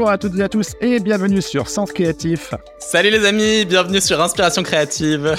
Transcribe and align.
Bonjour 0.00 0.12
à 0.12 0.16
toutes 0.16 0.38
et 0.38 0.42
à 0.42 0.48
tous 0.48 0.76
et 0.80 0.98
bienvenue 0.98 1.42
sur 1.42 1.68
Sens 1.68 1.92
Créatif. 1.92 2.54
Salut 2.78 3.10
les 3.10 3.26
amis, 3.26 3.66
bienvenue 3.66 4.00
sur 4.00 4.18
Inspiration 4.18 4.62
Créative. 4.62 5.36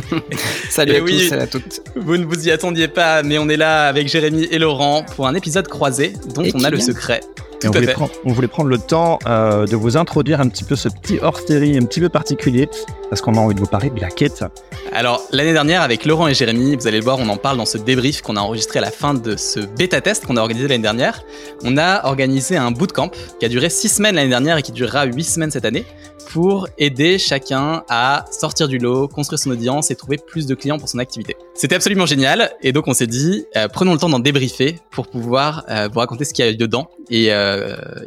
salut 0.70 0.96
à 0.96 1.00
tous 1.00 1.10
et 1.10 1.32
à 1.34 1.46
toutes. 1.46 1.82
Vous 1.94 2.16
ne 2.16 2.24
vous 2.24 2.48
y 2.48 2.50
attendiez 2.50 2.88
pas, 2.88 3.22
mais 3.22 3.36
on 3.36 3.46
est 3.50 3.58
là 3.58 3.86
avec 3.86 4.08
Jérémy 4.08 4.44
et 4.44 4.58
Laurent 4.58 5.04
pour 5.14 5.26
un 5.26 5.34
épisode 5.34 5.68
croisé 5.68 6.14
dont 6.34 6.44
on 6.54 6.64
a 6.64 6.70
le 6.70 6.80
secret 6.80 7.20
on, 7.68 7.70
voulait 7.70 7.92
prendre, 7.92 8.12
on, 8.24 8.32
voulait 8.32 8.48
prendre, 8.48 8.68
le 8.68 8.78
temps 8.78 9.18
euh, 9.26 9.66
de 9.66 9.76
vous 9.76 9.96
introduire 9.96 10.40
un 10.40 10.48
petit 10.48 10.64
peu 10.64 10.76
ce 10.76 10.88
petit 10.88 11.18
hors-série 11.20 11.76
un 11.76 11.84
petit 11.84 12.00
peu 12.00 12.08
particulier, 12.08 12.68
parce 13.10 13.20
qu'on 13.20 13.34
a 13.34 13.38
envie 13.38 13.54
de 13.54 13.60
vous 13.60 13.66
parler 13.66 13.90
de 13.90 14.00
la 14.00 14.10
quête. 14.10 14.44
Alors, 14.92 15.22
l'année 15.32 15.52
dernière, 15.52 15.82
avec 15.82 16.04
Laurent 16.04 16.28
et 16.28 16.34
Jérémy, 16.34 16.76
vous 16.76 16.86
allez 16.86 16.98
le 16.98 17.04
voir, 17.04 17.18
on 17.18 17.28
en 17.28 17.36
parle 17.36 17.56
dans 17.56 17.66
ce 17.66 17.78
débrief 17.78 18.22
qu'on 18.22 18.36
a 18.36 18.40
enregistré 18.40 18.78
à 18.78 18.82
la 18.82 18.90
fin 18.90 19.14
de 19.14 19.36
ce 19.36 19.60
bêta-test 19.60 20.26
qu'on 20.26 20.36
a 20.36 20.40
organisé 20.40 20.68
l'année 20.68 20.82
dernière. 20.82 21.22
On 21.62 21.76
a 21.76 22.06
organisé 22.06 22.56
un 22.56 22.70
bootcamp 22.70 23.10
qui 23.38 23.46
a 23.46 23.48
duré 23.48 23.70
6 23.70 23.88
semaines 23.88 24.14
l'année 24.14 24.30
dernière 24.30 24.56
et 24.56 24.62
qui 24.62 24.72
durera 24.72 25.04
8 25.04 25.24
semaines 25.24 25.50
cette 25.50 25.64
année 25.64 25.84
pour 26.32 26.66
aider 26.78 27.18
chacun 27.18 27.84
à 27.88 28.24
sortir 28.30 28.66
du 28.66 28.78
lot, 28.78 29.08
construire 29.08 29.38
son 29.38 29.50
audience 29.50 29.90
et 29.90 29.94
trouver 29.94 30.16
plus 30.16 30.46
de 30.46 30.54
clients 30.54 30.78
pour 30.78 30.88
son 30.88 30.98
activité. 30.98 31.36
C'était 31.54 31.76
absolument 31.76 32.06
génial 32.06 32.50
et 32.62 32.72
donc 32.72 32.88
on 32.88 32.94
s'est 32.94 33.06
dit, 33.06 33.46
euh, 33.56 33.68
prenons 33.68 33.92
le 33.92 33.98
temps 33.98 34.08
d'en 34.08 34.18
débriefer 34.18 34.78
pour 34.90 35.06
pouvoir 35.06 35.64
euh, 35.68 35.88
vous 35.92 36.00
raconter 36.00 36.24
ce 36.24 36.34
qu'il 36.34 36.44
y 36.44 36.48
a 36.48 36.50
eu 36.50 36.56
dedans 36.56 36.88
et, 37.10 37.32
euh, 37.32 37.53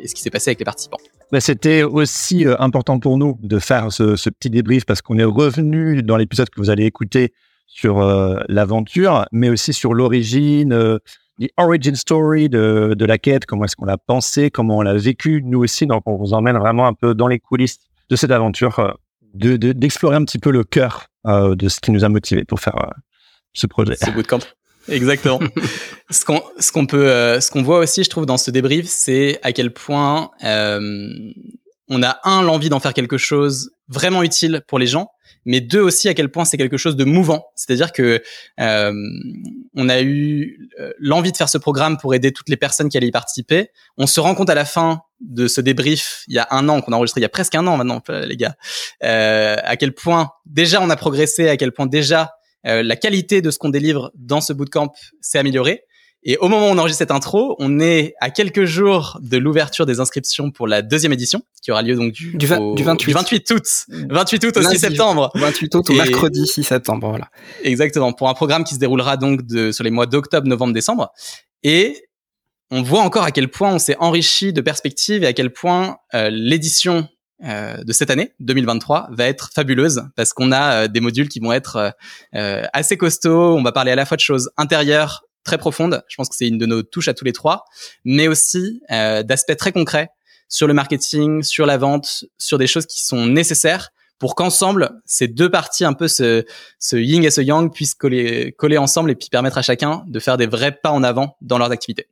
et 0.01 0.07
ce 0.07 0.15
qui 0.15 0.21
s'est 0.21 0.29
passé 0.29 0.49
avec 0.49 0.59
les 0.59 0.65
participants. 0.65 0.97
Bah, 1.31 1.41
c'était 1.41 1.83
aussi 1.83 2.45
important 2.59 2.99
pour 2.99 3.17
nous 3.17 3.37
de 3.41 3.59
faire 3.59 3.91
ce, 3.91 4.15
ce 4.15 4.29
petit 4.29 4.49
débrief 4.49 4.85
parce 4.85 5.01
qu'on 5.01 5.17
est 5.17 5.23
revenu 5.23 6.03
dans 6.03 6.17
l'épisode 6.17 6.49
que 6.49 6.59
vous 6.59 6.69
allez 6.69 6.85
écouter 6.85 7.33
sur 7.67 7.99
l'aventure, 8.47 9.25
mais 9.31 9.49
aussi 9.49 9.73
sur 9.73 9.93
l'origine, 9.93 10.99
the 11.39 11.49
origin 11.57 11.95
story 11.95 12.49
de, 12.49 12.95
de 12.97 13.05
la 13.05 13.17
quête, 13.17 13.45
comment 13.45 13.65
est-ce 13.65 13.75
qu'on 13.75 13.85
l'a 13.85 13.97
pensé, 13.97 14.49
comment 14.49 14.77
on 14.77 14.81
l'a 14.81 14.95
vécu, 14.95 15.41
nous 15.43 15.59
aussi. 15.59 15.85
Donc, 15.85 16.03
on 16.05 16.15
vous 16.15 16.33
emmène 16.33 16.57
vraiment 16.57 16.87
un 16.87 16.93
peu 16.93 17.13
dans 17.13 17.27
les 17.27 17.39
coulisses 17.39 17.79
de 18.09 18.15
cette 18.15 18.31
aventure, 18.31 18.79
euh, 18.79 18.91
de, 19.33 19.55
d'explorer 19.73 20.15
un 20.15 20.25
petit 20.25 20.39
peu 20.39 20.51
le 20.51 20.63
cœur 20.63 21.07
euh, 21.25 21.55
de 21.55 21.69
ce 21.69 21.79
qui 21.79 21.91
nous 21.91 22.03
a 22.03 22.09
motivés 22.09 22.45
pour 22.45 22.59
faire 22.59 22.75
euh, 22.77 22.89
ce 23.53 23.67
projet. 23.67 23.95
Ce 23.95 24.09
bootcamp. 24.11 24.39
Exactement. 24.89 25.39
ce 26.09 26.25
qu'on 26.25 26.41
ce 26.59 26.71
qu'on 26.71 26.85
peut 26.85 27.39
ce 27.39 27.51
qu'on 27.51 27.63
voit 27.63 27.79
aussi, 27.79 28.03
je 28.03 28.09
trouve, 28.09 28.25
dans 28.25 28.37
ce 28.37 28.51
débrief, 28.51 28.85
c'est 28.87 29.39
à 29.43 29.51
quel 29.51 29.71
point 29.73 30.31
on 31.89 32.03
a 32.03 32.19
un 32.23 32.41
l'envie 32.41 32.69
d'en 32.69 32.79
faire 32.79 32.93
quelque 32.93 33.17
chose 33.17 33.71
vraiment 33.87 34.23
utile 34.23 34.61
pour 34.67 34.79
les 34.79 34.87
gens, 34.87 35.09
mais 35.45 35.61
deux 35.61 35.79
aussi 35.79 36.09
à 36.09 36.13
quel 36.13 36.29
point 36.29 36.43
c'est 36.43 36.57
quelque 36.57 36.77
chose 36.77 36.95
de 36.95 37.05
mouvant. 37.05 37.47
C'est-à-dire 37.55 37.93
que 37.93 38.21
euh, 38.59 38.93
on 39.75 39.89
a 39.89 40.01
eu 40.01 40.69
euh, 40.79 40.91
l'envie 40.99 41.31
de 41.31 41.37
faire 41.37 41.49
ce 41.49 41.57
programme 41.57 41.97
pour 41.97 42.13
aider 42.13 42.31
toutes 42.31 42.49
les 42.49 42.57
personnes 42.57 42.89
qui 42.89 42.97
allaient 42.97 43.07
y 43.07 43.11
participer. 43.11 43.69
On 43.97 44.07
se 44.07 44.19
rend 44.19 44.35
compte 44.35 44.49
à 44.49 44.55
la 44.55 44.65
fin 44.65 45.01
de 45.21 45.47
ce 45.47 45.61
débrief, 45.61 46.23
il 46.27 46.35
y 46.35 46.39
a 46.39 46.47
un 46.51 46.67
an 46.69 46.81
qu'on 46.81 46.91
a 46.91 46.95
enregistré, 46.97 47.21
il 47.21 47.23
y 47.23 47.25
a 47.25 47.29
presque 47.29 47.55
un 47.55 47.65
an 47.65 47.77
maintenant, 47.77 48.01
les 48.09 48.37
gars, 48.37 48.55
euh, 49.03 49.55
à 49.63 49.77
quel 49.77 49.93
point 49.93 50.29
déjà 50.45 50.81
on 50.81 50.89
a 50.89 50.95
progressé, 50.95 51.47
à 51.49 51.57
quel 51.57 51.71
point 51.71 51.87
déjà 51.87 52.33
euh, 52.65 52.83
la 52.83 52.95
qualité 52.95 53.41
de 53.41 53.51
ce 53.51 53.59
qu'on 53.59 53.69
délivre 53.69 54.11
dans 54.15 54.41
ce 54.41 54.53
bootcamp 54.53 54.91
s'est 55.21 55.39
améliorée. 55.39 55.83
Et 56.23 56.37
au 56.37 56.49
moment 56.49 56.67
où 56.67 56.71
on 56.71 56.77
enregistre 56.77 56.99
cette 56.99 57.11
intro, 57.11 57.55
on 57.59 57.79
est 57.79 58.13
à 58.19 58.31
quelques 58.31 58.65
jours 58.65 59.17
de 59.21 59.37
l'ouverture 59.37 59.85
des 59.85 59.99
inscriptions 59.99 60.51
pour 60.51 60.67
la 60.67 60.81
deuxième 60.81 61.13
édition, 61.13 61.41
qui 61.61 61.71
aura 61.71 61.83
lieu 61.83 61.95
donc 61.95 62.11
du, 62.11 62.35
du, 62.35 62.47
28. 62.47 63.13
28 63.13 63.51
août. 63.51 63.63
28 64.09 64.45
août 64.45 64.57
au 64.57 64.61
6 64.61 64.79
septembre. 64.79 65.31
28 65.35 65.75
août 65.75 65.89
au 65.89 65.93
mercredi 65.93 66.45
6 66.45 66.63
septembre, 66.63 67.07
voilà. 67.07 67.29
Exactement. 67.63 68.11
Pour 68.13 68.29
un 68.29 68.33
programme 68.33 68.63
qui 68.63 68.73
se 68.73 68.79
déroulera 68.79 69.15
donc 69.15 69.45
de, 69.45 69.71
sur 69.71 69.83
les 69.83 69.91
mois 69.91 70.05
d'octobre, 70.07 70.47
novembre, 70.47 70.73
décembre. 70.73 71.13
Et 71.63 72.07
on 72.71 72.81
voit 72.81 73.01
encore 73.01 73.23
à 73.23 73.31
quel 73.31 73.49
point 73.49 73.73
on 73.73 73.79
s'est 73.79 73.95
enrichi 73.99 74.51
de 74.51 74.61
perspectives 74.61 75.23
et 75.23 75.27
à 75.27 75.33
quel 75.33 75.53
point 75.53 75.97
euh, 76.13 76.29
l'édition 76.29 77.07
euh, 77.43 77.83
de 77.83 77.93
cette 77.93 78.09
année 78.09 78.33
2023 78.39 79.09
va 79.11 79.25
être 79.25 79.51
fabuleuse 79.53 80.03
parce 80.15 80.33
qu'on 80.33 80.51
a 80.51 80.83
euh, 80.83 80.87
des 80.87 80.99
modules 80.99 81.29
qui 81.29 81.39
vont 81.39 81.53
être 81.53 81.93
euh, 82.35 82.63
assez 82.73 82.97
costauds. 82.97 83.55
On 83.57 83.63
va 83.63 83.71
parler 83.71 83.91
à 83.91 83.95
la 83.95 84.05
fois 84.05 84.17
de 84.17 84.21
choses 84.21 84.49
intérieures, 84.57 85.23
très 85.43 85.57
profonde. 85.57 86.03
Je 86.07 86.15
pense 86.15 86.29
que 86.29 86.35
c'est 86.35 86.47
une 86.47 86.57
de 86.57 86.65
nos 86.65 86.83
touches 86.83 87.07
à 87.07 87.13
tous 87.13 87.25
les 87.25 87.33
trois, 87.33 87.65
mais 88.05 88.27
aussi 88.27 88.81
euh, 88.91 89.23
d'aspects 89.23 89.57
très 89.57 89.71
concrets 89.71 90.09
sur 90.49 90.67
le 90.67 90.73
marketing, 90.73 91.41
sur 91.43 91.65
la 91.65 91.77
vente, 91.77 92.25
sur 92.37 92.57
des 92.57 92.67
choses 92.67 92.85
qui 92.85 93.03
sont 93.03 93.25
nécessaires 93.25 93.89
pour 94.19 94.35
qu'ensemble, 94.35 95.01
ces 95.05 95.27
deux 95.27 95.49
parties, 95.49 95.85
un 95.85 95.93
peu 95.93 96.07
ce, 96.07 96.43
ce 96.79 96.95
yin 96.95 97.23
et 97.23 97.29
ce 97.29 97.41
yang, 97.41 97.71
puissent 97.71 97.93
coller, 97.93 98.53
coller 98.57 98.77
ensemble 98.77 99.11
et 99.11 99.15
puis 99.15 99.29
permettre 99.29 99.57
à 99.57 99.61
chacun 99.61 100.03
de 100.07 100.19
faire 100.19 100.37
des 100.37 100.47
vrais 100.47 100.71
pas 100.71 100.91
en 100.91 101.03
avant 101.03 101.37
dans 101.41 101.57
leurs 101.57 101.71
activités. 101.71 102.07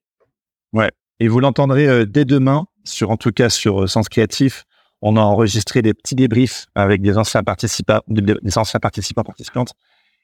Ouais. 0.74 0.92
Et 1.20 1.28
vous 1.28 1.40
l'entendrez 1.40 1.88
euh, 1.88 2.06
dès 2.06 2.26
demain, 2.26 2.66
sur 2.84 3.10
en 3.10 3.18
tout 3.18 3.32
cas 3.32 3.50
sur 3.50 3.84
euh, 3.84 3.88
Sens 3.88 4.10
Créatif. 4.10 4.66
On 5.02 5.18
a 5.18 5.22
enregistré 5.22 5.82
des 5.82 5.94
petits 5.94 6.16
débriefs 6.16 6.68
avec 6.76 7.02
des 7.02 7.18
anciens 7.18 7.44
participants, 7.44 8.02
des 8.08 8.58
anciens 8.58 8.80
participants 8.80 9.24
participantes. 9.24 9.74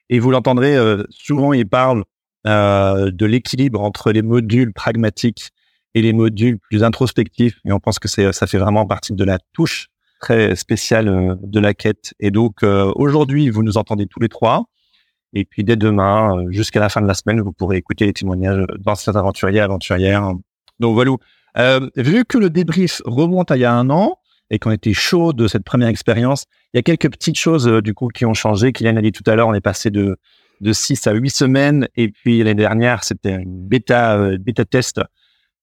Et 0.10 0.20
vous 0.20 0.32
l'entendrez, 0.32 0.76
euh, 0.76 1.04
souvent 1.10 1.54
ils 1.54 1.68
parlent 1.68 2.04
euh, 2.48 3.12
de 3.12 3.26
l'équilibre 3.26 3.82
entre 3.82 4.12
les 4.12 4.22
modules 4.22 4.74
pragmatiques 4.74 5.52
et 5.94 6.02
les 6.02 6.14
modules 6.14 6.58
plus 6.58 6.84
introspectifs. 6.84 7.60
Et 7.66 7.72
on 7.72 7.80
pense 7.80 8.00
que 8.00 8.08
ça 8.08 8.48
fait 8.48 8.58
vraiment 8.58 8.86
partie 8.86 9.14
de 9.14 9.24
la 9.24 9.38
touche 9.54 9.90
très 10.22 10.56
spéciale 10.56 11.08
euh, 11.10 11.36
de 11.42 11.60
la 11.60 11.74
quête. 11.74 12.14
Et 12.20 12.32
donc 12.32 12.64
euh, 12.64 12.92
aujourd'hui, 12.96 13.50
vous 13.50 13.64
nous 13.64 13.78
entendez 13.78 14.08
tous 14.08 14.20
les 14.20 14.30
trois. 14.30 14.66
Et 15.34 15.46
puis 15.46 15.64
dès 15.64 15.76
demain, 15.76 16.46
jusqu'à 16.50 16.80
la 16.80 16.90
fin 16.90 17.02
de 17.02 17.08
la 17.08 17.14
semaine, 17.14 17.42
vous 17.42 17.52
pourrez 17.52 17.78
écouter 17.78 18.06
les 18.06 18.14
témoignages 18.14 18.66
d'anciens 18.80 19.16
aventuriers, 19.16 19.62
aventurières. 19.62 20.34
Donc 20.80 20.94
voilà. 20.94 21.12
Euh, 21.58 21.90
vu 21.96 22.26
que 22.26 22.38
le 22.38 22.50
débrief 22.50 23.02
remonte 23.06 23.52
à 23.52 23.58
il 23.58 23.62
y 23.62 23.66
a 23.66 23.74
un 23.74 23.90
an 23.90 24.18
et 24.52 24.60
qu'on 24.60 24.72
était 24.72 24.94
chaud 24.94 25.34
de 25.34 25.48
cette 25.48 25.64
première 25.64 25.88
expérience, 25.88 26.46
il 26.74 26.78
y 26.78 26.80
a 26.80 26.84
quelques 26.84 27.10
petites 27.10 27.38
choses 27.38 27.66
du 27.66 27.96
coup 27.96 28.10
qui 28.10 28.26
ont 28.26 28.36
changé. 28.36 28.72
Kylian 28.72 28.98
a 28.98 29.02
dit 29.02 29.12
tout 29.12 29.24
à 29.26 29.36
l'heure, 29.36 29.48
on 29.48 29.54
est 29.56 29.62
passé 29.62 29.90
de 29.90 30.18
de 30.62 30.74
6 30.74 31.08
à 31.08 31.12
8 31.12 31.30
semaines. 31.30 31.88
Et 31.96 32.10
puis 32.10 32.40
l'année 32.40 32.62
dernière, 32.62 33.04
c'était 33.04 33.36
une 33.36 33.68
bêta, 33.68 34.18
euh, 34.18 34.38
bêta 34.40 34.64
test. 34.64 35.02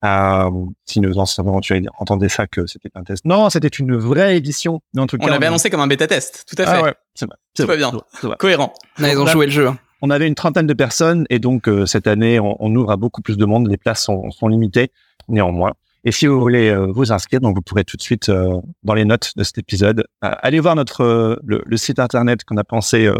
Euh, 0.05 0.51
si 0.85 1.01
nos 1.01 1.19
anciens 1.19 1.45
aventuriers 1.45 1.87
entendaient 1.99 2.29
ça, 2.29 2.47
que 2.47 2.67
c'était 2.67 2.91
un 2.95 3.03
test. 3.03 3.25
Non, 3.25 3.51
c'était 3.51 3.67
une 3.67 3.97
vraie 3.97 4.37
édition. 4.37 4.81
En 4.97 5.09
tout 5.09 5.19
on 5.21 5.27
l'avait 5.27 5.47
annoncé 5.47 5.71
comme 5.71 5.81
un 5.81 5.89
bêta 5.89 6.07
test, 6.07 6.45
tout 6.49 6.55
à 6.63 6.67
fait. 6.67 6.73
Ah 6.73 6.83
ouais, 6.83 6.95
c'est 7.15 7.27
vrai. 7.65 7.77
bien, 7.77 7.91
cohérent. 8.39 8.73
ils 9.01 9.19
ont 9.19 9.27
joué 9.27 9.47
le 9.47 9.53
jeu. 9.53 9.71
On 10.01 10.11
avait 10.11 10.29
une 10.29 10.37
trentaine 10.37 10.69
de 10.69 10.75
personnes 10.75 11.27
et 11.31 11.41
donc 11.41 11.69
euh, 11.69 11.85
cette 11.85 12.07
année, 12.07 12.39
on, 12.39 12.57
on, 12.61 12.73
ouvre 12.77 12.93
à 12.93 12.97
beaucoup 12.97 13.23
plus 13.23 13.37
de 13.37 13.45
monde. 13.45 13.67
Les 13.67 13.77
places 13.77 14.05
sont, 14.05 14.31
sont 14.31 14.47
limitées 14.47 14.93
néanmoins. 15.27 15.73
Et 16.05 16.13
si 16.13 16.27
vous 16.27 16.41
voulez 16.41 16.69
euh, 16.69 16.87
vous 16.87 17.13
inscrire, 17.13 17.41
donc 17.41 17.57
vous 17.57 17.63
pourrez 17.63 17.85
tout 17.85 17.97
de 17.97 18.03
suite 18.03 18.31
dans 18.31 18.95
les 18.95 19.05
notes 19.05 19.33
de 19.37 19.45
cet 19.45 19.59
épisode, 19.59 20.05
aller 20.21 20.61
voir 20.61 20.77
notre 20.77 21.39
le, 21.45 21.63
le, 21.65 21.77
site 21.77 21.99
internet 21.99 22.45
qu'on 22.45 22.57
a 22.57 22.65
pensé 22.65 23.11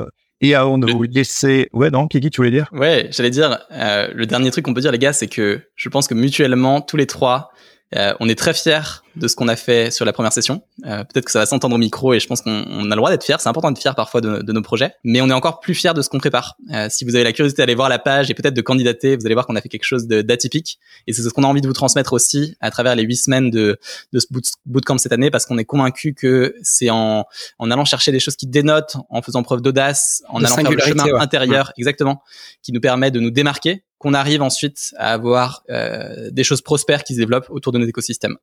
et 0.41 0.55
avant 0.55 0.79
de 0.79 0.91
vous 0.91 1.03
laisser, 1.03 1.69
ouais, 1.73 1.91
non, 1.91 2.07
Kiki, 2.07 2.31
tu 2.31 2.37
voulais 2.37 2.53
dire? 2.53 2.69
Ouais, 2.73 3.09
j'allais 3.11 3.31
dire, 3.31 3.59
euh, 3.73 4.09
le 4.15 4.25
dernier 4.25 4.51
truc 4.51 4.65
qu'on 4.65 4.75
peut 4.75 4.81
dire, 4.81 4.93
les 4.93 4.99
gars, 4.99 5.13
c'est 5.13 5.27
que 5.27 5.61
je 5.75 5.89
pense 5.89 6.07
que 6.07 6.15
mutuellement, 6.15 6.81
tous 6.81 6.97
les 6.97 7.07
trois, 7.07 7.51
euh, 7.97 8.13
on 8.21 8.29
est 8.29 8.35
très 8.35 8.53
fiers 8.53 9.03
de 9.17 9.27
ce 9.29 9.35
qu'on 9.35 9.49
a 9.49 9.57
fait 9.57 9.91
sur 9.91 10.05
la 10.05 10.13
première 10.13 10.33
session. 10.33 10.63
Euh, 10.85 11.05
Peut-être 11.05 11.25
que 11.25 11.31
ça 11.31 11.39
va 11.39 11.47
s'entendre 11.47 11.75
au 11.75 11.79
micro 11.79 12.13
et 12.13 12.21
je 12.21 12.27
pense 12.27 12.43
qu'on 12.43 12.51
a 12.51 12.95
le 12.95 12.97
droit 12.97 13.11
d'être 13.11 13.25
fiers. 13.25 13.37
C'est 13.39 13.49
important 13.49 13.71
d'être 13.71 13.81
fier 13.81 13.95
parfois 13.95 14.21
de, 14.21 14.43
de, 14.43 14.53
nos 14.53 14.61
projets, 14.63 14.93
mais 15.05 15.21
on 15.23 15.29
est 15.29 15.33
encore 15.33 15.61
plus 15.61 15.75
fiers 15.75 15.95
de 15.95 16.03
ce 16.03 16.09
qu'on 16.09 16.19
prépare. 16.19 16.57
Euh, 16.73 16.89
si 16.91 17.05
vous 17.05 17.15
avez 17.15 17.25
la 17.25 17.33
curiosité 17.33 17.63
d'aller 17.63 17.75
voir 17.75 17.89
la 17.89 17.99
page 17.99 18.31
et 18.31 18.35
peut-être 18.35 18.55
de 18.55 18.61
candidater, 18.61 19.17
vous 19.17 19.25
allez 19.25 19.35
voir 19.35 19.47
qu'on 19.47 19.57
a 19.57 19.61
fait 19.61 19.71
quelque 19.71 19.85
chose 19.85 20.07
d'atypique 20.07 20.79
et 21.07 21.13
c'est 21.13 21.23
ce 21.23 21.31
qu'on 21.31 21.45
a 21.45 21.47
envie 21.47 21.63
de 21.63 21.67
vous 21.67 21.73
transmettre 21.73 22.13
aussi 22.13 22.57
à 22.61 22.71
travers 22.71 22.95
les 22.95 23.05
huit 23.05 23.17
semaines 23.17 23.51
de, 23.51 23.79
de 24.13 24.19
ce 24.19 24.27
bootcamp 24.67 24.99
cette 24.99 25.13
année 25.13 25.31
parce 25.31 25.47
qu'on 25.47 25.59
est 25.59 25.65
convaincu 25.65 26.15
que 26.15 26.55
c'est 26.63 26.91
en, 26.91 27.25
en 27.59 27.71
allant 27.71 27.87
chercher 27.87 28.13
des 28.13 28.21
choses 28.21 28.37
qui 28.37 28.47
dénotent, 28.47 28.97
en 29.09 29.23
faisant 29.23 29.43
preuve 29.43 29.63
d'audace, 29.63 30.23
en 30.29 30.45
allant 30.45 30.57
faire 30.57 30.71
le 30.71 30.79
chemin 30.79 31.19
intérieur, 31.19 31.73
exactement, 31.79 32.23
qui 32.63 32.73
nous 32.73 32.81
permet 32.81 33.11
de 33.11 33.19
nous 33.19 33.31
démarquer 33.31 33.85
qu'on 33.99 34.15
arrive 34.15 34.43
ensuite 34.43 34.95
à 34.97 35.13
avoir 35.13 35.65
euh, 35.71 36.31
des 36.31 36.45
choses 36.45 36.63
prospères 36.63 37.05
qui 37.05 37.15
se 37.15 37.19
développent 37.19 37.51
autour 37.51 37.73
de 37.73 37.79
nos 37.79 37.87
écosystèmes. 37.87 38.37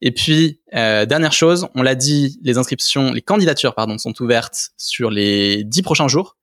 Et 0.00 0.12
puis, 0.12 0.60
euh, 0.74 1.06
dernière 1.06 1.32
chose, 1.32 1.68
on 1.74 1.82
l'a 1.82 1.94
dit, 1.94 2.38
les 2.42 2.58
inscriptions, 2.58 3.12
les 3.12 3.22
candidatures, 3.22 3.74
pardon, 3.74 3.98
sont 3.98 4.20
ouvertes 4.22 4.70
sur 4.76 5.10
les 5.10 5.64
dix 5.64 5.82
prochains 5.82 6.08
jours. 6.08 6.36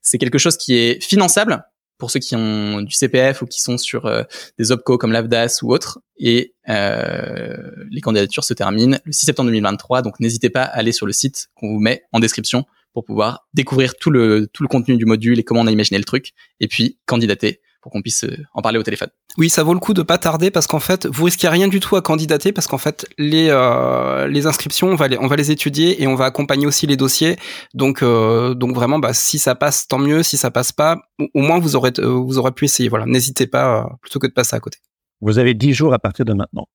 C'est 0.00 0.18
quelque 0.18 0.38
chose 0.38 0.56
qui 0.56 0.74
est 0.74 1.02
finançable 1.02 1.64
pour 1.98 2.10
ceux 2.10 2.20
qui 2.20 2.34
ont 2.34 2.80
du 2.80 2.94
CPF 2.94 3.42
ou 3.42 3.46
qui 3.46 3.60
sont 3.60 3.76
sur 3.76 4.06
euh, 4.06 4.22
des 4.58 4.72
opco 4.72 4.96
comme 4.96 5.12
l'AVDAS 5.12 5.58
ou 5.62 5.72
autres. 5.72 6.00
Et 6.18 6.54
euh, 6.68 7.56
les 7.90 8.00
candidatures 8.00 8.44
se 8.44 8.54
terminent 8.54 8.98
le 9.04 9.12
6 9.12 9.26
septembre 9.26 9.50
2023. 9.50 10.02
Donc, 10.02 10.18
n'hésitez 10.20 10.50
pas 10.50 10.62
à 10.62 10.78
aller 10.78 10.92
sur 10.92 11.06
le 11.06 11.12
site 11.12 11.48
qu'on 11.54 11.68
vous 11.74 11.80
met 11.80 12.04
en 12.12 12.20
description 12.20 12.64
pour 12.92 13.04
pouvoir 13.04 13.46
découvrir 13.54 13.94
tout 13.96 14.10
le, 14.10 14.48
tout 14.52 14.62
le 14.62 14.68
contenu 14.68 14.96
du 14.96 15.04
module 15.04 15.38
et 15.38 15.44
comment 15.44 15.60
on 15.60 15.66
a 15.66 15.70
imaginé 15.70 15.98
le 15.98 16.04
truc. 16.04 16.32
Et 16.58 16.68
puis, 16.68 16.98
candidater 17.06 17.60
pour 17.80 17.92
qu'on 17.92 18.02
puisse 18.02 18.24
euh, 18.24 18.36
en 18.54 18.62
parler 18.62 18.78
au 18.78 18.82
téléphone. 18.82 19.08
Oui, 19.38 19.48
ça 19.48 19.62
vaut 19.62 19.74
le 19.74 19.80
coup 19.80 19.94
de 19.94 20.02
pas 20.02 20.18
tarder 20.18 20.50
parce 20.50 20.66
qu'en 20.66 20.80
fait, 20.80 21.06
vous 21.06 21.24
risquez 21.24 21.48
rien 21.48 21.68
du 21.68 21.80
tout 21.80 21.96
à 21.96 22.02
candidater 22.02 22.52
parce 22.52 22.66
qu'en 22.66 22.78
fait, 22.78 23.06
les 23.18 23.48
euh, 23.50 24.26
les 24.28 24.46
inscriptions, 24.46 24.88
on 24.88 24.96
va 24.96 25.08
les 25.08 25.18
on 25.18 25.26
va 25.26 25.36
les 25.36 25.50
étudier 25.50 26.02
et 26.02 26.06
on 26.06 26.14
va 26.14 26.26
accompagner 26.26 26.66
aussi 26.66 26.86
les 26.86 26.96
dossiers. 26.96 27.36
Donc 27.74 28.02
euh, 28.02 28.54
donc 28.54 28.74
vraiment, 28.74 28.98
bah 28.98 29.12
si 29.12 29.38
ça 29.38 29.54
passe, 29.54 29.88
tant 29.88 29.98
mieux. 29.98 30.22
Si 30.22 30.36
ça 30.36 30.50
passe 30.50 30.72
pas, 30.72 30.98
au 31.18 31.40
moins 31.40 31.58
vous 31.58 31.76
aurez 31.76 31.92
vous 31.98 32.38
aurez 32.38 32.52
pu 32.52 32.64
essayer. 32.66 32.88
Voilà, 32.88 33.06
n'hésitez 33.06 33.46
pas 33.46 33.88
plutôt 34.02 34.18
que 34.18 34.26
de 34.26 34.32
passer 34.32 34.56
à 34.56 34.60
côté. 34.60 34.78
Vous 35.20 35.38
avez 35.38 35.54
10 35.54 35.74
jours 35.74 35.94
à 35.94 35.98
partir 35.98 36.24
de 36.24 36.32
maintenant. 36.32 36.66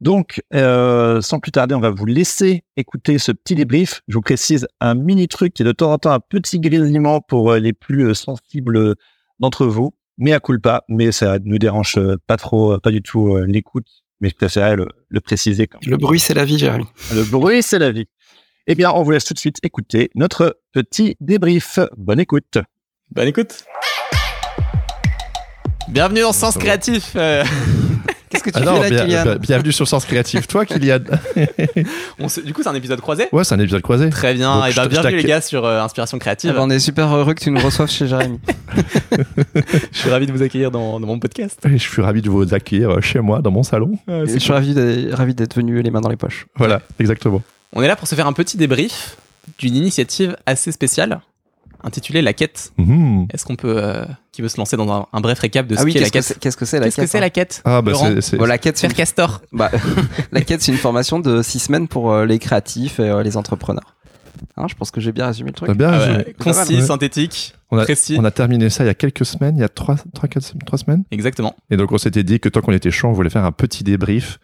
Donc, 0.00 0.42
euh, 0.52 1.20
sans 1.20 1.38
plus 1.38 1.52
tarder, 1.52 1.74
on 1.74 1.80
va 1.80 1.90
vous 1.90 2.04
laisser 2.04 2.64
écouter 2.76 3.18
ce 3.18 3.32
petit 3.32 3.54
débrief. 3.54 4.02
Je 4.08 4.14
vous 4.14 4.22
précise 4.22 4.66
un 4.80 4.94
mini 4.94 5.28
truc 5.28 5.54
qui 5.54 5.62
est 5.62 5.64
de 5.64 5.72
temps 5.72 5.92
en 5.92 5.98
temps 5.98 6.10
un 6.10 6.20
petit 6.20 6.58
grésillement 6.58 7.20
pour 7.20 7.54
les 7.54 7.72
plus 7.72 8.14
sensibles 8.14 8.96
d'entre 9.38 9.66
vous, 9.66 9.94
mais 10.18 10.32
à 10.32 10.40
culpa, 10.40 10.84
mais 10.88 11.12
ça 11.12 11.38
ne 11.44 11.56
dérange 11.58 11.94
euh, 11.98 12.16
pas 12.26 12.36
trop, 12.36 12.78
pas 12.78 12.90
du 12.90 13.02
tout 13.02 13.36
l'écoute, 13.46 13.86
mais 14.20 14.28
je 14.28 14.34
préférais 14.34 14.76
le, 14.76 14.88
le 15.08 15.20
préciser. 15.20 15.66
Quand 15.66 15.78
le 15.86 15.96
bruit, 15.96 16.20
c'est 16.20 16.34
la 16.34 16.44
vie, 16.44 16.58
Jérémy. 16.58 16.84
Le 17.12 17.22
bruit, 17.24 17.62
c'est 17.62 17.78
la 17.78 17.90
vie. 17.90 18.06
Eh 18.66 18.74
bien, 18.74 18.90
on 18.92 19.02
vous 19.02 19.10
laisse 19.10 19.24
tout 19.26 19.34
de 19.34 19.38
suite 19.38 19.58
écouter 19.62 20.10
notre 20.14 20.58
petit 20.72 21.16
débrief. 21.20 21.78
Bonne 21.98 22.20
écoute. 22.20 22.58
Bonne 23.10 23.28
écoute. 23.28 23.64
Bienvenue 25.88 26.20
dans 26.22 26.32
Sens 26.32 26.56
Créatif. 26.56 27.12
euh. 27.16 27.44
Qu'est-ce 28.34 28.42
que 28.44 28.50
tu 28.50 28.56
Ah 28.56 28.60
fais 28.60 28.66
non, 28.66 28.80
là, 28.82 28.90
bien- 28.90 29.04
Kylian 29.04 29.22
bien- 29.24 29.36
bienvenue 29.36 29.72
sur 29.72 29.88
Sens 29.88 30.04
Créatif. 30.04 30.46
Toi, 30.48 30.66
Kylian. 30.66 30.98
On 32.18 32.28
se- 32.28 32.40
Du 32.40 32.52
coup, 32.52 32.62
c'est 32.62 32.68
un 32.68 32.74
épisode 32.74 33.00
croisé. 33.00 33.28
Ouais, 33.32 33.44
c'est 33.44 33.54
un 33.54 33.60
épisode 33.60 33.82
croisé. 33.82 34.10
Très 34.10 34.34
bien. 34.34 34.56
Donc, 34.56 34.66
et 34.68 34.72
je 34.72 34.76
ben, 34.80 34.86
bienvenue 34.88 35.16
les 35.16 35.24
gars 35.24 35.40
sur 35.40 35.64
euh, 35.64 35.80
Inspiration 35.82 36.18
Créative. 36.18 36.50
Ah 36.52 36.56
bah, 36.58 36.62
On 36.62 36.70
est 36.70 36.78
super 36.80 37.14
heureux 37.14 37.34
que 37.34 37.40
tu 37.42 37.50
nous 37.50 37.60
reçoives 37.60 37.90
chez 37.90 38.06
Jérémy. 38.06 38.38
Je 39.92 39.98
suis 39.98 40.10
ravi 40.10 40.26
de 40.26 40.32
vous 40.32 40.42
accueillir 40.42 40.70
dans, 40.70 40.98
dans 41.00 41.06
mon 41.06 41.18
podcast. 41.18 41.60
Et 41.66 41.78
je 41.78 41.88
suis 41.88 42.02
ravi 42.02 42.20
de 42.22 42.28
vous 42.30 42.52
accueillir 42.54 43.00
chez 43.02 43.20
moi, 43.20 43.40
dans 43.40 43.50
mon 43.50 43.62
salon. 43.62 43.92
Et 44.08 44.26
je 44.26 44.38
suis 44.38 44.52
ravi 44.52 44.74
d'être 45.34 45.54
venu 45.56 45.80
les 45.80 45.90
mains 45.90 46.00
dans 46.00 46.08
les 46.08 46.16
poches. 46.16 46.46
Voilà, 46.56 46.80
exactement. 46.98 47.42
On 47.72 47.82
est 47.82 47.88
là 47.88 47.96
pour 47.96 48.08
se 48.08 48.14
faire 48.14 48.26
un 48.26 48.32
petit 48.32 48.56
débrief 48.56 49.16
d'une 49.58 49.74
initiative 49.76 50.36
assez 50.46 50.72
spéciale 50.72 51.20
intitulée 51.84 52.22
La 52.22 52.32
Quête. 52.32 52.72
Mhm. 52.78 53.26
Est-ce 53.32 53.44
qu'on 53.44 53.56
peut, 53.56 53.76
euh, 53.82 54.04
qui 54.32 54.42
veut 54.42 54.48
se 54.48 54.56
lancer 54.56 54.76
dans 54.76 54.90
un, 54.92 55.06
un 55.12 55.20
bref 55.20 55.38
récap 55.38 55.66
de 55.66 55.74
ce 55.76 55.80
Ah 55.80 55.84
oui, 55.84 55.92
qu'est 55.92 56.00
la 56.00 56.10
qu'est-ce 56.10 56.10
que 56.10 56.12
quête 56.12 56.24
c'est- 56.24 56.38
qu'est-ce 56.40 56.56
que 56.56 56.64
c'est 56.64 56.80
la 56.80 56.90
que 56.90 57.16
hein 57.16 57.20
la 57.20 57.30
quête 57.30 57.62
Ah, 57.64 57.82
bah, 57.82 57.92
c'est. 58.20 58.36
Bon, 58.36 58.44
la 58.46 58.58
quête, 58.58 58.76
c'est 58.76 58.82
Faire 58.82 58.90
une... 58.90 58.96
Castor. 58.96 59.42
bah, 59.52 59.70
la 60.32 60.40
quête, 60.40 60.62
c'est 60.62 60.72
une 60.72 60.78
formation 60.78 61.20
de 61.20 61.42
six 61.42 61.58
semaines 61.60 61.86
pour 61.88 62.12
euh, 62.12 62.26
les 62.26 62.38
créatifs 62.38 62.98
et 63.00 63.08
euh, 63.08 63.22
les 63.22 63.36
entrepreneurs. 63.36 63.94
Hein, 64.56 64.66
je 64.68 64.74
pense 64.74 64.90
que 64.90 65.00
j'ai 65.00 65.12
bien 65.12 65.26
résumé 65.26 65.50
le 65.50 65.54
truc. 65.54 65.70
Bien 65.76 65.88
Ah 65.92 65.98
résumé. 65.98 66.16
ouais, 66.18 66.34
concis, 66.38 66.74
Ouais. 66.76 66.82
synthétique, 66.82 67.54
On 67.70 67.78
a, 67.78 67.84
précis. 67.84 68.16
on 68.18 68.24
a 68.24 68.30
terminé 68.30 68.68
ça 68.68 68.84
il 68.84 68.88
y 68.88 68.90
a 68.90 68.94
quelques 68.94 69.24
semaines, 69.24 69.56
il 69.56 69.60
y 69.60 69.64
a 69.64 69.68
3, 69.68 69.96
3, 70.12 70.28
4, 70.28 70.54
3 70.66 70.78
semaines. 70.78 71.04
Exactement. 71.12 71.54
Et 71.70 71.76
donc, 71.76 71.92
on 71.92 71.98
s'était 71.98 72.24
dit 72.24 72.40
que 72.40 72.48
tant 72.48 72.60
qu'on 72.60 72.72
était 72.72 72.90
chaud, 72.90 73.08
on 73.08 73.12
voulait 73.12 73.30
faire 73.30 73.44
un 73.44 73.52
petit 73.52 73.84
débrief 73.84 74.38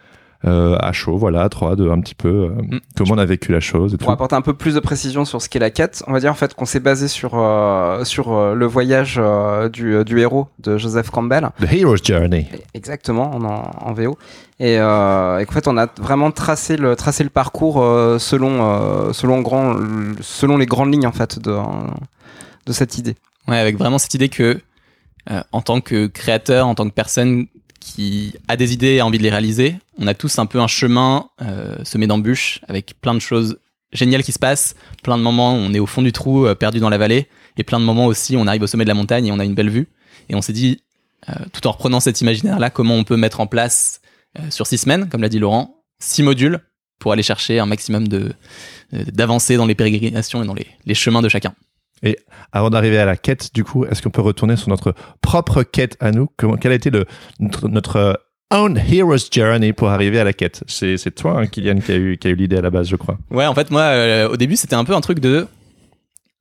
à 0.48 0.92
chaud, 0.92 1.16
voilà, 1.19 1.48
3, 1.48 1.76
2, 1.76 1.90
un 1.90 2.00
petit 2.00 2.14
peu, 2.14 2.28
euh, 2.28 2.48
Mm. 2.62 2.81
comment 2.96 3.14
on 3.14 3.19
a 3.19 3.25
vécu 3.25 3.52
la 3.52 3.60
chose 3.60 3.92
et 3.94 3.98
tout. 3.98 4.04
Pour 4.04 4.12
apporter 4.12 4.34
un 4.37 4.40
peu 4.40 4.54
plus 4.54 4.75
de 4.75 4.81
précision 4.81 5.25
sur 5.25 5.42
ce 5.42 5.48
qu'est 5.48 5.58
la 5.58 5.70
quête, 5.70 6.02
on 6.06 6.12
va 6.12 6.20
dire 6.20 6.31
en 6.31 6.34
fait 6.34 6.54
qu'on 6.54 6.64
s'est 6.64 6.81
basé 6.81 7.08
sur 7.08 7.32
euh, 7.34 8.04
sur 8.04 8.32
euh, 8.32 8.54
le 8.54 8.66
voyage 8.66 9.16
euh, 9.22 9.69
du, 9.69 10.02
du 10.04 10.19
héros 10.20 10.48
de 10.60 10.78
Joseph 10.78 11.10
Campbell. 11.10 11.50
The 11.60 11.72
Hero's 11.72 12.00
Journey. 12.02 12.46
Exactement, 12.75 13.31
en, 13.34 13.44
en 13.44 13.92
VO. 13.92 14.16
Et, 14.58 14.76
euh, 14.78 15.38
et 15.38 15.46
qu'en 15.46 15.52
fait, 15.52 15.69
on 15.69 15.76
a 15.78 15.87
vraiment 15.98 16.31
tracé 16.31 16.76
le, 16.76 16.94
tracé 16.96 17.22
le 17.25 17.31
parcours 17.31 17.82
euh, 17.82 18.19
selon, 18.19 18.58
euh, 18.62 19.12
selon, 19.12 19.40
grand, 19.40 19.75
selon 20.20 20.56
les 20.58 20.66
grandes 20.66 20.93
lignes 20.93 21.06
en 21.06 21.12
fait 21.12 21.38
de, 21.38 21.56
de 22.66 22.72
cette 22.72 22.98
idée. 22.98 23.16
Ouais, 23.48 23.56
avec 23.58 23.76
vraiment 23.78 23.98
cette 23.98 24.14
idée 24.14 24.28
que, 24.28 24.60
euh, 25.31 25.43
en 25.52 25.60
tant 25.62 25.81
que 25.81 26.06
créateur, 26.06 26.66
en 26.66 26.75
tant 26.75 26.84
que 26.88 26.94
personne 26.94 27.46
qui 27.81 28.35
a 28.47 28.56
des 28.56 28.73
idées 28.73 28.94
et 28.94 29.00
a 29.00 29.06
envie 29.06 29.19
de 29.19 29.23
les 29.23 29.31
réaliser, 29.31 29.77
on 29.99 30.06
a 30.06 30.15
tous 30.15 30.38
un 30.38 30.47
peu 30.47 30.61
un 30.61 30.67
chemin 30.67 31.29
euh, 31.43 31.77
semé 31.82 32.06
d'embûches 32.06 32.61
avec 32.69 33.00
plein 33.00 33.15
de 33.15 33.19
choses 33.19 33.59
géniales 33.93 34.23
qui 34.23 34.32
se 34.32 34.38
passent, 34.38 34.77
plein 35.03 35.19
de 35.19 35.23
moments 35.23 35.55
où 35.55 35.56
on 35.56 35.73
est 35.73 35.81
au 35.81 35.87
fond 35.87 36.03
du 36.03 36.12
trou, 36.12 36.47
euh, 36.47 36.55
perdu 36.55 36.79
dans 36.79 36.91
la 36.91 36.99
vallée, 36.99 37.27
et 37.56 37.65
plein 37.65 37.81
de 37.81 37.85
moments 37.85 38.06
aussi 38.06 38.37
où 38.37 38.38
on 38.38 38.47
arrive 38.47 38.62
au 38.62 38.67
sommet 38.67 38.85
de 38.85 38.88
la 38.88 38.94
montagne 38.94 39.27
et 39.27 39.32
on 39.32 39.38
a 39.38 39.44
une 39.44 39.55
belle 39.55 39.71
vue. 39.71 39.88
Et 40.29 40.35
on 40.35 40.43
s'est 40.43 40.53
dit, 40.53 40.82
euh, 41.29 41.32
tout 41.53 41.67
en 41.67 41.73
reprenant 41.73 42.00
cet 42.00 42.21
imaginaire-là, 42.21 42.71
comment 42.71 42.94
on 42.94 43.05
peut 43.05 43.17
mettre 43.17 43.41
en 43.41 43.47
place 43.47 44.00
sur 44.49 44.69
six 44.69 44.79
semaines, 44.79 45.09
comme 45.09 45.23
l'a 45.23 45.29
dit 45.29 45.41
Laurent, 45.41 45.82
six 45.99 46.23
modules 46.23 46.61
pour 47.00 47.12
aller 47.12 47.25
chercher 47.25 47.59
un 47.59 47.67
maximum 47.67 48.06
d'avancées 48.93 49.56
dans 49.56 49.67
les 49.67 49.75
pérégrinations 49.75 50.41
et 50.44 50.47
dans 50.47 50.55
les, 50.55 50.69
les 50.87 50.94
chemins 50.94 51.21
de 51.21 51.29
chacun. 51.29 51.53
Avant 52.52 52.70
d'arriver 52.70 52.99
à 52.99 53.05
la 53.05 53.17
quête, 53.17 53.52
du 53.55 53.62
coup, 53.64 53.85
est-ce 53.85 54.00
qu'on 54.02 54.11
peut 54.11 54.23
retourner 54.23 54.56
sur 54.56 54.69
notre 54.69 54.94
propre 55.20 55.62
quête 55.62 55.97
à 56.00 56.11
nous? 56.12 56.29
Comment, 56.37 56.56
Quel 56.56 56.73
a 56.73 56.75
été 56.75 56.91
le, 56.91 57.05
notre, 57.38 57.69
notre, 57.69 57.97
euh, 57.97 58.12
own 58.52 58.76
hero's 58.79 59.29
journey 59.31 59.73
pour 59.73 59.88
arriver 59.91 60.19
à 60.19 60.25
la 60.25 60.32
quête? 60.32 60.64
C'est 60.67 60.97
c'est 60.97 61.11
toi, 61.12 61.38
hein, 61.41 61.47
Kylian, 61.47 61.79
qui 61.81 61.93
a 61.93 61.97
eu, 61.97 62.17
qui 62.19 62.26
a 62.29 62.31
eu 62.31 62.35
l'idée 62.35 62.56
à 62.56 62.62
la 62.62 62.70
base, 62.70 62.88
je 62.88 62.97
crois. 62.97 63.19
Ouais, 63.31 63.47
en 63.47 63.55
fait, 63.55 63.70
moi, 63.70 63.82
euh, 63.82 64.29
au 64.29 64.37
début, 64.37 64.56
c'était 64.56 64.75
un 64.76 64.85
peu 64.85 64.94
un 64.94 65.00
truc 65.00 65.20
de. 65.20 65.47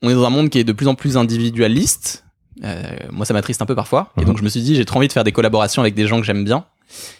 On 0.02 0.10
est 0.10 0.14
dans 0.14 0.26
un 0.26 0.30
monde 0.30 0.50
qui 0.50 0.60
est 0.60 0.64
de 0.64 0.72
plus 0.72 0.88
en 0.88 0.96
plus 0.96 1.18
individualiste. 1.18 2.24
Euh, 2.64 2.82
moi, 3.12 3.26
ça 3.26 3.34
m'attriste 3.34 3.62
un 3.62 3.66
peu 3.66 3.76
parfois. 3.76 4.12
Et 4.18 4.22
Mhm. 4.22 4.28
donc, 4.28 4.38
je 4.38 4.44
me 4.44 4.50
suis 4.50 4.62
dit, 4.62 4.76
j'ai 4.76 4.86
trop 4.86 4.98
envie 5.00 5.08
de 5.08 5.14
faire 5.14 5.24
des 5.26 5.32
collaborations 5.34 5.82
avec 5.82 5.94
des 5.94 6.08
gens 6.08 6.20
que 6.20 6.26
j'aime 6.26 6.44
bien. 6.46 6.66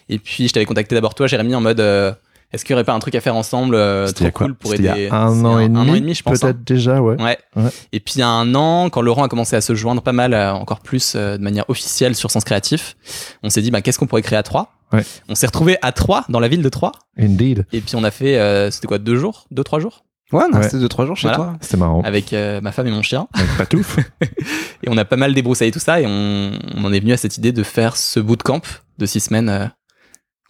Et 0.08 0.18
puis, 0.18 0.48
je 0.48 0.52
t'avais 0.54 0.66
contacté 0.66 0.94
d'abord 0.94 1.14
toi, 1.14 1.26
Jérémy, 1.26 1.54
en 1.54 1.60
mode. 1.60 1.80
euh, 1.80 2.12
est-ce 2.52 2.64
qu'il 2.64 2.72
y 2.72 2.74
aurait 2.74 2.84
pas 2.84 2.92
un 2.94 2.98
truc 2.98 3.14
à 3.14 3.20
faire 3.20 3.36
ensemble 3.36 3.74
euh, 3.74 4.10
trop 4.10 4.30
cool 4.30 4.54
pour 4.54 4.74
aider 4.74 4.90
il 4.96 5.02
y 5.04 5.08
a 5.08 5.14
un 5.16 5.44
an 5.44 5.58
et 5.60 5.68
demi, 5.68 5.78
un 5.78 5.88
an 5.88 5.94
et 5.94 6.00
demi, 6.00 6.14
je 6.14 6.22
pense. 6.22 6.40
peut-être 6.40 6.56
hein. 6.56 6.62
déjà, 6.66 7.00
ouais. 7.00 7.20
Ouais. 7.22 7.38
Ouais. 7.56 7.70
Et 7.92 8.00
puis 8.00 8.14
il 8.16 8.18
y 8.20 8.22
a 8.22 8.28
un 8.28 8.54
an, 8.54 8.90
quand 8.90 9.02
Laurent 9.02 9.22
a 9.24 9.28
commencé 9.28 9.54
à 9.56 9.60
se 9.60 9.74
joindre 9.74 10.02
pas 10.02 10.12
mal, 10.12 10.34
euh, 10.34 10.52
encore 10.52 10.80
plus 10.80 11.14
euh, 11.16 11.36
de 11.38 11.42
manière 11.42 11.68
officielle 11.68 12.14
sur 12.14 12.30
Sens 12.30 12.44
Créatif, 12.44 12.96
on 13.42 13.50
s'est 13.50 13.62
dit 13.62 13.70
bah, 13.70 13.82
qu'est-ce 13.82 13.98
qu'on 13.98 14.06
pourrait 14.06 14.22
créer 14.22 14.38
à 14.38 14.42
trois 14.42 14.72
Ouais. 14.92 15.04
On 15.28 15.36
s'est 15.36 15.46
retrouvé 15.46 15.78
à 15.82 15.92
trois 15.92 16.24
dans 16.28 16.40
la 16.40 16.48
ville 16.48 16.62
de 16.62 16.68
Troyes. 16.68 16.90
Indeed. 17.16 17.64
Et 17.72 17.80
puis 17.80 17.94
on 17.94 18.02
a 18.02 18.10
fait, 18.10 18.38
euh, 18.38 18.72
c'était 18.72 18.88
quoi, 18.88 18.98
deux 18.98 19.14
jours, 19.14 19.46
deux 19.52 19.62
trois 19.62 19.78
jours, 19.78 20.04
Ouais, 20.32 20.44
on 20.48 20.54
a 20.54 20.58
resté 20.60 20.76
2-3 20.76 21.06
jours 21.06 21.16
chez 21.16 21.26
Voilà. 21.26 21.36
toi. 21.36 21.56
C'était 21.60 21.76
marrant. 21.76 22.02
avec 22.02 22.32
euh, 22.32 22.60
ma 22.60 22.70
femme 22.70 22.86
et 22.86 22.92
mon 22.92 23.02
chien. 23.02 23.26
Avec 23.34 23.50
Patouf. 23.58 23.98
Et 24.84 24.88
on 24.88 24.96
a 24.96 25.04
pas 25.04 25.16
mal 25.16 25.34
débroussaillé 25.34 25.72
tout 25.72 25.80
ça 25.80 26.00
et 26.00 26.06
on, 26.06 26.52
on 26.76 26.84
en 26.84 26.92
est 26.92 27.00
venu 27.00 27.12
à 27.12 27.16
cette 27.16 27.36
idée 27.36 27.50
de 27.50 27.62
faire 27.64 27.96
ce 27.96 28.20
bootcamp 28.20 28.60
de 28.98 29.06
six 29.06 29.18
semaines. 29.20 29.72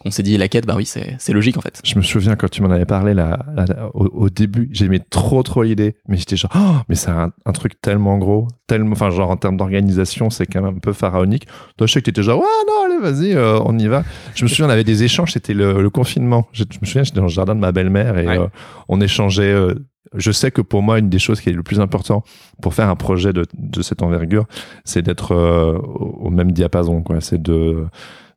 Qu'on 0.01 0.11
s'est 0.11 0.23
dit 0.23 0.37
la 0.37 0.47
quête, 0.47 0.65
bah 0.65 0.73
oui, 0.75 0.85
c'est 0.85 1.15
c'est 1.19 1.33
logique 1.33 1.57
en 1.57 1.61
fait. 1.61 1.79
Je 1.83 1.95
me 1.97 2.01
souviens 2.01 2.35
quand 2.35 2.49
tu 2.49 2.61
m'en 2.61 2.69
avais 2.71 2.85
parlé 2.85 3.13
là, 3.13 3.45
là, 3.55 3.65
là, 3.67 3.89
au, 3.93 4.05
au 4.07 4.29
début, 4.29 4.67
j'aimais 4.71 4.99
trop 4.99 5.43
trop 5.43 5.63
l'idée, 5.63 5.95
mais 6.07 6.17
j'étais 6.17 6.35
genre, 6.37 6.51
oh, 6.55 6.75
mais 6.89 6.95
c'est 6.95 7.11
un, 7.11 7.31
un 7.45 7.51
truc 7.51 7.79
tellement 7.81 8.17
gros, 8.17 8.47
tellement, 8.67 8.91
enfin 8.93 9.09
genre 9.11 9.29
en 9.29 9.37
termes 9.37 9.57
d'organisation, 9.57 10.29
c'est 10.29 10.45
quand 10.45 10.61
même 10.61 10.75
un 10.77 10.79
peu 10.79 10.93
pharaonique. 10.93 11.45
Toi, 11.77 11.87
je 11.87 11.93
sais 11.93 11.99
que 12.01 12.05
t'étais 12.05 12.23
genre, 12.23 12.39
ouais, 12.39 12.45
non, 12.67 12.85
allez, 12.85 13.11
vas-y, 13.11 13.33
euh, 13.35 13.59
on 13.65 13.77
y 13.77 13.87
va. 13.87 14.03
Je 14.35 14.43
me 14.43 14.49
souviens, 14.49 14.67
on 14.67 14.69
avait 14.69 14.83
des 14.83 15.03
échanges, 15.03 15.31
c'était 15.33 15.53
le, 15.53 15.81
le 15.81 15.89
confinement. 15.89 16.47
Je, 16.51 16.63
je 16.71 16.79
me 16.81 16.85
souviens, 16.85 17.03
j'étais 17.03 17.17
dans 17.17 17.23
le 17.23 17.29
jardin 17.29 17.55
de 17.55 17.59
ma 17.59 17.71
belle-mère 17.71 18.17
et 18.17 18.27
Ouais. 18.27 18.39
euh, 18.39 18.47
on 18.89 19.01
échangeait. 19.01 19.51
euh, 19.51 19.75
je 20.13 20.31
sais 20.31 20.51
que 20.51 20.61
pour 20.61 20.81
moi, 20.81 20.99
une 20.99 21.07
des 21.09 21.19
choses 21.19 21.39
qui 21.39 21.49
est 21.49 21.53
le 21.53 21.63
plus 21.63 21.79
important 21.79 22.23
pour 22.61 22.73
faire 22.73 22.89
un 22.89 22.97
projet 22.97 23.31
de, 23.31 23.45
de 23.57 23.81
cette 23.81 24.01
envergure, 24.01 24.45
c'est 24.83 25.01
d'être 25.01 25.31
euh, 25.33 25.77
au, 25.77 26.25
au 26.25 26.29
même 26.29 26.51
diapason, 26.51 27.01
quoi. 27.01 27.21
C'est 27.21 27.41
de 27.41 27.85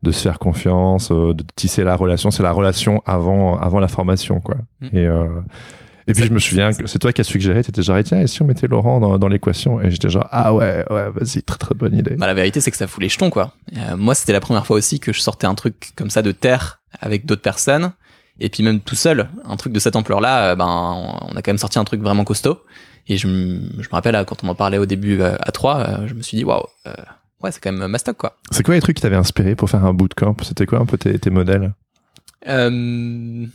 de 0.05 0.13
se 0.13 0.23
faire 0.23 0.39
confiance, 0.39 1.11
euh, 1.11 1.35
de 1.35 1.45
tisser 1.57 1.83
la 1.83 1.97
relation. 1.97 2.31
C'est 2.31 2.45
la 2.45 2.53
relation 2.53 3.03
avant, 3.07 3.59
avant 3.59 3.81
la 3.81 3.89
formation, 3.89 4.41
quoi. 4.41 4.57
Mm. 4.81 4.87
Et, 4.97 5.07
euh, 5.07 5.41
et 6.07 6.13
puis 6.13 6.25
je 6.25 6.33
me 6.33 6.39
souviens 6.39 6.73
que 6.73 6.87
c'est 6.87 6.99
toi 6.99 7.13
qui 7.13 7.23
as 7.23 7.25
suggéré, 7.25 7.65
tu 7.65 7.71
étais 7.71 7.83
genre, 7.83 7.99
tiens, 8.05 8.21
et 8.21 8.27
si 8.27 8.43
on 8.43 8.45
mettait 8.45 8.67
Laurent 8.69 9.01
dans, 9.01 9.19
dans 9.19 9.29
l'équation? 9.29 9.81
Et 9.81 9.91
j'étais 9.91 10.11
genre, 10.11 10.29
ah 10.31 10.55
ouais, 10.55 10.85
ouais, 10.91 11.11
vas-y, 11.11 11.43
très 11.43 11.57
très 11.57 11.75
bonne 11.75 11.97
idée. 11.97 12.15
Bah, 12.17 12.27
la 12.27 12.35
vérité, 12.35 12.61
c'est 12.61 12.71
que 12.71 12.77
ça 12.77 12.87
fout 12.87 13.03
les 13.03 13.09
jetons, 13.09 13.31
quoi. 13.31 13.53
Euh, 13.77 13.97
moi, 13.97 14.15
c'était 14.15 14.35
la 14.35 14.41
première 14.41 14.67
fois 14.67 14.77
aussi 14.77 15.01
que 15.01 15.13
je 15.13 15.21
sortais 15.21 15.47
un 15.47 15.55
truc 15.55 15.93
comme 15.97 16.11
ça 16.11 16.21
de 16.23 16.31
terre 16.31 16.81
avec 17.01 17.25
d'autres 17.27 17.43
personnes. 17.43 17.93
Et 18.39 18.49
puis 18.51 18.63
même 18.63 18.81
tout 18.81 18.97
seul, 18.97 19.29
un 19.45 19.57
truc 19.57 19.73
de 19.73 19.79
cette 19.79 19.97
ampleur-là, 19.97 20.51
euh, 20.51 20.57
ben, 20.57 20.67
on 21.23 21.37
a 21.37 21.43
quand 21.43 21.49
même 21.53 21.59
sorti 21.59 21.79
un 21.79 21.85
truc 21.85 22.03
vraiment 22.03 22.25
costaud. 22.25 22.59
Et 23.09 23.17
je, 23.17 23.27
me- 23.27 23.61
je 23.79 23.89
me 23.89 23.93
rappelle, 23.93 24.23
quand 24.27 24.45
on 24.45 24.49
en 24.49 24.55
parlait 24.55 24.79
au 24.79 24.87
début 24.87 25.23
à 25.23 25.53
trois, 25.53 26.07
je 26.07 26.15
me 26.15 26.23
suis 26.23 26.37
dit, 26.39 26.45
waouh, 26.45 26.65
ouais, 27.45 27.53
c'est 27.53 27.61
quand 27.61 27.73
même 27.73 27.87
mastoc, 27.87 28.17
quoi. 28.17 28.37
C'est 28.51 28.65
quoi 28.65 28.75
les 28.75 28.81
trucs 28.81 28.97
qui 28.97 29.03
t'avaient 29.03 29.15
inspiré 29.17 29.55
pour 29.55 29.71
faire 29.71 29.85
un 29.85 29.95
bootcamp? 29.95 30.37
C'était 30.43 30.67
quoi 30.67 30.81
un 30.81 30.87
peu 30.87 30.99
tes, 30.99 31.19
tes 31.19 31.31
modèles? 31.31 31.73
Euh, 32.49 33.47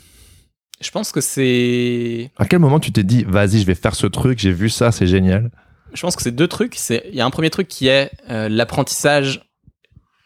je 0.81 0.91
pense 0.91 1.11
que 1.11 1.21
c'est 1.21 2.31
À 2.37 2.45
quel 2.45 2.59
moment 2.59 2.79
tu 2.79 2.91
t'es 2.91 3.03
dit, 3.03 3.25
vas-y, 3.27 3.59
je 3.59 3.65
vais 3.65 3.75
faire 3.75 3.95
ce 3.95 4.07
truc, 4.07 4.39
j'ai 4.39 4.53
vu 4.53 4.69
ça, 4.69 4.91
c'est 4.91 5.07
génial? 5.07 5.51
Je 5.93 6.01
pense 6.01 6.15
que 6.15 6.21
c'est 6.21 6.31
deux 6.31 6.47
trucs. 6.47 6.75
C'est 6.75 7.03
il 7.09 7.15
y 7.15 7.21
a 7.21 7.25
un 7.25 7.31
premier 7.31 7.49
truc 7.49 7.67
qui 7.67 7.87
est 7.87 8.11
euh, 8.29 8.47
l'apprentissage 8.47 9.41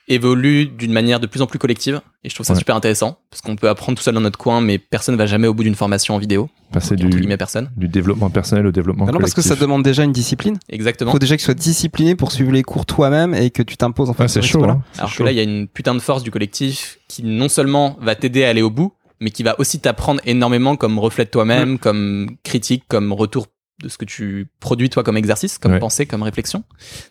évolue 0.10 0.67
d'une 0.67 0.91
manière 0.91 1.22
de 1.22 1.27
plus 1.27 1.41
en 1.41 1.48
plus 1.48 1.60
collective 1.60 2.01
et 2.23 2.29
je 2.29 2.35
trouve 2.35 2.45
ça 2.45 2.53
Ouais. 2.53 2.59
super 2.59 2.75
intéressant 2.75 3.17
parce 3.29 3.41
qu'on 3.41 3.55
peut 3.55 3.67
apprendre 3.69 3.97
tout 3.97 4.03
seul 4.03 4.13
dans 4.13 4.21
notre 4.21 4.37
coin 4.39 4.61
mais 4.61 4.77
personne 4.77 5.15
va 5.15 5.25
jamais 5.25 5.47
au 5.47 5.53
bout 5.53 5.63
d'une 5.63 5.75
formation 5.75 6.15
en 6.15 6.17
vidéo. 6.19 6.49
Passer 6.71 6.95
Entre 6.95 7.05
du, 7.05 7.37
personne. 7.37 7.69
du 7.77 7.87
développement 7.87 8.29
personnel 8.29 8.65
au 8.65 8.71
développement 8.71 9.05
Bah 9.05 9.11
non, 9.11 9.19
parce 9.19 9.31
que 9.31 9.35
collectif. 9.41 9.57
ça 9.59 9.61
demande 9.61 9.83
déjà 9.83 10.03
une 10.03 10.11
discipline. 10.11 10.57
Il 10.69 10.75
Exactement. 10.75 11.11
faut 11.11 11.19
déjà 11.19 11.35
que 11.35 11.41
tu 11.41 11.45
sois 11.45 11.53
discipliné 11.53 12.15
pour 12.15 12.31
suivre 12.31 12.51
les 12.51 12.63
cours 12.63 12.85
toi-même 12.85 13.33
et 13.35 13.49
que 13.51 13.61
tu 13.61 13.77
t'imposes 13.77 14.09
en 14.09 14.13
fait. 14.13 14.23
Ouais, 14.23 14.27
c'est 14.27 14.41
ce 14.41 14.47
chaud, 14.47 14.63
hein. 14.63 14.81
Alors 14.97 15.09
chaud. 15.11 15.19
que 15.19 15.23
là 15.23 15.31
il 15.31 15.37
y 15.37 15.39
a 15.39 15.43
une 15.43 15.67
putain 15.67 15.93
de 15.93 15.99
force 15.99 16.23
du 16.23 16.31
collectif 16.31 16.99
qui 17.07 17.23
non 17.23 17.49
seulement 17.49 17.97
va 18.01 18.15
t'aider 18.15 18.43
à 18.43 18.49
aller 18.49 18.61
au 18.61 18.69
bout 18.71 18.93
mais 19.19 19.29
qui 19.31 19.43
va 19.43 19.57
aussi 19.59 19.79
t'apprendre 19.79 20.19
énormément 20.25 20.75
comme 20.75 20.99
reflet 20.99 21.23
de 21.25 21.29
toi-même, 21.29 21.77
comme 21.79 22.31
critique, 22.43 22.83
comme 22.89 23.13
retour 23.13 23.47
de 23.81 23.87
ce 23.87 23.97
que 23.97 24.03
tu 24.05 24.47
produis 24.59 24.89
toi 24.89 25.01
comme 25.03 25.15
exercice, 25.17 25.57
comme 25.57 25.73
Ouais. 25.73 25.79
pensée, 25.79 26.05
comme 26.05 26.23
réflexion. 26.23 26.63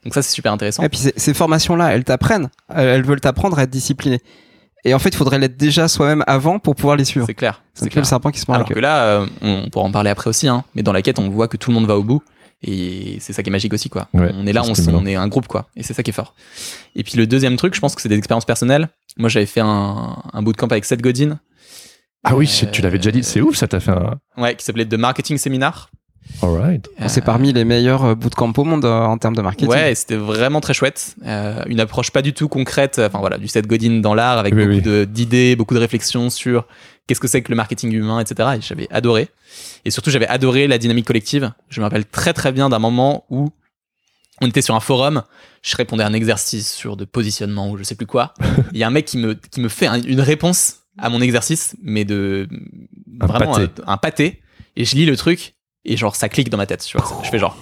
Donc 0.05 0.13
ça 0.15 0.21
c'est 0.23 0.33
super 0.33 0.53
intéressant. 0.53 0.83
Et 0.83 0.89
puis 0.91 0.99
ces- 1.17 1.35
formations-là, 1.35 1.95
elles 1.95 2.05
t'apprennent, 2.05 2.51
elles 2.75 2.87
elles 2.89 3.03
veulent 3.05 3.21
t'apprendre 3.21 3.59
à 3.59 3.63
être 3.63 3.71
discipliné. 3.71 4.21
Et 4.85 4.95
en 4.95 4.99
fait, 4.99 5.11
il 5.11 5.17
faudrait 5.17 5.39
l'être 5.39 5.57
déjà 5.57 5.87
soi-même 5.87 6.25
avant 6.27 6.59
pour 6.59 6.75
pouvoir 6.75 6.97
les 6.97 7.05
suivre. 7.05 7.25
C'est 7.27 7.35
clair. 7.35 7.63
C'est 7.75 7.89
clair. 7.89 8.03
le 8.03 8.07
serpent 8.07 8.31
qui 8.31 8.41
se 8.41 8.47
mord 8.49 8.55
la 8.55 8.59
Alors 8.59 8.69
queue. 8.69 8.75
que 8.75 8.81
là, 8.81 9.05
euh, 9.05 9.27
on 9.41 9.69
pourra 9.71 9.85
en 9.85 9.93
parler 9.93 10.11
après 10.11 10.29
aussi, 10.29 10.49
hein, 10.49 10.65
mais 10.75 10.83
dans 10.83 10.93
la 10.93 11.03
quête, 11.03 11.19
on 11.21 11.29
voit 11.31 11.47
que 11.49 11.57
tout 11.57 11.71
le 11.71 11.75
monde 11.75 11.87
va 11.87 11.97
au 11.97 12.03
bout. 12.03 12.23
Et 12.65 13.17
c'est 13.21 13.33
ça 13.33 13.43
qui 13.43 13.49
est 13.49 13.53
magique 13.53 13.73
aussi, 13.73 13.89
quoi. 13.89 14.09
Ouais, 14.15 14.31
on 14.35 14.47
est 14.47 14.53
là, 14.53 14.63
on, 14.65 14.73
est 14.73 14.89
on 14.89 15.05
est 15.07 15.17
un 15.17 15.27
groupe, 15.29 15.49
quoi. 15.49 15.69
Et 15.77 15.83
c'est 15.83 15.95
ça 15.95 16.03
qui 16.05 16.11
est 16.11 16.15
fort. 16.15 16.35
Et 16.95 17.03
puis 17.03 17.17
le 17.17 17.27
deuxième 17.27 17.57
truc, 17.57 17.75
je 17.75 17.81
pense 17.81 17.95
que 17.97 18.01
c'est 18.03 18.09
des 18.09 18.17
expériences 18.17 18.45
personnelles. 18.45 18.89
Moi, 19.17 19.29
j'avais 19.29 19.47
fait 19.47 19.61
un, 19.61 20.17
un 20.33 20.43
bootcamp 20.43 20.69
avec 20.69 20.85
Seth 20.85 21.03
Godin, 21.03 21.39
Ah 22.25 22.37
oui, 22.37 22.49
tu 22.73 22.83
l'avais 22.83 22.99
déjà 22.99 23.11
dit. 23.11 23.25
C'est 23.25 23.41
ouf, 23.41 23.57
ça 23.57 23.67
t'a 23.67 23.81
fait 23.81 23.91
un. 23.91 24.15
Ouais, 24.37 24.55
qui 24.55 24.65
s'appelait 24.65 24.87
The 24.87 24.95
Marketing 24.95 25.39
Seminar. 25.39 25.91
Alright. 26.43 26.89
C'est 27.09 27.25
parmi 27.25 27.53
les 27.53 27.65
meilleurs 27.65 28.05
euh, 28.05 28.15
bootcamps 28.15 28.53
au 28.57 28.65
monde 28.65 28.85
euh, 28.85 29.01
en 29.05 29.19
termes 29.19 29.37
de 29.37 29.43
marketing. 29.43 29.69
Ouais, 29.69 29.93
et 29.93 29.95
c'était 29.95 30.17
vraiment 30.17 30.61
très 30.61 30.75
chouette. 30.75 31.15
Euh, 31.25 31.63
une 31.67 31.79
approche 31.81 32.11
pas 32.11 32.23
du 32.23 32.33
tout 32.33 32.49
concrète, 32.49 33.01
enfin 33.05 33.19
voilà, 33.21 33.39
du 33.39 33.49
Seth 33.49 33.67
Godin 33.67 34.01
dans 34.01 34.15
l'art, 34.15 34.39
avec 34.39 34.55
Oui, 34.55 34.67
beaucoup 34.67 34.89
oui. 34.89 35.07
d'idées, 35.07 35.57
beaucoup 35.57 35.75
de 35.75 35.79
réflexions 35.79 36.31
sur 36.31 36.67
qu'est-ce 37.07 37.21
que 37.21 37.29
c'est 37.29 37.43
que 37.43 37.51
le 37.51 37.57
marketing 37.57 37.93
humain, 37.93 38.19
etc. 38.21 38.51
Et 38.57 38.61
j'avais 38.61 38.89
adoré. 38.91 39.29
Et 39.85 39.91
surtout, 39.91 40.11
j'avais 40.11 40.27
adoré 40.29 40.67
la 40.67 40.79
dynamique 40.79 41.07
collective. 41.07 41.53
Je 41.69 41.81
me 41.81 41.85
rappelle 41.85 42.05
très 42.07 42.33
très 42.33 42.51
bien 42.53 42.69
d'un 42.69 42.79
moment 42.79 43.25
où 43.31 43.51
on 44.41 44.47
était 44.49 44.63
sur 44.63 44.75
un 44.75 44.81
forum, 44.81 45.23
je 45.63 45.77
répondais 45.77 46.03
à 46.03 46.07
un 46.09 46.13
exercice 46.15 46.73
sur 46.73 46.97
de 46.97 47.05
positionnement 47.05 47.71
ou 47.71 47.77
je 47.77 47.85
sais 47.85 47.95
plus 47.95 48.07
quoi. 48.07 48.35
Il 48.73 48.79
y 48.79 48.83
a 48.83 48.89
un 48.89 48.91
mec 48.91 49.05
qui 49.05 49.19
me, 49.19 49.35
qui 49.35 49.61
me 49.61 49.69
fait 49.69 49.87
un- 49.87 50.03
une 50.03 50.21
réponse 50.21 50.79
à 50.99 51.09
mon 51.11 51.21
exercice, 51.21 51.77
mais 51.83 52.05
de 52.05 52.49
Un 53.21 53.27
vraiment 53.27 53.55
pâté. 53.55 53.83
un 53.87 53.97
pâté. 53.97 54.41
Et 54.77 54.85
je 54.85 54.97
lis 54.97 55.07
le 55.07 55.17
truc 55.17 55.55
et 55.85 55.97
genre 55.97 56.15
ça 56.17 56.29
clique 56.29 56.49
dans 56.51 56.57
ma 56.59 56.67
tête, 56.67 56.85
tu 56.85 56.97
vois. 56.97 57.21
Je 57.25 57.29
fais 57.31 57.39
genre. 57.39 57.57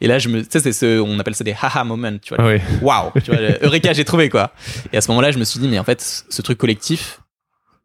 Et 0.00 0.06
là, 0.06 0.18
je 0.20 0.28
me, 0.28 0.42
tu 0.42 0.46
sais, 0.50 0.60
c'est 0.60 0.72
ce, 0.72 1.00
on 1.00 1.18
appelle 1.18 1.34
ça 1.34 1.42
des 1.42 1.56
haha 1.60 1.82
moments, 1.82 2.16
tu 2.22 2.34
vois. 2.34 2.46
Oui. 2.46 2.60
Waouh, 2.82 3.10
tu 3.24 3.32
vois, 3.32 3.40
Eureka, 3.62 3.92
j'ai 3.92 4.04
trouvé 4.04 4.28
quoi. 4.28 4.52
Et 4.92 4.96
à 4.96 5.00
ce 5.00 5.08
moment-là, 5.10 5.32
je 5.32 5.38
me 5.38 5.44
suis 5.44 5.58
dit, 5.58 5.66
mais 5.66 5.78
en 5.78 5.84
fait, 5.84 6.24
ce 6.28 6.40
truc 6.42 6.56
collectif, 6.58 7.20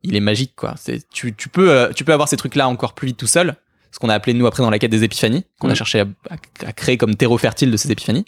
il 0.04 0.16
est 0.16 0.20
magique 0.20 0.54
quoi. 0.56 0.76
C'est, 0.78 1.08
tu, 1.10 1.34
tu 1.34 1.50
peux, 1.50 1.72
euh, 1.72 1.92
tu 1.92 2.04
peux 2.04 2.14
avoir 2.14 2.28
ces 2.30 2.38
trucs-là 2.38 2.68
encore 2.68 2.94
plus 2.94 3.08
vite 3.08 3.18
tout 3.18 3.26
seul. 3.28 3.56
Ce 3.92 3.98
qu'on 4.00 4.10
a 4.10 4.14
appelé 4.16 4.34
nous 4.36 4.46
après 4.48 4.62
dans 4.64 4.70
la 4.70 4.78
quête 4.80 4.92
des 4.92 5.04
épiphanies, 5.04 5.44
qu'on 5.60 5.68
a 5.70 5.72
Mhm. 5.72 5.76
cherché 5.76 6.00
à, 6.02 6.06
à- 6.30 6.68
à 6.68 6.72
créer 6.74 6.98
comme 6.98 7.16
terreau 7.16 7.38
fertile 7.40 7.72
de 7.72 7.78
ces 7.78 7.92
épiphanies. 7.92 8.26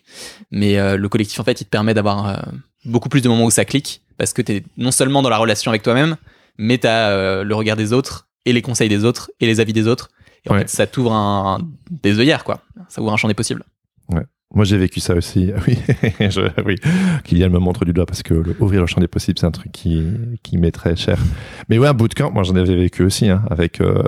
Mais 0.51 0.77
euh, 0.79 0.95
le 0.97 1.09
collectif, 1.09 1.39
en 1.39 1.43
fait, 1.43 1.59
il 1.61 1.65
te 1.65 1.69
permet 1.69 1.93
d'avoir 1.93 2.27
euh, 2.27 2.37
beaucoup 2.85 3.09
plus 3.09 3.21
de 3.21 3.29
moments 3.29 3.45
où 3.45 3.51
ça 3.51 3.65
clique, 3.65 4.01
parce 4.17 4.33
que 4.33 4.41
t'es 4.41 4.63
non 4.77 4.91
seulement 4.91 5.21
dans 5.21 5.29
la 5.29 5.37
relation 5.37 5.69
avec 5.71 5.83
toi-même, 5.83 6.17
mais 6.57 6.77
t'as 6.79 7.09
euh, 7.09 7.43
le 7.43 7.53
regard 7.55 7.75
des 7.77 7.93
autres 7.93 8.27
et 8.45 8.53
les 8.53 8.61
conseils 8.63 8.89
des 8.89 9.05
autres 9.05 9.29
et 9.39 9.45
les 9.45 9.59
avis 9.59 9.73
des 9.73 9.87
autres. 9.87 10.09
Et 10.45 10.49
en 10.49 10.53
Ouais. 10.53 10.59
fait, 10.61 10.69
ça 10.69 10.87
t'ouvre 10.87 11.13
un, 11.13 11.59
des 11.89 12.19
œillères 12.19 12.43
quoi. 12.43 12.61
Ça 12.89 13.01
ouvre 13.01 13.11
un 13.13 13.17
champ 13.17 13.27
des 13.27 13.33
possibles. 13.33 13.63
Moi, 14.53 14.63
j'ai 14.63 14.77
vécu 14.77 14.99
ça 15.01 15.15
aussi. 15.15 15.51
Oui, 15.67 15.77
je, 16.19 16.41
oui. 16.65 16.75
Kylian 17.25 17.49
me 17.49 17.57
montre 17.57 17.83
du 17.83 17.91
doigt 17.91 18.05
parce 18.05 18.23
que 18.23 18.33
le- 18.35 18.55
ouvrir 18.61 18.79
le 18.79 18.87
champ 18.87 19.01
des 19.01 19.07
possibles, 19.07 19.37
c'est 19.39 19.47
un 19.47 19.51
truc 19.51 19.71
qui, 19.73 20.05
qui 20.43 20.57
m'est 20.57 20.71
très 20.71 20.95
cher. 20.95 21.17
Mais 21.67 21.77
ouais, 21.77 21.87
un 21.89 21.93
bootcamp, 21.93 22.31
moi, 22.31 22.43
j'en 22.43 22.55
avais 22.55 22.75
vécu 22.75 23.03
aussi, 23.03 23.27
hein, 23.27 23.43
avec 23.49 23.81
euh, 23.81 24.01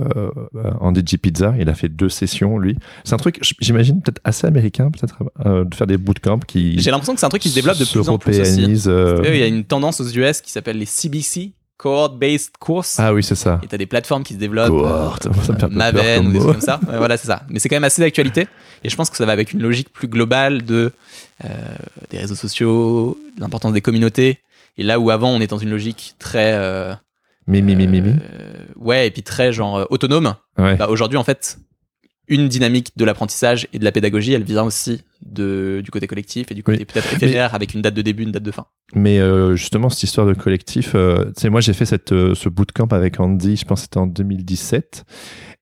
Andy 0.80 1.02
G. 1.06 1.18
Pizza. 1.18 1.54
Il 1.60 1.68
a 1.70 1.74
fait 1.74 1.90
deux 1.90 2.08
sessions, 2.08 2.60
lui. 2.60 2.78
C'est 3.04 3.14
un 3.16 3.18
truc, 3.18 3.40
j'imagine, 3.60 4.02
peut-être 4.02 4.22
assez 4.24 4.48
américain, 4.48 4.90
peut-être, 4.92 5.22
euh, 5.46 5.66
de 5.66 5.76
faire 5.76 5.88
des 5.88 5.98
bootcamps 5.98 6.40
qui. 6.40 6.80
J'ai 6.80 6.92
l'impression 6.92 7.14
que 7.16 7.20
c'est 7.20 7.26
un 7.26 7.30
truc 7.30 7.42
qui 7.42 7.50
se 7.50 7.56
développe 7.56 7.80
de 7.80 7.86
plus 7.86 8.08
en 8.08 8.18
plus 8.18 8.40
aussi. 8.40 8.84
euh, 8.88 9.24
Il 9.26 9.38
y 9.40 9.44
a 9.44 9.48
une 9.48 9.66
tendance 9.66 10.00
aux 10.00 10.08
US 10.08 10.40
qui 10.42 10.52
s'appelle 10.52 10.78
les 10.78 10.86
CBC, 10.86 11.54
Cohort-Based 11.78 12.58
Course. 12.60 13.00
Ah 13.00 13.14
oui, 13.14 13.24
c'est 13.24 13.36
ça. 13.36 13.60
Et 13.64 13.68
t'as 13.68 13.78
des 13.78 13.86
plateformes 13.86 14.24
qui 14.24 14.34
se 14.34 14.40
développent. 14.40 14.70
Cohort, 14.70 15.20
ça 15.22 15.30
peu 15.30 15.58
peur 15.58 15.70
Maven 15.72 16.18
comme 16.18 16.28
ou 16.28 16.32
des 16.32 16.40
trucs 16.40 16.52
comme 16.54 16.62
ça. 16.62 16.80
Voilà, 16.88 17.18
c'est 17.18 17.28
ça. 17.28 17.44
Mais 17.50 17.60
c'est 17.60 17.70
quand 17.70 17.76
même 17.76 17.84
assez 17.84 18.02
d'actualité. 18.02 18.48
Et 18.84 18.90
je 18.90 18.96
pense 18.96 19.10
que 19.10 19.18
ça 19.18 19.26
va 19.26 19.32
avec 19.32 19.54
une 19.54 19.62
logique 19.62 19.92
plus 19.94 20.08
globale 20.08 20.64
de 20.64 20.92
euh, 21.46 21.48
des 22.10 22.18
réseaux 22.18 22.36
sociaux, 22.36 23.18
de 23.36 23.42
l'importance 23.42 23.74
des 23.74 23.82
communautés. 23.82 24.40
Et 24.78 24.84
là 24.84 25.00
où 25.00 25.10
avant 25.10 25.30
on 25.30 25.40
est 25.40 25.48
dans 25.48 25.58
une 25.58 25.70
logique 25.70 26.16
très 26.20 26.54
euh, 26.54 26.94
Mi, 27.48 27.62
mi, 27.62 27.76
mi, 27.76 27.88
mi, 27.88 28.02
mi. 28.02 28.10
euh, 28.10 28.54
ouais 28.76 29.08
et 29.08 29.12
puis 29.12 29.24
très 29.24 29.52
genre 29.54 29.78
euh, 29.78 29.86
autonome. 29.90 30.36
Ouais. 30.58 30.76
Bah, 30.76 30.88
aujourd'hui 30.90 31.18
en 31.18 31.24
fait 31.24 31.58
une 32.28 32.48
dynamique 32.48 32.92
de 32.98 33.06
l'apprentissage 33.06 33.68
et 33.74 33.80
de 33.80 33.84
la 33.86 33.92
pédagogie, 33.92 34.34
elle 34.34 34.44
vient 34.44 34.64
aussi 34.64 35.02
de, 35.26 35.82
du 35.84 35.92
côté 35.92 36.08
collectif 36.08 36.52
et 36.52 36.56
du 36.56 36.62
côté 36.64 36.80
Oui. 36.80 36.86
peut-être 36.86 37.14
éphémère 37.14 37.56
avec 37.56 37.74
une 37.74 37.82
date 37.82 37.94
de 37.94 38.02
début, 38.02 38.24
une 38.24 38.32
date 38.32 38.44
de 38.44 38.52
fin. 38.52 38.66
Mais 38.94 39.20
euh, 39.20 39.56
justement, 39.56 39.90
cette 39.90 40.04
histoire 40.04 40.28
de 40.28 40.34
collectif, 40.34 40.92
euh, 40.96 41.26
tu 41.28 41.42
sais, 41.42 41.50
moi 41.50 41.62
j'ai 41.62 41.74
fait 41.74 41.86
cette, 41.86 42.12
euh, 42.12 42.36
ce 42.36 42.50
bootcamp 42.50 42.88
avec 42.92 43.20
Andy, 43.20 43.56
je 43.56 43.66
pense 43.66 43.80
que 43.80 43.84
c'était 43.84 43.98
en 43.98 44.08
2017. 44.08 45.06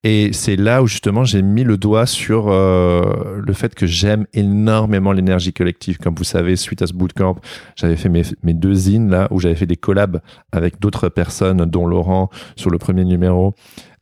Et 0.04 0.34
c'est 0.34 0.56
là 0.56 0.84
où 0.84 0.88
justement 0.88 1.24
j'ai 1.24 1.42
mis 1.42 1.64
le 1.64 1.78
doigt 1.78 2.06
sur 2.06 2.50
euh, 2.50 3.40
le 3.44 3.54
fait 3.54 3.74
que 3.74 3.88
j'aime 3.88 4.28
énormément 4.34 5.12
l'énergie 5.12 5.52
collective. 5.52 5.98
Comme 5.98 6.14
vous 6.14 6.24
savez, 6.24 6.56
suite 6.56 6.82
à 6.84 6.88
ce 6.88 6.94
bootcamp, 6.94 7.38
j'avais 7.76 7.96
fait 7.96 8.10
mes, 8.10 8.22
mes 8.44 8.54
deux 8.54 8.76
zines 8.76 9.10
là, 9.10 9.28
où 9.32 9.40
j'avais 9.40 9.56
fait 9.56 9.66
des 9.66 9.78
collabs 9.78 10.22
avec 10.52 10.80
d'autres 10.80 11.10
personnes, 11.10 11.66
dont 11.66 11.88
Laurent 11.88 12.30
sur 12.56 12.70
le 12.70 12.78
premier 12.78 13.04
numéro. 13.04 13.56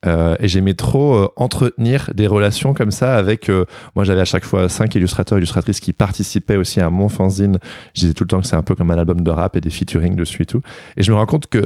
Euh, 0.06 0.36
et 0.40 0.48
j'aimais 0.48 0.74
trop 0.74 1.16
euh, 1.16 1.30
entretenir 1.36 2.10
des 2.14 2.28
relations 2.28 2.74
comme 2.74 2.92
ça 2.92 3.16
avec. 3.16 3.50
euh, 3.50 3.66
moi, 3.96 4.04
j'avais 4.04 4.22
à 4.22 4.26
chaque 4.26 4.46
fois 4.46 4.70
cinq 4.70 4.96
illustrateurs, 4.96 5.38
illustratrices 5.38 5.80
qui 5.80 5.94
participaient 5.94 6.58
aussi 6.58 6.82
à 6.82 6.90
mon 6.90 7.10
fanzine. 7.10 7.60
Je 7.94 8.02
disais 8.02 8.14
tout 8.14 8.24
le 8.24 8.30
temps 8.30 8.42
que 8.42 8.48
c'est 8.48 8.56
un 8.56 8.64
peu 8.64 8.76
comme 8.76 8.92
un 8.92 8.98
album 8.98 9.22
de 9.22 9.32
rap 9.32 9.56
et 9.56 9.62
des 9.62 9.70
featuring 9.70 10.16
dessus 10.16 10.44
et 10.44 10.46
tout. 10.46 10.62
Et 10.98 11.04
je 11.04 11.12
me 11.12 11.18
rends 11.18 11.26
compte 11.26 11.48
que 11.48 11.64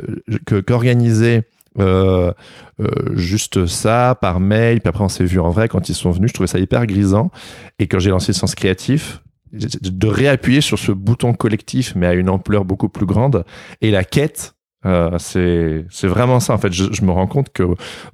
qu'organiser 0.62 1.44
euh, 1.80 2.32
euh, 2.80 3.16
juste 3.16 3.68
ça 3.68 4.18
par 4.20 4.40
mail, 4.40 4.82
puis 4.82 4.90
après 4.90 5.04
on 5.04 5.10
s'est 5.10 5.26
vu 5.26 5.40
en 5.40 5.52
vrai 5.52 5.68
quand 5.68 5.90
ils 5.90 5.96
sont 5.96 6.10
venus, 6.10 6.30
je 6.30 6.34
trouvais 6.34 6.48
ça 6.48 6.60
hyper 6.60 6.86
grisant. 6.86 7.32
Et 7.80 7.88
quand 7.88 8.00
j'ai 8.00 8.10
lancé 8.10 8.32
le 8.32 8.38
sens 8.38 8.56
créatif, 8.56 9.22
de 9.54 10.08
réappuyer 10.08 10.62
sur 10.62 10.78
ce 10.78 10.92
bouton 10.92 11.34
collectif, 11.34 11.94
mais 11.96 12.08
à 12.08 12.14
une 12.14 12.30
ampleur 12.30 12.66
beaucoup 12.66 12.90
plus 12.90 13.06
grande. 13.06 13.46
Et 13.82 13.92
la 13.92 14.04
quête, 14.04 14.56
euh, 14.88 15.18
c'est 15.20 15.86
c'est 15.90 16.08
vraiment 16.08 16.40
ça. 16.40 16.54
En 16.54 16.58
fait, 16.58 16.72
je, 16.74 16.86
je 16.92 17.02
me 17.04 17.12
rends 17.12 17.28
compte 17.28 17.50
que 17.52 17.64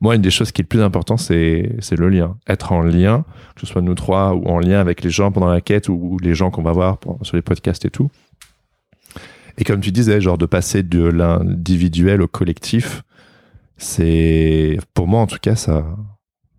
moi, 0.01 0.15
une 0.15 0.21
des 0.21 0.31
choses 0.31 0.51
qui 0.51 0.61
est 0.61 0.63
le 0.63 0.67
plus 0.67 0.81
important, 0.81 1.15
c'est 1.17 1.75
c'est 1.79 1.97
le 1.97 2.09
lien. 2.09 2.37
Être 2.47 2.71
en 2.71 2.81
lien, 2.81 3.23
que 3.55 3.61
ce 3.61 3.67
soit 3.67 3.81
nous 3.81 3.95
trois 3.95 4.33
ou 4.33 4.45
en 4.47 4.59
lien 4.59 4.79
avec 4.79 5.01
les 5.03 5.09
gens 5.09 5.31
pendant 5.31 5.47
la 5.49 5.61
quête 5.61 5.87
ou, 5.89 5.93
ou 5.93 6.19
les 6.19 6.33
gens 6.35 6.51
qu'on 6.51 6.63
va 6.63 6.71
voir 6.71 6.97
pour- 6.97 7.19
sur 7.21 7.35
les 7.35 7.41
podcasts 7.41 7.85
et 7.85 7.89
tout. 7.89 8.09
Et 9.57 9.63
comme 9.63 9.81
tu 9.81 9.91
disais, 9.91 10.19
genre 10.19 10.37
de 10.39 10.47
passer 10.47 10.81
de 10.83 11.03
l'individuel 11.03 12.21
au 12.23 12.27
collectif, 12.27 13.03
c'est 13.77 14.79
pour 14.93 15.07
moi 15.07 15.21
en 15.21 15.27
tout 15.27 15.37
cas 15.41 15.55
ça 15.55 15.85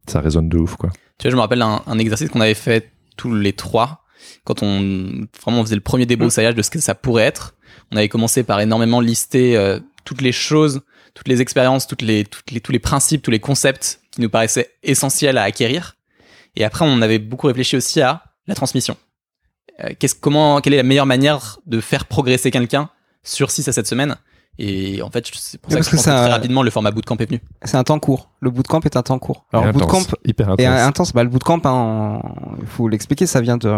ça 0.06 0.20
résonne 0.20 0.48
de 0.48 0.58
ouf 0.58 0.76
quoi. 0.76 0.90
Tu 1.18 1.24
vois, 1.24 1.30
je 1.30 1.36
me 1.36 1.40
rappelle 1.40 1.62
un, 1.62 1.82
un 1.86 1.98
exercice 1.98 2.28
qu'on 2.28 2.40
avait 2.40 2.54
fait 2.54 2.90
tous 3.16 3.34
les 3.34 3.52
trois 3.52 4.02
quand 4.44 4.62
on 4.62 5.26
vraiment 5.42 5.60
on 5.60 5.64
faisait 5.64 5.74
le 5.74 5.80
premier 5.80 6.06
débroussaillage 6.06 6.54
de 6.54 6.62
ce 6.62 6.70
que 6.70 6.78
ça 6.80 6.94
pourrait 6.94 7.24
être. 7.24 7.54
On 7.92 7.96
avait 7.96 8.08
commencé 8.08 8.42
par 8.42 8.60
énormément 8.60 9.00
lister 9.00 9.56
euh, 9.56 9.78
toutes 10.04 10.20
les 10.20 10.32
choses, 10.32 10.82
toutes 11.14 11.28
les 11.28 11.40
expériences, 11.40 11.86
tous 11.86 11.96
les 12.02 12.78
principes, 12.78 13.22
tous 13.22 13.30
les 13.30 13.40
concepts 13.40 14.00
qui 14.10 14.20
nous 14.20 14.30
paraissaient 14.30 14.70
essentiels 14.82 15.38
à 15.38 15.42
acquérir. 15.42 15.96
Et 16.56 16.64
après, 16.64 16.84
on 16.84 17.02
avait 17.02 17.18
beaucoup 17.18 17.46
réfléchi 17.46 17.76
aussi 17.76 18.00
à 18.00 18.24
la 18.46 18.54
transmission. 18.54 18.96
Euh, 19.80 19.90
qu'est-ce, 19.98 20.14
comment, 20.14 20.60
quelle 20.60 20.74
est 20.74 20.78
la 20.78 20.82
meilleure 20.82 21.06
manière 21.06 21.58
de 21.66 21.80
faire 21.80 22.06
progresser 22.06 22.50
quelqu'un 22.50 22.90
sur 23.22 23.50
6 23.50 23.68
à 23.68 23.72
7 23.72 23.86
semaines 23.86 24.16
Et 24.58 25.02
en 25.02 25.10
fait, 25.10 25.26
c'est 25.34 25.58
pour 25.60 25.72
ça 25.72 25.78
que, 25.78 25.82
parce 25.82 25.86
je 25.86 25.90
que 25.90 25.96
pense 25.96 26.04
que 26.04 26.10
ça- 26.10 26.22
très 26.22 26.30
rapidement, 26.32 26.62
le 26.62 26.70
format 26.70 26.90
bootcamp 26.92 27.16
est 27.16 27.26
venu. 27.26 27.40
C'est 27.64 27.76
un 27.76 27.82
temps 27.84 27.98
court. 27.98 28.30
Le 28.40 28.50
bootcamp 28.50 28.80
est 28.80 28.96
un 28.96 29.02
temps 29.02 29.18
court. 29.18 29.46
Alors, 29.52 29.66
intense, 29.66 29.80
bootcamp 29.82 30.16
hyper 30.24 30.46
intense. 30.50 30.60
Et 30.60 30.66
euh, 30.68 30.86
intense, 30.86 31.12
bah, 31.12 31.24
le 31.24 31.28
bootcamp, 31.30 31.60
hein, 31.64 32.20
il 32.60 32.66
faut 32.66 32.86
l'expliquer, 32.88 33.26
ça 33.26 33.40
vient 33.40 33.56
de 33.56 33.76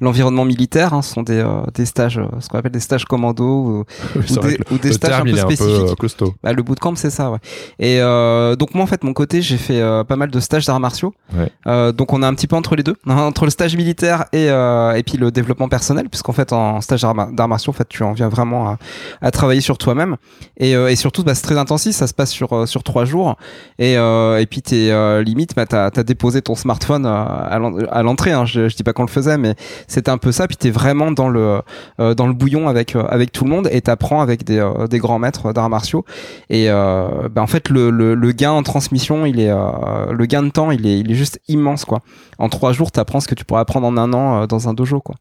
l'environnement 0.00 0.44
militaire. 0.44 0.92
Hein, 0.92 1.02
ce 1.02 1.14
sont 1.14 1.22
des, 1.22 1.38
euh, 1.38 1.62
des 1.74 1.86
stages, 1.86 2.18
euh, 2.18 2.26
ce 2.40 2.48
qu'on 2.48 2.58
appelle 2.58 2.72
des 2.72 2.80
stages 2.80 3.04
commando 3.04 3.44
ou, 3.44 3.84
des, 4.16 4.58
ou 4.70 4.92
stages 4.92 4.98
terme, 4.98 5.28
un 5.28 5.32
peu 5.32 5.36
est 5.36 5.40
un 5.40 5.46
peu 5.46 5.54
spécifiques. 5.56 5.88
euh, 5.90 5.94
costaud. 5.94 6.34
Bah, 6.42 6.52
le 6.52 6.62
bootcamp, 6.62 6.94
c'est 6.96 7.10
ça, 7.10 7.30
ouais. 7.30 7.38
Et 7.78 8.00
euh, 8.00 8.54
donc 8.56 8.74
moi, 8.74 8.84
en 8.84 8.86
fait, 8.86 9.04
mon 9.04 9.12
côté, 9.14 9.40
j'ai 9.40 9.56
fait 9.56 9.80
euh, 9.80 10.04
pas 10.04 10.16
mal 10.16 10.30
de 10.30 10.40
stages 10.40 10.66
d'arts 10.66 10.80
martiaux. 10.80 11.14
Ouais. 11.34 11.50
Euh, 11.66 11.92
donc 11.92 12.12
on 12.12 12.22
est 12.22 12.26
un 12.26 12.34
petit 12.34 12.46
peu 12.46 12.56
entre 12.56 12.76
les 12.76 12.82
deux, 12.82 12.96
hein, 13.06 13.16
entre 13.22 13.44
le 13.44 13.50
stage 13.50 13.76
militaire 13.76 14.26
et 14.32 14.50
euh, 14.50 14.92
et 14.92 15.02
puis 15.02 15.16
le 15.16 15.30
développement 15.30 15.68
personnel, 15.68 16.08
puisqu'en 16.10 16.32
fait, 16.32 16.52
en 16.52 16.80
stage 16.82 17.02
d'arts 17.02 17.14
mar- 17.14 17.32
d'arts 17.32 17.48
martiaux, 17.48 17.70
en 17.70 17.74
fait, 17.74 17.88
tu 17.88 18.02
en 18.02 18.12
viens 18.12 18.28
vraiment 18.28 18.68
à, 18.68 18.78
à 19.22 19.30
travailler 19.30 19.60
sur 19.62 19.78
toi-même. 19.78 20.16
Et, 20.56 20.74
euh, 20.76 20.88
et 20.88 20.96
surtout, 20.96 21.22
bah, 21.24 21.34
c'est 21.34 21.42
très 21.42 21.58
intensif, 21.58 21.94
ça 21.94 22.06
se 22.06 22.14
passe 22.14 22.30
sur 22.30 22.52
euh, 22.52 22.66
sur 22.66 22.82
trois 22.82 23.04
jours. 23.04 23.36
Et 23.78 23.96
euh, 23.96 24.38
et 24.38 24.46
puis 24.46 24.62
t'es 24.62 24.90
limite, 25.22 25.54
bah, 25.56 25.66
t'as 25.66 25.86
as 25.86 26.02
déposé 26.02 26.42
ton 26.42 26.54
smartphone 26.54 27.06
à 27.06 27.58
l'en- 27.58 27.76
à 27.90 28.02
l'entrée. 28.02 28.32
Hein, 28.32 28.44
je, 28.44 28.68
je 28.68 28.76
dis 28.76 28.82
pas 28.82 28.92
qu'on 28.92 29.02
le 29.02 29.08
faisait, 29.08 29.38
mais 29.38 29.54
c'était 29.86 30.10
un 30.10 30.18
peu 30.18 30.32
ça. 30.32 30.46
Puis 30.46 30.56
t'es 30.56 30.70
vraiment 30.70 31.10
dans 31.10 31.28
le 31.28 31.60
dans 31.98 32.26
le 32.26 32.32
bouillon 32.32 32.68
avec 32.68 32.94
avec 32.96 33.32
tout 33.32 33.44
le 33.44 33.50
monde 33.50 33.68
et 33.70 33.80
t'apprends 33.80 34.20
avec 34.20 34.44
des 34.44 34.66
des 34.90 34.98
grands 34.98 35.18
maîtres 35.18 35.52
d'arts 35.52 35.70
martiaux. 35.70 36.04
Et 36.50 36.68
bah, 36.68 37.42
en 37.42 37.46
fait, 37.46 37.68
le, 37.68 37.90
le, 37.90 38.14
le 38.14 38.32
gain 38.32 38.52
en 38.52 38.62
transmission, 38.62 39.26
il 39.26 39.40
est 39.40 39.50
le 39.52 40.26
gain 40.26 40.42
de 40.42 40.50
temps, 40.50 40.70
il 40.70 40.86
est 40.86 40.98
il 41.00 41.10
est 41.10 41.14
juste 41.14 41.40
immense 41.48 41.84
quoi. 41.84 42.00
En 42.38 42.48
trois 42.48 42.72
jours, 42.72 42.92
t'apprends 42.92 43.18
ce 43.20 43.26
que 43.28 43.34
tu 43.34 43.44
pourrais 43.44 43.60
apprendre 43.60 43.86
en 43.86 43.96
un 43.96 44.12
an 44.12 44.42
euh, 44.42 44.46
dans 44.46 44.68
un 44.68 44.74
dojo 44.74 45.00
quoi. 45.00 45.16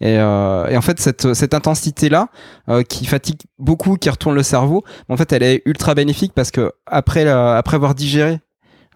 Et, 0.00 0.18
euh, 0.18 0.66
et 0.68 0.76
en 0.76 0.80
fait, 0.82 0.98
cette 1.00 1.32
cette 1.34 1.54
intensité 1.54 2.08
là 2.08 2.28
qui 2.88 3.06
fatigue 3.06 3.40
beaucoup, 3.58 3.96
qui 3.96 4.10
retourne 4.10 4.34
le 4.34 4.42
cerveau, 4.42 4.82
en 5.08 5.16
fait, 5.16 5.32
elle 5.32 5.42
est 5.44 5.62
ultra 5.64 5.94
bénéfique 5.94 6.32
parce 6.34 6.50
que 6.50 6.72
après 6.86 7.24
la- 7.24 7.56
après 7.56 7.76
avoir 7.76 7.94
digéré 7.94 8.40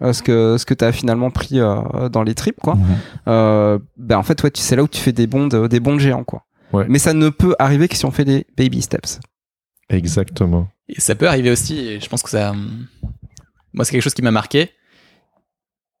euh, 0.01 0.13
ce 0.13 0.21
que 0.23 0.57
ce 0.57 0.65
que 0.65 0.73
t'as 0.73 0.91
finalement 0.91 1.29
pris 1.31 1.59
euh, 1.59 2.09
dans 2.09 2.23
les 2.23 2.33
tripes 2.35 2.59
quoi 2.61 2.73
Mhm. 2.75 2.83
euh, 3.27 3.79
ben 3.97 4.17
en 4.17 4.23
fait 4.23 4.41
ouais 4.43 4.49
tu 4.51 4.59
c'est 4.61 4.75
là 4.75 4.81
où 4.83 4.87
tu 4.87 4.99
fais 4.99 5.11
des 5.13 5.27
bonds 5.27 5.47
de- 5.47 5.67
des 5.67 5.79
bonds 5.79 5.93
de 5.95 5.99
géants 5.99 6.23
quoi 6.23 6.43
Ouais. 6.73 6.85
mais 6.89 6.97
ça 6.99 7.13
ne 7.13 7.29
peut 7.29 7.53
arriver 7.59 7.87
que 7.87 7.95
si 7.95 8.05
on 8.05 8.11
fait 8.11 8.25
des 8.25 8.45
baby 8.57 8.81
steps 8.81 9.19
Exactement. 9.89 10.67
Et 10.87 10.99
ça 11.01 11.15
peut 11.15 11.27
arriver 11.27 11.51
aussi, 11.51 11.77
et 11.79 11.99
je 11.99 12.07
pense 12.09 12.23
que 12.23 12.29
ça. 12.29 12.53
Moi, 13.73 13.85
c'est 13.85 13.91
quelque 13.91 14.01
chose 14.01 14.13
qui 14.13 14.21
m'a 14.21 14.31
marqué. 14.31 14.69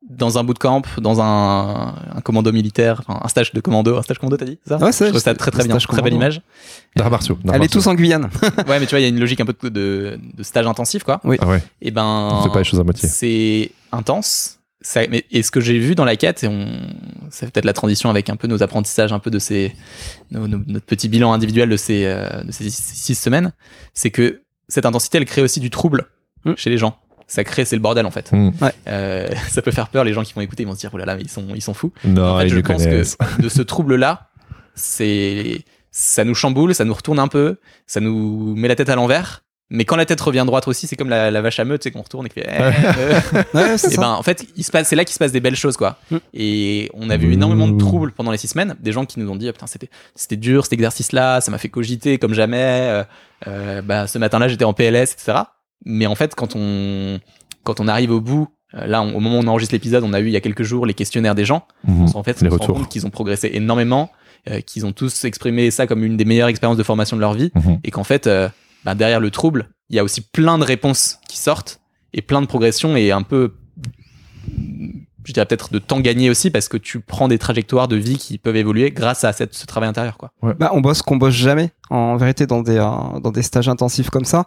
Dans 0.09 0.37
un 0.39 0.43
bootcamp, 0.43 0.81
dans 0.97 1.21
un, 1.21 1.95
un 2.15 2.21
commando 2.21 2.51
militaire, 2.51 3.01
enfin, 3.05 3.19
un 3.23 3.27
stage 3.27 3.53
de 3.53 3.61
commando, 3.61 3.97
un 3.97 4.01
stage 4.01 4.17
commando, 4.17 4.35
t'as 4.37 4.45
dit 4.45 4.59
ça 4.67 4.77
Ouais, 4.77 4.91
c'est 4.91 5.05
Je 5.05 5.09
trouve 5.11 5.21
ça 5.21 5.33
très 5.35 5.51
très 5.51 5.61
un 5.63 5.65
bien, 5.67 5.75
stage 5.79 5.87
très 5.87 6.01
belle 6.01 6.11
commando. 6.13 6.25
image. 6.33 6.41
D'arts 6.95 7.11
martiaux. 7.11 7.37
Allez 7.47 7.59
martiaux. 7.59 7.79
tous 7.81 7.87
en 7.87 7.93
Guyane. 7.93 8.29
Ouais, 8.67 8.79
mais 8.79 8.85
tu 8.87 8.89
vois, 8.91 8.99
il 8.99 9.03
y 9.03 9.05
a 9.05 9.09
une 9.09 9.19
logique 9.19 9.39
un 9.39 9.45
peu 9.45 9.53
de, 9.53 9.69
de, 9.69 10.19
de 10.37 10.43
stage 10.43 10.65
intensif, 10.67 11.03
quoi. 11.03 11.21
Ah 11.23 11.27
ouais, 11.27 11.63
Et 11.81 11.91
ben, 11.91 12.03
on 12.33 12.43
fait 12.43 12.49
pas 12.49 12.59
les 12.59 12.63
choses 12.65 12.79
à 12.79 12.83
moitié. 12.83 13.07
c'est 13.07 13.71
intense. 13.91 14.57
Ça, 14.83 15.01
mais, 15.11 15.25
et 15.29 15.43
ce 15.43 15.51
que 15.51 15.61
j'ai 15.61 15.77
vu 15.77 15.93
dans 15.93 16.05
la 16.05 16.15
quête, 16.15 16.43
et 16.43 16.47
on, 16.47 16.65
ça 17.29 17.45
fait 17.45 17.51
peut-être 17.51 17.65
la 17.65 17.73
transition 17.73 18.09
avec 18.09 18.31
un 18.31 18.35
peu 18.35 18.47
nos 18.47 18.63
apprentissages, 18.63 19.13
un 19.13 19.19
peu 19.19 19.29
de 19.29 19.37
ces, 19.37 19.75
nos- 20.31 20.47
nos- 20.47 20.63
notre 20.65 20.87
petit 20.87 21.07
bilan 21.07 21.31
individuel 21.33 21.69
de 21.69 21.77
ces, 21.77 22.05
euh, 22.05 22.41
de 22.43 22.51
ces 22.51 22.67
six, 22.71 22.81
six 22.81 23.13
semaines, 23.15 23.53
c'est 23.93 24.09
que 24.09 24.41
cette 24.67 24.87
intensité, 24.87 25.19
elle 25.19 25.25
crée 25.25 25.43
aussi 25.43 25.59
du 25.59 25.69
trouble 25.69 26.07
Mm. 26.45 26.53
chez 26.57 26.71
les 26.71 26.79
gens. 26.79 26.97
Ça 27.33 27.45
crée, 27.45 27.63
c'est 27.63 27.77
le 27.77 27.81
bordel 27.81 28.05
en 28.05 28.11
fait. 28.11 28.29
Hmm. 28.33 28.51
Euh, 28.87 29.29
ça 29.49 29.61
peut 29.61 29.71
faire 29.71 29.87
peur. 29.87 30.03
Les 30.03 30.11
gens 30.13 30.23
qui 30.23 30.33
vont 30.33 30.41
écouter, 30.41 30.63
ils 30.63 30.65
vont 30.65 30.75
se 30.75 30.79
dire, 30.81 30.89
oh 30.93 30.97
là 30.97 31.05
là, 31.05 31.15
mais 31.15 31.21
ils 31.21 31.29
sont, 31.29 31.45
ils 31.55 31.61
sont 31.61 31.73
fous. 31.73 31.93
Non, 32.03 32.33
En 32.33 32.39
fait, 32.39 32.47
ils 32.47 32.49
je 32.49 32.59
pense 32.59 32.83
connaissent. 32.83 33.15
que 33.15 33.41
de 33.41 33.47
ce 33.47 33.61
trouble-là, 33.61 34.29
c'est, 34.75 35.61
ça 35.91 36.23
nous 36.23 36.35
chamboule, 36.35 36.73
ça 36.75 36.85
nous 36.85 36.93
retourne 36.93 37.19
un 37.19 37.27
peu, 37.27 37.57
ça 37.87 37.99
nous 37.99 38.55
met 38.55 38.67
la 38.67 38.75
tête 38.75 38.89
à 38.89 38.95
l'envers. 38.95 39.43
Mais 39.73 39.85
quand 39.85 39.95
la 39.95 40.05
tête 40.05 40.19
revient 40.19 40.43
droite 40.45 40.67
aussi, 40.67 40.85
c'est 40.85 40.97
comme 40.97 41.07
la, 41.07 41.31
la 41.31 41.41
vache 41.41 41.57
à 41.61 41.63
meute, 41.63 41.79
tu 41.81 41.87
sais, 41.87 41.91
qu'on 41.93 42.01
retourne 42.01 42.25
et 42.25 42.29
qui 42.29 42.41
fait. 42.41 42.49
eh, 42.49 42.61
euh. 42.99 43.43
Ouais, 43.53 43.77
c'est 43.77 43.87
Et 43.87 43.95
ça. 43.95 44.01
ben, 44.01 44.09
en 44.09 44.21
fait, 44.23 44.45
il 44.57 44.65
se 44.65 44.71
passe, 44.71 44.89
c'est 44.89 44.97
là 44.97 45.05
qu'il 45.05 45.13
se 45.13 45.19
passe 45.19 45.31
des 45.31 45.39
belles 45.39 45.55
choses, 45.55 45.77
quoi. 45.77 45.97
Mm. 46.11 46.17
Et 46.33 46.89
on 46.93 47.09
a 47.09 47.15
vu 47.15 47.27
Mmh. 47.27 47.33
énormément 47.33 47.67
de 47.69 47.77
troubles 47.79 48.11
pendant 48.11 48.31
les 48.31 48.37
six 48.37 48.49
semaines. 48.49 48.75
Des 48.81 48.91
gens 48.91 49.05
qui 49.05 49.17
nous 49.21 49.29
ont 49.31 49.37
dit, 49.37 49.47
Ah, 49.47 49.53
putain, 49.53 49.67
c'était, 49.67 49.89
c'était 50.13 50.35
dur 50.35 50.65
cet 50.65 50.73
exercice-là, 50.73 51.39
ça 51.39 51.51
m'a 51.51 51.57
fait 51.57 51.69
cogiter 51.69 52.17
comme 52.17 52.33
jamais. 52.33 52.57
euh, 52.59 53.03
euh, 53.47 53.81
bah, 53.81 54.07
ce 54.07 54.17
matin-là, 54.17 54.49
j'étais 54.49 54.65
en 54.65 54.73
PLS, 54.73 55.13
etc. 55.13 55.37
Mais 55.85 56.05
en 56.07 56.15
fait, 56.15 56.35
quand 56.35 56.55
on, 56.55 57.19
quand 57.63 57.79
on 57.79 57.87
arrive 57.87 58.11
au 58.11 58.21
bout, 58.21 58.47
euh, 58.73 58.85
là, 58.87 59.01
on- 59.01 59.15
au 59.15 59.19
moment 59.19 59.37
où 59.39 59.41
on 59.43 59.47
enregistre 59.47 59.73
l'épisode, 59.75 60.03
on 60.03 60.13
a 60.13 60.19
eu 60.19 60.27
il 60.27 60.31
y 60.31 60.37
a 60.37 60.41
quelques 60.41 60.63
jours 60.63 60.85
les 60.85 60.93
questionnaires 60.93 61.35
des 61.35 61.45
gens. 61.45 61.65
Mhm. 61.87 62.07
En 62.13 62.23
fait, 62.23 62.41
Les 62.41 62.47
on 62.47 62.51
se 62.51 62.57
rend 62.57 62.73
compte 62.73 62.89
qu'ils 62.89 63.05
ont 63.05 63.09
progressé 63.09 63.49
énormément, 63.53 64.11
euh, 64.49 64.61
qu'ils 64.61 64.85
ont 64.85 64.91
tous 64.93 65.25
exprimé 65.25 65.69
ça 65.71 65.87
comme 65.87 66.03
une 66.03 66.17
des 66.17 66.25
meilleures 66.25 66.47
expériences 66.49 66.77
de 66.77 66.83
formation 66.83 67.15
de 67.17 67.21
leur 67.21 67.33
vie, 67.33 67.51
Mhm. 67.55 67.79
et 67.83 67.91
qu'en 67.91 68.03
fait, 68.03 68.27
euh, 68.27 68.47
bah, 68.85 68.95
derrière 68.95 69.19
le 69.19 69.29
trouble, 69.31 69.69
il 69.89 69.95
y 69.95 69.99
a 69.99 70.03
aussi 70.03 70.21
plein 70.21 70.57
de 70.57 70.63
réponses 70.63 71.19
qui 71.27 71.37
sortent 71.37 71.79
et 72.13 72.21
plein 72.21 72.41
de 72.41 72.47
progressions 72.47 72.95
et 72.95 73.11
un 73.11 73.21
peu, 73.23 73.53
je 75.23 75.33
dirais 75.33 75.45
peut-être 75.45 75.71
de 75.71 75.79
temps 75.79 75.99
gagné 75.99 76.29
aussi 76.29 76.49
parce 76.49 76.67
que 76.67 76.77
tu 76.77 76.99
prends 76.99 77.27
des 77.27 77.37
trajectoires 77.37 77.87
de 77.87 77.95
vie 77.95 78.17
qui 78.17 78.37
peuvent 78.37 78.55
évoluer 78.55 78.91
grâce 78.91 79.23
à 79.23 79.33
cette, 79.33 79.53
ce 79.53 79.65
travail 79.65 79.89
intérieur, 79.89 80.17
quoi. 80.17 80.31
Bah, 80.59 80.71
on 80.73 80.81
bosse 80.81 81.01
qu'on 81.01 81.17
bosse 81.17 81.33
jamais 81.33 81.71
en 81.89 82.15
vérité 82.15 82.47
dans 82.47 82.61
des 82.61 82.77
euh, 82.77 83.19
dans 83.21 83.31
des 83.31 83.41
stages 83.41 83.69
intensifs 83.69 84.09
comme 84.09 84.25
ça. 84.25 84.45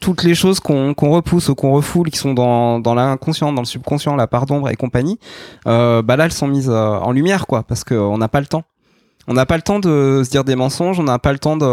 Toutes 0.00 0.22
les 0.22 0.34
choses 0.34 0.60
qu'on 0.60 0.94
qu'on 0.94 1.10
repousse 1.10 1.48
ou 1.48 1.54
qu'on 1.54 1.72
refoule 1.72 2.10
qui 2.10 2.18
sont 2.18 2.34
dans 2.34 2.80
dans 2.80 2.94
l'inconscient 2.94 3.52
dans 3.52 3.62
le 3.62 3.66
subconscient 3.66 4.16
la 4.16 4.26
part 4.26 4.46
d'ombre 4.46 4.68
et 4.70 4.76
compagnie 4.76 5.18
euh, 5.66 6.02
bah 6.02 6.16
là 6.16 6.24
elles 6.24 6.32
sont 6.32 6.48
mises 6.48 6.70
euh, 6.70 6.98
en 6.98 7.12
lumière 7.12 7.46
quoi 7.46 7.62
parce 7.62 7.84
que 7.84 7.94
on 7.94 8.18
n'a 8.18 8.28
pas 8.28 8.40
le 8.40 8.46
temps 8.46 8.64
on 9.28 9.34
n'a 9.34 9.46
pas 9.46 9.56
le 9.56 9.62
temps 9.62 9.78
de 9.80 10.22
se 10.24 10.30
dire 10.30 10.44
des 10.44 10.56
mensonges, 10.56 11.00
on 11.00 11.02
n'a 11.04 11.18
pas 11.18 11.32
le 11.32 11.38
temps 11.38 11.56
de, 11.56 11.64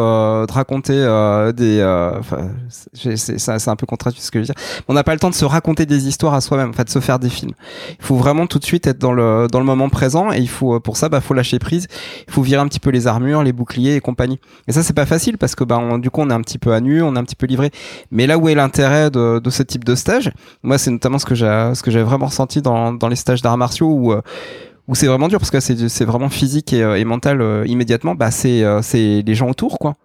de 0.46 0.52
raconter 0.52 0.94
euh, 0.96 1.52
des. 1.52 1.80
euh, 1.80 2.18
Enfin, 2.20 2.50
c'est 2.94 3.68
un 3.70 3.76
peu 3.76 3.86
contradictoire 3.86 4.26
ce 4.26 4.32
que 4.32 4.40
je 4.40 4.48
veux 4.48 4.54
dire. 4.54 4.56
On 4.88 4.94
n'a 4.94 5.04
pas 5.04 5.14
le 5.14 5.20
temps 5.20 5.30
de 5.30 5.36
se 5.36 5.46
raconter 5.46 5.86
des 5.86 6.08
histoires 6.08 6.34
à 6.34 6.42
soi-même, 6.42 6.70
en 6.70 6.74
fait, 6.74 6.86
de 6.86 6.90
se 6.90 7.00
faire 7.00 7.20
des 7.20 7.30
films. 7.30 7.54
Il 8.00 8.06
faut 8.06 8.16
vraiment 8.16 8.48
tout 8.48 8.60
de 8.60 8.66
suite 8.66 8.88
être 8.88 8.98
dans 9.00 9.14
le 9.14 9.48
dans 9.52 9.60
le 9.60 9.66
moment 9.66 9.90
présent 9.90 10.32
et 10.32 10.40
il 10.40 10.50
faut 10.50 10.80
pour 10.80 10.98
ça, 10.98 11.10
bah, 11.10 11.22
faut 11.22 11.34
lâcher 11.34 11.60
prise. 11.60 11.88
Il 12.28 12.34
faut 12.34 12.42
virer 12.42 12.62
un 12.62 12.68
petit 12.68 12.80
peu 12.80 12.90
les 12.90 13.08
armures, 13.08 13.44
les 13.44 13.54
boucliers 13.54 13.96
et 13.96 14.02
compagnie. 14.02 14.40
Et 14.68 14.72
ça, 14.72 14.82
c'est 14.84 14.94
pas 14.94 15.06
facile 15.06 15.38
parce 15.38 15.56
que 15.56 15.64
bah, 15.64 15.78
on- 15.78 15.98
du 16.00 16.10
coup, 16.10 16.22
on 16.22 16.30
est 16.30 16.34
un 16.34 16.42
petit 16.42 16.58
peu 16.58 16.74
à 16.74 16.80
nu, 16.82 17.02
on 17.04 17.16
est 17.16 17.20
un 17.20 17.24
petit 17.24 17.36
peu 17.36 17.46
livré. 17.46 17.72
Mais 18.12 18.28
là 18.28 18.38
où 18.38 18.50
est 18.50 18.56
l'intérêt 18.56 19.10
de, 19.12 19.40
de 19.40 19.50
ce 19.50 19.64
type 19.64 19.84
de 19.84 19.96
stage, 19.96 20.32
moi, 20.64 20.78
c'est 20.78 20.92
notamment 20.92 21.20
ce 21.20 21.26
que 21.26 21.36
j'ai 21.36 21.72
ce 21.74 21.82
que 21.84 21.92
j'ai 21.92 22.04
vraiment 22.04 22.26
ressenti 22.28 22.62
dans 22.62 22.94
dans 22.94 23.08
les 23.08 23.16
stages 23.16 23.42
d'arts 23.42 23.58
martiaux 23.58 23.88
où 23.92 24.12
euh, 24.14 24.22
où 24.88 24.96
c'est 24.96 25.08
vraiment 25.08 25.28
dur 25.28 25.40
parce 25.40 25.52
que 25.52 25.60
c'est 25.60 26.06
vraiment 26.06 26.30
physique 26.30 26.74
et, 26.74 26.84
euh, 26.84 27.04
mental 27.06 27.42
euh, 27.42 27.66
immédiatement 27.68 28.16
bah 28.16 28.30
euh, 28.46 28.82
c'est 28.82 29.24
les 29.26 29.36
gens 29.36 29.50
autour 29.50 29.80
quoi 29.80 29.96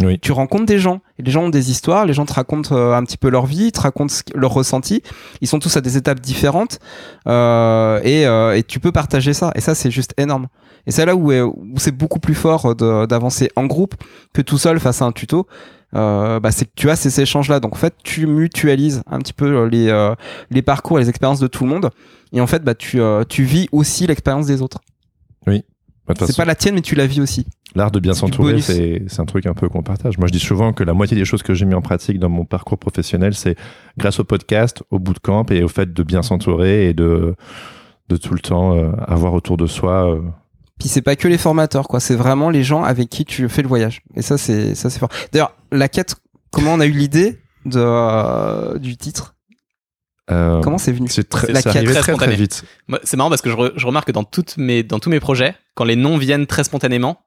Oui. 0.00 0.18
tu 0.20 0.32
rencontres 0.32 0.66
des 0.66 0.78
gens. 0.78 1.00
Et 1.18 1.22
les 1.22 1.30
gens 1.30 1.42
ont 1.44 1.48
des 1.48 1.70
histoires 1.70 2.06
les 2.06 2.12
gens 2.12 2.24
te 2.26 2.32
racontent 2.32 2.74
euh, 2.76 2.94
un 2.94 3.02
petit 3.04 3.16
peu 3.16 3.28
leur 3.30 3.46
vie 3.46 3.66
ils 3.66 3.72
te 3.72 3.80
racontent 3.80 4.14
leur 4.34 4.52
ressenti 4.52 5.02
ils 5.40 5.48
sont 5.48 5.58
tous 5.58 5.76
à 5.76 5.80
des 5.80 5.96
étapes 5.96 6.20
différentes 6.20 6.78
euh, 7.26 8.00
et, 8.04 8.26
euh, 8.26 8.56
et 8.56 8.62
tu 8.62 8.78
peux 8.80 8.92
partager 8.92 9.32
ça. 9.32 9.50
Et 9.54 9.60
ça 9.60 9.74
c'est 9.74 9.90
juste 9.90 10.14
énorme. 10.16 10.46
Et 10.86 10.90
c'est 10.90 11.04
là 11.04 11.14
où, 11.16 11.32
où 11.32 11.74
c'est 11.78 11.92
beaucoup 11.92 12.20
plus 12.20 12.34
fort 12.34 12.74
de- 12.74 13.06
d'avancer 13.06 13.50
en 13.56 13.66
groupe 13.66 13.94
que 14.32 14.40
tout 14.42 14.56
seul 14.58 14.78
face 14.80 15.02
à 15.02 15.04
un 15.04 15.12
tuto. 15.12 15.46
Euh, 15.94 16.38
bah, 16.38 16.50
c'est 16.50 16.66
que 16.66 16.72
tu 16.76 16.90
as 16.90 16.96
ces 16.96 17.18
échanges 17.22 17.48
là 17.48 17.60
donc 17.60 17.72
en 17.72 17.78
fait 17.78 17.94
tu 18.04 18.26
mutualises 18.26 19.02
un 19.10 19.18
petit 19.20 19.32
peu 19.32 19.64
les, 19.66 19.88
euh, 19.88 20.14
les 20.50 20.60
parcours 20.60 20.98
et 20.98 21.02
les 21.02 21.08
expériences 21.08 21.40
de 21.40 21.46
tout 21.46 21.64
le 21.64 21.70
monde. 21.70 21.90
Et 22.32 22.40
en 22.40 22.46
fait 22.46 22.62
bah, 22.62 22.74
tu, 22.74 23.00
euh, 23.00 23.24
tu 23.28 23.42
vis 23.44 23.68
aussi 23.72 24.06
l'expérience 24.06 24.46
des 24.46 24.60
autres. 24.62 24.80
Bah, 26.06 26.14
de 26.14 26.18
toute 26.20 26.28
c'est 26.28 26.36
pas 26.36 26.44
la 26.44 26.54
tienne 26.54 26.74
mais 26.74 26.82
tu 26.82 26.94
la 26.94 27.06
vis 27.06 27.20
aussi 27.20 27.46
L'art 27.74 27.90
de 27.90 28.00
bien 28.00 28.14
s'entourer, 28.14 28.60
c'est 28.60 29.02
c'est 29.08 29.20
un 29.20 29.26
truc 29.26 29.46
un 29.46 29.52
peu 29.54 29.68
qu'on 29.68 29.82
partage. 29.82 30.16
Moi, 30.18 30.26
je 30.26 30.32
dis 30.32 30.38
souvent 30.40 30.72
que 30.72 30.82
la 30.84 30.94
moitié 30.94 31.16
des 31.16 31.24
choses 31.26 31.42
que 31.42 31.52
j'ai 31.54 31.66
mis 31.66 31.74
en 31.74 31.82
pratique 31.82 32.18
dans 32.18 32.30
mon 32.30 32.44
parcours 32.46 32.78
professionnel, 32.78 33.34
c'est 33.34 33.56
grâce 33.98 34.18
au 34.20 34.24
podcast, 34.24 34.82
au 34.90 34.98
bootcamp 34.98 35.44
et 35.50 35.62
au 35.62 35.68
fait 35.68 35.92
de 35.92 36.02
bien 36.02 36.22
s'entourer 36.22 36.88
et 36.88 36.94
de, 36.94 37.34
de 38.08 38.16
tout 38.16 38.32
le 38.32 38.40
temps 38.40 38.74
euh, 38.74 38.90
avoir 39.06 39.34
autour 39.34 39.56
de 39.58 39.66
soi. 39.66 40.10
euh, 40.10 40.22
Puis 40.80 40.88
c'est 40.88 41.02
pas 41.02 41.14
que 41.14 41.28
les 41.28 41.36
formateurs, 41.38 41.88
quoi. 41.88 42.00
C'est 42.00 42.16
vraiment 42.16 42.48
les 42.48 42.64
gens 42.64 42.84
avec 42.84 43.10
qui 43.10 43.24
tu 43.26 43.48
fais 43.50 43.62
le 43.62 43.68
voyage. 43.68 44.00
Et 44.16 44.22
ça, 44.22 44.38
c'est 44.38 44.74
ça, 44.74 44.88
c'est 44.88 44.98
fort. 44.98 45.10
D'ailleurs, 45.32 45.52
la 45.70 45.88
quête. 45.88 46.16
Comment 46.50 46.72
on 46.72 46.80
a 46.80 46.86
eu 46.86 46.92
l'idée 46.92 47.38
de 47.66 47.78
euh, 47.84 48.78
du 48.78 48.96
titre? 48.96 49.34
Euh, 50.30 50.60
Comment 50.62 50.78
c'est 50.78 50.92
venu? 50.92 51.08
c'est 51.08 51.28
très, 51.28 51.52
la 51.52 51.62
quête 51.62 51.84
très 51.84 52.00
très 52.00 52.14
très 52.14 52.34
vite. 52.36 52.64
C'est 53.02 53.16
marrant 53.18 53.28
parce 53.30 53.42
que 53.42 53.50
je, 53.50 53.54
re- 53.56 53.72
je 53.76 53.86
remarque 53.86 54.06
que 54.06 54.12
dans, 54.12 54.24
toutes 54.24 54.56
mes, 54.56 54.82
dans 54.82 54.98
tous 54.98 55.10
mes 55.10 55.20
projets, 55.20 55.54
quand 55.74 55.84
les 55.84 55.96
noms 55.96 56.16
viennent 56.18 56.46
très 56.46 56.64
spontanément, 56.64 57.18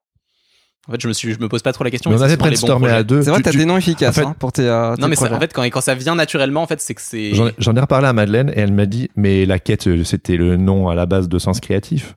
en 0.88 0.92
fait, 0.94 1.02
je 1.02 1.08
me, 1.08 1.14
suis, 1.14 1.34
je 1.34 1.40
me 1.40 1.48
pose 1.48 1.62
pas 1.62 1.74
trop 1.74 1.84
la 1.84 1.92
question. 1.92 2.10
Mais 2.10 2.18
on 2.18 2.22
avait 2.22 2.38
brainstormé 2.38 2.90
à 2.90 3.04
deux. 3.04 3.22
C'est 3.22 3.30
vrai, 3.30 3.40
Tu- 3.40 3.44
t'as 3.44 3.52
tu- 3.52 3.58
des 3.58 3.66
noms 3.66 3.78
efficaces 3.78 4.18
en 4.18 4.22
fait- 4.22 4.28
hein, 4.28 4.36
pour 4.40 4.52
tes. 4.52 4.64
euh, 4.68 4.96
tes 4.96 5.02
Non, 5.02 5.08
mais 5.08 5.22
en 5.22 5.40
fait, 5.40 5.54
quand, 5.54 5.64
quand 5.64 5.82
ça 5.82 5.94
vient 5.96 6.16
naturellement, 6.16 6.64
en 6.64 6.68
fait, 6.68 6.82
c'est 6.82 6.96
que 6.96 7.02
c'est. 7.02 7.34
J'en 7.36 7.48
ai- 7.48 7.54
J'en 7.60 7.76
ai 7.76 7.80
reparlé 7.80 8.08
à 8.08 8.14
Madeleine 8.14 8.50
et 8.56 8.60
elle 8.62 8.74
m'a 8.74 8.86
dit 8.88 9.10
mais 9.16 9.46
la 9.46 9.60
quête 9.60 9.88
euh, 9.88 10.04
c'était 10.04 10.38
le 10.38 10.58
nom 10.58 10.90
à 10.90 10.96
la 10.96 11.06
base 11.06 11.30
de 11.30 11.38
Sens 11.40 11.60
Créatif 11.60 12.16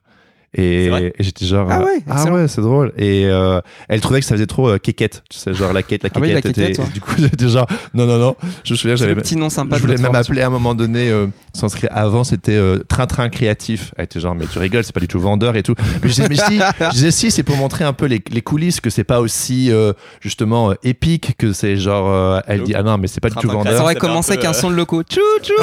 et, 0.53 1.13
j'étais 1.19 1.45
genre 1.45 1.67
Ah 1.69 1.83
ouais, 1.83 1.99
ah 2.09 2.31
ouais 2.31 2.47
c'est 2.47 2.61
drôle 2.61 2.93
et 2.97 3.25
euh, 3.25 3.59
elle 3.89 3.99
trouvait 4.01 4.19
que 4.21 4.25
ça 4.25 4.35
faisait 4.35 4.45
trop 4.47 4.69
euh, 4.69 4.77
kékette 4.77 5.23
tu 5.29 5.37
sais 5.37 5.53
genre 5.53 5.73
la 5.73 5.83
quête 5.83 6.03
la 6.03 6.09
Ah 6.13 6.19
oui, 6.21 6.31
la 6.31 6.39
était- 6.39 6.79
ouais. 6.79 6.87
du 6.93 7.01
coup 7.01 7.11
j'étais 7.17 7.49
genre 7.49 7.67
non 7.93 8.05
non 8.05 8.17
non 8.17 8.35
je 8.63 8.73
me 8.73 8.77
souviens 8.77 8.95
j'avais 8.95 9.15
petit 9.15 9.35
nom 9.35 9.49
sympa. 9.49 9.75
je 9.77 9.81
voulais 9.81 9.97
même 9.97 10.15
appeler 10.15 10.41
à 10.41 10.47
un 10.47 10.51
moment 10.51 10.75
donné 10.75 11.09
euh, 11.09 11.27
Sens 11.53 11.75
Cré- 11.75 11.89
avant 11.91 12.23
c'était 12.23 12.53
euh, 12.55 12.79
Train 12.87 13.05
Train 13.07 13.29
Créatif 13.29 13.93
elle 13.97 14.05
était 14.05 14.19
genre 14.19 14.35
mais 14.35 14.45
tu 14.45 14.59
rigoles 14.59 14.83
c'est 14.83 14.93
pas 14.93 14.99
du 15.01 15.07
tout 15.07 15.19
vendeur 15.19 15.55
et 15.55 15.63
tout 15.63 15.75
mais 16.01 16.09
je 16.09 16.13
disais 16.13 16.27
mais 16.29 16.35
si 16.35 16.59
je 16.59 16.89
disais 16.91 17.11
si 17.11 17.31
c'est 17.31 17.43
pour 17.43 17.57
montrer 17.57 17.83
un 17.83 17.93
peu 17.93 18.05
les, 18.05 18.21
les 18.31 18.41
coulisses 18.41 18.79
que 18.79 18.89
c'est 18.89 19.03
pas 19.03 19.19
aussi 19.19 19.71
euh, 19.71 19.93
justement 20.21 20.71
euh, 20.71 20.75
épique 20.83 21.35
que 21.37 21.51
c'est 21.53 21.75
genre 21.75 22.07
euh, 22.09 22.39
elle 22.47 22.63
dit 22.63 22.73
ah 22.75 22.83
non 22.83 22.97
mais 22.97 23.07
c'est 23.07 23.19
pas 23.21 23.29
du 23.29 23.35
tout 23.35 23.47
Train 23.47 23.57
vendeur 23.57 23.73
Ça 23.77 23.83
aurait 23.83 23.95
commencé 23.95 24.33
peu, 24.35 24.39
avec 24.39 24.45
un 24.45 24.53
son 24.53 24.69
de 24.69 24.75
loco. 24.75 25.03
Tchou 25.09 25.19
tchou. 25.41 25.53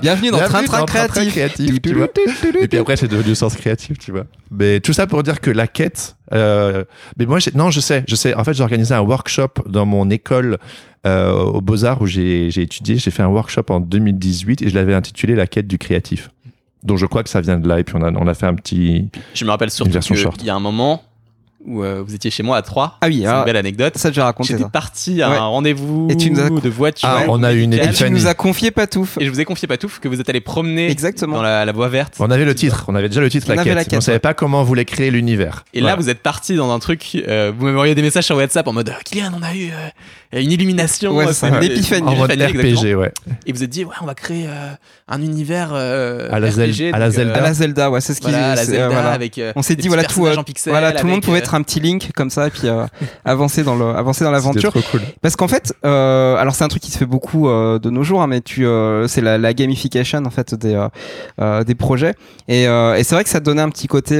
Bienvenue 0.00 0.30
dans 0.30 0.38
Train 0.38 0.62
Train 0.64 0.84
Créatif. 0.86 1.32
créatif, 1.32 1.82
tu 1.82 1.94
vois. 1.94 2.08
Et 2.60 2.68
puis 2.68 2.78
après, 2.78 2.96
c'est 2.96 3.08
devenu 3.08 3.34
sens 3.34 3.54
créatif, 3.56 3.98
tu 3.98 4.12
vois. 4.12 4.24
Mais 4.50 4.80
tout 4.80 4.92
ça 4.92 5.06
pour 5.06 5.22
dire 5.22 5.40
que 5.40 5.50
la 5.50 5.66
quête. 5.66 6.16
euh, 6.32 6.84
mais 7.18 7.26
moi, 7.26 7.38
non, 7.54 7.70
je 7.70 7.80
sais, 7.80 8.04
je 8.08 8.14
sais. 8.14 8.34
En 8.34 8.44
fait, 8.44 8.54
j'ai 8.54 8.62
organisé 8.62 8.94
un 8.94 9.00
workshop 9.00 9.48
dans 9.66 9.84
mon 9.84 10.08
école 10.10 10.58
euh, 11.06 11.32
aux 11.32 11.60
Beaux 11.60 11.84
Arts 11.84 12.00
où 12.00 12.06
j'ai 12.06 12.50
j'ai 12.50 12.62
étudié. 12.62 12.96
J'ai 12.96 13.10
fait 13.10 13.22
un 13.22 13.28
workshop 13.28 13.64
en 13.68 13.80
2018 13.80 14.62
et 14.62 14.70
je 14.70 14.74
l'avais 14.74 14.94
intitulé 14.94 15.34
La 15.34 15.46
quête 15.46 15.66
du 15.66 15.78
créatif. 15.78 16.30
Donc 16.82 16.98
je 16.98 17.06
crois 17.06 17.22
que 17.22 17.28
ça 17.28 17.40
vient 17.40 17.58
de 17.58 17.68
là. 17.68 17.78
Et 17.78 17.84
puis 17.84 17.96
on 17.98 18.02
a, 18.02 18.10
on 18.12 18.26
a 18.26 18.34
fait 18.34 18.46
un 18.46 18.54
petit. 18.54 19.10
Je 19.34 19.44
me 19.44 19.50
rappelle 19.50 19.70
surtout 19.70 19.90
qu'il 19.90 20.46
y 20.46 20.50
a 20.50 20.54
un 20.54 20.60
moment 20.60 21.02
où 21.66 21.82
euh, 21.82 22.02
vous 22.06 22.14
étiez 22.14 22.30
chez 22.30 22.42
moi 22.42 22.56
à 22.56 22.62
3. 22.62 22.98
Ah 23.00 23.06
oui, 23.08 23.22
C'est 23.24 23.30
une 23.30 23.44
belle 23.44 23.56
anecdote. 23.56 23.96
ça 23.98 24.12
j'ai 24.12 24.20
raconté 24.20 24.56
J'étais 24.56 24.68
parti 24.70 25.22
à 25.22 25.30
Ouais. 25.30 25.36
un 25.36 25.44
rendez-vous 25.46 26.06
Et 26.10 26.16
tu 26.16 26.30
nous 26.30 26.40
as- 26.40 26.48
de 26.50 26.68
voiture. 26.68 27.08
Ah, 27.10 27.24
on 27.28 27.42
a 27.42 27.52
eu 27.52 27.60
une. 27.62 27.72
Et 27.74 27.78
tu 27.80 27.84
épiphanie. 27.86 28.10
nous 28.12 28.26
as 28.26 28.34
confié 28.34 28.70
Patouf. 28.70 29.18
Et 29.20 29.26
je 29.26 29.30
vous 29.30 29.40
ai 29.40 29.44
confié 29.44 29.66
Patouf 29.66 29.98
que 29.98 30.08
vous 30.08 30.20
êtes 30.20 30.28
allé 30.28 30.40
promener 30.40 30.90
Exactement. 30.90 31.36
dans 31.36 31.42
la, 31.42 31.64
la 31.64 31.72
voie 31.72 31.88
verte. 31.88 32.14
On 32.20 32.30
avait 32.30 32.44
le 32.44 32.54
titre. 32.54 32.84
On 32.88 32.94
avait 32.94 33.08
déjà 33.08 33.20
le 33.20 33.28
titre, 33.28 33.46
On 33.50 33.54
La 33.54 33.60
avait 33.62 33.70
quête. 33.70 33.76
la 33.76 33.82
on 33.82 33.84
quête, 33.86 34.02
savait 34.02 34.16
ouais. 34.16 34.20
pas 34.20 34.34
comment 34.34 34.60
on 34.60 34.64
voulait 34.64 34.84
créer 34.84 35.10
l'univers. 35.10 35.64
Et 35.74 35.80
Voilà. 35.80 35.96
là, 35.96 36.00
vous 36.02 36.08
êtes 36.08 36.20
parti 36.22 36.54
dans 36.54 36.70
un 36.70 36.78
truc. 36.78 37.16
euh, 37.28 37.52
vous 37.56 37.64
m'avez 37.64 37.76
envoyé 37.76 37.94
des 37.94 38.02
messages 38.02 38.24
sur 38.24 38.36
WhatsApp 38.36 38.66
en 38.68 38.72
mode 38.72 38.92
Kylian, 39.04 39.32
on 39.38 39.42
a 39.42 39.54
eu 39.54 39.70
euh, 39.70 40.40
une 40.40 40.52
illumination. 40.52 41.14
Ouais, 41.16 41.26
c'est 41.28 41.32
ça, 41.34 41.48
une 41.48 41.58
l'épiphanie. 41.58 42.06
en 42.06 42.14
mode. 42.16 42.30
RPG, 42.30 42.94
ouais. 42.94 43.12
Et 43.46 43.52
vous 43.52 43.62
êtes 43.64 43.70
dit, 43.70 43.84
ouais, 43.84 43.94
on 44.00 44.06
va 44.06 44.14
créer 44.14 44.46
euh, 44.46 44.70
un 45.08 45.20
univers 45.22 45.70
euh, 45.72 46.28
À 46.30 46.38
la 46.38 46.48
RPG, 46.50 46.54
Zel- 46.72 46.94
à 46.94 46.98
la 46.98 47.06
donc, 47.06 47.16
Zelda. 47.16 47.34
À 47.34 47.40
la 47.40 47.52
Zelda, 47.54 47.90
ouais, 47.90 48.00
c'est 48.00 48.14
ce 48.14 48.20
qui. 48.20 48.28
Voilà, 48.30 48.52
à 48.52 48.54
la 48.54 48.64
Zelda 48.64 49.10
avec. 49.12 49.40
On 49.56 49.62
s'est 49.62 49.74
dit 49.76 49.88
voilà 49.88 50.04
tout, 50.04 50.24
le 50.24 51.10
monde 51.10 51.22
pouvait 51.22 51.40
un 51.54 51.62
petit 51.62 51.80
link 51.80 52.10
comme 52.14 52.30
ça 52.30 52.46
et 52.46 52.50
puis 52.50 52.68
euh, 52.68 52.86
avancer 53.24 53.62
dans 53.62 53.74
le 53.76 53.86
avancer 53.86 54.24
dans 54.24 54.30
l'aventure. 54.30 54.72
cool. 54.90 55.00
Parce 55.22 55.36
qu'en 55.36 55.48
fait, 55.48 55.74
euh, 55.84 56.36
alors 56.36 56.54
c'est 56.54 56.64
un 56.64 56.68
truc 56.68 56.82
qui 56.82 56.90
se 56.90 56.98
fait 56.98 57.06
beaucoup 57.06 57.48
euh, 57.48 57.78
de 57.78 57.90
nos 57.90 58.02
jours, 58.02 58.22
hein, 58.22 58.26
mais 58.26 58.40
tu, 58.40 58.66
euh, 58.66 59.06
c'est 59.08 59.20
la, 59.20 59.38
la 59.38 59.54
gamification 59.54 60.24
en 60.24 60.30
fait 60.30 60.54
des 60.54 60.74
euh, 60.74 60.88
euh, 61.40 61.64
des 61.64 61.74
projets. 61.74 62.14
Et, 62.48 62.66
euh, 62.68 62.94
et 62.96 63.04
c'est 63.04 63.14
vrai 63.14 63.24
que 63.24 63.30
ça 63.30 63.40
donnait 63.40 63.62
un 63.62 63.70
petit 63.70 63.86
côté. 63.88 64.16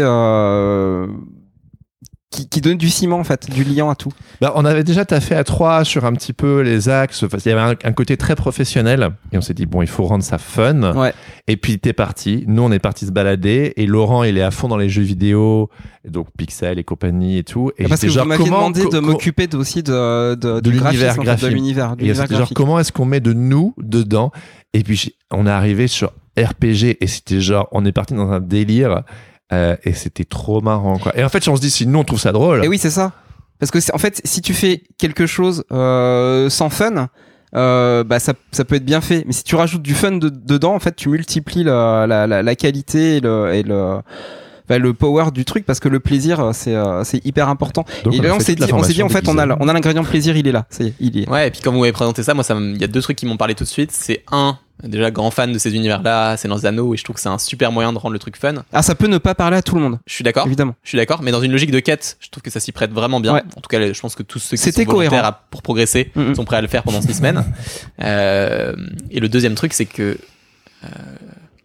Qui, 2.31 2.47
qui 2.47 2.61
donne 2.61 2.77
du 2.77 2.91
ciment 2.91 3.19
en 3.19 3.25
fait, 3.25 3.49
du 3.51 3.65
liant 3.65 3.89
à 3.89 3.95
tout. 3.95 4.11
Bah, 4.43 4.53
on 4.55 4.67
avait 4.67 4.85
déjà 4.85 5.07
taffé 5.07 5.35
à 5.35 5.45
trois 5.45 5.83
sur 5.85 6.05
un 6.05 6.13
petit 6.13 6.35
peu 6.35 6.61
les 6.61 6.91
axes. 6.91 7.23
Enfin, 7.23 7.39
il 7.43 7.49
y 7.49 7.53
avait 7.53 7.73
un, 7.73 7.89
un 7.89 7.93
côté 7.93 8.19
très 8.19 8.35
professionnel. 8.37 9.13
Et 9.33 9.39
on 9.39 9.41
s'est 9.41 9.55
dit, 9.55 9.65
bon, 9.65 9.81
il 9.81 9.89
faut 9.89 10.05
rendre 10.05 10.23
ça 10.23 10.37
fun. 10.37 10.93
Ouais. 10.95 11.15
Et 11.47 11.57
puis, 11.57 11.79
t'es 11.79 11.95
parti. 11.95 12.45
Nous, 12.47 12.63
on 12.63 12.71
est 12.71 12.81
parti 12.81 13.07
se 13.07 13.13
balader. 13.13 13.73
Et 13.77 13.87
Laurent, 13.87 14.25
il 14.25 14.37
est 14.37 14.43
à 14.43 14.51
fond 14.51 14.69
dans 14.69 14.77
les 14.77 14.91
jeux 14.91 15.01
vidéo. 15.03 15.71
Donc, 16.07 16.27
Pixel 16.37 16.79
et 16.79 16.85
compagnie 16.85 17.39
et 17.39 17.45
tout. 17.45 17.73
Et 17.79 17.85
Parce 17.89 18.03
que 18.03 18.09
genre, 18.09 18.25
vous 18.25 18.29
m'aviez 18.29 18.45
demandé 18.45 18.85
de 18.85 18.99
m'occuper 18.99 19.49
aussi 19.55 19.83
de, 19.83 20.35
de, 20.35 20.69
l'univers 20.69 21.17
de 21.17 21.23
graphique. 21.23 21.49
l'univers. 21.51 21.97
de 21.97 22.03
Et 22.03 22.05
l'univers 22.05 22.23
c'était 22.25 22.35
genre, 22.35 22.41
graphique. 22.41 22.57
comment 22.59 22.79
est-ce 22.79 22.93
qu'on 22.93 23.07
met 23.07 23.21
de 23.21 23.33
nous 23.33 23.75
dedans? 23.79 24.33
Et 24.75 24.83
puis, 24.83 25.15
on 25.31 25.47
est 25.47 25.51
arrivé 25.51 25.87
sur 25.89 26.13
RPG 26.39 26.99
et 27.01 27.07
c'était 27.07 27.41
genre, 27.41 27.69
on 27.73 27.87
est 27.87 27.93
parti 27.93 28.13
dans 28.13 28.31
un 28.31 28.41
délire 28.41 29.03
euh, 29.53 29.77
et 29.85 29.93
c'était 29.93 30.25
trop 30.25 30.61
marrant, 30.61 30.99
quoi. 30.99 31.17
Et 31.19 31.25
en 31.25 31.29
fait, 31.29 31.47
on 31.49 31.57
se 31.57 31.61
dit, 31.61 31.71
si 31.71 31.87
nous, 31.87 31.99
on 31.99 32.05
trouve 32.05 32.21
ça 32.21 32.33
drôle. 32.33 32.65
Et 32.65 32.69
oui, 32.69 32.79
c'est 32.79 32.91
ça. 32.91 33.13
Parce 33.59 33.71
que 33.73 33.81
c'est- 33.81 33.95
en 33.95 33.99
fait, 33.99 34.21
si 34.25 34.41
tu 34.43 34.55
fais 34.55 34.83
quelque 34.99 35.27
chose 35.27 35.65
euh, 35.73 36.49
sans 36.51 36.71
fun, 36.71 37.09
euh, 37.57 38.05
bah 38.05 38.19
ça, 38.21 38.35
ça 38.53 38.65
peut 38.65 38.77
être 38.77 38.85
bien 38.85 39.01
fait. 39.01 39.25
Mais 39.27 39.33
si 39.33 39.43
tu 39.43 39.57
rajoutes 39.57 39.83
du 39.83 39.95
fun 39.95 40.13
de- 40.13 40.29
dedans, 40.29 40.75
en 40.75 40.79
fait, 40.79 40.95
tu 40.95 41.09
multiplies 41.09 41.65
la, 41.65 42.07
la, 42.07 42.27
la, 42.27 42.43
la 42.43 42.55
qualité 42.57 43.17
et 43.17 43.21
le, 43.21 43.53
et 43.55 43.63
le 43.63 43.97
bah, 44.69 44.79
le 44.79 44.93
power 44.93 45.31
du 45.33 45.47
truc 45.47 45.65
parce 45.65 45.81
que 45.81 45.89
le 45.89 45.99
plaisir 45.99 46.51
c'est 46.53 46.75
euh, 46.75 47.03
c'est 47.03 47.25
hyper 47.25 47.49
important 47.49 47.87
Donc, 48.05 48.13
et 48.15 48.21
a 48.21 48.23
là 48.25 48.35
on 48.35 48.39
s'est 48.41 48.55
dit 48.55 48.71
on 48.71 48.83
s'est 48.83 48.93
dit 48.93 49.03
en 49.03 49.09
fait 49.09 49.27
on 49.27 49.39
a 49.39 49.57
on 49.59 49.67
a 49.67 49.73
l'ingrédient 49.73 50.05
plaisir 50.05 50.37
il 50.37 50.47
est 50.47 50.53
là 50.53 50.67
ça 50.69 50.85
y 50.85 50.89
est 50.89 50.95
il 51.01 51.19
est 51.19 51.27
Ouais, 51.31 51.49
et 51.49 51.51
puis 51.51 51.63
quand 51.65 51.73
vous 51.73 51.79
m'avez 51.81 51.93
présenté 51.93 52.23
ça, 52.23 52.35
moi, 52.35 52.45
ça 52.45 52.55
me- 52.55 52.75
il 52.75 52.79
y 52.81 52.85
a 52.85 52.87
deux 52.87 53.01
trucs 53.01 53.17
qui 53.17 53.25
m'ont 53.25 53.39
parlé 53.39 53.55
tout 53.55 53.65
de 53.65 53.69
suite. 53.71 53.91
C'est 53.93 54.25
un, 54.31 54.59
déjà 54.83 55.11
grand 55.11 55.31
fan 55.31 55.53
de 55.53 55.59
ces 55.59 55.75
univers-là, 55.75 56.37
c'est 56.37 56.49
dans 56.49 56.65
anneaux, 56.65 56.95
et 56.95 56.97
je 56.97 57.05
trouve 57.05 57.17
que 57.17 57.21
c'est 57.23 57.29
un 57.29 57.39
super 57.39 57.73
moyen 57.73 57.93
de 57.93 57.99
rendre 57.99 58.13
le 58.13 58.19
truc 58.19 58.37
fun. 58.37 58.55
ah 58.73 58.83
ça 58.83 58.95
peut 58.95 59.07
ne 59.09 59.19
pas 59.19 59.35
parler 59.35 59.57
à 59.57 59.63
tout 59.63 59.75
le 59.75 59.81
monde 59.81 59.99
Je 60.07 60.15
suis 60.15 60.25
d'accord. 60.25 60.47
évidemment 60.47 60.75
Je 60.85 60.89
suis 60.91 60.99
d'accord, 60.99 61.23
mais 61.23 61.31
dans 61.33 61.43
une 61.43 61.53
logique 61.53 61.71
de 61.71 61.81
quête, 61.81 62.17
je 62.21 62.29
trouve 62.31 62.43
que 62.43 62.51
ça 62.51 62.61
s'y 62.61 62.73
prête 62.73 62.93
vraiment 62.93 63.21
bien. 63.21 63.35
Ouais. 63.35 63.43
En 63.57 63.61
tout 63.61 63.69
cas, 63.69 63.93
je 63.93 64.01
pense 64.01 64.15
que 64.15 64.23
tous 64.23 64.39
ceux 64.39 64.57
qui 64.57 64.73
sont 64.73 64.85
volontaires 64.85 65.25
à- 65.25 65.33
pour 65.51 65.63
progresser 65.63 66.11
Mhm. 66.15 66.35
sont 66.35 66.45
prêts 66.45 66.57
à 66.59 66.63
le 66.63 66.69
faire 66.69 66.83
pendant 66.85 67.01
six 67.03 67.15
semaines. 67.15 67.45
Euh, 68.03 68.75
et 69.11 69.21
le 69.21 69.29
deuxième 69.29 69.55
truc, 69.55 69.73
c'est 69.73 69.85
que 69.87 70.19
euh, 70.85 70.89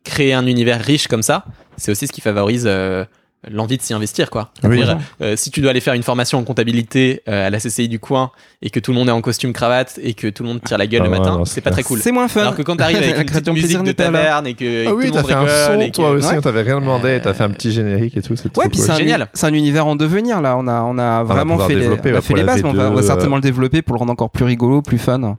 créer 0.03 0.33
un 0.33 0.45
univers 0.47 0.81
riche 0.81 1.07
comme 1.07 1.21
ça, 1.23 1.45
c'est 1.77 1.91
aussi 1.91 2.07
ce 2.07 2.11
qui 2.11 2.21
favorise 2.21 2.63
euh, 2.67 3.05
l'envie 3.51 3.77
de 3.77 3.81
s'y 3.81 3.93
investir, 3.93 4.29
quoi. 4.29 4.51
Oui. 4.63 4.77
C'est-à-dire, 4.77 4.97
euh, 5.21 5.35
si 5.35 5.51
tu 5.51 5.61
dois 5.61 5.71
aller 5.71 5.79
faire 5.81 5.93
une 5.93 6.03
formation 6.03 6.37
en 6.39 6.43
comptabilité 6.43 7.21
euh, 7.27 7.47
à 7.47 7.49
la 7.49 7.57
CCI 7.59 7.87
du 7.89 7.99
coin 7.99 8.31
et 8.61 8.69
que 8.69 8.79
tout 8.79 8.91
le 8.91 8.97
monde 8.97 9.09
est 9.09 9.11
en 9.11 9.21
costume 9.21 9.51
cravate 9.53 9.99
et 10.01 10.13
que 10.13 10.27
tout 10.27 10.43
le 10.43 10.49
monde 10.49 10.61
tire 10.63 10.77
la 10.77 10.87
gueule 10.87 11.01
Ah 11.03 11.07
le 11.07 11.11
ouais, 11.11 11.19
matin, 11.19 11.41
c'est 11.45 11.61
pas 11.61 11.71
clair. 11.71 11.83
très 11.83 11.83
cool. 11.87 11.99
c'est 11.99 12.11
moins 12.11 12.27
fun 12.27 12.41
Alors 12.41 12.55
que 12.55 12.61
quand 12.61 12.75
t'arrives 12.75 12.97
avec 12.97 13.17
une 13.17 13.23
petite 13.25 13.47
musique 13.49 13.61
plaisir 13.63 13.83
de 13.83 13.91
taverne 13.91 14.47
et 14.47 14.53
que, 14.53 14.63
et 14.63 14.87
Ah 14.87 14.93
oui, 14.93 15.11
t'as 15.11 15.23
fait 15.23 15.33
un 15.33 15.41
rigole 15.43 15.81
et 15.81 15.85
son, 15.85 15.89
que- 15.91 15.95
toi 15.95 16.09
aussi, 16.11 16.27
Ouais. 16.29 16.37
on 16.37 16.41
t'avait 16.41 16.61
rien 16.61 16.79
demandé, 16.79 17.19
t'as 17.23 17.33
fait 17.33 17.43
un 17.43 17.49
Euh, 17.49 17.53
petit 17.53 17.71
générique 17.71 18.15
et 18.17 18.21
tout, 18.21 18.35
c'est 18.35 18.55
Ouais, 18.57 18.69
puis 18.69 18.77
cool. 18.77 18.85
c'est 18.85 18.91
un, 18.93 18.97
Génial. 18.97 19.27
c'est 19.33 19.45
un 19.47 19.53
univers 19.53 19.87
en 19.87 19.95
devenir 19.95 20.41
là. 20.41 20.55
On 20.57 20.67
a, 20.67 20.81
on 20.83 20.97
a 20.97 21.23
vraiment 21.23 21.57
fait 21.59 21.75
les, 21.75 21.87
on 21.87 21.93
a 21.93 22.21
fait 22.21 22.33
les 22.33 22.43
bases, 22.43 22.63
mais 22.63 22.69
on 22.69 22.73
va, 22.73 22.89
V2, 22.91 23.01
certainement 23.03 23.35
le 23.37 23.41
développer 23.41 23.81
pour 23.81 23.95
le 23.95 23.99
rendre 23.99 24.11
encore 24.13 24.29
plus 24.29 24.45
rigolo, 24.45 24.81
plus 24.81 24.97
fun. 24.97 25.37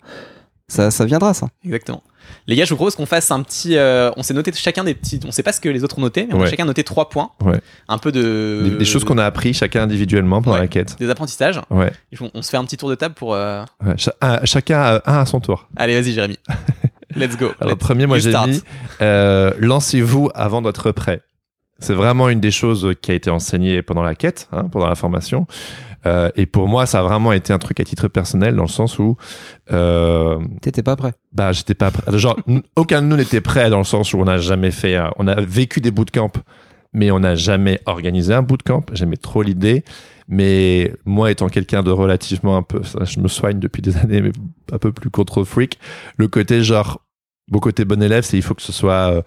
Ça, 0.69 0.91
ça 0.91 1.05
viendra 1.05 1.35
ça. 1.35 1.47
Exactement. 1.65 2.03
Les 2.47 2.57
gars, 2.57 2.65
je 2.65 2.71
vous 2.71 2.77
propose 2.77 2.95
qu'on 2.97 3.07
fasse 3.07 3.31
un 3.31 3.43
petit. 3.43 3.77
euh, 3.77 4.11
on 4.17 4.23
s'est 4.23 4.35
noté 4.35 4.53
chacun 4.55 4.85
des 4.85 4.95
petits. 4.95 5.19
On 5.27 5.31
sait 5.33 5.43
pas 5.43 5.53
ce 5.53 5.61
que 5.61 5.69
les 5.69 5.83
autres 5.85 5.99
ont 5.99 6.03
noté, 6.03 6.27
mais 6.27 6.35
on 6.35 6.43
a 6.43 6.47
chacun 6.47 6.65
noté 6.65 6.85
trois 6.85 7.09
points. 7.09 7.31
Ouais. 7.43 7.61
Un 7.89 7.99
peu 7.99 8.13
de. 8.13 8.61
Des, 8.65 8.77
des 8.79 8.85
choses 8.85 9.05
qu'on 9.05 9.19
a 9.19 9.25
appris 9.25 9.55
chacun 9.55 9.83
individuellement 9.83 10.43
pendant 10.43 10.57
Ouais. 10.57 10.63
la 10.63 10.69
quête. 10.69 10.97
Des 10.99 11.11
apprentissages. 11.11 11.61
Ouais. 11.71 11.93
On 12.21 12.31
on 12.35 12.43
se 12.43 12.51
fait 12.51 12.57
un 12.57 12.65
petit 12.65 12.77
tour 12.77 12.89
de 12.91 12.95
table 12.95 13.15
pour. 13.15 13.35
euh, 13.35 13.65
chacun 14.45 14.79
a 14.81 14.95
un 15.07 15.19
à 15.21 15.27
son 15.27 15.41
tour. 15.41 15.69
Allez, 15.77 16.01
vas-y, 16.01 16.13
Jérémy. 16.13 16.39
Let's 17.17 17.37
go. 17.37 17.53
Alors, 17.61 17.75
Let's- 17.75 17.79
premier, 17.79 18.07
moi 18.07 18.19
j'ai 18.19 18.33
mis 18.47 18.61
euh, 19.01 19.53
lancez-vous 19.59 20.31
avant 20.35 20.63
d'être 20.63 20.91
prêt. 20.93 21.23
C'est 21.79 21.95
vraiment 21.95 22.29
une 22.29 22.41
des 22.41 22.51
choses 22.51 22.93
qui 23.03 23.11
a 23.11 23.15
été 23.15 23.31
enseignée 23.31 23.83
pendant 23.83 24.03
la 24.03 24.15
quête, 24.15 24.49
hein, 24.53 24.65
pendant 24.71 24.89
la 24.89 24.95
formation. 24.95 25.47
Euh, 26.07 26.31
et 26.37 26.47
pour 26.47 26.69
moi, 26.69 26.87
ça 26.87 27.01
a 27.01 27.03
vraiment 27.03 27.33
été 27.33 27.53
un 27.53 27.59
truc 27.59 27.81
à 27.81 27.85
titre 27.85 28.09
personnel 28.09 28.55
dans 28.57 28.63
le 28.65 28.69
sens 28.69 28.99
où 28.99 29.17
euh, 29.73 30.39
T'étais 30.61 30.83
pas 30.83 30.97
prêt. 30.97 31.13
bah 31.33 31.53
j'étais 31.53 31.75
pas 31.75 31.91
prêt. 31.91 32.19
Genre 32.19 32.37
aucun 32.77 33.01
de 33.03 33.07
nous 33.07 33.17
n'était 33.17 33.41
prêt 33.41 33.71
dans 33.71 33.79
le 33.79 33.85
sens 33.85 34.13
où 34.13 34.19
on 34.19 34.25
n'a 34.25 34.39
jamais 34.39 34.71
fait, 34.71 34.97
un- 34.97 35.11
on 35.19 35.27
a 35.27 35.41
vécu 35.41 35.81
des 35.81 35.91
bootcamps, 35.91 36.33
mais 36.93 37.11
on 37.11 37.21
n'a 37.21 37.35
jamais 37.35 37.81
organisé 37.87 38.35
un 38.35 38.43
bootcamp. 38.43 38.85
J'aimais 38.93 39.17
trop 39.17 39.43
l'idée, 39.43 39.83
mais 40.29 40.93
moi 41.07 41.31
étant 41.31 41.49
quelqu'un 41.49 41.83
de 41.83 41.91
relativement 41.91 42.57
un 42.57 42.63
peu, 42.63 42.83
je 43.05 43.21
me 43.21 43.29
soigne 43.29 43.59
depuis 43.59 43.81
des 43.83 43.97
années, 44.03 44.21
mais 44.21 44.33
un 44.73 44.79
peu 44.79 44.93
plus 44.93 45.11
contrôle 45.11 45.45
freak. 45.47 45.79
Le 46.19 46.29
côté 46.29 46.63
genre, 46.63 47.01
mon 47.51 47.61
côté 47.61 47.85
bon 47.85 48.03
élève, 48.03 48.25
c'est 48.25 48.37
il 48.37 48.43
faut 48.43 48.55
que 48.55 48.63
ce 48.63 48.73
soit, 48.73 49.11
euh, 49.11 49.23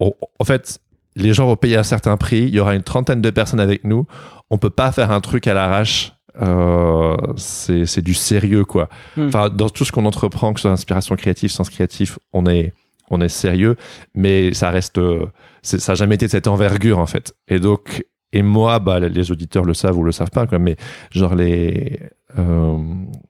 en 0.00 0.44
fait. 0.44 0.78
Les 1.18 1.34
gens 1.34 1.46
vont 1.46 1.56
payer 1.56 1.76
un 1.76 1.82
certain 1.82 2.16
prix. 2.16 2.44
Il 2.44 2.54
y 2.54 2.60
aura 2.60 2.74
une 2.74 2.82
trentaine 2.82 3.20
de 3.20 3.30
personnes 3.30 3.60
avec 3.60 3.84
nous. 3.84 4.06
On 4.50 4.56
peut 4.56 4.70
pas 4.70 4.92
faire 4.92 5.10
un 5.10 5.20
truc 5.20 5.46
à 5.46 5.52
l'arrache. 5.54 6.12
Euh, 6.40 7.16
c'est 7.36 8.00
du 8.02 8.14
sérieux, 8.14 8.64
quoi. 8.64 8.88
Hmm. 9.16 9.26
Enfin, 9.26 9.48
dans 9.50 9.68
tout 9.68 9.84
ce 9.84 9.90
qu'on 9.92 10.04
entreprend, 10.06 10.52
que 10.54 10.60
ce 10.60 10.62
soit 10.62 10.70
inspiration 10.70 11.16
créative, 11.16 11.50
sens 11.50 11.68
créatif, 11.68 12.18
on 12.32 12.46
est, 12.46 12.72
on 13.10 13.20
est 13.20 13.28
sérieux, 13.28 13.74
mais 14.14 14.54
ça 14.54 14.70
reste, 14.70 15.00
ça 15.62 15.76
n'a 15.92 15.94
jamais 15.96 16.14
été 16.14 16.26
de 16.26 16.30
cette 16.30 16.46
envergure, 16.46 16.98
en 16.98 17.06
fait. 17.06 17.34
Et 17.48 17.58
donc, 17.58 18.04
et 18.32 18.42
moi, 18.42 18.78
bah, 18.78 19.00
les 19.00 19.32
auditeurs 19.32 19.64
le 19.64 19.74
savent 19.74 19.98
ou 19.98 20.04
le 20.04 20.12
savent 20.12 20.30
pas, 20.30 20.46
quoi, 20.46 20.58
mais 20.60 20.76
genre 21.10 21.34
les, 21.34 21.98
euh, 22.38 22.76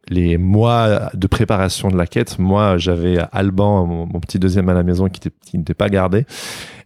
les 0.09 0.37
mois 0.37 1.11
de 1.14 1.27
préparation 1.29 1.88
de 1.88 1.96
la 1.96 2.07
quête, 2.07 2.38
moi, 2.38 2.77
j'avais 2.77 3.16
Alban, 3.33 3.87
mon, 3.87 4.05
mon 4.07 4.20
petit 4.20 4.38
deuxième 4.38 4.68
à 4.68 4.74
la 4.74 4.83
maison, 4.83 5.09
qui 5.09 5.20
était- 5.27 5.37
qui 5.46 5.57
n'était 5.57 5.72
pas 5.74 5.88
gardé. 5.88 6.27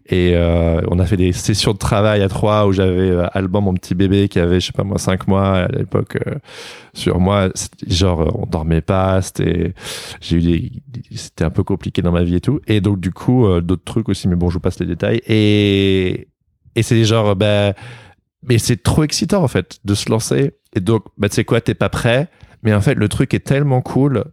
Et 0.06 0.32
euh, 0.34 0.80
on 0.88 0.98
a 0.98 1.06
fait 1.06 1.16
des 1.16 1.32
sessions 1.32 1.72
de 1.72 1.78
travail 1.78 2.22
à 2.22 2.28
trois 2.28 2.66
où 2.66 2.72
j'avais 2.72 3.10
euh, 3.10 3.26
Alban, 3.32 3.60
mon 3.60 3.74
petit 3.74 3.94
bébé, 3.94 4.28
qui 4.28 4.40
avait, 4.40 4.58
je 4.58 4.66
sais 4.66 4.72
pas 4.72 4.82
moi, 4.82 4.98
cinq 4.98 5.28
mois 5.28 5.58
à 5.58 5.68
l'époque 5.68 6.18
euh, 6.26 6.34
sur 6.92 7.20
moi. 7.20 7.50
Genre, 7.86 8.22
euh, 8.22 8.30
on 8.34 8.46
dormait 8.46 8.80
pas, 8.80 9.22
c'était, 9.22 9.74
j'ai 10.20 10.36
eu 10.36 10.70
c'était 11.14 11.44
un 11.44 11.50
peu 11.50 11.62
compliqué 11.62 12.02
dans 12.02 12.10
ma 12.10 12.24
vie 12.24 12.36
et 12.36 12.40
tout. 12.40 12.60
Et 12.66 12.80
donc, 12.80 12.98
du 12.98 13.12
coup, 13.12 13.46
euh, 13.46 13.60
d'autres 13.60 13.84
trucs 13.84 14.08
aussi, 14.08 14.26
mais 14.26 14.34
bon, 14.34 14.48
je 14.50 14.54
vous 14.54 14.60
passe 14.60 14.80
les 14.80 14.86
détails. 14.86 15.20
Et, 15.26 16.28
et 16.74 16.82
c'est 16.82 17.04
genre, 17.04 17.36
ben, 17.36 17.72
mais 18.42 18.58
c'est 18.58 18.82
trop 18.82 19.04
excitant, 19.04 19.42
en 19.42 19.48
fait, 19.48 19.78
de 19.84 19.94
se 19.94 20.10
lancer. 20.10 20.52
Et 20.74 20.80
donc, 20.80 21.04
bah, 21.16 21.28
tu 21.28 21.36
sais 21.36 21.44
quoi, 21.44 21.60
t'es 21.60 21.74
pas 21.74 21.90
prêt. 21.90 22.28
Mais 22.64 22.74
en 22.74 22.80
fait, 22.80 22.94
le 22.94 23.08
truc 23.08 23.34
est 23.34 23.44
tellement 23.44 23.82
cool 23.82 24.24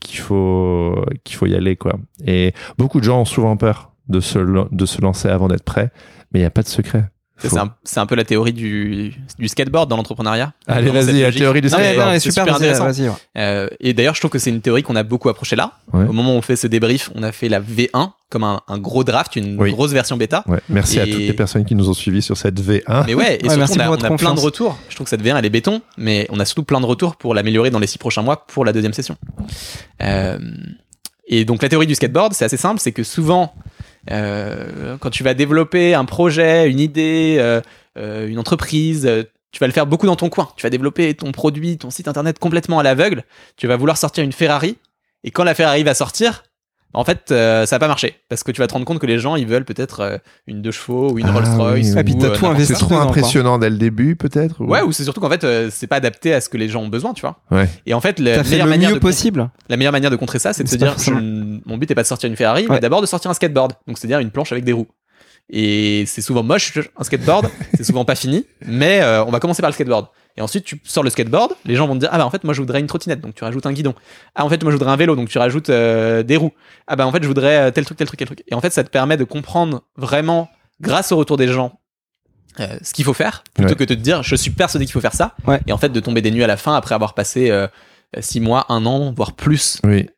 qu'il 0.00 0.20
faut, 0.20 1.04
qu'il 1.24 1.36
faut 1.36 1.46
y 1.46 1.54
aller, 1.56 1.74
quoi. 1.74 1.96
Et 2.24 2.52
beaucoup 2.78 3.00
de 3.00 3.04
gens 3.04 3.22
ont 3.22 3.24
souvent 3.24 3.56
peur 3.56 3.92
de 4.08 4.20
se, 4.20 4.38
de 4.74 4.86
se 4.86 5.00
lancer 5.00 5.28
avant 5.28 5.48
d'être 5.48 5.64
prêt. 5.64 5.90
Mais 6.32 6.40
il 6.40 6.42
n'y 6.42 6.46
a 6.46 6.50
pas 6.50 6.62
de 6.62 6.68
secret. 6.68 7.04
C'est 7.38 7.58
un, 7.58 7.74
c'est 7.84 8.00
un 8.00 8.06
peu 8.06 8.14
la 8.14 8.24
théorie 8.24 8.54
du, 8.54 9.12
du 9.38 9.48
skateboard 9.48 9.90
dans 9.90 9.98
l'entrepreneuriat. 9.98 10.54
Allez, 10.66 10.90
vas-y, 10.90 11.20
la 11.20 11.30
théorie 11.30 11.60
du 11.60 11.68
skateboard. 11.68 11.98
non, 11.98 12.12
Ouais, 12.14 12.18
c'est 12.18 12.30
super, 12.30 12.54
intéressant. 12.56 12.86
vas-y, 12.86 13.08
ouais. 13.10 13.14
Euh, 13.36 13.68
et 13.78 13.92
d'ailleurs, 13.92 14.14
je 14.14 14.20
trouve 14.22 14.30
que 14.30 14.38
c'est 14.38 14.48
une 14.48 14.62
théorie 14.62 14.82
qu'on 14.82 14.96
a 14.96 15.02
beaucoup 15.02 15.28
approché 15.28 15.54
là. 15.54 15.72
Ouais. 15.92 16.04
Au 16.04 16.14
moment 16.14 16.34
où 16.34 16.38
on 16.38 16.40
fait 16.40 16.56
ce 16.56 16.66
débrief, 16.66 17.10
on 17.14 17.22
a 17.22 17.32
fait 17.32 17.50
la 17.50 17.60
V1 17.60 18.12
comme 18.30 18.42
un, 18.42 18.62
un 18.68 18.78
gros 18.78 19.04
draft, 19.04 19.36
une 19.36 19.60
Oui. 19.60 19.70
grosse 19.70 19.92
version 19.92 20.16
bêta. 20.16 20.44
Ouais, 20.46 20.60
merci 20.70 20.98
à 20.98 21.04
toutes 21.04 21.18
les 21.18 21.34
personnes 21.34 21.66
qui 21.66 21.74
nous 21.74 21.90
ont 21.90 21.94
suivis 21.94 22.22
sur 22.22 22.38
cette 22.38 22.58
V1. 22.58 23.04
Mais 23.06 23.12
ouais, 23.12 23.34
et 23.34 23.42
Ouais, 23.42 23.50
surtout, 23.50 23.58
merci 23.58 23.74
on 23.76 23.80
a, 23.80 23.84
pour 23.84 23.92
on 23.92 23.96
votre 23.98 24.12
a 24.12 24.16
plein 24.16 24.34
de 24.34 24.40
retours. 24.40 24.78
Je 24.88 24.94
trouve 24.94 25.04
que 25.04 25.10
cette 25.10 25.22
V1, 25.22 25.36
elle 25.38 25.44
est 25.44 25.50
béton, 25.50 25.82
mais 25.98 26.26
on 26.30 26.40
a 26.40 26.46
surtout 26.46 26.64
plein 26.64 26.80
de 26.80 26.86
retours 26.86 27.16
pour 27.16 27.34
l'améliorer 27.34 27.68
dans 27.68 27.78
les 27.80 27.86
six 27.86 27.98
prochains 27.98 28.22
mois 28.22 28.46
pour 28.46 28.64
la 28.64 28.72
deuxième 28.72 28.94
session. 28.94 29.16
Euh, 30.02 30.38
et 31.28 31.44
donc, 31.44 31.62
la 31.62 31.68
théorie 31.68 31.86
du 31.86 31.94
skateboard, 31.94 32.32
c'est 32.32 32.46
assez 32.46 32.56
simple, 32.56 32.80
c'est 32.80 32.92
que 32.92 33.02
souvent, 33.02 33.52
euh, 33.54 33.60
quand 34.08 35.10
tu 35.10 35.22
vas 35.22 35.34
développer 35.34 35.94
un 35.94 36.04
projet, 36.04 36.68
une 36.68 36.80
idée, 36.80 37.36
euh, 37.38 37.60
euh, 37.98 38.28
une 38.28 38.38
entreprise, 38.38 39.06
euh, 39.06 39.24
tu 39.52 39.58
vas 39.60 39.66
le 39.66 39.72
faire 39.72 39.86
beaucoup 39.86 40.06
dans 40.06 40.16
ton 40.16 40.28
coin. 40.28 40.50
Tu 40.56 40.62
vas 40.62 40.70
développer 40.70 41.14
ton 41.14 41.32
produit, 41.32 41.78
ton 41.78 41.90
site 41.90 42.08
internet 42.08 42.38
complètement 42.38 42.78
à 42.78 42.82
l'aveugle. 42.82 43.24
Tu 43.56 43.66
vas 43.66 43.76
vouloir 43.76 43.96
sortir 43.96 44.22
une 44.24 44.32
Ferrari, 44.32 44.76
et 45.24 45.30
quand 45.30 45.44
la 45.44 45.54
Ferrari 45.54 45.82
va 45.82 45.94
sortir, 45.94 46.44
en 46.96 47.04
fait, 47.04 47.30
euh, 47.30 47.66
ça 47.66 47.76
va 47.76 47.80
pas 47.80 47.88
marcher 47.88 48.16
parce 48.28 48.42
que 48.42 48.50
tu 48.50 48.60
vas 48.60 48.66
te 48.66 48.72
rendre 48.72 48.84
compte 48.86 48.98
que 48.98 49.06
les 49.06 49.18
gens 49.18 49.36
ils 49.36 49.46
veulent 49.46 49.64
peut-être 49.64 50.00
euh, 50.00 50.18
une 50.46 50.62
deux 50.62 50.70
chevaux 50.72 51.12
ou 51.12 51.18
une 51.18 51.26
Ah 51.26 51.32
Rolls-Royce. 51.32 51.74
oui, 51.74 51.90
ou, 51.90 51.94
oui. 51.94 52.00
Et 52.00 52.04
puis 52.04 52.16
t'as 52.16 52.26
euh, 52.26 52.28
tout 52.30 52.34
n'importe 52.34 52.54
investi 52.54 52.74
C'est 52.74 52.80
trop 52.80 52.96
impressionnant 52.96 53.58
dès 53.58 53.70
le 53.70 53.76
début, 53.76 54.16
peut-être 54.16 54.60
ou- 54.62 54.66
Ouais, 54.66 54.82
ou 54.82 54.90
c'est 54.92 55.04
surtout 55.04 55.20
qu'en 55.20 55.30
fait, 55.30 55.44
euh, 55.44 55.68
c'est 55.70 55.86
pas 55.86 55.96
adapté 55.96 56.32
à 56.34 56.40
ce 56.40 56.48
que 56.48 56.56
les 56.56 56.68
gens 56.68 56.82
ont 56.82 56.88
besoin, 56.88 57.12
tu 57.12 57.20
vois. 57.20 57.38
Ouais. 57.50 57.68
Et 57.86 57.94
en 57.94 58.00
fait, 58.00 58.18
la 58.18 58.42
meilleure, 58.42 58.66
le 58.66 58.70
manière 58.70 58.88
mieux 58.90 58.94
de 58.96 59.00
possible. 59.00 59.48
la 59.68 59.76
meilleure 59.76 59.92
manière 59.92 60.10
de 60.10 60.16
contrer 60.16 60.38
ça, 60.38 60.52
c'est 60.52 60.64
de 60.64 60.68
se 60.68 60.76
dire, 60.76 60.94
je- 60.98 61.12
mon 61.12 61.76
but 61.76 61.90
est 61.90 61.94
pas 61.94 62.02
de 62.02 62.06
sortir 62.08 62.28
une 62.30 62.36
Ferrari, 62.36 62.66
mais 62.68 62.80
d'abord 62.80 63.00
de 63.02 63.06
sortir 63.06 63.30
un 63.30 63.34
skateboard. 63.34 63.72
Donc 63.86 63.98
c'est-à-dire 63.98 64.18
une 64.18 64.30
planche 64.30 64.50
avec 64.52 64.64
des 64.64 64.72
roues. 64.72 64.88
Et 65.48 66.04
c'est 66.06 66.22
souvent 66.22 66.42
moche 66.42 66.76
un 66.96 67.04
skateboard, 67.04 67.48
c'est 67.76 67.84
souvent 67.84 68.04
pas 68.04 68.16
fini, 68.16 68.44
mais 68.66 69.00
euh, 69.02 69.24
on 69.24 69.30
va 69.30 69.38
commencer 69.38 69.62
par 69.62 69.70
le 69.70 69.74
skateboard. 69.74 70.06
Et 70.36 70.42
ensuite 70.42 70.64
tu 70.64 70.80
sors 70.84 71.02
le 71.02 71.10
skateboard, 71.10 71.52
les 71.64 71.74
gens 71.76 71.86
vont 71.86 71.94
te 71.94 72.00
dire 72.00 72.08
ah 72.12 72.18
bah 72.18 72.26
en 72.26 72.30
fait 72.30 72.44
moi 72.44 72.52
je 72.54 72.60
voudrais 72.60 72.80
une 72.80 72.86
trottinette, 72.86 73.20
donc 73.20 73.34
tu 73.34 73.42
rajoutes 73.44 73.64
un 73.66 73.72
guidon. 73.72 73.94
Ah 74.34 74.44
en 74.44 74.48
fait 74.50 74.62
moi 74.62 74.70
je 74.70 74.76
voudrais 74.76 74.92
un 74.92 74.96
vélo, 74.96 75.16
donc 75.16 75.28
tu 75.28 75.38
rajoutes 75.38 75.70
euh, 75.70 76.22
des 76.22 76.36
roues. 76.36 76.52
Ah 76.86 76.96
bah 76.96 77.06
en 77.06 77.12
fait 77.12 77.22
je 77.22 77.28
voudrais 77.28 77.56
euh, 77.56 77.70
tel 77.70 77.84
truc, 77.84 77.96
tel 77.96 78.06
truc, 78.06 78.18
tel 78.18 78.26
truc. 78.26 78.44
Et 78.48 78.54
en 78.54 78.60
fait 78.60 78.70
ça 78.70 78.84
te 78.84 78.90
permet 78.90 79.16
de 79.16 79.24
comprendre 79.24 79.82
vraiment 79.96 80.48
grâce 80.80 81.10
au 81.12 81.16
retour 81.16 81.36
des 81.38 81.48
gens 81.48 81.80
euh, 82.60 82.66
ce 82.82 82.92
qu'il 82.92 83.04
faut 83.04 83.14
faire 83.14 83.44
plutôt 83.54 83.70
Ouais. 83.70 83.76
que 83.76 83.84
de 83.84 83.94
te 83.94 84.00
dire 84.00 84.22
je 84.22 84.36
suis 84.36 84.50
persuadé 84.50 84.84
qu'il 84.84 84.92
faut 84.92 85.00
faire 85.00 85.14
ça. 85.14 85.34
Ouais. 85.46 85.60
Et 85.66 85.72
en 85.72 85.78
fait 85.78 85.88
de 85.90 86.00
tomber 86.00 86.20
des 86.22 86.30
nuits 86.30 86.44
à 86.44 86.46
la 86.48 86.56
fin 86.58 86.74
après 86.74 86.94
avoir 86.94 87.14
passé 87.14 87.50
euh, 87.50 87.66
six 88.20 88.40
mois, 88.40 88.66
un 88.68 88.84
an, 88.86 89.12
voire 89.16 89.32
plus 89.32 89.80
Oui. 89.84 90.08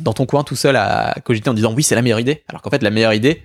dans 0.00 0.12
ton 0.14 0.26
coin 0.26 0.42
tout 0.42 0.56
seul 0.56 0.76
à 0.76 1.14
cogiter 1.24 1.48
en 1.50 1.54
disant 1.54 1.72
oui 1.74 1.82
c'est 1.82 1.94
la 1.94 2.02
meilleure 2.02 2.20
idée 2.20 2.42
alors 2.48 2.60
qu'en 2.62 2.70
fait 2.70 2.82
la 2.82 2.90
meilleure 2.90 3.12
idée 3.14 3.42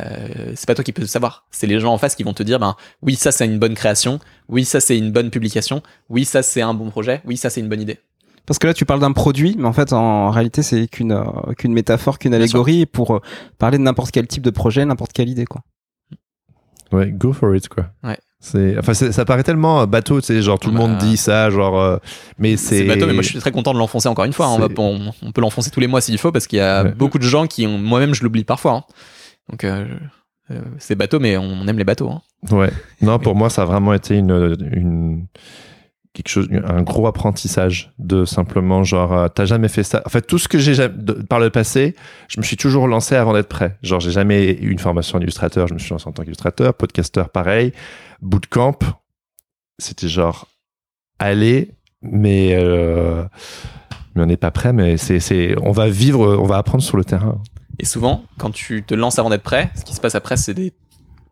euh, 0.00 0.52
c'est 0.54 0.66
pas 0.66 0.74
toi 0.74 0.84
qui 0.84 0.92
peux 0.92 1.02
le 1.02 1.08
savoir. 1.08 1.44
C'est 1.50 1.66
les 1.66 1.78
gens 1.80 1.92
en 1.92 1.98
face 1.98 2.14
qui 2.14 2.22
vont 2.22 2.32
te 2.34 2.42
dire, 2.42 2.58
ben 2.58 2.76
oui, 3.02 3.14
ça 3.16 3.32
c'est 3.32 3.44
une 3.44 3.58
bonne 3.58 3.74
création, 3.74 4.18
oui, 4.48 4.64
ça 4.64 4.80
c'est 4.80 4.96
une 4.96 5.12
bonne 5.12 5.30
publication, 5.30 5.82
oui, 6.08 6.24
ça 6.24 6.42
c'est 6.42 6.62
un 6.62 6.74
bon 6.74 6.90
projet, 6.90 7.20
oui, 7.24 7.36
ça 7.36 7.50
c'est 7.50 7.60
une 7.60 7.68
bonne 7.68 7.80
idée. 7.82 7.98
Parce 8.46 8.58
que 8.58 8.66
là, 8.66 8.74
tu 8.74 8.84
parles 8.84 9.00
d'un 9.00 9.12
produit, 9.12 9.56
mais 9.58 9.66
en 9.66 9.72
fait, 9.72 9.94
en 9.94 10.30
réalité, 10.30 10.62
c'est 10.62 10.86
qu'une 10.86 11.12
euh, 11.12 11.24
qu'une 11.56 11.72
métaphore, 11.72 12.18
qu'une 12.18 12.34
allégorie 12.34 12.84
pour 12.84 13.14
euh, 13.16 13.20
parler 13.58 13.78
de 13.78 13.82
n'importe 13.82 14.10
quel 14.10 14.26
type 14.26 14.42
de 14.42 14.50
projet, 14.50 14.84
n'importe 14.84 15.12
quelle 15.14 15.30
idée, 15.30 15.46
quoi. 15.46 15.62
Ouais, 16.92 17.10
go 17.10 17.32
for 17.32 17.54
it, 17.56 17.68
quoi. 17.68 17.86
Ouais. 18.02 18.18
C'est, 18.40 18.76
enfin, 18.78 18.92
ça 18.92 19.24
paraît 19.24 19.42
tellement 19.42 19.86
bateau, 19.86 20.20
tu 20.20 20.26
sais, 20.26 20.42
genre 20.42 20.58
tout 20.58 20.68
le 20.70 20.74
Bah. 20.76 20.86
monde 20.86 20.98
dit 20.98 21.16
ça, 21.16 21.48
genre, 21.48 21.80
euh, 21.80 21.96
mais 22.38 22.58
c'est. 22.58 22.80
C'est 22.80 22.84
bateau, 22.84 23.06
mais 23.06 23.14
moi 23.14 23.22
je 23.22 23.28
suis 23.30 23.38
très 23.38 23.50
content 23.52 23.72
de 23.72 23.78
l'enfoncer 23.78 24.08
encore 24.08 24.26
une 24.26 24.34
fois. 24.34 24.46
hein. 24.48 24.52
On, 24.56 24.58
va- 24.58 24.68
C'est- 24.68 24.78
on, 24.78 25.12
on 25.22 25.32
peut 25.32 25.40
l'enfoncer 25.40 25.70
tous 25.70 25.80
les 25.80 25.86
mois 25.86 26.02
s'il 26.02 26.18
faut 26.18 26.30
parce 26.30 26.46
qu'il 26.46 26.58
y 26.58 26.62
a 26.62 26.84
Ouais. 26.84 26.92
beaucoup 26.92 27.18
de 27.18 27.24
gens 27.24 27.46
qui 27.46 27.66
ont, 27.66 27.78
moi-même 27.78 28.14
je 28.14 28.22
l'oublie 28.22 28.44
parfois. 28.44 28.72
hein. 28.72 28.84
Donc 29.50 29.64
euh, 29.64 29.86
euh, 30.50 30.60
c'est 30.78 30.94
bateau, 30.94 31.20
mais 31.20 31.36
on 31.36 31.66
aime 31.66 31.78
les 31.78 31.84
bateaux. 31.84 32.10
hein. 32.10 32.22
Ouais. 32.50 32.70
Non, 33.00 33.18
pour 33.18 33.34
moi, 33.34 33.50
ça 33.50 33.62
a 33.62 33.64
vraiment 33.64 33.94
été 33.94 34.16
une, 34.16 35.26
quelque 36.12 36.28
chose, 36.28 36.48
un 36.64 36.82
gros 36.82 37.06
apprentissage 37.06 37.92
de 37.98 38.24
simplement 38.24 38.84
genre, 38.84 39.12
euh, 39.12 39.28
t'as 39.28 39.46
jamais 39.46 39.68
fait 39.68 39.82
ça. 39.82 40.02
En 40.04 40.08
fait, 40.10 40.22
tout 40.22 40.38
ce 40.38 40.48
que 40.48 40.58
j'ai 40.58 40.88
par 41.28 41.40
le 41.40 41.50
passé, 41.50 41.94
je 42.28 42.38
me 42.40 42.44
suis 42.44 42.56
toujours 42.56 42.86
lancé 42.88 43.14
avant 43.16 43.32
d'être 43.32 43.48
prêt. 43.48 43.76
Genre, 43.82 44.00
j'ai 44.00 44.10
jamais 44.12 44.52
eu 44.52 44.70
une 44.70 44.78
formation 44.78 45.18
d'illustrateur. 45.18 45.66
Je 45.68 45.74
me 45.74 45.78
suis 45.78 45.90
lancé 45.90 46.06
en 46.08 46.12
tant 46.12 46.22
qu'illustrateur, 46.22 46.74
podcasteur, 46.74 47.30
pareil. 47.30 47.72
Bootcamp, 48.22 48.78
c'était 49.78 50.08
genre, 50.08 50.46
aller, 51.18 51.72
mais 52.02 52.56
mais 54.14 54.22
on 54.22 54.26
n'est 54.26 54.36
pas 54.36 54.50
prêt. 54.52 54.72
Mais 54.72 54.96
c'est, 54.98 55.56
on 55.62 55.72
va 55.72 55.88
vivre, 55.88 56.36
on 56.38 56.46
va 56.46 56.58
apprendre 56.58 56.84
sur 56.84 56.96
le 56.96 57.04
terrain. 57.04 57.40
Et 57.78 57.84
souvent, 57.84 58.22
quand 58.38 58.50
tu 58.50 58.82
te 58.82 58.94
lances 58.94 59.18
avant 59.18 59.30
d'être 59.30 59.42
prêt, 59.42 59.70
ce 59.74 59.84
qui 59.84 59.94
se 59.94 60.00
passe 60.00 60.14
après, 60.14 60.36
c'est 60.36 60.54
des 60.54 60.72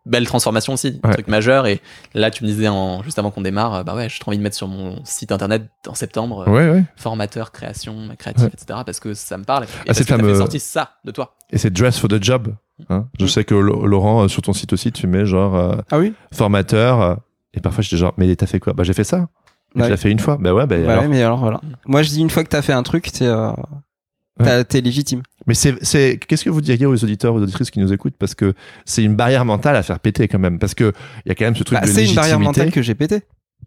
belles 0.05 0.25
transformations 0.25 0.73
aussi, 0.73 0.91
des 0.91 0.99
Ouais. 1.07 1.13
trucs 1.13 1.29
majeurs. 1.29 1.65
Et 1.65 1.81
là, 2.13 2.29
tu 2.29 2.43
me 2.43 2.49
disais 2.49 2.67
en, 2.67 3.01
juste 3.03 3.17
avant 3.19 3.31
qu'on 3.31 3.39
démarre, 3.41 3.85
bah 3.85 3.95
ouais, 3.95 4.09
j'ai 4.09 4.19
trop 4.19 4.31
envie 4.31 4.37
de 4.37 4.43
mettre 4.43 4.57
sur 4.57 4.67
mon 4.67 5.03
site 5.05 5.31
internet 5.31 5.63
en 5.87 5.93
septembre, 5.95 6.45
euh, 6.47 6.51
Ouais, 6.51 6.69
ouais. 6.69 6.83
formateur, 6.97 7.53
création, 7.53 8.09
créatif, 8.19 8.43
Ouais. 8.47 8.51
etc. 8.53 8.81
Parce 8.85 8.99
que 8.99 9.13
ça 9.13 9.37
me 9.37 9.45
parle. 9.45 9.63
Et 9.63 9.67
Ah, 9.71 9.83
parce 9.85 9.97
c'est 9.99 10.03
que 10.03 10.09
t'as 10.09 10.17
fameux- 10.17 10.33
fait 10.33 10.39
sortir 10.39 10.59
ça 10.61 10.91
de 11.05 11.11
toi. 11.11 11.35
Et 11.51 11.57
c'est 11.57 11.69
dress 11.71 11.97
for 11.97 12.09
the 12.09 12.21
job. 12.21 12.53
hein. 12.89 13.07
Je 13.17 13.23
Mm. 13.25 13.27
sais 13.29 13.43
que 13.45 13.55
Laurent, 13.55 14.23
euh, 14.23 14.27
sur 14.27 14.41
ton 14.41 14.51
site 14.51 14.73
aussi, 14.73 14.91
tu 14.91 15.07
mets 15.07 15.25
genre 15.25 15.55
euh, 15.55 15.77
Ah 15.91 15.99
oui 15.99 16.13
formateur. 16.33 17.01
euh, 17.01 17.15
et 17.53 17.61
parfois, 17.61 17.81
j'étais 17.83 17.95
genre, 17.97 18.13
mais 18.17 18.35
t'as 18.35 18.47
fait 18.47 18.59
quoi? 18.59 18.73
Bah, 18.73 18.83
j'ai 18.83 18.93
fait 18.93 19.03
ça. 19.05 19.29
Tu 19.73 19.79
l'as 19.79 19.95
fait 19.97 20.11
une 20.11 20.19
fois. 20.19 20.37
Bah 20.39 20.53
ouais, 20.53 20.67
bah 20.67 20.75
Bah 20.85 20.91
alors? 20.93 21.05
mais 21.07 21.23
alors 21.23 21.39
voilà. 21.39 21.61
Moi, 21.87 22.03
je 22.03 22.09
dis 22.09 22.19
une 22.19 22.29
fois 22.29 22.43
que 22.43 22.49
t'as 22.49 22.61
fait 22.61 22.73
un 22.73 22.83
truc, 22.83 23.11
t'es 23.11 23.25
euh, 23.25 23.51
t'as- 24.37 24.63
t'es 24.63 24.81
légitime. 24.81 25.21
Mais 25.47 25.53
c'est, 25.53 25.75
c'est, 25.83 26.17
qu'est-ce 26.17 26.43
que 26.45 26.49
vous 26.49 26.61
diriez 26.61 26.85
aux 26.85 27.03
auditeurs, 27.03 27.33
aux 27.35 27.41
auditrices 27.41 27.69
qui 27.71 27.79
nous 27.79 27.91
écoutent? 27.91 28.15
Parce 28.17 28.33
que 28.35 28.53
c'est 28.85 29.03
une 29.03 29.15
barrière 29.15 29.43
mentale 29.45 29.75
à 29.75 29.83
faire 29.83 29.99
péter 29.99 30.27
quand 30.27 30.39
même. 30.39 30.59
Parce 30.59 30.73
que 30.73 30.93
il 31.25 31.29
y 31.29 31.31
a 31.31 31.35
quand 31.35 31.45
même 31.45 31.55
ce 31.55 31.63
truc 31.63 31.79
Bah, 31.79 31.85
de 31.85 31.91
c'est 31.91 32.05
une 32.07 32.15
barrière 32.15 32.39
mentale 32.39 32.71
que 32.71 32.81
j'ai 32.81 32.95
pété. 32.95 33.21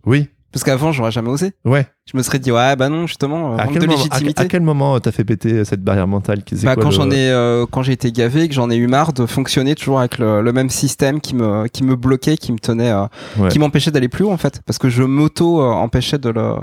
Oui, 0.04 0.28
Parce 0.56 0.64
qu'avant, 0.64 0.90
j'aurais 0.90 1.10
jamais 1.10 1.28
osé. 1.28 1.52
ouais. 1.66 1.86
Je 2.10 2.16
me 2.16 2.22
serais 2.22 2.38
dit, 2.38 2.50
ouais, 2.52 2.76
bah 2.76 2.88
non, 2.88 3.06
justement, 3.08 3.54
euh, 3.54 3.56
À 3.58 3.64
manque 3.64 3.72
quel, 3.74 3.82
de 3.82 3.86
moment, 3.88 3.98
légitimité. 3.98 4.40
à 4.42 4.44
quel 4.46 4.62
moment 4.62 4.98
t'as 5.00 5.10
fait 5.10 5.24
péter 5.24 5.64
cette 5.66 5.82
barrière 5.82 6.06
mentale 6.06 6.44
qui- 6.44 6.54
Bah, 6.64 6.74
quoi 6.74 6.84
quand 6.84 6.88
le- 6.90 6.94
j'en 6.94 7.10
ai, 7.10 7.28
euh, 7.30 7.66
quand 7.70 7.82
j'ai 7.82 7.92
été 7.92 8.10
gavé, 8.12 8.48
que 8.48 8.54
j'en 8.54 8.70
ai 8.70 8.76
eu 8.76 8.86
marre 8.86 9.12
de 9.12 9.26
fonctionner 9.26 9.74
toujours 9.74 9.98
avec 9.98 10.16
le, 10.18 10.40
le 10.40 10.52
même 10.52 10.70
système 10.70 11.20
qui 11.20 11.34
me, 11.34 11.66
qui 11.66 11.82
me 11.84 11.94
bloquait, 11.96 12.36
qui 12.38 12.52
me 12.52 12.58
tenait, 12.58 12.90
euh, 12.92 13.02
Ouais. 13.38 13.48
qui 13.48 13.58
m'empêchait 13.58 13.90
d'aller 13.90 14.08
plus 14.08 14.24
haut 14.24 14.30
en 14.30 14.36
fait, 14.38 14.62
parce 14.64 14.78
que 14.78 14.88
je 14.88 15.02
m'auto 15.02 15.60
euh, 15.60 15.66
empêchais 15.66 16.16
de 16.18 16.30
le, 16.30 16.54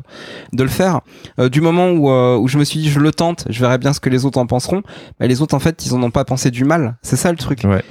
de 0.53 0.63
le 0.63 0.69
faire. 0.69 1.01
Euh, 1.39 1.49
du 1.49 1.59
moment 1.61 1.89
où, 1.91 2.09
euh, 2.09 2.37
où 2.37 2.47
je 2.47 2.57
me 2.57 2.63
suis 2.63 2.79
dit, 2.79 2.89
je 2.89 2.99
le 3.01 3.11
tente, 3.11 3.45
je 3.49 3.59
verrai 3.59 3.77
bien 3.77 3.91
ce 3.93 3.99
que 3.99 4.09
les 4.09 4.25
autres 4.25 4.39
en 4.39 4.47
penseront. 4.47 4.81
Bah, 5.19 5.27
les 5.27 5.41
autres 5.43 5.53
en 5.55 5.59
fait, 5.59 5.85
ils 5.85 5.93
en 5.93 6.01
ont 6.01 6.09
pas 6.09 6.23
pensé 6.25 6.49
du 6.51 6.63
mal. 6.63 6.95
C'est 7.03 7.17
ça 7.17 7.29
le 7.31 7.37
truc. 7.37 7.59
Ouais. 7.65 7.83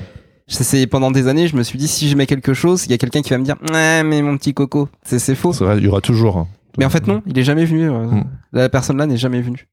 C'est- 0.47 0.65
C'est 0.65 0.87
pendant 0.87 1.11
des 1.11 1.29
années, 1.29 1.47
je 1.49 1.57
me 1.57 1.63
suis 1.63 1.79
dit, 1.79 1.89
si 1.89 2.09
je 2.09 2.17
mets 2.17 2.27
quelque 2.27 2.53
chose, 2.55 2.85
il 2.87 2.91
y 2.91 2.95
a 2.95 2.99
quelqu'un 2.99 3.23
qui 3.23 3.31
va 3.31 3.39
me 3.39 3.45
dire, 3.45 3.57
ouais, 3.73 4.03
mais 4.03 4.23
mon 4.23 4.37
petit 4.37 4.55
coco, 4.55 4.89
c'est 5.05 5.19
c'est 5.19 5.35
faux. 5.35 5.53
C'est 5.53 5.65
vrai, 5.65 5.79
il 5.79 5.85
y 5.85 5.89
aura 5.89 6.01
toujours. 6.01 6.37
hein. 6.39 6.49
Mais 6.79 6.85
en 6.87 6.91
fait 6.91 7.07
non, 7.07 7.23
il 7.27 7.39
est 7.39 7.45
jamais 7.45 7.65
venu. 7.67 7.91
euh, 7.91 8.07
Mm. 8.07 8.25
La 8.53 8.69
personne 8.69 8.97
là 8.97 9.07
n'est 9.07 9.17
jamais 9.19 9.41
venue. 9.43 9.69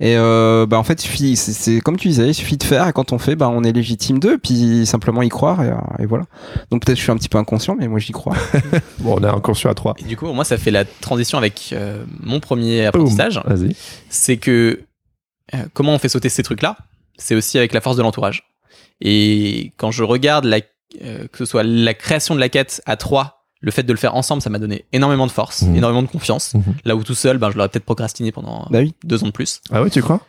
Et 0.00 0.16
euh, 0.16 0.66
bah 0.66 0.76
en 0.76 0.82
fait, 0.82 0.94
il 1.04 1.06
suffit, 1.06 1.36
c'est- 1.36 1.52
c'est 1.52 1.80
comme 1.80 1.96
tu 1.96 2.08
disais, 2.08 2.26
il 2.28 2.34
suffit 2.34 2.56
de 2.56 2.64
faire 2.64 2.88
et 2.88 2.92
quand 2.92 3.12
on 3.12 3.18
fait, 3.18 3.36
bah 3.36 3.48
on 3.48 3.62
est 3.62 3.70
légitime 3.70 4.18
d'eux, 4.18 4.38
puis 4.38 4.84
simplement 4.86 5.22
y 5.22 5.28
croire 5.28 5.62
et, 5.62 5.68
euh, 5.68 5.76
et 6.00 6.06
voilà. 6.06 6.24
Donc 6.72 6.84
peut-être 6.84 6.98
je 6.98 7.02
suis 7.02 7.12
un 7.12 7.16
petit 7.16 7.28
peu 7.28 7.38
inconscient, 7.38 7.76
mais 7.78 7.86
moi 7.86 8.00
j'y 8.00 8.10
crois. 8.10 8.34
Bon, 8.98 9.16
on 9.20 9.22
est 9.22 9.28
inconscient 9.28 9.70
à 9.70 9.74
trois. 9.74 9.94
Et 9.98 10.04
du 10.04 10.16
coup, 10.16 10.26
moi, 10.32 10.44
ça 10.44 10.58
fait 10.58 10.72
la 10.72 10.84
transition 10.84 11.38
avec 11.38 11.70
euh, 11.72 12.04
mon 12.20 12.40
premier 12.40 12.86
apprentissage. 12.86 13.40
C'est 14.08 14.36
que 14.36 14.80
euh, 15.54 15.58
comment 15.74 15.92
on 15.94 15.98
fait 16.00 16.08
sauter 16.08 16.28
ces 16.28 16.42
trucs-là, 16.42 16.76
c'est 17.16 17.36
aussi 17.36 17.58
avec 17.58 17.72
la 17.72 17.80
force 17.80 17.96
de 17.96 18.02
l'entourage. 18.02 18.42
Et 19.00 19.72
quand 19.76 19.90
je 19.90 20.02
regarde 20.02 20.44
la, 20.44 20.58
euh, 21.02 21.26
que 21.30 21.38
ce 21.38 21.44
soit 21.44 21.62
la 21.62 21.94
création 21.94 22.34
de 22.34 22.40
la 22.40 22.48
quête 22.48 22.82
à 22.86 22.96
trois, 22.96 23.46
le 23.60 23.70
fait 23.70 23.82
de 23.82 23.92
le 23.92 23.98
faire 23.98 24.14
ensemble, 24.14 24.42
ça 24.42 24.50
m'a 24.50 24.58
donné 24.58 24.84
énormément 24.92 25.26
de 25.26 25.32
force, 25.32 25.62
Mhm. 25.62 25.76
énormément 25.76 26.02
de 26.02 26.08
confiance. 26.08 26.54
Mhm. 26.54 26.62
Là 26.84 26.96
où 26.96 27.02
tout 27.02 27.14
seul, 27.14 27.38
ben, 27.38 27.50
je 27.50 27.56
l'aurais 27.56 27.68
peut-être 27.70 27.84
procrastiné 27.84 28.30
pendant 28.32 28.66
bah 28.70 28.80
oui. 28.80 28.94
deux 29.04 29.22
ans 29.24 29.26
de 29.28 29.32
plus. 29.32 29.60
Ah 29.72 29.82
oui, 29.82 29.90
tu 29.90 30.02
crois? 30.02 30.20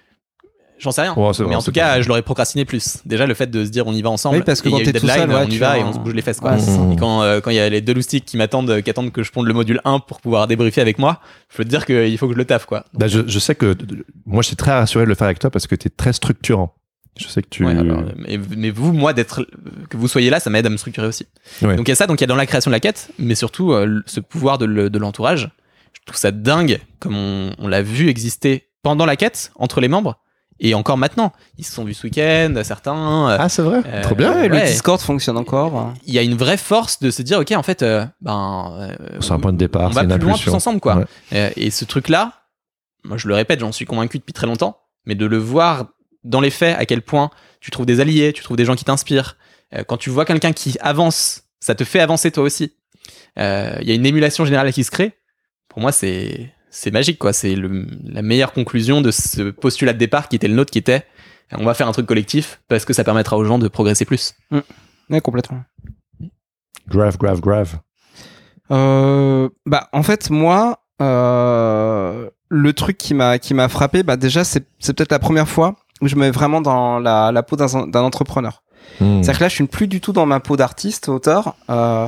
J'en 0.78 0.92
sais 0.92 1.04
rien. 1.04 1.14
Ouais, 1.16 1.32
mais 1.40 1.46
vrai, 1.46 1.56
en 1.56 1.62
tout 1.62 1.72
cas, 1.72 2.02
je 2.02 2.08
l'aurais 2.10 2.22
procrastiné 2.22 2.66
plus. 2.66 2.98
Déjà, 3.06 3.26
le 3.26 3.34
fait 3.34 3.48
de 3.50 3.64
se 3.64 3.70
dire 3.70 3.88
on 3.88 3.94
y 3.94 4.02
va 4.02 4.10
ensemble. 4.10 4.38
Oui, 4.38 4.44
parce 4.46 4.62
que 4.62 4.68
et 4.68 4.72
quand 4.72 4.78
t'es 4.84 4.92
tout 4.92 5.08
seul, 5.08 5.30
ouais, 5.30 5.44
on 5.48 5.50
y 5.50 5.58
va 5.58 5.78
et 5.78 5.84
on 5.84 5.94
se 5.94 6.00
bouge 6.00 6.14
les 6.14 6.22
fesses. 6.22 6.42
Quoi. 6.42 6.56
Ouais. 6.56 6.62
Mmh. 6.62 6.92
Et 6.92 6.96
quand 6.98 7.22
euh, 7.24 7.40
quand 7.40 7.50
il 7.50 7.56
y 7.56 7.60
a 7.60 7.70
les 7.70 7.80
deux 7.80 7.94
loustiques 7.94 8.26
qui 8.26 8.36
m'attendent, 8.36 8.70
euh, 8.70 8.82
qui 8.82 8.90
attendent 8.90 9.14
que 9.14 9.24
je 9.24 9.32
ponde 9.32 9.48
le 9.48 9.54
module 9.54 9.80
1 9.86 10.00
pour 10.00 10.20
pouvoir 10.20 10.48
débriefer 10.48 10.82
avec 10.82 11.00
moi, 11.00 11.22
je 11.50 11.56
peux 11.58 11.64
te 11.64 11.70
dire 11.70 11.86
qu'il 11.86 12.18
faut 12.18 12.28
que 12.28 12.34
je 12.34 12.38
le 12.38 12.44
taffe 12.44 12.66
quoi. 12.66 12.84
Bah, 12.94 13.08
je, 13.08 13.22
je 13.26 13.40
sais 13.40 13.56
que 13.56 13.78
moi, 14.26 14.42
je 14.42 14.48
suis 14.48 14.58
très 14.58 14.74
rassuré 14.74 15.06
de 15.06 15.10
le 15.10 15.16
faire 15.16 15.28
avec 15.28 15.40
toi 15.40 15.50
parce 15.50 15.66
que 15.66 15.76
tu 15.76 15.88
es 15.88 15.92
très 15.92 16.12
structurant. 16.12 16.76
Je 17.18 17.28
sais 17.28 17.42
que 17.42 17.48
tu. 17.50 17.64
Ouais, 17.66 17.72
alors, 17.78 18.04
mais, 18.18 18.38
mais 18.58 18.70
vous, 18.72 18.92
moi, 18.92 19.14
d'être, 19.14 19.48
que 19.90 19.96
vous 19.98 20.08
soyez 20.08 20.30
là, 20.30 20.40
ça 20.40 20.50
m'aide 20.50 20.66
à 20.66 20.70
me 20.70 20.78
structurer 20.78 21.08
aussi. 21.08 21.26
Ouais. 21.62 21.76
Donc 21.78 21.88
il 21.88 21.92
y 21.92 21.94
a 21.94 21.96
ça, 21.96 22.08
donc 22.08 22.20
il 22.20 22.24
y 22.24 22.26
a 22.26 22.28
dans 22.28 22.36
la 22.36 22.46
création 22.46 22.70
de 22.70 22.76
la 22.76 22.80
quête, 22.82 23.10
mais 23.20 23.36
surtout 23.36 23.72
euh, 23.72 24.02
ce 24.06 24.20
pouvoir 24.20 24.58
de, 24.58 24.66
le- 24.66 24.90
de 24.90 25.00
l'entourage. 25.00 25.50
Je 25.94 26.02
trouve 26.06 26.20
ça 26.20 26.32
dingue, 26.32 26.80
comme 27.00 27.16
on, 27.16 27.52
on 27.58 27.68
l'a 27.70 27.82
vu 27.82 28.10
exister 28.10 28.68
pendant 28.84 29.06
la 29.06 29.16
quête 29.16 29.52
entre 29.56 29.80
les 29.82 29.88
membres, 29.88 30.20
et 30.60 30.74
encore 30.76 30.98
maintenant. 30.98 31.32
Ils 31.58 31.64
se 31.66 31.72
sont 31.74 31.84
vus 31.86 31.94
ce 31.94 32.06
week-end, 32.06 32.54
certains. 32.64 33.30
euh, 33.30 33.38
Ah, 33.40 33.48
c'est 33.50 33.62
vrai 33.62 33.82
Euh, 33.86 34.02
Trop 34.04 34.16
bien. 34.16 34.34
Ouais, 34.34 34.48
le. 34.50 34.60
Discord 34.66 35.00
fonctionne 35.00 35.38
encore. 35.38 35.76
hein. 35.78 35.94
Il 36.06 36.14
y 36.14 36.20
a 36.20 36.22
une 36.22 36.36
vraie 36.36 36.58
force 36.58 37.00
de 37.00 37.12
se 37.12 37.22
dire, 37.22 37.40
ok, 37.40 37.52
en 37.54 37.64
fait, 37.64 37.82
euh, 37.82 38.06
ben, 38.22 38.74
euh, 38.78 39.18
C'est 39.22 39.32
un 39.32 39.40
point 39.40 39.54
de 39.54 39.58
départ, 39.58 39.84
on 39.90 39.94
c'est 39.94 39.96
va 39.96 40.04
une 40.04 40.20
plus 40.20 40.28
loin 40.28 40.38
tous 40.38 40.54
ensemble, 40.54 40.80
quoi. 40.82 40.98
Ouais. 40.98 41.06
Euh, 41.34 41.50
et 41.56 41.72
ce 41.72 41.86
truc-là, 41.86 42.34
moi 43.06 43.18
je 43.18 43.28
le 43.30 43.36
répète, 43.36 43.62
j'en 43.62 43.72
suis 43.72 43.86
convaincu 43.86 44.18
depuis 44.20 44.34
très 44.34 44.48
longtemps, 44.48 44.78
mais 45.06 45.16
de 45.16 45.26
le 45.26 45.38
voir 45.38 45.88
dans 46.26 46.42
les 46.42 46.50
faits, 46.50 46.78
à 46.78 46.86
quel 46.86 47.02
point 47.02 47.30
tu 47.62 47.72
trouves 47.72 47.86
des 47.86 48.00
alliés, 48.00 48.34
tu 48.34 48.44
trouves 48.44 48.58
des 48.58 48.66
gens 48.66 48.76
qui 48.76 48.84
t'inspirent. 48.86 49.38
Euh, 49.74 49.84
quand 49.84 49.98
tu 49.98 50.10
vois 50.10 50.26
quelqu'un 50.26 50.52
qui 50.52 50.78
avance, 50.82 51.44
ça 51.60 51.76
te 51.76 51.84
fait 51.84 52.00
avancer 52.00 52.32
toi 52.32 52.44
aussi. 52.44 52.74
Euh, 53.40 53.78
Il 53.82 53.88
y 53.88 53.92
a 53.92 53.96
une 53.96 54.06
émulation 54.06 54.46
générale 54.46 54.72
qui 54.74 54.84
se 54.84 54.92
crée. 54.92 55.14
Pour 55.70 55.82
moi, 55.82 55.92
c'est 55.92 56.52
c'est 56.70 56.92
magique, 56.92 57.20
quoi. 57.20 57.32
C'est 57.32 57.56
la 57.56 58.22
meilleure 58.22 58.52
conclusion 58.52 59.02
de 59.02 59.12
ce 59.12 59.50
postulat 59.52 59.94
de 59.94 59.98
départ 59.98 60.28
qui 60.28 60.36
était 60.36 60.50
le 60.50 60.56
nôtre, 60.56 60.72
qui 60.72 60.80
était 60.80 61.06
on 61.52 61.64
va 61.64 61.74
faire 61.74 61.88
un 61.88 61.92
truc 61.92 62.06
collectif 62.06 62.62
parce 62.68 62.86
que 62.86 62.94
ça 62.94 63.04
permettra 63.04 63.38
aux 63.38 63.46
gens 63.46 63.60
de 63.60 63.68
progresser 63.68 64.06
plus. 64.06 64.34
Ouais, 65.10 65.22
complètement. 65.22 65.64
Grave, 66.88 67.18
grave, 67.18 67.40
grave. 67.40 67.80
Euh, 68.72 69.48
bah 69.68 69.90
en 69.94 70.02
fait 70.02 70.32
moi 70.32 70.80
euh, 71.00 72.30
le 72.50 72.74
truc 72.74 72.98
qui 72.98 73.14
m'a 73.14 73.38
qui 73.38 73.54
m'a 73.54 73.70
frappé 73.70 74.02
bah 74.02 74.18
déjà 74.18 74.44
c'est 74.44 74.66
c'est 74.80 74.94
peut-être 74.96 75.12
la 75.12 75.20
première 75.20 75.48
fois 75.48 75.76
où 76.02 76.08
je 76.08 76.16
me 76.16 76.22
mets 76.22 76.32
vraiment 76.32 76.62
dans 76.62 77.00
la, 77.00 77.32
la 77.32 77.44
peau 77.44 77.56
d'un 77.56 78.04
entrepreneur. 78.04 78.64
Hmm. 79.00 79.22
C'est-à-dire 79.22 79.38
que 79.40 79.44
là 79.44 79.50
je 79.50 79.56
suis 79.56 79.68
plus 79.68 79.88
du 79.88 80.00
tout 80.02 80.14
dans 80.14 80.26
ma 80.26 80.40
peau 80.40 80.58
d'artiste 80.58 81.10
auteur 81.10 81.56
euh, 81.70 82.08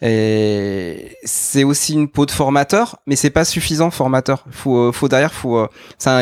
et 0.00 1.16
c'est 1.24 1.64
aussi 1.64 1.94
une 1.94 2.08
peau 2.08 2.26
de 2.26 2.32
formateur 2.32 2.96
mais 3.06 3.16
c'est 3.16 3.30
pas 3.30 3.44
suffisant 3.44 3.90
formateur. 3.90 4.44
Faut 4.50 4.76
euh, 4.76 4.92
faut 4.92 5.08
derrière 5.08 5.32
faut 5.32 5.58
euh, 5.58 5.68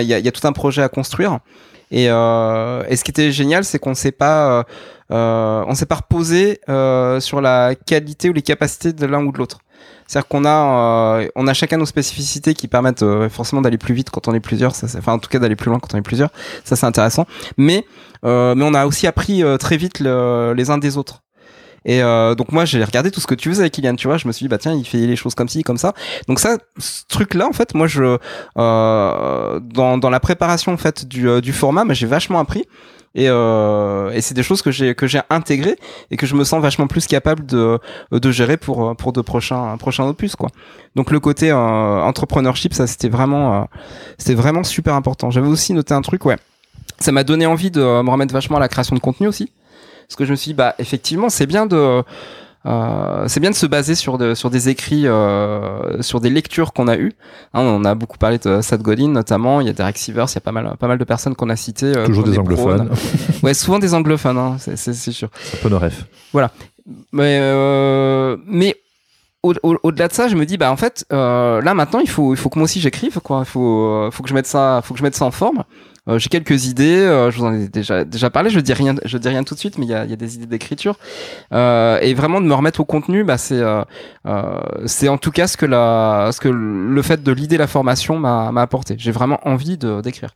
il 0.00 0.06
y 0.06 0.14
a, 0.14 0.18
il 0.18 0.24
y 0.24 0.28
a 0.28 0.32
tout 0.32 0.46
un 0.46 0.52
projet 0.52 0.82
à 0.82 0.88
construire. 0.88 1.38
Et, 1.90 2.06
euh, 2.08 2.84
et 2.88 2.96
ce 2.96 3.02
qui 3.02 3.10
était 3.10 3.32
génial, 3.32 3.64
c'est 3.64 3.78
qu'on 3.80 3.94
s'est 3.94 4.12
pas, 4.12 4.60
euh, 4.60 4.62
euh, 5.10 5.64
on 5.66 5.74
s'est 5.74 5.86
pas 5.86 5.96
reposé 5.96 6.60
euh, 6.68 7.18
sur 7.18 7.40
la 7.40 7.74
qualité 7.74 8.30
ou 8.30 8.32
les 8.32 8.42
capacités 8.42 8.92
de 8.92 9.06
l'un 9.06 9.24
ou 9.24 9.32
de 9.32 9.38
l'autre. 9.38 9.58
C'est-à-dire 10.10 10.26
qu'on 10.26 10.44
a, 10.44 11.20
euh, 11.20 11.28
on 11.36 11.46
a 11.46 11.54
chacun 11.54 11.76
nos 11.76 11.86
spécificités 11.86 12.54
qui 12.54 12.66
permettent 12.66 13.04
euh, 13.04 13.28
forcément 13.28 13.62
d'aller 13.62 13.78
plus 13.78 13.94
vite 13.94 14.10
quand 14.10 14.26
on 14.26 14.34
est 14.34 14.40
plusieurs. 14.40 14.74
Ça, 14.74 14.88
enfin, 14.98 15.12
en 15.12 15.20
tout 15.20 15.28
cas, 15.28 15.38
d'aller 15.38 15.54
plus 15.54 15.70
loin 15.70 15.78
quand 15.78 15.94
on 15.94 15.98
est 15.98 16.02
plusieurs. 16.02 16.30
Ça, 16.64 16.74
c'est 16.74 16.84
intéressant. 16.86 17.26
Mais, 17.56 17.86
euh, 18.24 18.56
mais 18.56 18.64
on 18.64 18.74
a 18.74 18.86
aussi 18.86 19.06
appris 19.06 19.44
très 19.60 19.76
vite 19.76 20.00
le- 20.00 20.52
les 20.56 20.68
uns 20.70 20.78
des 20.78 20.96
autres. 20.96 21.22
Et 21.84 22.02
euh, 22.02 22.34
donc 22.34 22.52
moi 22.52 22.66
j'ai 22.66 22.84
regardé 22.84 23.10
tout 23.10 23.20
ce 23.20 23.26
que 23.26 23.34
tu 23.34 23.48
faisais 23.48 23.62
avec 23.62 23.72
Kylian, 23.72 23.94
tu 23.96 24.06
vois, 24.06 24.18
je 24.18 24.26
me 24.28 24.32
suis 24.32 24.44
dit 24.44 24.48
bah 24.48 24.58
tiens 24.58 24.74
il 24.74 24.84
fait 24.84 24.98
les 24.98 25.16
choses 25.16 25.34
comme 25.34 25.48
ci 25.48 25.62
comme 25.62 25.78
ça. 25.78 25.94
Donc 26.28 26.38
ça, 26.38 26.58
ce 26.76 27.04
truc 27.08 27.32
là 27.32 27.46
en 27.48 27.52
fait, 27.54 27.72
moi 27.74 27.86
je 27.86 28.18
euh, 28.58 29.60
dans 29.62 29.96
dans 29.96 30.10
la 30.10 30.20
préparation 30.20 30.72
en 30.72 30.76
fait 30.76 31.06
du 31.08 31.40
du 31.40 31.52
format, 31.54 31.86
bah, 31.86 31.94
j'ai 31.94 32.06
vachement 32.06 32.38
appris 32.38 32.64
et 33.14 33.28
euh, 33.28 34.10
et 34.12 34.20
c'est 34.20 34.34
des 34.34 34.42
choses 34.42 34.62
que 34.62 34.70
j'ai 34.70 34.94
que 34.94 35.06
j'ai 35.06 35.20
intégrées 35.30 35.76
et 36.10 36.16
que 36.16 36.26
je 36.26 36.34
me 36.34 36.44
sens 36.44 36.62
vachement 36.62 36.86
plus 36.86 37.06
capable 37.06 37.44
de 37.44 37.78
de 38.12 38.30
gérer 38.30 38.56
pour 38.56 38.94
pour 38.96 39.12
de 39.12 39.20
prochains 39.20 39.76
prochains 39.78 40.04
opus 40.04 40.36
quoi. 40.36 40.50
Donc 40.96 41.10
le 41.10 41.20
côté 41.20 41.50
euh, 41.50 41.56
entrepreneurship 41.56 42.74
ça 42.74 42.86
c'était 42.86 43.08
vraiment 43.08 43.62
euh, 43.62 43.64
c'était 44.18 44.34
vraiment 44.34 44.64
super 44.64 44.94
important. 44.94 45.30
J'avais 45.30 45.48
aussi 45.48 45.72
noté 45.72 45.94
un 45.94 46.02
truc 46.02 46.24
ouais. 46.24 46.36
Ça 46.98 47.12
m'a 47.12 47.24
donné 47.24 47.46
envie 47.46 47.70
de 47.70 47.80
euh, 47.80 48.02
me 48.02 48.10
remettre 48.10 48.32
vachement 48.32 48.58
à 48.58 48.60
la 48.60 48.68
création 48.68 48.94
de 48.94 49.00
contenu 49.00 49.26
aussi. 49.26 49.50
parce 50.06 50.16
que 50.16 50.24
je 50.24 50.32
me 50.32 50.36
suis 50.36 50.50
dit, 50.50 50.54
bah 50.54 50.74
effectivement, 50.78 51.30
c'est 51.30 51.46
bien 51.46 51.66
de 51.66 52.02
euh, 52.66 53.24
c'est 53.26 53.40
bien 53.40 53.50
de 53.50 53.54
se 53.54 53.64
baser 53.66 53.94
sur, 53.94 54.18
de, 54.18 54.34
sur 54.34 54.50
des 54.50 54.68
écrits, 54.68 55.06
euh, 55.06 56.02
sur 56.02 56.20
des 56.20 56.28
lectures 56.30 56.72
qu'on 56.72 56.88
a 56.88 56.96
eues. 56.96 57.12
Hein, 57.54 57.62
on 57.62 57.84
a 57.84 57.94
beaucoup 57.94 58.18
parlé 58.18 58.38
de 58.38 58.60
Seth 58.60 58.82
Godin 58.82 59.08
notamment. 59.08 59.60
Il 59.60 59.66
y 59.66 59.70
a 59.70 59.72
Derek 59.72 59.96
Sivers, 59.96 60.26
il 60.30 60.34
y 60.34 60.38
a 60.38 60.40
pas 60.42 60.52
mal, 60.52 60.76
pas 60.78 60.88
mal 60.88 60.98
de 60.98 61.04
personnes 61.04 61.34
qu'on 61.34 61.48
a 61.48 61.56
citées. 61.56 61.96
Euh, 61.96 62.06
Toujours 62.06 62.24
des 62.24 62.38
anglophones. 62.38 62.90
ouais, 63.42 63.54
souvent 63.54 63.78
des 63.78 63.94
anglophones, 63.94 64.36
hein, 64.38 64.56
c'est- 64.58 64.76
sûr. 65.12 65.28
C'est 65.42 65.58
un 65.58 65.62
peu 65.62 65.68
nos 65.70 65.78
rêves. 65.78 66.04
Mais, 67.12 67.38
euh, 67.40 68.36
mais 68.46 68.76
au- 69.42 69.54
au- 69.62 69.78
au-delà 69.82 70.08
de 70.08 70.12
ça, 70.12 70.28
je 70.28 70.36
me 70.36 70.44
dis, 70.44 70.56
bah 70.58 70.70
en 70.70 70.76
fait, 70.76 71.06
euh, 71.12 71.62
là 71.62 71.72
maintenant, 71.72 72.00
il 72.00 72.08
faut, 72.10 72.34
il 72.34 72.36
faut 72.36 72.50
que 72.50 72.58
moi 72.58 72.64
aussi 72.64 72.80
j'écrive, 72.80 73.20
quoi. 73.20 73.40
Il 73.46 73.48
faut, 73.50 73.86
euh, 73.86 74.10
faut 74.10 74.22
que 74.22 74.28
je 74.28 74.34
mette 74.34 74.46
ça, 74.46 74.80
faut 74.84 74.92
que 74.94 74.98
je 74.98 75.04
mette 75.04 75.14
ça 75.16 75.24
en 75.24 75.30
forme. 75.30 75.64
Euh, 76.10 76.18
j'ai 76.18 76.28
quelques 76.28 76.66
idées, 76.66 76.96
euh, 76.98 77.30
je 77.30 77.38
vous 77.38 77.44
en 77.44 77.54
ai 77.54 77.68
déjà 77.68 78.04
déjà 78.04 78.28
parlé. 78.30 78.50
Je 78.50 78.60
dis 78.60 78.72
rien, 78.72 78.94
je 79.04 79.16
dis 79.16 79.28
rien 79.28 79.44
tout 79.44 79.54
de 79.54 79.58
suite, 79.60 79.78
mais 79.78 79.86
il 79.86 79.90
y 79.90 79.94
a, 79.94 80.04
il 80.04 80.10
y 80.10 80.12
a 80.12 80.16
des 80.16 80.34
idées 80.34 80.46
d'écriture. 80.46 80.98
Euh, 81.52 81.98
et 82.00 82.12
vraiment 82.14 82.40
de 82.40 82.46
me 82.46 82.54
remettre 82.54 82.80
au 82.80 82.84
contenu, 82.84 83.22
bah 83.24 83.38
c'est, 83.38 83.60
euh, 83.60 83.82
euh, 84.26 84.58
c'est 84.86 85.08
en 85.08 85.18
tout 85.18 85.30
cas 85.30 85.46
ce 85.46 85.56
que 85.56 85.66
la, 85.66 86.30
ce 86.32 86.40
que 86.40 86.48
le 86.48 87.02
fait 87.02 87.22
de 87.22 87.32
l'idée 87.32 87.56
la 87.58 87.66
formation 87.66 88.18
m'a, 88.18 88.50
m'a 88.52 88.62
apporté. 88.62 88.96
J'ai 88.98 89.12
vraiment 89.12 89.38
envie 89.46 89.78
de 89.78 90.00
d'écrire. 90.00 90.30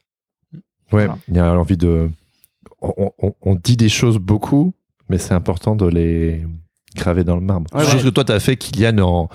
Ouais, 0.93 1.07
Voilà. 1.07 1.17
il 1.29 1.37
y 1.37 1.41
a 1.41 1.53
l'envie 1.55 1.77
de. 1.77 2.09
On, 2.81 3.11
on- 3.19 3.35
on 3.43 3.55
dit 3.55 3.77
des 3.77 3.89
choses 3.89 4.19
beaucoup, 4.19 4.75
mais 5.09 5.19
c'est 5.19 5.35
important 5.35 5.75
de 5.75 5.87
les 5.87 6.45
graver 6.95 7.25
dans 7.25 7.35
le 7.35 7.41
marbre. 7.41 7.67
Ouais, 7.75 7.85
Chose 7.85 7.95
ouais. 7.97 8.03
que 8.03 8.09
toi, 8.11 8.25
tu 8.25 8.33
as 8.33 8.41
fait, 8.41 8.57
Kylian, 8.57 8.99
en, 8.99 9.29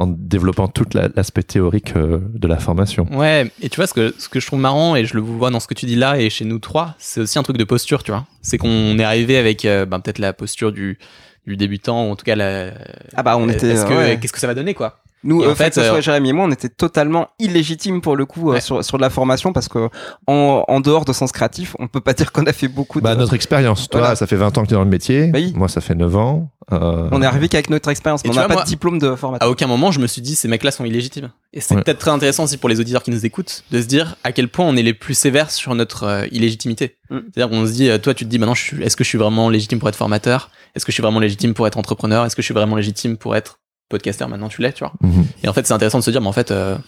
en 0.00 0.06
développant 0.06 0.66
tout 0.66 0.86
l'aspect 0.94 1.42
théorique 1.42 1.92
euh, 1.94 2.18
de 2.34 2.48
la 2.48 2.56
formation. 2.56 3.06
Ouais, 3.12 3.50
et 3.60 3.68
tu 3.68 3.76
vois, 3.76 3.86
ce 3.86 3.92
que, 3.92 4.14
ce 4.16 4.28
que 4.30 4.40
je 4.40 4.46
trouve 4.46 4.58
marrant, 4.58 4.96
et 4.96 5.04
je 5.04 5.14
le 5.14 5.20
vois 5.20 5.50
dans 5.50 5.60
ce 5.60 5.66
que 5.66 5.74
tu 5.74 5.84
dis 5.84 5.94
là 5.96 6.18
et 6.18 6.30
chez 6.30 6.44
nous 6.46 6.58
trois, 6.58 6.94
c'est 6.98 7.20
aussi 7.20 7.38
un 7.38 7.42
truc 7.42 7.58
de 7.58 7.64
posture, 7.64 8.02
tu 8.02 8.10
vois. 8.10 8.24
C'est 8.40 8.56
qu'on 8.56 8.98
est 8.98 9.04
arrivé 9.04 9.36
avec 9.36 9.64
euh, 9.66 9.84
ben, 9.84 10.00
peut-être 10.00 10.18
la 10.18 10.32
posture 10.32 10.72
du, 10.72 10.98
du 11.46 11.56
débutant, 11.58 12.06
ou 12.08 12.12
en 12.12 12.16
tout 12.16 12.24
cas, 12.24 12.34
la, 12.34 12.70
Ah 13.14 13.22
bah 13.22 13.36
on 13.36 13.48
était. 13.50 13.68
est-ce 13.68 13.84
que- 13.84 13.92
ouais. 13.94 14.18
qu'est-ce 14.20 14.32
que 14.32 14.38
ça 14.40 14.46
va 14.46 14.54
donner, 14.54 14.72
quoi 14.74 15.00
Nous, 15.22 15.42
en 15.44 15.50
en 15.50 15.54
fait, 15.54 15.64
fait, 15.64 15.68
que 15.70 15.74
ce 15.82 15.84
soit 15.88 15.98
euh, 15.98 16.00
Jérémy 16.00 16.30
et 16.30 16.32
moi, 16.32 16.46
on 16.46 16.50
était 16.50 16.68
totalement 16.70 17.28
illégitimes 17.38 18.00
pour 18.00 18.16
le 18.16 18.24
coup 18.24 18.50
euh, 18.50 18.54
Ouais. 18.54 18.60
sur, 18.60 18.82
sur 18.84 18.96
de 18.96 19.02
la 19.02 19.10
formation 19.10 19.52
parce 19.52 19.68
que 19.68 19.90
en, 20.26 20.64
en 20.66 20.80
dehors 20.80 21.04
de 21.04 21.12
sens 21.12 21.30
créatif, 21.32 21.76
on 21.78 21.88
peut 21.88 22.00
pas 22.00 22.12
dire 22.14 22.32
qu'on 22.32 22.44
a 22.46 22.52
fait 22.52 22.68
beaucoup 22.68 23.00
de. 23.00 23.04
Bah, 23.04 23.14
notre 23.14 23.34
expérience. 23.34 23.88
Toi, 23.88 24.00
Voilà. 24.00 24.16
ça 24.16 24.26
fait 24.26 24.36
20 24.36 24.56
ans 24.56 24.62
que 24.62 24.68
tu 24.68 24.74
es 24.74 24.76
dans 24.76 24.84
le 24.84 24.88
métier. 24.90 25.26
Bah 25.26 25.38
oui. 25.40 25.52
Moi, 25.54 25.68
ça 25.68 25.80
fait 25.80 25.94
9 25.94 26.16
ans. 26.16 26.50
Euh, 26.72 27.08
On 27.12 27.20
est 27.20 27.26
arrivé 27.26 27.48
qu'avec 27.48 27.68
notre 27.68 27.88
expérience, 27.88 28.22
on 28.26 28.32
n'a 28.32 28.46
pas 28.46 28.54
moi- 28.54 28.62
de 28.62 28.68
diplôme 28.68 28.98
de 28.98 29.14
formateur. 29.16 29.46
À 29.46 29.50
aucun 29.50 29.66
moment, 29.66 29.90
je 29.90 29.98
me 30.00 30.06
suis 30.06 30.22
dit, 30.22 30.34
ces 30.36 30.46
mecs-là 30.48 30.70
sont 30.70 30.84
illégitimes. 30.84 31.30
Et 31.52 31.60
c'est 31.60 31.74
Ouais. 31.74 31.82
peut-être 31.82 31.98
très 31.98 32.12
intéressant 32.12 32.44
aussi 32.44 32.56
pour 32.58 32.68
les 32.68 32.78
auditeurs 32.80 33.02
qui 33.02 33.10
nous 33.10 33.26
écoutent, 33.26 33.64
de 33.72 33.82
se 33.82 33.86
dire 33.86 34.16
à 34.24 34.30
quel 34.32 34.48
point 34.48 34.64
on 34.66 34.76
est 34.76 34.82
les 34.82 34.94
plus 34.94 35.14
sévères 35.14 35.50
sur 35.50 35.74
notre 35.74 36.04
euh, 36.04 36.26
illégitimité. 36.30 36.96
Mm. 37.10 37.18
C'est-à-dire 37.34 37.50
qu'on 37.50 37.66
se 37.66 37.72
dit, 37.72 37.88
euh, 37.90 37.98
toi, 37.98 38.14
tu 38.14 38.24
te 38.24 38.30
dis, 38.30 38.38
maintenant, 38.38 38.54
je 38.54 38.62
suis, 38.62 38.82
est-ce 38.82 38.96
que 38.96 39.02
je 39.04 39.08
suis 39.08 39.18
vraiment 39.18 39.50
légitime 39.50 39.80
pour 39.80 39.88
être 39.88 39.96
formateur? 39.96 40.50
Est-ce 40.76 40.84
que 40.86 40.92
je 40.92 40.94
suis 40.94 41.02
vraiment 41.02 41.18
légitime 41.20 41.52
pour 41.54 41.66
être 41.66 41.76
entrepreneur? 41.76 42.24
Est-ce 42.24 42.36
que 42.36 42.42
je 42.42 42.46
suis 42.46 42.54
vraiment 42.54 42.76
légitime 42.76 43.16
pour 43.16 43.34
être 43.34 43.58
podcasteur 43.90 44.28
Maintenant, 44.28 44.48
tu 44.48 44.62
l'es, 44.62 44.72
tu 44.72 44.82
vois. 44.82 44.94
mhm. 45.02 45.26
Et 45.42 45.48
en 45.48 45.52
fait, 45.52 45.66
c'est 45.66 45.74
intéressant 45.74 45.98
de 45.98 46.04
se 46.04 46.10
dire, 46.10 46.22
mais 46.22 46.28
en 46.28 46.32
fait, 46.32 46.50
euh, 46.50 46.78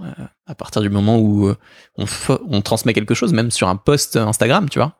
euh, 0.00 0.02
à 0.48 0.54
partir 0.56 0.82
du 0.82 0.88
moment 0.90 1.18
où 1.18 1.46
euh, 1.46 1.56
on, 1.96 2.60
transmet 2.62 2.92
quelque 2.92 3.14
chose, 3.14 3.32
même 3.32 3.52
sur 3.52 3.68
un 3.68 3.76
post 3.76 4.16
Instagram, 4.16 4.68
tu 4.68 4.80
vois, 4.80 4.94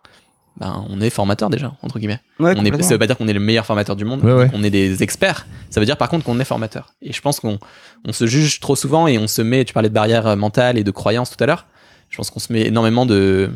ben, 0.59 0.87
on 0.89 1.01
est 1.01 1.11
formateur 1.11 1.51
déjà, 1.51 1.75
entre 1.83 1.99
guillemets. 1.99 2.21
Ouais, 2.39 2.55
on 2.57 2.65
est, 2.65 2.83
ça 2.83 2.91
veut 2.91 2.99
pas 2.99 3.09
dire 3.09 3.17
qu'on 3.17 3.27
est 3.27 3.33
le 3.33 3.41
meilleur 3.41 3.67
formateur 3.67 3.97
du 3.97 4.05
monde, 4.05 4.23
Ouais, 4.23 4.33
ouais. 4.33 4.51
on 4.55 4.63
est 4.63 4.71
des 4.71 5.03
experts. 5.03 5.47
Ça 5.71 5.81
veut 5.81 5.87
dire 5.87 5.97
par 5.97 6.09
contre 6.09 6.25
qu'on 6.25 6.39
est 6.39 6.45
formateur. 6.45 6.95
Et 7.03 7.13
je 7.13 7.21
pense 7.21 7.41
qu'on 7.41 7.59
on 8.05 8.13
se 8.13 8.27
juge 8.27 8.61
trop 8.61 8.77
souvent 8.77 9.09
et 9.09 9.19
on 9.19 9.27
se 9.27 9.43
met, 9.43 9.65
tu 9.65 9.73
parlais 9.73 9.89
de 9.89 9.95
barrières 9.95 10.37
mentales 10.37 10.79
et 10.79 10.85
de 10.85 10.91
croyances 10.93 11.31
tout 11.31 11.43
à 11.43 11.47
l'heure, 11.47 11.67
je 12.09 12.17
pense 12.17 12.31
qu'on 12.31 12.39
se 12.39 12.53
met 12.53 12.67
énormément 12.67 13.05
de, 13.05 13.51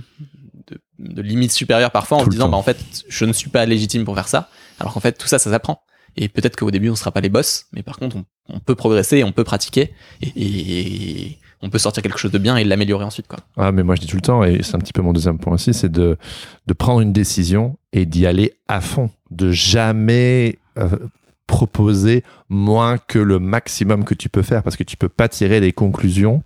de, 0.68 0.81
de 0.98 1.22
limites 1.22 1.52
supérieures 1.52 1.92
parfois 1.92 2.18
en 2.18 2.24
se 2.24 2.31
disant, 2.31 2.48
bah, 2.48 2.57
en 2.57 2.62
fait, 2.64 2.78
je 3.09 3.24
ne 3.24 3.33
suis 3.33 3.50
pas 3.50 3.64
légitime 3.66 4.04
pour 4.04 4.16
faire 4.16 4.26
ça, 4.26 4.48
alors 4.81 4.92
qu'en 4.92 5.00
fait, 5.00 5.12
tout 5.12 5.28
ça, 5.28 5.38
ça 5.38 5.50
s'apprend. 5.50 5.83
Et 6.20 6.28
peut-être 6.28 6.57
qu'au 6.57 6.70
début, 6.72 6.90
on 6.90 6.96
sera 6.96 7.12
pas 7.12 7.20
les 7.20 7.28
boss, 7.28 7.66
mais 7.72 7.85
par 7.85 7.96
contre, 7.96 8.16
on, 8.48 8.59
peut 8.59 8.74
progresser, 8.74 9.22
on 9.22 9.31
peut 9.31 9.44
pratiquer 9.44 9.92
et, 10.20 11.38
on 11.62 11.70
peut 11.70 11.78
sortir 11.78 12.02
quelque 12.02 12.18
chose 12.18 12.33
de 12.33 12.38
bien 12.38 12.57
et 12.57 12.64
l'améliorer 12.64 13.04
ensuite, 13.04 13.28
quoi. 13.28 13.38
Ah, 13.57 13.70
mais 13.70 13.85
moi, 13.85 13.94
je 13.94 14.00
dis 14.00 14.07
tout 14.09 14.16
le 14.16 14.22
temps, 14.22 14.42
et 14.42 14.62
c'est 14.62 14.74
un 14.74 14.81
petit 14.81 14.92
peu 14.92 15.00
mon 15.00 15.12
deuxième 15.12 15.38
point 15.38 15.54
aussi, 15.54 15.72
c'est 15.72 15.90
de, 15.90 16.16
de 16.66 16.72
prendre 16.72 17.00
une 17.00 17.12
décision 17.12 17.78
et 17.92 18.04
d'y 18.04 18.26
aller 18.26 18.54
à 18.66 18.81
fond. 18.81 19.11
De 19.31 19.52
jamais 19.52 20.59
euh, 20.76 20.88
proposer 21.46 22.24
moins 22.48 22.98
que 22.98 23.18
le 23.20 23.38
maximum 23.38 24.04
que 24.04 24.14
tu 24.14 24.28
peux 24.28 24.42
faire, 24.42 24.64
parce 24.64 24.76
que 24.76 24.85
tu 24.85 24.96
peux 24.96 25.09
pas 25.09 25.28
tirer 25.28 25.61
des 25.61 25.72
conclusions 25.72 26.42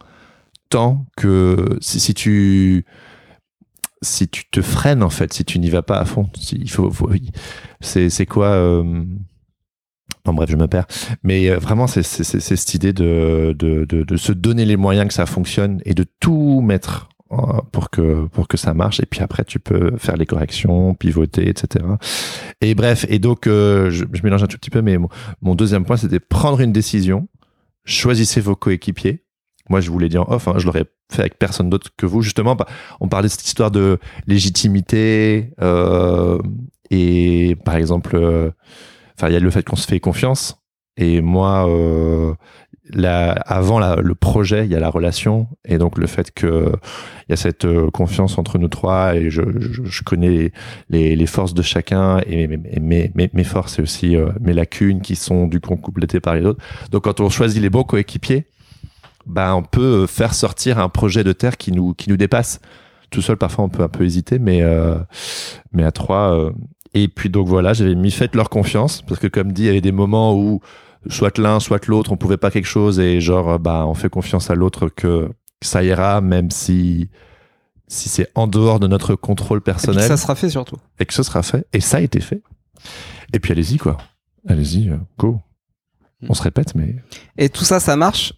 tant 0.68 1.06
que 1.16 1.78
si, 1.80 2.14
tu 2.14 2.84
si 4.02 4.28
tu 4.28 4.44
te 4.50 4.60
freines 4.62 5.02
en 5.02 5.10
fait, 5.10 5.32
si 5.32 5.44
tu 5.44 5.58
n'y 5.58 5.70
vas 5.70 5.82
pas 5.82 5.98
à 5.98 6.04
fond, 6.04 6.28
il 6.52 6.70
faut, 6.70 6.90
faut- 6.90 7.10
c'est 7.80 8.08
c'est 8.08 8.26
quoi 8.26 8.46
euh, 8.48 9.04
non, 10.26 10.34
bref, 10.34 10.50
je 10.50 10.56
me 10.56 10.68
perds. 10.68 10.86
Mais 11.22 11.50
euh, 11.50 11.58
vraiment, 11.58 11.86
c'est 11.86 12.02
cette 12.02 12.74
idée 12.74 12.92
de, 12.92 13.54
de, 13.58 13.84
de, 13.84 14.16
se 14.16 14.32
donner 14.32 14.64
les 14.64 14.76
moyens 14.76 15.08
que 15.08 15.14
ça 15.14 15.26
fonctionne 15.26 15.80
et 15.84 15.94
de 15.94 16.04
tout 16.20 16.60
mettre 16.60 17.08
euh, 17.32 17.36
pour 17.72 17.90
que, 17.90 18.26
pour 18.28 18.46
que 18.46 18.56
ça 18.56 18.72
marche. 18.72 19.00
Et 19.00 19.06
puis 19.06 19.20
après, 19.20 19.44
tu 19.44 19.58
peux 19.58 19.96
faire 19.98 20.16
les 20.16 20.26
corrections, 20.26 20.94
pivoter, 20.94 21.48
etc. 21.48 21.84
Et 22.60 22.74
bref, 22.76 23.04
et 23.08 23.18
donc, 23.18 23.48
euh, 23.48 23.90
je, 23.90 24.04
mélange 24.22 24.44
un 24.44 24.46
tout 24.46 24.58
petit 24.58 24.70
peu, 24.70 24.80
mais 24.80 24.96
mon, 25.40 25.54
deuxième 25.56 25.84
point, 25.84 25.96
c'était 25.96 26.20
prendre 26.20 26.60
une 26.60 26.72
décision. 26.72 27.26
Choisissez 27.84 28.40
vos 28.40 28.54
coéquipiers. 28.54 29.24
Moi, 29.68 29.80
je 29.80 29.90
vous 29.90 29.98
l'ai 29.98 30.08
dit 30.08 30.18
en 30.18 30.26
off, 30.28 30.46
hein, 30.46 30.54
je 30.58 30.66
l'aurais 30.66 30.84
fait 31.10 31.22
avec 31.22 31.38
personne 31.38 31.68
d'autre 31.68 31.90
que 31.96 32.06
vous. 32.06 32.22
Justement, 32.22 32.54
bah, 32.54 32.66
on 33.00 33.08
parlait 33.08 33.26
de 33.26 33.32
cette 33.32 33.46
histoire 33.46 33.72
de 33.72 33.98
légitimité 34.28 35.52
et, 36.90 37.56
par 37.64 37.76
exemple, 37.76 38.52
Il 39.28 39.32
y 39.32 39.36
a 39.36 39.40
le 39.40 39.50
fait 39.50 39.64
qu'on 39.64 39.76
se 39.76 39.86
fait 39.86 40.00
confiance. 40.00 40.58
Et 40.98 41.22
moi, 41.22 41.68
euh, 41.68 42.34
avant 42.94 43.78
le 43.78 44.14
projet, 44.14 44.66
il 44.66 44.72
y 44.72 44.74
a 44.74 44.80
la 44.80 44.90
relation. 44.90 45.48
Et 45.64 45.78
donc, 45.78 45.98
le 45.98 46.06
fait 46.06 46.30
que 46.32 46.72
il 47.28 47.30
y 47.30 47.32
a 47.32 47.36
cette 47.36 47.64
euh, 47.64 47.90
confiance 47.90 48.36
entre 48.36 48.58
nous 48.58 48.68
trois 48.68 49.14
et 49.14 49.30
je, 49.30 49.42
je, 49.58 49.84
je 49.84 50.02
connais 50.02 50.52
les, 50.90 51.16
les 51.16 51.26
forces 51.26 51.54
de 51.54 51.62
chacun 51.62 52.20
et 52.26 52.46
mes, 52.46 53.10
mes, 53.14 53.44
forces 53.44 53.78
et 53.78 53.82
aussi 53.82 54.16
euh, 54.16 54.30
mes 54.40 54.52
lacunes 54.52 55.00
qui 55.00 55.16
sont 55.16 55.46
du 55.46 55.60
coup 55.60 55.76
complétées 55.76 56.20
par 56.20 56.34
les 56.34 56.44
autres. 56.44 56.62
Donc, 56.90 57.04
quand 57.04 57.20
on 57.20 57.30
choisit 57.30 57.62
les 57.62 57.70
bons 57.70 57.84
coéquipiers, 57.84 58.46
bah, 59.24 59.54
on 59.54 59.62
peut 59.62 60.06
faire 60.06 60.34
sortir 60.34 60.78
un 60.78 60.88
projet 60.88 61.24
de 61.24 61.32
terre 61.32 61.56
qui 61.56 61.72
nous, 61.72 61.94
qui 61.94 62.10
nous 62.10 62.16
dépasse. 62.16 62.60
Tout 63.10 63.22
seul, 63.22 63.36
parfois, 63.36 63.64
on 63.64 63.68
peut 63.68 63.82
un 63.82 63.88
peu 63.88 64.04
hésiter, 64.04 64.38
mais, 64.38 64.62
euh, 64.62 64.96
mais 65.72 65.84
à 65.84 65.92
trois, 65.92 66.50
et 66.94 67.08
puis 67.08 67.30
donc 67.30 67.46
voilà, 67.48 67.72
j'avais 67.72 67.94
mis 67.94 68.10
faites 68.10 68.34
leur 68.34 68.50
confiance 68.50 69.02
parce 69.02 69.20
que 69.20 69.26
comme 69.26 69.52
dit, 69.52 69.62
il 69.62 69.66
y 69.66 69.68
avait 69.70 69.80
des 69.80 69.92
moments 69.92 70.34
où 70.36 70.60
soit 71.08 71.36
l'un, 71.38 71.58
soit 71.60 71.86
l'autre, 71.88 72.12
on 72.12 72.16
pouvait 72.16 72.36
pas 72.36 72.50
quelque 72.50 72.66
chose 72.68 73.00
et 73.00 73.20
genre 73.20 73.58
bah 73.58 73.84
on 73.86 73.94
fait 73.94 74.08
confiance 74.10 74.50
à 74.50 74.54
l'autre 74.54 74.88
que 74.88 75.30
ça 75.62 75.82
ira 75.82 76.20
même 76.20 76.50
si 76.50 77.08
si 77.88 78.08
c'est 78.08 78.28
en 78.34 78.46
dehors 78.46 78.80
de 78.80 78.86
notre 78.86 79.14
contrôle 79.14 79.58
Et 79.58 79.60
puis 79.60 79.72
personnel 79.72 80.06
ça 80.08 80.16
sera 80.16 80.34
fait 80.34 80.48
surtout. 80.50 80.76
et 80.98 81.04
que 81.06 81.12
ce 81.14 81.22
sera 81.22 81.42
fait 81.42 81.66
et 81.72 81.80
ça 81.80 81.98
a 81.98 82.00
été 82.00 82.20
fait. 82.20 82.42
Et 83.32 83.38
puis 83.40 83.52
allez-y 83.52 83.78
quoi. 83.78 83.98
Allez-y, 84.48 84.88
euh, 84.88 84.96
go. 85.18 85.40
On 86.28 86.34
se 86.34 86.42
répète 86.42 86.74
mais 86.74 86.96
Et 87.36 87.48
tout 87.48 87.64
ça, 87.64 87.80
ça 87.80 87.96
marche 87.96 88.32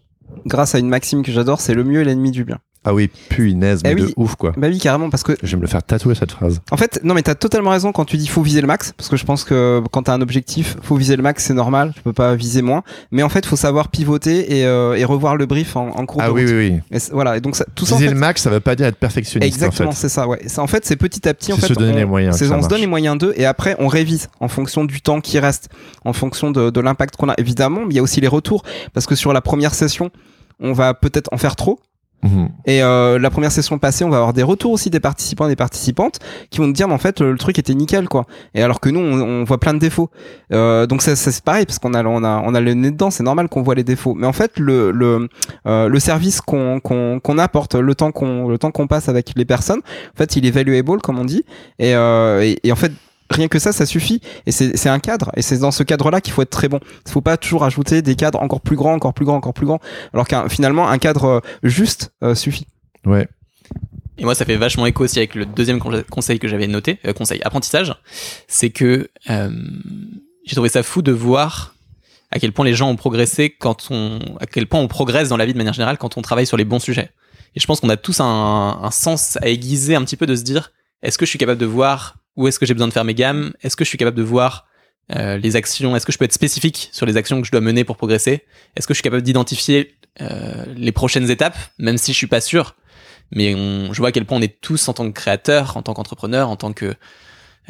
grâce 0.47 0.75
à 0.75 0.79
une 0.79 0.89
maxime 0.89 1.23
que 1.23 1.33
j'adore, 1.33 1.61
c'est 1.61 1.75
le 1.75 1.85
mieux 1.85 2.01
est 2.01 2.05
l'ennemi 2.05 2.31
du 2.31 2.45
bien. 2.45 2.59
Ah 2.85 2.95
oui, 2.95 3.11
punaise, 3.29 3.81
mais 3.85 3.93
Eh 3.93 3.95
de 3.95 4.05
oui. 4.07 4.15
ouf 4.17 4.35
quoi. 4.37 4.53
Bah 4.57 4.69
oui, 4.69 4.79
carrément, 4.79 5.11
parce 5.11 5.23
que 5.23 5.33
Je 5.43 5.51
vais 5.53 5.57
me 5.57 5.63
le 5.63 5.69
faire 5.69 5.83
tatouer 5.83 6.15
cette 6.15 6.33
phrase. 6.33 6.61
En 6.71 6.77
fait, 6.77 7.01
non, 7.03 7.15
mais 7.15 7.23
t'as 7.23 7.35
totalement 7.35 7.71
raison 7.71 7.93
quand 7.93 8.05
tu 8.05 8.17
dis 8.17 8.27
faut 8.27 8.43
viser 8.43 8.61
le 8.61 8.67
max, 8.67 8.93
parce 8.97 9.09
que 9.09 9.17
je 9.17 9.25
pense 9.25 9.45
que 9.45 9.83
quand 9.93 10.03
t'as 10.05 10.15
un 10.15 10.21
objectif, 10.21 10.77
faut 10.83 10.97
viser 10.97 11.17
le 11.17 11.23
max, 11.23 11.45
c'est 11.45 11.55
normal, 11.55 11.93
tu 11.95 12.03
peux 12.03 12.13
pas 12.13 12.35
viser 12.35 12.63
moins. 12.63 12.83
Mais 13.11 13.23
en 13.23 13.29
fait, 13.29 13.47
faut 13.47 13.57
savoir 13.57 13.89
pivoter 13.89 14.59
et, 14.59 14.67
euh, 14.67 14.95
et 14.97 15.05
revoir 15.05 15.37
le 15.37 15.47
brief 15.47 15.77
en, 15.77 15.89
en 15.89 16.07
cours 16.07 16.21
Ah 16.23 16.29
de 16.29 16.33
oui, 16.33 16.43
route. 16.43 16.51
oui, 16.53 16.81
oui. 16.91 16.97
Et 16.99 17.01
voilà, 17.13 17.37
et 17.37 17.41
donc 17.41 17.57
ça, 17.57 17.65
tout 17.75 17.87
ça. 17.87 17.95
en 17.95 17.99
Viser 17.99 18.09
fait, 18.09 18.15
le 18.15 18.21
max, 18.21 18.43
ça 18.43 18.51
veut 18.51 18.61
pas 18.61 18.77
dire 18.77 18.87
être 18.87 18.97
perfectionniste 18.97 19.53
Exactement, 19.55 19.89
en 19.89 19.93
fait. 19.93 19.99
c'est 19.99 20.09
ça, 20.09 20.29
ouais. 20.29 20.41
C'est- 20.47 20.59
En 20.61 20.67
fait, 20.67 20.85
c'est 20.85 20.97
petit 20.97 21.29
à 21.29 21.35
petit, 21.35 21.53
en 21.53 21.57
fait, 21.57 21.67
se 21.69 21.73
donner 21.75 21.93
on, 21.93 21.97
les 21.97 22.05
moyens 22.05 22.37
c'est- 22.37 22.47
ça 22.49 22.57
on 22.57 22.63
se 22.63 22.69
donne 22.69 22.81
les 22.81 22.87
moyens 22.87 23.19
d'eux, 23.19 23.33
et 23.37 23.45
après, 23.47 23.77
on 23.79 23.89
révise 23.89 24.29
en 24.41 24.49
fonction 24.49 24.85
du 24.85 25.01
temps 25.01 25.21
qui 25.21 25.39
reste, 25.39 25.69
en 26.05 26.13
fonction 26.13 26.51
de, 26.51 26.71
de 26.71 26.81
l'impact 26.81 27.17
qu'on 27.17 27.29
a. 27.29 27.35
Évidemment, 27.39 27.81
mais 27.87 27.95
il 27.95 27.97
y 27.97 28.01
a 28.01 28.03
aussi 28.03 28.21
les 28.21 28.29
retours, 28.29 28.63
parce 28.93 29.07
que 29.07 29.15
sur 29.15 29.33
la 29.33 29.41
première 29.41 29.75
session, 29.75 30.11
on 30.61 30.73
va 30.73 30.95
peut-être 30.95 31.29
en 31.33 31.37
faire 31.37 31.57
trop, 31.57 31.81
Mhm. 32.25 32.49
et 32.65 32.83
euh, 32.83 33.19
la 33.19 33.31
première 33.31 33.53
session 33.53 33.79
passée, 33.79 34.03
on 34.05 34.09
va 34.09 34.17
avoir 34.17 34.33
des 34.33 34.43
retours 34.43 34.73
aussi 34.73 34.89
des 34.89 34.99
participants 34.99 35.45
et 35.47 35.51
des 35.51 35.57
participantes 35.57 36.19
qui 36.49 36.59
vont 36.59 36.67
nous 36.67 36.73
dire, 36.73 36.89
mais 36.89 36.95
en 36.95 36.99
fait, 36.99 37.21
le, 37.21 37.33
le 37.33 37.39
truc 37.39 37.59
était 37.59 37.75
nickel, 37.75 38.09
quoi. 38.09 38.25
Et 38.55 38.63
alors 38.63 38.81
que 38.81 38.89
nous, 38.89 39.01
on, 39.01 39.21
on 39.21 39.45
voit 39.45 39.61
plein 39.61 39.75
de 39.75 39.79
défauts. 39.79 40.11
Euh, 40.53 40.87
donc 40.87 41.03
ça, 41.03 41.17
ça, 41.17 41.31
c'est 41.31 41.45
pareil 41.45 41.67
parce 41.67 41.79
qu'on 41.79 41.93
a, 41.93 42.03
on 42.03 42.25
a, 42.25 42.43
on 42.45 42.55
a 42.55 42.61
le 42.61 42.73
nez 42.75 42.91
dedans. 42.91 43.11
C'est 43.11 43.23
normal 43.23 43.49
qu'on 43.49 43.63
voit 43.63 43.75
les 43.75 43.85
défauts. 43.85 44.15
Mais 44.15 44.27
en 44.27 44.33
fait, 44.33 44.59
le, 44.59 44.91
le, 44.91 45.29
euh, 45.67 45.89
le 45.89 46.01
service 46.01 46.41
qu'on, 46.41 46.81
qu'on, 46.81 47.21
qu'on 47.21 47.39
apporte, 47.39 47.75
le 47.75 47.95
temps 47.95 48.11
qu'on, 48.11 48.49
le 48.49 48.57
temps 48.59 48.71
qu'on 48.71 48.87
passe 48.87 49.09
avec 49.09 49.33
les 49.37 49.45
personnes, 49.45 49.81
en 50.15 50.17
fait, 50.17 50.35
il 50.37 50.47
est 50.47 50.51
valuable, 50.51 51.01
comme 51.03 51.19
on 51.19 51.25
dit. 51.27 51.45
Et, 51.79 51.95
euh, 51.95 52.43
et, 52.43 52.59
et 52.65 52.73
en 52.73 52.77
fait. 52.77 52.93
Rien 53.35 53.49
que 53.49 53.59
ça, 53.59 53.73
ça 53.73 53.85
suffit. 53.85 54.21
Et 54.47 54.53
c'est 54.53 54.89
un 54.89 55.01
cadre. 55.01 55.31
Et 55.37 55.43
c'est 55.43 55.59
dans 55.59 55.71
ce 55.71 55.83
cadre-là 55.83 56.21
qu'il 56.21 56.33
faut 56.33 56.43
être 56.43 56.51
très 56.51 56.69
bon. 56.69 56.81
Il 57.07 57.11
faut 57.11 57.21
pas 57.21 57.37
toujours 57.37 57.65
ajouter 57.65 58.01
des 58.01 58.15
cadres 58.15 58.41
encore 58.41 58.61
plus 58.61 58.77
grands, 58.77 58.95
encore 58.95 59.13
plus 59.13 59.25
grands, 59.25 59.37
encore 59.37 59.55
plus 59.55 59.67
grands. 59.67 59.81
Alors 60.13 60.29
qu'un 60.29 60.49
finalement, 60.49 60.89
un 60.89 60.99
cadre 60.99 61.25
euh, 61.25 61.41
juste 61.63 62.13
euh, 62.23 62.35
suffit. 62.35 62.67
Ouais. 63.05 63.29
Et 64.19 64.25
moi, 64.25 64.35
ça 64.35 64.45
fait 64.45 64.57
vachement 64.57 64.87
écho 64.87 65.05
aussi 65.05 65.19
avec 65.19 65.35
le 65.35 65.45
deuxième 65.45 65.81
conseil 65.81 66.39
que 66.39 66.47
j'avais 66.47 66.69
noté, 66.69 67.01
euh, 67.07 67.13
conseil 67.13 67.43
apprentissage, 67.43 67.95
c'est 68.47 68.71
que 68.71 69.11
euh, 69.31 69.51
j'ai 70.45 70.55
trouvé 70.55 70.69
ça 70.69 70.83
fou 70.83 71.03
de 71.03 71.11
voir 71.11 71.75
à 72.31 72.39
quel 72.39 72.53
point 72.53 72.65
les 72.65 72.75
gens 72.75 72.89
ont 72.89 72.97
progressé 72.97 73.51
quand 73.51 73.89
on, 73.91 74.21
à 74.41 74.47
quel 74.47 74.67
point 74.67 74.81
on 74.81 74.89
progresse 74.89 75.29
dans 75.29 75.37
la 75.37 75.47
vie 75.47 75.53
de 75.53 75.59
manière 75.59 75.73
générale 75.73 75.99
quand 75.99 76.17
on 76.17 76.23
travaille 76.23 76.47
sur 76.47 76.57
les 76.57 76.65
bons 76.65 76.79
sujets. 76.79 77.11
Et 77.57 77.61
je 77.61 77.67
pense 77.67 77.81
qu'on 77.81 77.89
a 77.89 77.97
tous 77.97 78.21
un, 78.21 78.79
un 78.83 78.91
sens 78.91 79.37
à 79.41 79.49
aiguiser 79.49 79.95
un 79.95 80.05
petit 80.05 80.17
peu 80.17 80.27
de 80.27 80.37
se 80.37 80.43
dire, 80.43 80.73
est-ce 81.03 81.19
que 81.19 81.27
je 81.27 81.31
suis 81.31 81.39
capable 81.39 81.61
de 81.61 81.67
voir 81.67 82.17
où 82.37 82.49
est-ce 82.49 82.59
que 82.59 82.67
j'ai 82.67 82.75
besoin 82.75 82.89
de 82.89 82.93
faire 82.93 83.05
mes 83.05 83.15
gammes? 83.15 83.53
Est-ce 83.63 83.77
que 83.77 83.85
je 83.85 83.89
suis 83.89 83.99
capable 83.99 84.17
de 84.17 84.23
voir 84.23 84.67
euh, 85.15 85.37
les 85.37 85.57
actions? 85.57 85.95
Est-ce 85.97 86.07
que 86.07 86.13
je 86.13 86.19
peux 86.19 86.25
être 86.25 86.33
spécifique 86.33 86.91
sur 86.93 87.07
les 87.07 87.17
actions 87.17 87.41
que 87.41 87.47
je 87.47 87.53
dois 87.53 87.61
mener 87.61 87.85
pour 87.85 87.97
progresser? 87.97 88.45
Est-ce 88.77 88.87
que 88.87 88.95
je 88.95 88.99
suis 88.99 89.03
capable 89.03 89.23
d'identifier 89.23 89.97
euh, 90.21 90.65
les 90.77 90.93
prochaines 90.93 91.29
étapes, 91.29 91.57
même 91.79 91.99
si 91.99 92.13
je 92.13 92.17
suis 92.17 92.29
pas 92.29 92.41
sûr. 92.41 92.77
Mais 93.33 93.55
on, 93.55 93.93
je 93.93 93.99
vois 93.99 94.11
à 94.11 94.13
quel 94.13 94.25
point 94.25 94.39
on 94.39 94.43
est 94.43 94.61
tous 94.61 94.89
en 94.89 94.93
tant 94.93 95.07
que 95.07 95.13
créateur, 95.13 95.77
en 95.77 95.83
tant 95.83 95.93
qu'entrepreneur, 95.93 96.49
en 96.49 96.57
tant 96.57 96.73
que 96.73 96.95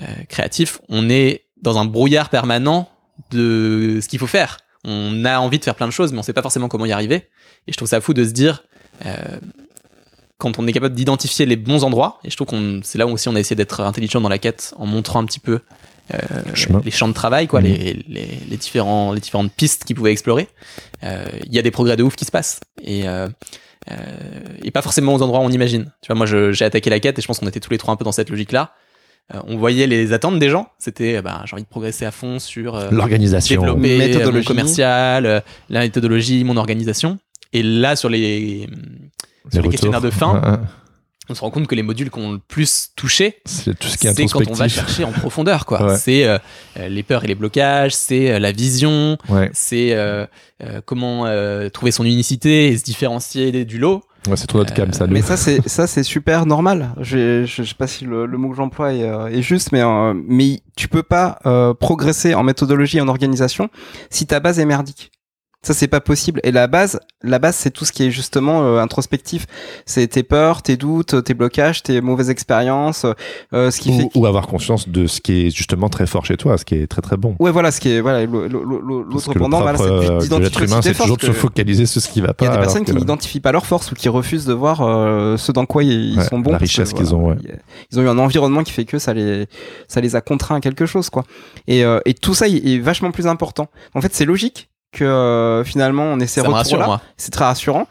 euh, 0.00 0.04
créatif, 0.28 0.80
on 0.90 1.08
est 1.08 1.46
dans 1.62 1.78
un 1.78 1.86
brouillard 1.86 2.28
permanent 2.28 2.90
de 3.30 3.98
ce 4.02 4.08
qu'il 4.08 4.18
faut 4.18 4.26
faire. 4.26 4.58
On 4.84 5.24
a 5.24 5.38
envie 5.38 5.58
de 5.58 5.64
faire 5.64 5.74
plein 5.74 5.86
de 5.86 5.92
choses, 5.92 6.12
mais 6.12 6.18
on 6.18 6.22
sait 6.22 6.34
pas 6.34 6.42
forcément 6.42 6.68
comment 6.68 6.84
y 6.84 6.92
arriver. 6.92 7.28
Et 7.66 7.72
je 7.72 7.76
trouve 7.78 7.88
ça 7.88 8.02
fou 8.02 8.12
de 8.12 8.24
se 8.24 8.32
dire, 8.32 8.64
euh, 9.06 9.38
quand 10.38 10.58
on 10.58 10.66
est 10.66 10.72
capable 10.72 10.94
d'identifier 10.94 11.46
les 11.46 11.56
bons 11.56 11.84
endroits, 11.84 12.18
et 12.24 12.30
je 12.30 12.36
trouve 12.36 12.48
qu'on 12.48 12.80
c'est 12.82 12.98
là 12.98 13.06
où 13.06 13.10
aussi 13.12 13.28
on 13.28 13.34
a 13.36 13.40
essayé 13.40 13.56
d'être 13.56 13.80
intelligent 13.80 14.20
dans 14.20 14.28
la 14.28 14.38
quête 14.38 14.74
en 14.78 14.86
montrant 14.86 15.20
un 15.20 15.24
petit 15.24 15.40
peu 15.40 15.60
euh, 16.12 16.18
les 16.84 16.90
champs 16.90 17.08
de 17.08 17.14
travail, 17.14 17.46
quoi, 17.46 17.60
Mhm. 17.60 17.66
les, 17.66 18.04
les, 18.08 18.28
les 18.50 18.56
différents 18.56 19.12
les 19.12 19.20
différentes 19.20 19.52
pistes 19.52 19.84
qu'ils 19.84 19.96
pouvaient 19.96 20.12
explorer. 20.12 20.48
Euh, 21.02 21.24
Il 21.46 21.54
y 21.54 21.58
a 21.58 21.62
des 21.62 21.70
progrès 21.70 21.96
de 21.96 22.02
ouf 22.02 22.16
qui 22.16 22.24
se 22.24 22.30
passent 22.30 22.60
et 22.82 23.08
euh, 23.08 23.28
euh, 23.90 23.94
et 24.62 24.70
pas 24.70 24.82
forcément 24.82 25.14
aux 25.14 25.22
endroits 25.22 25.40
où 25.40 25.44
on 25.44 25.50
imagine. 25.50 25.92
Tu 26.02 26.08
vois, 26.08 26.16
moi 26.16 26.26
j'ai 26.26 26.64
attaqué 26.64 26.90
la 26.90 27.00
quête 27.00 27.18
et 27.18 27.22
je 27.22 27.26
pense 27.26 27.38
qu'on 27.38 27.46
était 27.48 27.60
tous 27.60 27.70
les 27.70 27.78
trois 27.78 27.94
un 27.94 27.96
peu 27.96 28.04
dans 28.04 28.12
cette 28.12 28.30
logique-là. 28.30 28.72
Euh, 29.34 29.40
on 29.46 29.56
voyait 29.56 29.86
les 29.86 30.12
attentes 30.12 30.38
des 30.38 30.50
gens. 30.50 30.68
C'était, 30.78 31.22
bah, 31.22 31.42
j'ai 31.46 31.54
envie 31.54 31.62
de 31.62 31.68
progresser 31.68 32.04
à 32.04 32.10
fond 32.10 32.38
sur 32.38 32.74
euh, 32.76 32.90
L'organisation. 32.90 33.62
développer 33.62 33.88
euh, 33.94 33.98
mon 33.98 34.04
Méthodologie. 34.06 34.46
commercial, 34.46 35.24
euh, 35.26 35.40
la 35.70 35.80
méthodologie, 35.80 36.44
mon 36.44 36.58
organisation. 36.58 37.18
Et 37.54 37.62
là, 37.62 37.96
sur 37.96 38.10
les, 38.10 38.68
sur 39.52 39.62
les, 39.62 39.68
questionnaires 39.68 40.00
de 40.00 40.10
fin, 40.10 40.60
on 41.30 41.34
se 41.34 41.40
rend 41.40 41.50
compte 41.50 41.66
que 41.66 41.74
les 41.74 41.82
modules 41.82 42.10
qu'on 42.10 42.32
le 42.32 42.38
plus 42.38 42.90
touché, 42.96 43.40
C'est 43.46 43.78
tout 43.78 43.88
ce 43.88 43.96
qui 43.96 44.06
est 44.06 44.12
c'est 44.14 44.26
quand 44.26 44.46
on 44.46 44.52
va 44.52 44.68
chercher 44.68 45.04
en 45.04 45.12
profondeur, 45.12 45.64
quoi. 45.64 45.86
Ouais. 45.92 45.96
C'est 45.96 46.26
euh, 46.26 46.38
euh, 46.78 46.88
les 46.88 47.02
peurs 47.02 47.24
et 47.24 47.28
les 47.28 47.34
blocages, 47.34 47.94
c'est 47.94 48.32
euh, 48.32 48.38
la 48.38 48.52
vision, 48.52 49.16
Ouais. 49.30 49.50
c'est 49.54 49.94
euh, 49.94 50.26
euh, 50.62 50.82
comment 50.84 51.24
euh, 51.24 51.70
trouver 51.70 51.92
son 51.92 52.04
unicité 52.04 52.68
et 52.68 52.76
se 52.76 52.84
différencier 52.84 53.64
du 53.64 53.78
lot. 53.78 54.02
Ouais, 54.28 54.36
c'est 54.36 54.46
trop 54.46 54.58
notre 54.58 54.72
cam, 54.74 54.92
ça. 54.92 55.06
Mais 55.06 55.20
ça 55.22 55.36
c'est 55.38 55.66
ça 55.68 55.86
c'est 55.86 56.02
super 56.02 56.44
normal. 56.46 56.94
Je, 57.00 57.44
je, 57.46 57.62
je 57.62 57.68
sais 57.68 57.74
pas 57.74 57.86
si 57.86 58.04
le, 58.04 58.24
le 58.26 58.38
mot 58.38 58.50
que 58.50 58.56
j'emploie 58.56 58.92
est, 58.94 59.02
euh, 59.04 59.26
est 59.26 59.42
juste, 59.42 59.70
mais 59.72 59.82
euh, 59.82 60.12
mais 60.26 60.60
tu 60.76 60.88
peux 60.88 61.02
pas 61.02 61.38
euh, 61.46 61.72
progresser 61.74 62.34
en 62.34 62.42
méthodologie 62.42 62.98
et 62.98 63.00
en 63.02 63.08
organisation 63.08 63.68
si 64.10 64.26
ta 64.26 64.40
base 64.40 64.58
est 64.58 64.64
merdique. 64.66 65.10
Ça 65.64 65.74
c'est 65.74 65.88
pas 65.88 66.00
possible. 66.00 66.40
Et 66.44 66.52
la 66.52 66.66
base, 66.68 67.00
la 67.22 67.38
base 67.40 67.56
c'est 67.56 67.70
tout 67.70 67.84
ce 67.84 67.90
qui 67.92 68.04
est 68.04 68.10
justement 68.10 68.62
euh, 68.62 68.78
introspectif. 68.78 69.46
C'est 69.86 70.06
tes 70.06 70.22
peurs, 70.22 70.62
tes 70.62 70.76
doutes, 70.76 71.24
tes 71.24 71.34
blocages, 71.34 71.82
tes 71.82 72.00
mauvaises 72.00 72.30
expériences, 72.30 73.06
euh, 73.52 73.70
ce 73.70 73.80
qui 73.80 73.96
fait. 73.96 74.04
ou, 74.14 74.20
ou 74.22 74.26
avoir 74.26 74.46
conscience 74.46 74.88
de 74.88 75.06
ce 75.06 75.20
qui 75.20 75.46
est 75.46 75.50
justement 75.50 75.88
très 75.88 76.06
fort 76.06 76.24
chez 76.26 76.36
toi, 76.36 76.56
ce 76.58 76.64
qui 76.64 76.76
est 76.76 76.86
très 76.86 77.02
très 77.02 77.16
bon. 77.16 77.34
Ouais 77.40 77.50
voilà, 77.50 77.70
ce 77.72 77.80
qui 77.80 77.88
est 77.90 78.00
voilà 78.00 78.24
l'autre 78.26 79.32
pendant, 79.38 79.60
voilà, 79.62 79.78
c'est 79.78 79.84
euh, 79.84 80.38
l'être 80.38 80.62
humain, 80.62 80.80
c'est 80.82 80.94
toujours 80.94 81.16
de 81.16 81.22
se 81.26 81.32
focaliser 81.32 81.86
sur 81.86 82.00
ce 82.00 82.08
qui 82.08 82.20
va 82.20 82.28
Il 82.28 82.34
pas. 82.34 82.44
y 82.44 82.48
a 82.48 82.52
des 82.52 82.58
personnes 82.58 82.84
qui 82.84 82.92
n'identifient 82.94 83.40
pas 83.40 83.52
leurs 83.52 83.66
forces 83.66 83.90
ou 83.90 83.94
qui 83.94 84.08
refusent 84.08 84.44
de 84.46 84.52
voir 84.52 84.82
euh, 84.82 85.36
ce 85.36 85.50
dans 85.52 85.66
quoi 85.66 85.82
ils 85.82 86.18
Ouais, 86.18 86.24
sont 86.24 86.38
bons. 86.38 86.52
la 86.52 86.58
richesse 86.58 86.92
qu'ils 86.92 87.14
ont, 87.14 87.28
ouais. 87.30 87.36
Ils, 87.42 87.58
ils 87.90 87.98
ont 87.98 88.02
eu 88.02 88.08
un 88.08 88.18
environnement 88.18 88.62
qui 88.62 88.72
fait 88.72 88.84
que 88.84 88.98
ça 88.98 89.14
les, 89.14 89.46
ça 89.88 90.00
les 90.00 90.14
a 90.16 90.20
contraints 90.20 90.56
à 90.56 90.60
quelque 90.60 90.86
chose, 90.86 91.08
quoi. 91.10 91.24
Et, 91.66 91.84
euh, 91.84 92.00
et 92.04 92.14
tout 92.14 92.34
ça 92.34 92.46
est 92.48 92.78
vachement 92.78 93.10
plus 93.10 93.26
important. 93.26 93.68
En 93.94 94.00
fait, 94.00 94.14
c'est 94.14 94.24
logique 94.26 94.68
que 94.94 95.04
euh, 95.04 95.64
finalement 95.64 96.04
on 96.04 96.20
ait 96.20 96.26
ces 96.26 96.40
retours-là. 96.40 97.00
C'est 97.16 97.30
très 97.30 97.44
rassurant. 97.44 97.86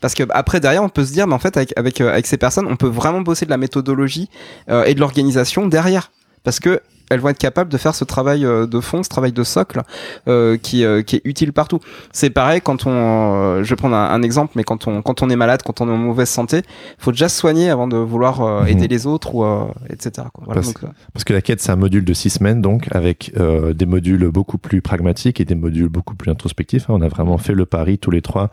Parce 0.00 0.14
que 0.14 0.22
après 0.30 0.60
derrière 0.60 0.82
on 0.84 0.88
peut 0.88 1.04
se 1.04 1.12
dire 1.12 1.26
mais 1.26 1.34
en 1.34 1.38
fait 1.38 1.56
avec 1.56 1.76
avec, 1.76 2.00
euh, 2.00 2.10
avec 2.12 2.26
ces 2.26 2.36
personnes 2.36 2.66
on 2.68 2.76
peut 2.76 2.86
vraiment 2.88 3.20
bosser 3.20 3.46
de 3.46 3.50
la 3.50 3.56
méthodologie 3.56 4.28
euh, 4.70 4.84
et 4.84 4.94
de 4.94 5.00
l'organisation 5.00 5.66
derrière 5.66 6.12
parce 6.44 6.60
que 6.60 6.80
elles 7.10 7.20
vont 7.20 7.28
être 7.30 7.38
capables 7.38 7.70
de 7.70 7.78
faire 7.78 7.94
ce 7.94 8.04
travail 8.04 8.44
euh, 8.44 8.66
de 8.66 8.80
fond, 8.80 9.02
ce 9.02 9.08
travail 9.08 9.32
de 9.32 9.42
socle 9.44 9.82
euh, 10.28 10.56
qui, 10.56 10.84
euh, 10.84 11.02
qui 11.02 11.16
est 11.16 11.22
utile 11.24 11.52
partout. 11.52 11.80
C'est 12.12 12.30
pareil 12.30 12.60
quand 12.62 12.86
on, 12.86 13.62
je 13.62 13.68
vais 13.68 13.76
prendre 13.76 13.96
un, 13.96 14.10
un 14.10 14.22
exemple, 14.22 14.52
mais 14.56 14.64
quand 14.64 14.86
on 14.86 15.02
quand 15.02 15.22
on 15.22 15.30
est 15.30 15.36
malade, 15.36 15.62
quand 15.64 15.80
on 15.80 15.88
est 15.88 15.92
en 15.92 15.96
mauvaise 15.96 16.28
santé, 16.28 16.62
faut 16.98 17.12
déjà 17.12 17.28
se 17.28 17.38
soigner 17.38 17.70
avant 17.70 17.88
de 17.88 17.96
vouloir 17.96 18.40
Mhm. 18.62 18.68
aider 18.68 18.88
les 18.88 19.06
autres 19.06 19.34
ou 19.34 19.44
etc. 19.90 20.26
Quoi. 20.32 20.44
Voilà, 20.46 20.60
Parce- 20.60 20.74
donc, 20.74 20.92
Parce 21.12 21.24
que 21.24 21.32
la 21.32 21.40
quête, 21.40 21.60
c'est 21.60 21.72
un 21.72 21.76
module 21.76 22.04
de 22.04 22.12
six 22.12 22.30
semaines, 22.30 22.60
donc, 22.62 22.88
avec 22.90 23.32
des 23.74 23.86
modules 23.86 24.28
beaucoup 24.28 24.58
plus 24.58 24.80
pragmatiques 24.82 25.40
et 25.40 25.44
des 25.44 25.54
modules 25.54 25.88
beaucoup 25.88 26.14
plus 26.14 26.30
introspectifs. 26.30 26.90
hein. 26.90 26.94
On 26.98 27.02
a 27.02 27.08
vraiment 27.08 27.38
fait 27.38 27.52
le 27.54 27.64
pari, 27.66 27.98
tous 27.98 28.10
les 28.10 28.22
trois, 28.22 28.50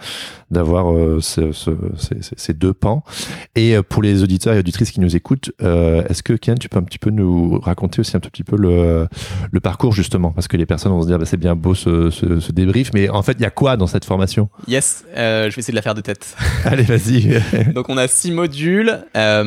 d'avoir 0.51 0.85
ce- 1.21 1.51
ce- 1.51 1.71
ces, 2.37 2.53
deux 2.53 2.73
pans. 2.73 3.03
Et 3.55 3.75
pour 3.89 4.01
les 4.01 4.23
auditeurs 4.23 4.53
et 4.53 4.59
auditrices 4.59 4.91
qui 4.91 4.99
nous 5.01 5.15
écoutent, 5.15 5.51
est-ce 5.59 6.23
que, 6.23 6.33
Ken, 6.33 6.57
tu 6.57 6.69
peux 6.69 6.79
un 6.79 6.83
petit 6.83 6.99
peu 6.99 7.09
nous 7.09 7.59
raconter 7.59 7.99
aussi 7.99 8.15
un 8.15 8.19
tout 8.19 8.29
petit 8.29 8.43
peu 8.45 8.55
le, 8.57 9.07
le 9.51 9.59
parcours, 9.59 9.93
justement 9.93 10.31
Parce 10.31 10.47
que 10.47 10.57
les 10.57 10.65
personnes 10.65 10.91
vont 10.91 11.01
se 11.01 11.07
dire, 11.07 11.19
bah, 11.19 11.25
c'est 11.25 11.37
bien 11.37 11.55
beau 11.55 11.75
ce, 11.75 12.09
ce, 12.09 12.39
ce 12.39 12.51
débrief, 12.51 12.91
mais 12.93 13.09
en 13.09 13.21
fait, 13.21 13.33
il 13.33 13.41
y 13.41 13.45
a 13.45 13.49
quoi 13.49 13.77
dans 13.77 13.87
cette 13.87 14.05
formation? 14.05 14.49
Yes, 14.67 15.03
euh, 15.17 15.49
je 15.49 15.55
vais 15.55 15.59
essayer 15.59 15.71
de 15.71 15.75
la 15.77 15.81
faire 15.81 15.95
de 15.95 16.01
tête. 16.01 16.35
Allez, 16.65 16.83
vas-y. 16.83 17.41
Donc 17.73 17.89
on 17.89 17.97
a 17.97 18.07
six 18.07 18.31
modules. 18.31 18.99
Euh, 19.17 19.43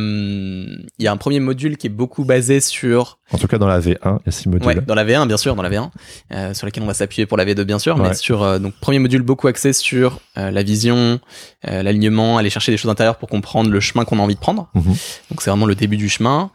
Il 0.99 1.05
y 1.05 1.07
a 1.07 1.13
un 1.13 1.17
premier 1.17 1.41
module 1.41 1.77
qui 1.77 1.87
est 1.87 1.91
beaucoup 1.91 2.25
basé 2.25 2.61
sur 2.61 3.19
en 3.31 3.37
tout 3.37 3.47
cas, 3.47 3.59
dans 3.59 3.67
la 3.67 3.79
V1, 3.79 3.99
il 4.03 4.09
y 4.25 4.29
a 4.29 4.31
six 4.31 4.49
modules. 4.49 4.67
Ouais, 4.67 4.81
dans 4.81 4.95
la 4.95 5.05
V1, 5.05 5.27
bien 5.27 5.37
sûr, 5.37 5.55
dans 5.55 5.63
la 5.63 5.69
V1, 5.69 5.91
euh, 6.33 6.55
sur 6.55 6.67
laquelle 6.67 6.83
on 6.83 6.87
va 6.87 6.95
s'appuyer 6.95 7.27
pour 7.27 7.37
la 7.37 7.45
V2, 7.45 7.63
bien 7.65 7.79
sûr, 7.79 7.99
mais 7.99 8.15
sur 8.15 8.59
donc 8.59 8.73
premier 8.81 8.99
module 8.99 9.21
beaucoup 9.21 9.49
axé 9.49 9.75
sur 9.75 10.21
la 10.35 10.63
vision, 10.63 11.21
l'alignement, 11.63 12.39
aller 12.39 12.49
chercher 12.49 12.73
des 12.73 12.79
choses 12.79 12.91
intérieures 12.91 13.19
pour 13.19 13.29
comprendre 13.29 13.69
le 13.71 13.81
chemin 13.81 14.07
qu'on 14.07 14.19
a 14.19 14.23
envie 14.23 14.35
de 14.35 14.41
prendre. 14.41 14.71
Mhm. 14.75 14.83
Donc 15.31 15.43
c'est 15.43 15.51
vraiment 15.51 15.67
le 15.67 15.75
début 15.75 15.99
du 15.99 16.09
chemin. 16.09 16.51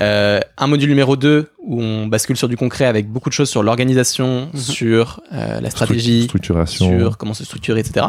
Euh, 0.00 0.40
un 0.56 0.66
module 0.66 0.88
numéro 0.88 1.16
2 1.16 1.50
où 1.64 1.82
on 1.82 2.06
bascule 2.06 2.36
sur 2.36 2.48
du 2.48 2.56
concret 2.56 2.86
avec 2.86 3.08
beaucoup 3.10 3.28
de 3.28 3.34
choses 3.34 3.50
sur 3.50 3.62
l'organisation, 3.62 4.48
Mhm. 4.54 4.60
sur 4.60 5.20
euh, 5.32 5.60
la 5.60 5.70
stratégie, 5.70 6.24
structuration. 6.24 6.98
sur 6.98 7.18
comment 7.18 7.34
se 7.34 7.44
structurer, 7.44 7.80
etc. 7.80 8.06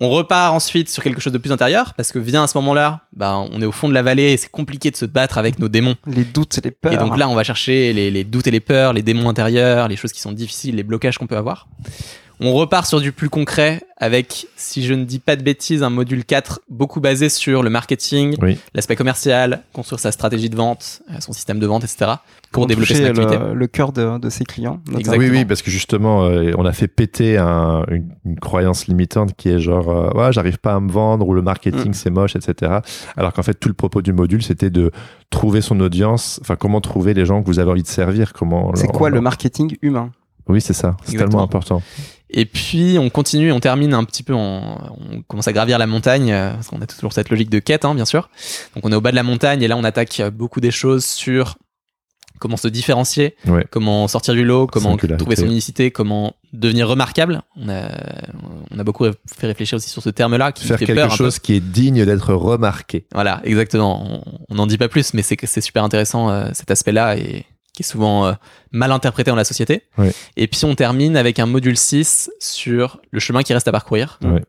On 0.00 0.10
repart 0.10 0.54
ensuite 0.54 0.90
sur 0.90 1.02
quelque 1.02 1.20
chose 1.22 1.32
de 1.32 1.38
plus 1.38 1.52
intérieur 1.52 1.94
parce 1.94 2.12
que 2.12 2.18
vient 2.18 2.44
à 2.44 2.46
ce 2.46 2.58
moment-là, 2.58 3.00
bah, 3.14 3.36
on 3.50 3.62
est 3.62 3.66
au 3.66 3.72
fond 3.72 3.88
de 3.88 3.94
la 3.94 4.02
vallée 4.02 4.32
et 4.32 4.36
c'est 4.36 4.50
compliqué 4.50 4.90
de 4.90 4.96
se 4.96 5.06
battre 5.06 5.38
avec 5.38 5.58
nos 5.58 5.68
démons. 5.68 5.94
les 6.06 6.24
doutes 6.24 6.58
et 6.58 6.60
les 6.62 6.70
peurs. 6.70 6.92
Et 6.92 6.96
donc 6.98 7.16
là, 7.16 7.28
on 7.30 7.34
va 7.34 7.44
chercher 7.44 7.94
les, 7.94 8.10
les 8.10 8.24
doutes 8.24 8.46
et 8.46 8.50
les 8.50 8.60
peurs, 8.60 8.92
les 8.92 9.00
démons 9.02 9.28
intérieurs, 9.30 9.88
les 9.88 9.96
choses 9.96 10.12
qui 10.12 10.20
sont 10.20 10.32
difficiles, 10.32 10.76
les 10.76 10.82
blocages 10.82 11.16
qu'on 11.16 11.26
peut 11.26 11.36
avoir. 11.38 11.66
On 12.38 12.52
repart 12.52 12.86
sur 12.86 13.00
du 13.00 13.12
plus 13.12 13.30
concret 13.30 13.82
avec, 13.96 14.46
si 14.56 14.84
je 14.84 14.92
ne 14.92 15.04
dis 15.04 15.18
pas 15.20 15.36
de 15.36 15.42
bêtises, 15.42 15.82
un 15.82 15.88
module 15.88 16.22
4 16.24 16.60
beaucoup 16.68 17.00
basé 17.00 17.30
sur 17.30 17.62
le 17.62 17.70
marketing, 17.70 18.36
Oui. 18.42 18.58
l'aspect 18.74 18.94
commercial, 18.94 19.62
construire 19.72 20.00
sa 20.00 20.12
stratégie 20.12 20.50
de 20.50 20.56
vente, 20.56 21.00
euh, 21.10 21.14
son 21.20 21.32
système 21.32 21.58
de 21.58 21.66
vente, 21.66 21.82
etc. 21.84 22.12
pour 22.52 22.66
développer 22.66 22.94
son 22.94 23.04
activité. 23.06 23.38
le, 23.38 23.54
le 23.54 23.66
cœur 23.66 23.92
de, 23.92 24.18
de 24.18 24.28
ses 24.28 24.44
clients. 24.44 24.80
Exactement. 24.98 25.16
Oui, 25.16 25.30
oui, 25.30 25.44
parce 25.46 25.62
que 25.62 25.70
justement, 25.70 26.24
euh, 26.24 26.52
on 26.58 26.66
a 26.66 26.74
fait 26.74 26.88
péter 26.88 27.38
un- 27.38 27.84
une, 27.90 28.08
une 28.26 28.38
croyance 28.38 28.86
limitante 28.86 29.34
qui 29.34 29.48
est 29.48 29.58
genre, 29.58 29.88
euh, 29.88 30.10
ouais, 30.12 30.30
j'arrive 30.32 30.58
pas 30.58 30.74
à 30.74 30.80
me 30.80 30.90
vendre 30.92 31.26
ou 31.26 31.32
le 31.32 31.40
marketing 31.42 31.90
Mm. 31.90 31.94
c'est 31.94 32.10
moche, 32.10 32.36
etc. 32.36 32.80
Alors 33.16 33.32
qu'en 33.32 33.42
fait, 33.44 33.54
tout 33.54 33.68
le 33.68 33.74
propos 33.74 34.02
du 34.02 34.12
module, 34.12 34.42
c'était 34.42 34.68
de 34.70 34.90
trouver 35.30 35.62
son 35.62 35.80
audience, 35.80 36.38
enfin, 36.42 36.56
comment 36.56 36.82
trouver 36.82 37.14
les 37.14 37.24
gens 37.24 37.40
que 37.42 37.46
vous 37.46 37.58
avez 37.60 37.70
envie 37.70 37.82
de 37.82 37.88
servir, 37.88 38.34
comment. 38.34 38.72
C'est 38.74 38.82
leur- 38.88 38.92
quoi 38.92 39.08
le 39.08 39.22
marketing 39.22 39.76
humain? 39.80 40.10
Oui, 40.48 40.60
c'est 40.60 40.74
ça. 40.74 40.96
C'est 41.04 41.16
tellement 41.16 41.42
important. 41.42 41.82
Et 42.30 42.44
puis 42.44 42.96
on 42.98 43.08
continue, 43.08 43.52
on 43.52 43.60
termine 43.60 43.94
un 43.94 44.02
petit 44.04 44.22
peu, 44.24 44.34
en, 44.34 44.96
on 45.12 45.22
commence 45.22 45.46
à 45.48 45.52
gravir 45.52 45.78
la 45.78 45.86
montagne, 45.86 46.32
euh, 46.32 46.52
parce 46.54 46.68
qu'on 46.68 46.80
a 46.82 46.86
toujours 46.86 47.12
cette 47.12 47.30
logique 47.30 47.50
de 47.50 47.60
quête, 47.60 47.84
hein, 47.84 47.94
bien 47.94 48.04
sûr. 48.04 48.30
Donc 48.74 48.84
on 48.84 48.90
est 48.92 48.96
au 48.96 49.00
bas 49.00 49.10
de 49.12 49.16
la 49.16 49.22
montagne 49.22 49.62
et 49.62 49.68
là 49.68 49.76
on 49.76 49.84
attaque 49.84 50.18
euh, 50.20 50.30
beaucoup 50.30 50.60
des 50.60 50.72
choses 50.72 51.04
sur 51.04 51.54
comment 52.38 52.56
se 52.58 52.68
différencier, 52.68 53.34
Ouais. 53.46 53.64
comment 53.70 54.08
sortir 54.08 54.34
du 54.34 54.44
lot, 54.44 54.66
comment 54.66 54.96
trouver 54.98 55.36
son 55.36 55.46
unicité, 55.46 55.90
comment 55.90 56.34
devenir 56.52 56.86
remarquable. 56.88 57.42
On 57.56 57.68
a, 57.70 57.88
on 58.70 58.78
a 58.78 58.84
beaucoup 58.84 59.06
fait 59.06 59.46
réfléchir 59.46 59.76
aussi 59.76 59.88
sur 59.88 60.02
ce 60.02 60.10
terme-là 60.10 60.52
qui 60.52 60.66
Faire 60.66 60.78
fait 60.78 60.84
quelque 60.84 60.96
peur 60.98 61.12
chose 61.16 61.38
qui 61.38 61.54
est 61.54 61.60
digne 61.60 62.04
d'être 62.04 62.34
remarqué. 62.34 63.06
Voilà, 63.14 63.40
exactement. 63.44 64.20
On- 64.50 64.54
n'en 64.54 64.66
dit 64.66 64.76
pas 64.78 64.88
plus, 64.88 65.14
mais 65.14 65.22
c'est 65.22 65.60
super 65.62 65.82
intéressant 65.84 66.28
euh, 66.30 66.48
cet 66.54 66.70
aspect-là 66.70 67.16
et 67.16 67.46
qui 67.76 67.82
est 67.82 67.86
souvent 67.86 68.26
euh, 68.26 68.32
mal 68.72 68.90
interprété 68.90 69.30
dans 69.30 69.36
la 69.36 69.44
société. 69.44 69.82
Ouais. 69.98 70.10
Et 70.38 70.48
puis 70.48 70.64
on 70.64 70.74
termine 70.74 71.14
avec 71.16 71.38
un 71.38 71.44
module 71.46 71.76
6 71.76 72.30
sur 72.40 73.00
le 73.10 73.20
chemin 73.20 73.42
qui 73.42 73.52
reste 73.52 73.68
à 73.68 73.72
parcourir, 73.72 74.18
Ouais. 74.24 74.42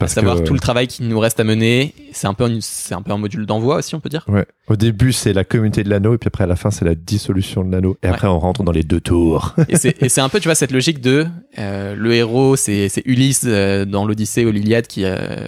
à 0.00 0.08
savoir 0.08 0.38
que, 0.38 0.42
tout 0.42 0.52
le 0.52 0.58
travail 0.60 0.88
qui 0.88 1.04
nous 1.04 1.18
reste 1.20 1.38
à 1.38 1.44
mener. 1.44 1.94
C'est 2.12 2.26
un 2.26 2.34
peu 2.34 2.44
un, 2.44 2.58
c'est 2.60 2.94
un 2.94 3.00
peu 3.02 3.12
un 3.12 3.18
module 3.18 3.46
d'envoi 3.46 3.76
aussi, 3.76 3.94
on 3.94 4.00
peut 4.00 4.08
dire. 4.08 4.24
Ouais. 4.28 4.44
Au 4.66 4.74
début, 4.76 5.12
c'est 5.12 5.32
la 5.32 5.44
communauté 5.44 5.84
de 5.84 5.90
l'anneau, 5.90 6.14
et 6.14 6.18
puis 6.18 6.26
après, 6.26 6.42
à 6.44 6.46
la 6.48 6.56
fin, 6.56 6.70
c'est 6.72 6.84
la 6.84 6.94
dissolution 6.96 7.62
de 7.64 7.70
l'anneau. 7.70 7.96
Et 8.02 8.08
après, 8.08 8.26
on 8.26 8.38
rentre 8.40 8.64
dans 8.64 8.72
les 8.72 8.82
deux 8.82 9.00
tours. 9.00 9.54
Et 9.68 9.76
c'est, 9.76 10.02
et 10.02 10.08
c'est 10.08 10.20
un 10.20 10.28
peu, 10.28 10.40
tu 10.40 10.48
vois, 10.48 10.54
cette 10.56 10.72
logique 10.72 11.00
de 11.00 11.26
euh, 11.58 11.94
le 11.94 12.12
héros, 12.14 12.56
c'est, 12.56 12.88
c'est 12.88 13.02
Ulysse 13.06 13.42
euh, 13.46 13.84
dans 13.84 14.04
l'Odyssée 14.06 14.44
ou 14.44 14.50
l'Iliade 14.50 14.88
qui, 14.88 15.04
euh, 15.04 15.46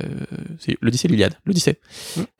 c'est 0.60 0.76
l'Odyssée, 0.80 1.08
l'Iliade, 1.08 1.34
l'Odyssée, 1.46 1.78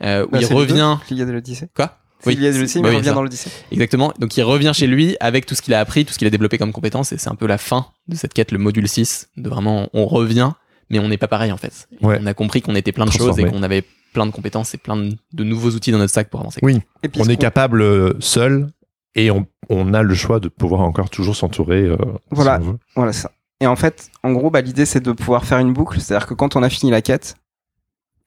euh, 0.05 0.24
où 0.26 0.30
Bah, 0.30 0.38
il 0.40 0.47
revient. 0.47 0.99
L'Iliade 1.11 1.28
et 1.30 1.32
l'Odyssée. 1.32 1.68
Quoi? 1.74 1.99
L'Odyssée, 2.27 2.81
bah 2.81 2.89
mais 2.89 2.89
oui, 2.91 2.95
il 2.95 2.99
revient 2.99 3.14
dans 3.14 3.22
l'Odyssée. 3.22 3.51
Exactement. 3.72 4.12
Donc 4.18 4.37
il 4.37 4.43
revient 4.43 4.72
chez 4.75 4.87
lui 4.87 5.16
avec 5.20 5.47
tout 5.47 5.55
ce 5.55 5.62
qu'il 5.62 5.75
a 5.75 5.81
appris, 5.81 6.05
tout 6.05 6.12
ce 6.12 6.18
qu'il 6.18 6.27
a 6.27 6.31
développé 6.31 6.59
comme 6.59 6.72
compétences, 6.72 7.12
et 7.12 7.18
c'est 7.18 7.29
un 7.31 7.35
peu 7.35 7.47
la 7.47 7.59
fin 7.59 7.87
de 8.09 8.16
cette 8.16 8.33
quête, 8.35 8.53
le 8.53 8.59
module 8.59 8.89
6, 8.89 9.29
de 9.37 9.49
vraiment 9.49 9.89
on 9.93 10.07
revient, 10.07 10.53
mais 10.91 10.99
on 10.99 11.09
n'est 11.09 11.18
pas 11.18 11.29
pareil 11.29 11.53
en 11.53 11.57
fait. 11.57 11.89
Ouais. 12.03 12.18
On 12.20 12.27
a 12.27 12.35
compris 12.35 12.62
qu'on 12.62 12.75
était 12.75 12.93
plein 12.93 13.07
de 13.07 13.12
choses 13.12 13.39
et 13.39 13.45
qu'on 13.45 13.62
avait 13.62 13.85
plein 14.12 14.27
de 14.27 14.31
compétences 14.33 14.75
et 14.75 14.79
plein 14.79 14.97
de, 14.97 15.16
de 15.33 15.45
nouveaux 15.45 15.70
outils 15.70 15.91
dans 15.91 15.99
notre 15.99 16.12
sac 16.12 16.29
pour 16.31 16.41
avancer. 16.41 16.61
Oui. 16.62 16.81
Et 17.03 17.09
puis, 17.09 17.20
on 17.20 17.25
est 17.29 17.37
capable 17.37 17.83
euh, 17.83 18.12
seul, 18.20 18.68
et 19.16 19.31
on, 19.31 19.47
on 19.68 19.93
a 19.95 20.03
le 20.03 20.14
choix 20.14 20.39
de 20.41 20.49
pouvoir 20.49 20.83
encore 20.83 21.11
toujours 21.11 21.35
s'entourer. 21.37 21.83
euh, 21.83 21.97
Voilà. 22.31 22.61
si. 22.62 22.68
Voilà 22.95 23.12
ça. 23.12 23.31
Et 23.61 23.66
en 23.66 23.77
fait, 23.77 24.11
en 24.22 24.33
gros, 24.33 24.51
bah, 24.51 24.61
l'idée 24.61 24.85
c'est 24.87 25.01
de 25.01 25.12
pouvoir 25.12 25.45
faire 25.45 25.59
une 25.59 25.72
boucle, 25.72 26.01
c'est-à-dire 26.01 26.27
que 26.27 26.35
quand 26.35 26.55
on 26.57 26.62
a 26.62 26.68
fini 26.68 26.91
la 26.93 27.01
quête, 27.03 27.37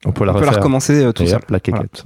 On 0.04 0.12
peut 0.12 0.24
la 0.24 0.32
on 0.34 0.38
peut 0.38 0.44
la 0.46 0.52
recommencer 0.52 1.02
euh, 1.04 1.12
tout 1.12 1.22
Et 1.22 1.26
seul. 1.28 1.36
hop, 1.36 1.50
la 1.50 1.60
quéquette. 1.60 2.04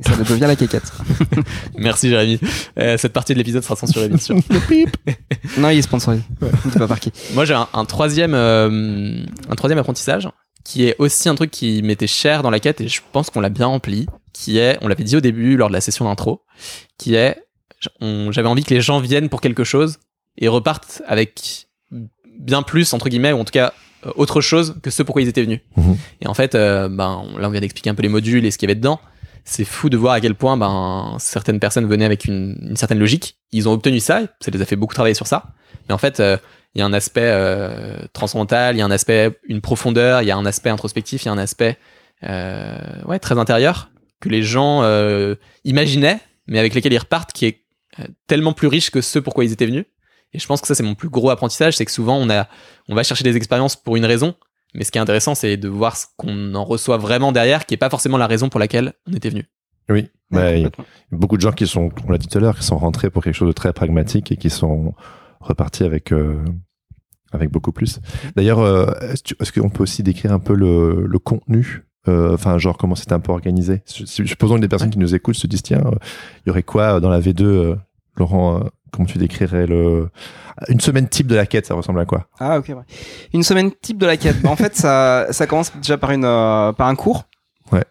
Et 0.00 0.08
ça 0.08 0.16
devient 0.16 0.46
la 0.46 0.56
quéquette. 0.56 0.92
Merci 1.76 2.08
Jérémy. 2.08 2.38
Euh, 2.78 2.96
cette 2.98 3.12
partie 3.12 3.32
de 3.32 3.38
l'épisode 3.38 3.62
sera 3.64 3.74
censurée 3.76 4.08
bien 4.08 4.18
sûr. 4.18 4.36
non, 5.58 5.70
il 5.70 5.78
est 5.78 5.82
sponsorisé. 5.82 6.22
On 6.40 6.68
dit 6.68 6.78
pas 6.78 6.86
par 6.86 7.00
qui. 7.00 7.12
Moi 7.34 7.44
j'ai 7.44 7.54
un, 7.54 7.68
un 7.72 7.84
troisième, 7.84 8.34
euh, 8.34 9.24
un 9.48 9.54
troisième 9.56 9.78
apprentissage 9.78 10.28
qui 10.64 10.84
est 10.84 10.96
aussi 10.98 11.28
un 11.28 11.34
truc 11.34 11.50
qui 11.50 11.82
m'était 11.82 12.06
cher 12.06 12.42
dans 12.42 12.50
la 12.50 12.60
quête 12.60 12.80
et 12.80 12.88
je 12.88 13.00
pense 13.12 13.30
qu'on 13.30 13.40
l'a 13.40 13.48
bien 13.48 13.66
rempli, 13.66 14.06
qui 14.32 14.58
est, 14.58 14.78
on 14.82 14.88
l'avait 14.88 15.04
dit 15.04 15.16
au 15.16 15.20
début 15.20 15.56
lors 15.56 15.68
de 15.68 15.72
la 15.72 15.80
session 15.80 16.04
d'intro, 16.04 16.42
qui 16.98 17.14
est, 17.14 17.42
j'avais 18.00 18.48
envie 18.48 18.64
que 18.64 18.74
les 18.74 18.80
gens 18.80 19.00
viennent 19.00 19.28
pour 19.28 19.40
quelque 19.40 19.64
chose 19.64 19.98
et 20.36 20.46
repartent 20.46 21.02
avec 21.06 21.66
bien 22.38 22.62
plus 22.62 22.92
entre 22.92 23.08
guillemets 23.08 23.32
ou 23.32 23.40
en 23.40 23.44
tout 23.44 23.52
cas 23.52 23.72
euh, 24.06 24.12
autre 24.16 24.40
chose 24.40 24.76
que 24.82 24.90
ce 24.90 25.02
pourquoi 25.02 25.22
ils 25.22 25.28
étaient 25.28 25.42
venus. 25.42 25.60
Mhm. 25.76 25.96
Et 26.20 26.26
en 26.28 26.34
fait, 26.34 26.54
euh, 26.54 26.88
ben 26.88 27.24
là 27.38 27.48
on 27.48 27.50
vient 27.50 27.60
d'expliquer 27.60 27.90
un 27.90 27.94
peu 27.94 28.02
les 28.02 28.08
modules 28.08 28.44
et 28.44 28.50
ce 28.50 28.58
qu'il 28.58 28.68
y 28.68 28.70
avait 28.70 28.78
dedans. 28.78 29.00
C'est 29.50 29.64
fou 29.64 29.88
de 29.88 29.96
voir 29.96 30.12
à 30.12 30.20
quel 30.20 30.34
point 30.34 30.58
ben 30.58 31.16
certaines 31.18 31.58
personnes 31.58 31.86
venaient 31.88 32.04
avec 32.04 32.26
une, 32.26 32.74
certaine 32.76 32.98
logique. 32.98 33.38
Ils 33.50 33.66
ont 33.66 33.72
obtenu 33.72 33.98
ça, 33.98 34.22
ça 34.40 34.50
les 34.50 34.60
a 34.60 34.66
fait 34.66 34.76
beaucoup 34.76 34.92
travailler 34.92 35.14
sur 35.14 35.26
ça. 35.26 35.54
Mais 35.88 35.94
en 35.94 35.98
fait, 35.98 36.20
euh, 36.20 36.36
il 36.74 36.80
y 36.80 36.82
a 36.82 36.84
un 36.84 36.92
aspect 36.92 37.22
euh, 37.24 37.96
transcendantal, 38.12 38.76
il 38.76 38.78
y 38.78 38.82
a 38.82 38.84
un 38.84 38.90
aspect 38.90 39.38
une 39.48 39.62
profondeur, 39.62 40.20
il 40.20 40.26
y 40.26 40.30
a 40.30 40.36
un 40.36 40.44
aspect 40.44 40.68
introspectif, 40.68 41.22
il 41.22 41.26
y 41.26 41.28
a 41.30 41.32
un 41.32 41.38
aspect 41.38 41.78
euh, 42.24 43.02
ouais 43.06 43.18
très 43.18 43.38
intérieur 43.38 43.90
que 44.20 44.28
les 44.28 44.42
gens 44.42 44.82
euh, 44.82 45.34
imaginaient, 45.64 46.20
mais 46.46 46.58
avec 46.58 46.74
lesquels 46.74 46.92
ils 46.92 46.98
repartent, 46.98 47.32
qui 47.32 47.46
est 47.46 47.64
tellement 48.26 48.52
plus 48.52 48.68
riche 48.68 48.90
que 48.90 49.00
ce 49.00 49.18
pourquoi 49.18 49.44
ils 49.44 49.52
étaient 49.52 49.66
venus. 49.66 49.86
Et 50.34 50.38
je 50.38 50.46
pense 50.46 50.60
que 50.60 50.66
ça 50.66 50.74
c'est 50.74 50.82
mon 50.82 50.94
plus 50.94 51.08
gros 51.08 51.30
apprentissage, 51.30 51.74
c'est 51.74 51.86
que 51.86 51.90
souvent 51.90 52.18
on 52.20 52.94
va 52.94 53.02
chercher 53.02 53.24
des 53.24 53.36
expériences 53.36 53.76
pour 53.76 53.96
une 53.96 54.04
raison, 54.04 54.34
mais 54.74 54.84
ce 54.84 54.90
qui 54.90 54.98
est 54.98 55.00
intéressant 55.00 55.34
c'est 55.34 55.56
de 55.56 55.68
voir 55.68 55.96
ce 55.96 56.06
qu'on 56.16 56.54
en 56.54 56.64
reçoit 56.64 56.96
vraiment 56.98 57.32
derrière, 57.32 57.66
qui 57.66 57.74
est 57.74 57.78
pas 57.78 57.90
forcément 57.90 58.16
la 58.18 58.26
raison 58.26 58.48
pour 58.48 58.60
laquelle 58.60 58.92
on 59.08 59.12
était 59.14 59.30
venu. 59.30 59.44
Oui. 59.90 60.08
Il 60.30 60.36
y 60.36 60.40
a 60.40 60.52
Complètement. 60.64 60.84
beaucoup 61.12 61.36
de 61.36 61.40
gens 61.40 61.52
qui 61.52 61.66
sont, 61.66 61.90
on 62.06 62.12
l'a 62.12 62.18
dit 62.18 62.26
tout 62.26 62.36
à 62.36 62.40
l'heure, 62.42 62.58
qui 62.58 62.64
sont 62.64 62.76
rentrés 62.76 63.08
pour 63.08 63.22
quelque 63.24 63.34
chose 63.34 63.48
de 63.48 63.52
très 63.54 63.72
pragmatique 63.72 64.30
et 64.30 64.36
qui 64.36 64.50
sont 64.50 64.92
repartis 65.40 65.84
avec, 65.84 66.12
euh, 66.12 66.44
avec 67.32 67.50
beaucoup 67.50 67.72
plus. 67.72 67.98
D'ailleurs, 68.36 68.58
euh, 68.58 68.92
est-ce 69.00 69.52
qu'on 69.58 69.70
peut 69.70 69.82
aussi 69.84 70.02
décrire 70.02 70.32
un 70.32 70.38
peu 70.38 70.54
le, 70.54 71.06
le 71.06 71.18
contenu 71.18 71.84
euh, 72.08 72.34
Enfin, 72.34 72.58
genre, 72.58 72.76
comment 72.76 72.94
c'était 72.94 73.14
un 73.14 73.20
peu 73.20 73.32
organisé? 73.32 73.80
Supposons 73.86 74.56
que 74.56 74.60
des 74.60 74.68
personnes 74.68 74.90
qui 74.90 74.98
nous 74.98 75.14
écoutent 75.14 75.36
se 75.36 75.46
disent, 75.46 75.62
tiens, 75.62 75.80
euh, 75.86 75.92
il 76.44 76.48
y 76.48 76.50
aurait 76.50 76.62
quoi 76.62 77.00
dans 77.00 77.08
la 77.08 77.20
V2 77.20 77.42
euh, 77.44 77.76
Laurent, 78.16 78.60
euh, 78.62 78.68
comment 78.92 79.06
tu 79.06 79.18
décrirais 79.18 79.66
le... 79.66 80.08
Une 80.68 80.80
semaine 80.80 81.08
type 81.08 81.26
de 81.28 81.36
la 81.36 81.46
quête, 81.46 81.66
ça 81.66 81.74
ressemble 81.74 82.00
à 82.00 82.04
quoi? 82.04 82.26
Ah 82.40 82.58
ok. 82.58 82.68
Ouais. 82.68 82.74
Une 83.32 83.42
semaine 83.42 83.70
type 83.70 83.98
de 83.98 84.06
la 84.06 84.16
quête. 84.16 84.40
Bah, 84.42 84.50
en 84.50 84.56
fait, 84.56 84.74
ça, 84.76 85.26
ça 85.30 85.46
commence 85.46 85.72
déjà 85.76 85.98
par 85.98 86.10
une 86.10 86.24
euh, 86.24 86.72
par 86.72 86.88
un 86.88 86.96
cours. 86.96 87.24
Ouais. 87.70 87.84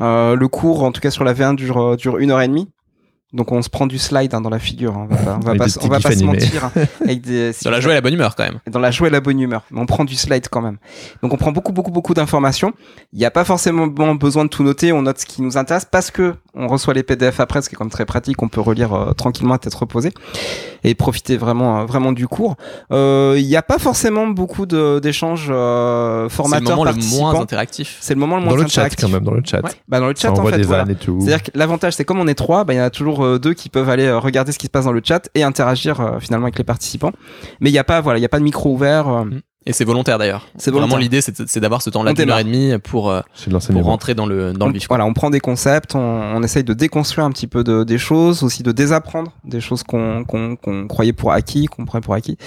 Euh, 0.00 0.34
le 0.34 0.48
cours, 0.48 0.84
en 0.84 0.92
tout 0.92 1.00
cas 1.00 1.10
sur 1.10 1.24
la 1.24 1.34
V1, 1.34 1.54
dure 1.56 1.78
euh, 1.78 1.96
dure 1.96 2.18
une 2.18 2.30
heure 2.30 2.40
et 2.40 2.48
demie. 2.48 2.70
Donc 3.34 3.52
on 3.52 3.60
se 3.60 3.68
prend 3.68 3.86
du 3.86 3.98
slide 3.98 4.32
hein, 4.34 4.40
dans 4.40 4.48
la 4.48 4.58
figure. 4.58 4.96
hein. 4.96 5.06
On 5.10 5.14
va 5.14 5.16
pas, 5.22 5.36
on 5.36 5.40
va 5.40 5.54
pas, 5.54 5.64
on 5.82 5.88
va 5.88 6.00
se 6.00 6.24
mentir. 6.24 6.64
hein. 6.64 6.72
Avec 7.04 7.20
des, 7.20 7.52
Dans 7.62 7.70
la 7.70 7.80
joie 7.80 7.92
et 7.92 7.94
la 7.94 8.00
bonne 8.00 8.14
humeur 8.14 8.34
quand 8.34 8.44
même. 8.44 8.58
dans 8.70 8.78
la 8.78 8.90
joie 8.90 9.08
et 9.08 9.10
la 9.10 9.20
bonne 9.20 9.38
humeur. 9.38 9.62
Mais 9.70 9.80
on 9.80 9.84
prend 9.86 10.04
du 10.06 10.14
slide 10.16 10.48
quand 10.50 10.62
même. 10.62 10.78
Donc 11.22 11.34
on 11.34 11.36
prend 11.36 11.52
beaucoup, 11.52 11.72
beaucoup, 11.72 11.90
beaucoup 11.90 12.14
d'informations. 12.14 12.72
Il 13.12 13.18
n'y 13.18 13.26
a 13.26 13.30
pas 13.30 13.44
forcément 13.44 13.86
besoin 13.86 14.44
de 14.44 14.48
tout 14.48 14.62
noter. 14.62 14.92
On 14.92 15.02
note 15.02 15.18
ce 15.18 15.26
qui 15.26 15.42
nous 15.42 15.58
intéresse 15.58 15.84
parce 15.84 16.10
que 16.10 16.36
on 16.54 16.68
reçoit 16.68 16.94
les 16.94 17.02
PDF 17.02 17.38
après, 17.40 17.60
ce 17.60 17.68
qui 17.68 17.74
est 17.74 17.78
comme 17.78 17.90
très 17.90 18.06
pratique. 18.06 18.42
On 18.42 18.48
peut 18.48 18.62
relire 18.62 18.94
euh, 18.94 19.12
tranquillement 19.12 19.54
à 19.54 19.58
tête 19.58 19.74
reposée 19.74 20.12
et 20.82 20.94
profiter 20.94 21.36
vraiment, 21.36 21.80
euh, 21.80 21.84
vraiment 21.84 22.12
du 22.12 22.26
cours. 22.28 22.56
Euh, 22.92 23.34
Il 23.38 23.46
n'y 23.46 23.56
a 23.56 23.62
pas 23.62 23.78
forcément 23.78 24.26
beaucoup 24.26 24.64
de- 24.64 25.00
d'échanges 25.00 25.48
euh, 25.50 26.20
C'est 26.20 26.22
le 26.24 26.28
formateurs 26.30 26.62
moment 26.76 26.84
le 26.84 26.92
moins 26.92 26.94
participants. 26.94 27.40
interactif. 27.42 27.98
C'est 28.00 28.14
le 28.14 28.20
moment 28.20 28.36
le 28.36 28.42
moins 28.44 28.50
Dans 28.56 28.62
le 28.62 28.68
chat, 28.68 28.80
interactif. 28.82 29.04
quand 29.04 29.12
même, 29.12 29.24
dans 29.24 29.34
le 29.34 29.42
chat. 29.44 29.60
Ouais. 29.62 29.70
Bah, 29.86 30.00
dans 30.00 30.08
le 30.08 30.14
Ça 30.16 30.28
chat, 30.28 30.30
en 30.34 30.38
envoie 30.38 30.52
fait, 30.52 30.56
des 30.58 30.62
voilà. 30.64 30.84
vannes 30.84 30.92
et 30.92 30.96
tout. 30.98 31.18
C'est-à-dire 31.20 31.42
que 31.42 31.50
l'avantage, 31.54 31.92
c'est 31.92 32.04
comme 32.06 32.20
on 32.20 32.26
est 32.26 32.34
trois, 32.34 32.64
bah, 32.64 32.72
il 32.74 32.78
y 32.78 32.80
en 32.80 32.84
a 32.84 32.90
toujours 32.90 33.17
euh, 33.24 33.38
deux 33.38 33.54
qui 33.54 33.68
peuvent 33.68 33.88
aller 33.88 34.06
euh, 34.06 34.18
regarder 34.18 34.52
ce 34.52 34.58
qui 34.58 34.66
se 34.66 34.70
passe 34.70 34.84
dans 34.84 34.92
le 34.92 35.02
chat 35.04 35.28
et 35.34 35.42
interagir 35.42 36.00
euh, 36.00 36.18
finalement 36.20 36.46
avec 36.46 36.58
les 36.58 36.64
participants. 36.64 37.12
Mais 37.60 37.70
il 37.70 37.72
n'y 37.72 37.78
a 37.78 37.84
pas, 37.84 38.00
voilà, 38.00 38.18
il 38.18 38.22
y 38.22 38.26
a 38.26 38.28
pas 38.28 38.38
de 38.38 38.44
micro 38.44 38.72
ouvert. 38.72 39.08
euh, 39.08 39.24
Et 39.66 39.72
c'est 39.72 39.84
volontaire 39.84 40.18
d'ailleurs. 40.18 40.46
C'est 40.56 40.70
Vraiment 40.70 40.96
l'idée 40.96 41.20
c'est 41.20 41.58
d'avoir 41.60 41.82
ce 41.82 41.90
temps-là 41.90 42.12
d'une 42.14 42.30
heure 42.30 42.38
et 42.38 42.44
demie 42.44 42.78
pour, 42.82 43.10
euh, 43.10 43.20
pour 43.72 43.84
rentrer 43.84 44.14
dans 44.14 44.26
le, 44.26 44.52
dans 44.52 44.66
on, 44.66 44.68
le 44.68 44.74
vif. 44.74 44.86
Voilà, 44.88 45.04
on 45.04 45.12
prend 45.12 45.30
des 45.30 45.40
concepts, 45.40 45.94
on, 45.94 45.98
on 46.00 46.42
essaye 46.42 46.64
de 46.64 46.72
déconstruire 46.74 47.24
un 47.26 47.30
petit 47.30 47.46
peu 47.46 47.64
de, 47.64 47.84
des 47.84 47.98
choses, 47.98 48.42
aussi 48.42 48.62
de 48.62 48.72
désapprendre 48.72 49.32
des 49.44 49.60
choses 49.60 49.82
qu'on 49.82 50.24
qu'on 50.24 50.86
croyait 50.88 51.12
pour 51.12 51.32
acquis, 51.32 51.66
qu'on 51.66 51.84
prenait 51.84 52.00
pour 52.02 52.14
acquis. 52.14 52.38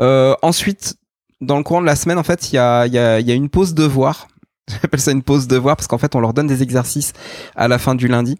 Euh, 0.00 0.34
ensuite, 0.42 0.96
dans 1.40 1.58
le 1.58 1.62
courant 1.62 1.82
de 1.82 1.86
la 1.86 1.96
semaine, 1.96 2.18
en 2.18 2.22
fait, 2.24 2.50
il 2.52 2.56
y 2.56 2.58
a, 2.58 2.86
il 2.86 2.92
y, 2.94 2.98
a, 2.98 3.20
il 3.20 3.26
y 3.28 3.30
a 3.30 3.34
une 3.34 3.48
pause 3.50 3.74
devoir. 3.74 4.26
J'appelle 4.82 5.00
ça 5.00 5.12
une 5.12 5.22
pause 5.22 5.46
devoir 5.46 5.76
parce 5.76 5.86
qu'en 5.86 5.98
fait, 5.98 6.16
on 6.16 6.20
leur 6.20 6.32
donne 6.32 6.46
des 6.48 6.62
exercices 6.62 7.12
à 7.54 7.68
la 7.68 7.78
fin 7.78 7.94
du 7.94 8.08
lundi. 8.08 8.38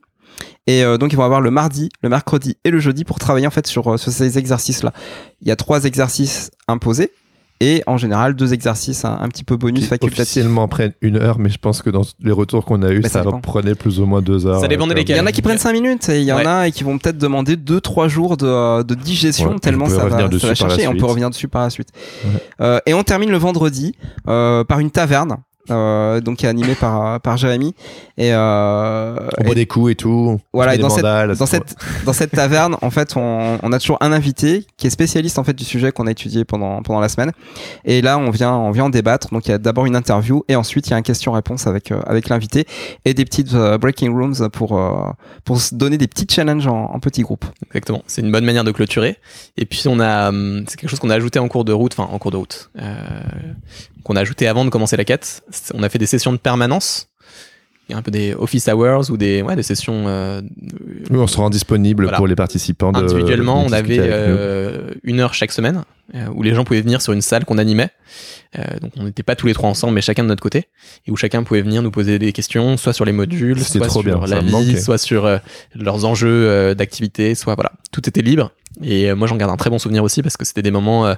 Et 0.67 0.83
euh, 0.85 0.99
donc 0.99 1.13
ils 1.13 1.17
vont 1.17 1.25
avoir 1.25 1.41
le 1.41 1.51
mardi, 1.51 1.89
le 2.03 2.09
mercredi 2.09 2.57
et 2.65 2.71
le 2.71 2.81
jeudi 2.81 3.05
pour 3.05 3.19
travailler 3.19 3.47
en 3.47 3.51
fait 3.51 3.67
sur, 3.67 3.95
euh, 3.95 3.97
sur 3.97 4.11
ces 4.13 4.37
exercices-là. 4.39 4.93
Il 5.41 5.49
y 5.49 5.51
a 5.51 5.57
trois 5.57 5.85
exercices 5.85 6.51
imposés 6.69 7.13
et 7.61 7.83
en 7.87 7.97
général 7.97 8.35
deux 8.35 8.53
exercices 8.53 9.05
un, 9.07 9.17
un 9.19 9.29
petit 9.29 9.45
peu 9.45 9.57
bonus 9.57 9.85
qui 9.85 9.87
facultatifs. 9.89 10.21
officiellement 10.25 10.69
prennent 10.69 10.93
une 11.01 11.17
heure, 11.17 11.39
mais 11.39 11.49
je 11.49 11.57
pense 11.59 11.81
que 11.81 11.89
dans 11.89 12.03
les 12.21 12.33
retours 12.33 12.65
qu'on 12.67 12.83
a 12.83 12.91
eu, 12.91 13.03
ça 13.05 13.09
ça 13.09 13.23
dépend. 13.23 13.41
prenait 13.41 13.75
plus 13.75 13.99
ou 14.01 14.05
moins 14.07 14.21
deux 14.21 14.45
heures. 14.47 14.61
Ça 14.61 14.67
Euh, 14.67 14.95
lesquels. 14.95 15.17
Il 15.17 15.19
y 15.21 15.23
en 15.23 15.27
a 15.27 15.33
qui 15.33 15.41
prennent 15.41 15.57
5 15.57 15.73
minutes 15.73 16.09
et 16.11 16.19
il 16.21 16.25
y 16.27 16.33
en 16.33 16.37
Ouais. 16.39 16.47
a 16.47 16.69
et 16.69 16.73
qui 16.73 16.85
vont 16.85 16.99
peut-être 16.99 17.17
demander 17.17 17.57
2-3 17.57 18.09
jours 18.09 18.37
de, 18.37 18.83
de 18.83 18.95
digestion 18.95 19.53
Ouais, 19.53 19.59
tellement 19.59 19.89
ça 19.89 20.07
va, 20.07 20.29
ça 20.39 20.47
va 20.49 20.55
chercher 20.55 20.83
et 20.83 20.89
on 20.89 20.97
peut 20.97 21.07
revenir 21.07 21.31
dessus 21.31 21.49
par 21.49 21.63
la 21.63 21.71
suite. 21.71 21.89
Ouais. 22.27 22.31
Euh, 22.61 22.79
et 22.85 22.93
on 22.93 23.03
termine 23.05 23.31
le 23.31 23.39
vendredi 23.39 23.95
euh, 24.29 24.65
par 24.65 24.81
une 24.81 24.91
taverne. 24.91 25.37
Euh, 25.71 26.21
donc 26.21 26.37
qui 26.39 26.47
est 26.47 26.49
animée 26.49 26.75
par 26.75 27.21
par 27.21 27.37
Jérémy 27.37 27.75
et, 28.19 28.33
euh, 28.33 29.17
On 29.41 29.45
boit 29.45 29.55
des 29.55 29.67
coups 29.67 29.93
et 29.93 29.95
tout. 29.95 30.39
Voilà, 30.53 30.75
et 30.75 30.79
dans 30.79 30.89
cette- 30.89 31.05
mandales, 31.05 31.37
dans 31.37 31.47
cette 31.47 31.75
dans 32.05 32.13
cette 32.13 32.31
taverne, 32.31 32.77
en 32.83 32.91
fait, 32.91 33.17
on, 33.17 33.59
on 33.63 33.73
a 33.73 33.79
toujours 33.79 33.99
un 34.01 34.13
invité 34.13 34.65
qui 34.77 34.87
est 34.87 34.91
spécialiste 34.91 35.39
en 35.39 35.45
fait 35.45 35.55
du 35.55 35.65
sujet 35.65 35.93
qu'on 35.93 36.07
a 36.07 36.11
étudié 36.13 36.45
pendant 36.45 36.83
pendant 36.83 37.01
la 37.01 37.09
semaine. 37.09 37.33
Et 37.85 38.01
là, 38.03 38.19
on 38.19 38.31
vient 38.31 38.53
on 38.55 38.71
vient 38.71 38.85
en 38.85 38.91
débattre. 38.91 39.29
Donc 39.33 39.47
il 39.47 39.51
y 39.51 39.55
a 39.55 39.59
d'abord 39.59 39.87
une 39.87 39.97
interview 39.97 40.45
et 40.49 40.57
ensuite 40.57 40.87
il 40.89 40.91
y 40.93 40.95
a 40.95 40.97
un 40.97 41.03
question-réponse 41.03 41.67
avec 41.67 41.91
euh, 41.93 42.01
avec 42.07 42.29
l'invité 42.29 42.65
et 43.05 43.15
des 43.15 43.25
petites 43.25 43.55
euh, 43.55 43.77
breaking 43.79 44.13
rooms 44.13 44.49
pour 44.51 44.79
euh, 44.79 45.11
pour 45.45 45.61
se 45.61 45.75
donner 45.75 45.99
des 45.99 46.07
petits 46.07 46.27
challenges 46.31 46.67
en, 46.67 46.93
en 46.95 46.99
petits 47.01 47.23
groupes. 47.23 47.45
Exactement. 47.71 48.03
C'est 48.07 48.23
une 48.23 48.31
bonne 48.33 48.45
manière 48.45 48.65
de 48.65 48.73
clôturer. 48.73 49.17
Et 49.57 49.67
puis 49.67 49.83
on 49.89 50.01
a, 50.01 50.29
hum, 50.29 50.65
c'est 50.69 50.79
quelque 50.79 50.91
chose 50.91 51.01
qu'on 51.01 51.11
a 51.11 51.15
ajouté 51.15 51.39
en 51.39 51.49
cours 51.49 51.65
de 51.65 51.73
route, 51.73 51.95
enfin 51.99 52.09
en 52.13 52.19
cours 52.19 52.31
de 52.31 52.37
route, 52.37 52.71
euh, 52.79 52.93
qu'on 54.07 54.15
a 54.15 54.21
ajouté 54.21 54.47
avant 54.47 54.65
de 54.65 54.71
commencer 54.71 54.97
la 54.97 55.05
quête. 55.05 55.43
On 55.75 55.83
a 55.83 55.89
fait 55.89 55.99
des 55.99 56.07
sessions 56.07 56.33
de 56.33 56.37
permanence. 56.37 57.09
Il 57.89 57.93
y 57.93 57.95
a 57.97 57.99
un 57.99 58.03
peu 58.03 58.13
des 58.13 58.35
office 58.35 58.69
hours 58.69 59.11
ou 59.11 59.17
des, 59.17 59.43
ouais, 59.43 59.57
des 59.57 59.65
sessions 59.65 60.05
euh, 60.07 60.43
Oui, 61.11 61.19
on 61.19 61.27
se 61.27 61.37
rend 61.37 61.51
disponible 61.51 62.05
Voilà. 62.05 62.17
pour 62.17 62.29
les 62.29 62.37
participants. 62.37 62.93
De, 62.93 62.99
individuellement. 62.99 63.65
de 63.65 63.69
On 63.69 63.73
avait 63.73 63.99
euh, 64.01 64.93
une 65.03 65.19
heure 65.19 65.35
chaque 65.35 65.51
semaine 65.51 65.83
euh, 66.15 66.27
où 66.35 66.43
les 66.45 66.55
gens 66.55 66.63
pouvaient 66.63 66.83
venir 66.83 67.03
sur 67.03 67.13
une 67.13 67.21
salle 67.21 67.45
qu'on 67.45 67.59
animait. 67.59 67.91
Euh, 68.57 68.63
donc 68.81 68.93
on 68.97 69.05
n'était 69.05 69.25
pas 69.25 69.35
tous 69.35 69.49
les 69.49 69.55
trois 69.55 69.69
ensemble, 69.69 69.95
mais 69.95 70.03
chacun 70.03 70.23
de 70.23 70.29
notre 70.29 70.43
côté, 70.43 70.69
et 71.07 71.11
où 71.11 71.17
chacun 71.17 71.43
pouvait 71.43 71.63
venir 71.63 71.83
nous 71.83 71.91
poser 71.91 72.21
des 72.21 72.33
questions, 72.33 72.77
soit 72.77 72.93
sur 72.93 73.05
les 73.05 73.13
modules, 73.13 73.63
soit 73.63 73.89
sur 73.89 74.05
bien, 74.05 74.21
la 74.25 74.39
vie, 74.41 74.51
manquait. 74.53 74.81
soit 74.81 74.99
sur 74.99 75.41
leurs 75.75 76.05
enjeux 76.05 76.75
d'activité, 76.77 77.35
soit 77.35 77.57
voilà, 77.57 77.73
tout 77.91 78.09
était 78.09 78.23
libre. 78.23 78.53
Et 78.83 79.13
moi 79.15 79.27
j'en 79.27 79.37
garde 79.37 79.53
un 79.53 79.57
très 79.57 79.71
bon 79.71 79.79
souvenir 79.79 80.05
aussi 80.05 80.23
parce 80.23 80.37
que 80.37 80.45
c'était 80.45 80.63
des 80.63 80.71
moments 80.71 81.13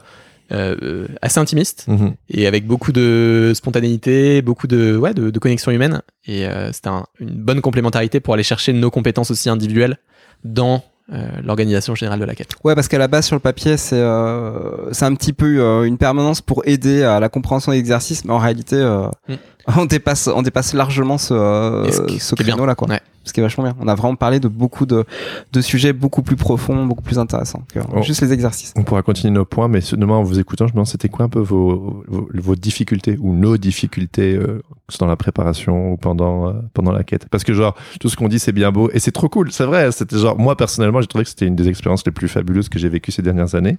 euh, 0.53 0.76
euh, 0.82 1.07
assez 1.22 1.38
intimistes 1.38 1.84
Mhm. 1.88 2.14
et 2.30 2.46
avec 2.46 2.66
beaucoup 2.66 2.92
de 2.92 3.53
spontanéité, 3.55 4.42
beaucoup 4.42 4.66
de 4.66 4.96
ouais 4.96 5.14
de, 5.14 5.30
de 5.30 5.38
connexion 5.38 5.70
humaine. 5.72 6.01
Et 6.26 6.46
euh, 6.46 6.72
c'était 6.72 6.88
un- 6.88 7.05
une 7.20 7.30
bonne 7.30 7.61
complémentarité 7.61 8.20
pour 8.20 8.34
aller 8.34 8.42
chercher 8.42 8.72
nos 8.72 8.90
compétences 8.90 9.30
aussi 9.30 9.49
individuelles 9.51 9.99
dans 10.44 10.82
euh, 11.12 11.26
l'organisation 11.42 11.94
générale 11.94 12.20
de 12.20 12.24
la 12.26 12.34
quête. 12.34 12.51
Ouais, 12.64 12.74
parce 12.74 12.86
qu'à 12.86 12.99
la 12.99 13.09
base 13.09 13.24
sur 13.26 13.34
le 13.34 13.40
papier, 13.40 13.78
c'est 13.78 13.96
euh, 13.96 14.92
c'est 14.92 15.07
un 15.07 15.14
petit 15.14 15.32
peu 15.32 15.59
euh, 15.59 15.84
une 15.84 15.96
permanence 15.96 16.42
pour 16.42 16.62
aider 16.66 17.03
à 17.03 17.18
la 17.18 17.28
compréhension 17.30 17.72
des 17.72 17.78
exercices, 17.78 18.24
mais 18.26 18.32
en 18.32 18.38
réalité, 18.38 18.76
euh, 18.76 19.07
Mm. 19.28 19.34
on 19.78 19.84
dépasse 19.86 20.28
on 20.28 20.42
dépasse 20.42 20.72
largement 20.74 21.18
ce 21.18 21.32
euh, 21.34 21.90
ce 21.90 22.18
ce 22.18 22.34
créneau 22.34 22.64
là 22.66 22.74
quoi. 22.74 22.88
Ouais. 22.88 23.01
Ce 23.28 23.32
qui 23.32 23.40
est 23.40 23.42
vachement 23.44 23.64
bien. 23.64 23.76
On 23.80 23.86
a 23.86 23.94
vraiment 23.94 24.16
parlé 24.16 24.40
de 24.40 24.48
beaucoup 24.48 24.86
de 24.86 25.04
de 25.52 25.60
sujets 25.60 25.92
beaucoup 25.92 26.22
plus 26.22 26.36
profonds, 26.36 26.84
beaucoup 26.86 27.02
plus 27.02 27.18
intéressants 27.18 27.62
que 27.72 27.78
Oh. 27.94 28.02
juste 28.02 28.20
les 28.22 28.32
exercices. 28.32 28.72
On 28.76 28.82
pourra 28.82 29.02
continuer 29.02 29.32
nos 29.32 29.44
points, 29.44 29.68
mais 29.68 29.80
ce- 29.80 29.94
demain 29.96 30.14
en 30.14 30.22
vous 30.22 30.38
écoutant, 30.40 30.66
je 30.66 30.72
me 30.72 30.74
demande 30.74 30.86
c'était 30.86 31.08
quoi 31.08 31.26
un 31.26 31.28
peu 31.28 31.38
vos, 31.40 32.02
vos, 32.08 32.28
vos 32.34 32.54
difficultés 32.56 33.16
ou 33.20 33.32
nos 33.34 33.56
difficultés 33.56 34.34
euh, 34.34 34.62
que 34.86 34.92
ce 34.92 34.98
soit 34.98 35.06
dans 35.06 35.10
la 35.10 35.16
préparation 35.16 35.92
ou 35.92 35.96
pendant, 35.96 36.48
euh, 36.48 36.52
pendant 36.74 36.92
la 36.92 37.04
quête? 37.04 37.26
Parce 37.30 37.44
que 37.44 37.52
genre, 37.52 37.74
tout 38.00 38.08
ce 38.08 38.16
qu'on 38.16 38.28
dit 38.28 38.38
c'est 38.38 38.52
bien 38.52 38.72
beau 38.72 38.90
et 38.92 38.98
c'est 38.98 39.12
trop 39.12 39.28
cool, 39.28 39.52
c'est 39.52 39.64
vrai. 39.66 39.92
C'était 39.92 40.18
genre, 40.18 40.38
moi 40.38 40.56
personnellement, 40.56 41.00
j'ai 41.00 41.06
trouvé 41.06 41.24
que 41.24 41.30
c'était 41.30 41.46
une 41.46 41.56
des 41.56 41.68
expériences 41.68 42.04
les 42.06 42.12
plus 42.12 42.28
fabuleuses 42.28 42.68
que 42.68 42.78
j'ai 42.78 42.88
vécues 42.88 43.12
ces 43.12 43.22
dernières 43.22 43.54
années. 43.54 43.76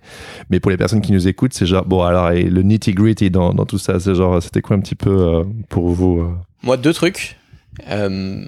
Mais 0.49 0.59
pour 0.59 0.71
les 0.71 0.77
personnes 0.77 1.01
qui 1.01 1.11
nous 1.11 1.27
écoutent, 1.27 1.53
c'est 1.53 1.65
genre, 1.65 1.85
bon 1.85 2.03
alors, 2.03 2.31
et 2.31 2.43
le 2.43 2.61
nitty 2.61 2.93
gritty 2.93 3.29
dans, 3.31 3.53
dans 3.53 3.65
tout 3.65 3.77
ça, 3.79 3.99
c'est 3.99 4.13
genre, 4.15 4.41
c'était 4.43 4.61
quoi 4.61 4.75
un 4.75 4.79
petit 4.79 4.95
peu 4.95 5.09
euh, 5.09 5.43
pour 5.69 5.89
vous 5.89 6.19
euh, 6.19 6.29
Moi, 6.63 6.77
deux 6.77 6.93
trucs. 6.93 7.37
Euh, 7.89 8.45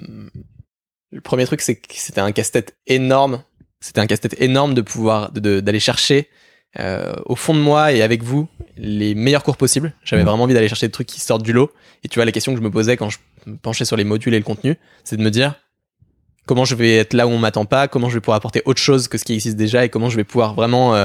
le 1.12 1.20
premier 1.20 1.44
truc, 1.46 1.60
c'est 1.60 1.76
que 1.76 1.86
c'était 1.94 2.20
un 2.20 2.32
casse-tête 2.32 2.74
énorme. 2.86 3.42
C'était 3.80 4.00
un 4.00 4.06
casse-tête 4.06 4.40
énorme 4.40 4.74
de 4.74 4.80
pouvoir 4.80 5.30
de- 5.32 5.40
de- 5.40 5.60
d'aller 5.60 5.80
chercher 5.80 6.28
euh, 6.78 7.12
au 7.26 7.36
fond 7.36 7.52
de 7.52 7.58
moi 7.60 7.92
et 7.92 8.00
avec 8.00 8.22
vous 8.22 8.48
les 8.78 9.14
meilleurs 9.14 9.42
cours 9.42 9.58
possibles. 9.58 9.92
J'avais 10.04 10.22
Mhm. 10.22 10.28
vraiment 10.28 10.44
envie 10.44 10.54
d'aller 10.54 10.68
chercher 10.68 10.86
des 10.86 10.92
trucs 10.92 11.06
qui 11.06 11.20
sortent 11.20 11.42
du 11.42 11.52
lot. 11.52 11.70
Et 12.02 12.08
tu 12.08 12.14
vois, 12.18 12.24
la 12.24 12.32
question 12.32 12.52
que 12.52 12.58
je 12.58 12.64
me 12.64 12.70
posais 12.70 12.96
quand 12.96 13.10
je 13.10 13.18
me 13.44 13.56
penchais 13.58 13.84
sur 13.84 13.96
les 13.98 14.04
modules 14.04 14.32
et 14.32 14.38
le 14.38 14.44
contenu, 14.44 14.78
c'est 15.04 15.18
de 15.18 15.22
me 15.22 15.30
dire 15.30 15.56
comment 16.46 16.64
je 16.64 16.74
vais 16.74 16.96
être 16.96 17.12
là 17.12 17.26
où 17.26 17.30
on 17.30 17.36
m'attend 17.38 17.66
pas, 17.66 17.88
comment 17.88 18.08
je 18.08 18.14
vais 18.14 18.20
pouvoir 18.20 18.36
apporter 18.38 18.62
autre 18.64 18.80
chose 18.80 19.06
que 19.06 19.18
ce 19.18 19.24
qui 19.24 19.34
existe 19.34 19.56
déjà 19.56 19.84
et 19.84 19.90
comment 19.90 20.08
je 20.08 20.16
vais 20.16 20.24
pouvoir 20.24 20.54
vraiment 20.54 20.94
euh, 20.94 21.04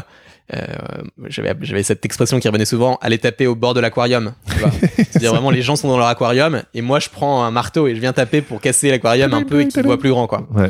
j'avais 1.28 1.54
j'avais 1.62 1.84
cette 1.84 2.06
expression 2.06 2.40
qui 2.40 2.48
revenait 2.48 2.66
souvent 2.66 2.98
aller 3.02 3.18
taper 3.18 3.48
au 3.48 3.56
bord 3.56 3.74
de 3.74 3.82
l'aquarium 3.82 4.34
c'est-à-dire 4.96 5.34
vraiment 5.34 5.52
les 5.52 5.62
gens 5.62 5.76
sont 5.76 5.90
dans 5.90 5.98
leur 5.98 6.08
aquarium 6.08 6.64
et 6.74 6.82
moi 6.82 7.00
je 7.00 7.10
prends 7.10 7.44
un 7.44 7.52
marteau 7.52 7.88
et 7.88 7.96
je 7.96 8.00
viens 8.00 8.14
taper 8.14 8.42
pour 8.42 8.62
casser 8.62 8.90
l'aquarium 8.90 9.34
un 9.34 9.44
peu 9.44 9.62
et 9.62 9.68
qu'ils 9.68 9.84
voient 9.84 10.00
plus 10.00 10.10
grand 10.10 10.28
quoi. 10.28 10.48
Ouais. 10.54 10.70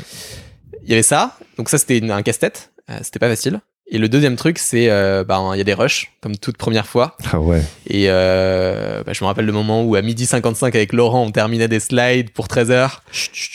il 0.83 0.89
y 0.89 0.93
avait 0.93 1.03
ça. 1.03 1.37
Donc 1.57 1.69
ça 1.69 1.77
c'était 1.77 2.01
un 2.09 2.21
casse-tête. 2.23 2.71
Euh, 2.89 2.97
c'était 3.03 3.19
pas 3.19 3.29
facile 3.29 3.59
et 3.89 3.97
le 3.99 4.09
deuxième 4.09 4.35
truc 4.35 4.57
c'est 4.59 4.89
euh, 4.89 5.23
ben 5.23 5.51
il 5.53 5.57
y 5.57 5.61
a 5.61 5.63
des 5.63 5.73
rushs 5.73 6.11
comme 6.21 6.35
toute 6.37 6.57
première 6.57 6.85
fois 6.87 7.15
Ah 7.31 7.39
ouais. 7.39 7.61
et 7.89 8.05
euh, 8.09 9.01
bah, 9.05 9.13
je 9.13 9.23
me 9.23 9.27
rappelle 9.27 9.45
le 9.45 9.51
moment 9.53 9.83
où 9.83 9.95
à 9.95 10.01
midi 10.01 10.25
55 10.25 10.75
avec 10.75 10.91
Laurent 10.91 11.23
on 11.23 11.31
terminait 11.31 11.67
des 11.69 11.79
slides 11.79 12.31
pour 12.31 12.47
13 12.49 12.71
heures 12.71 13.03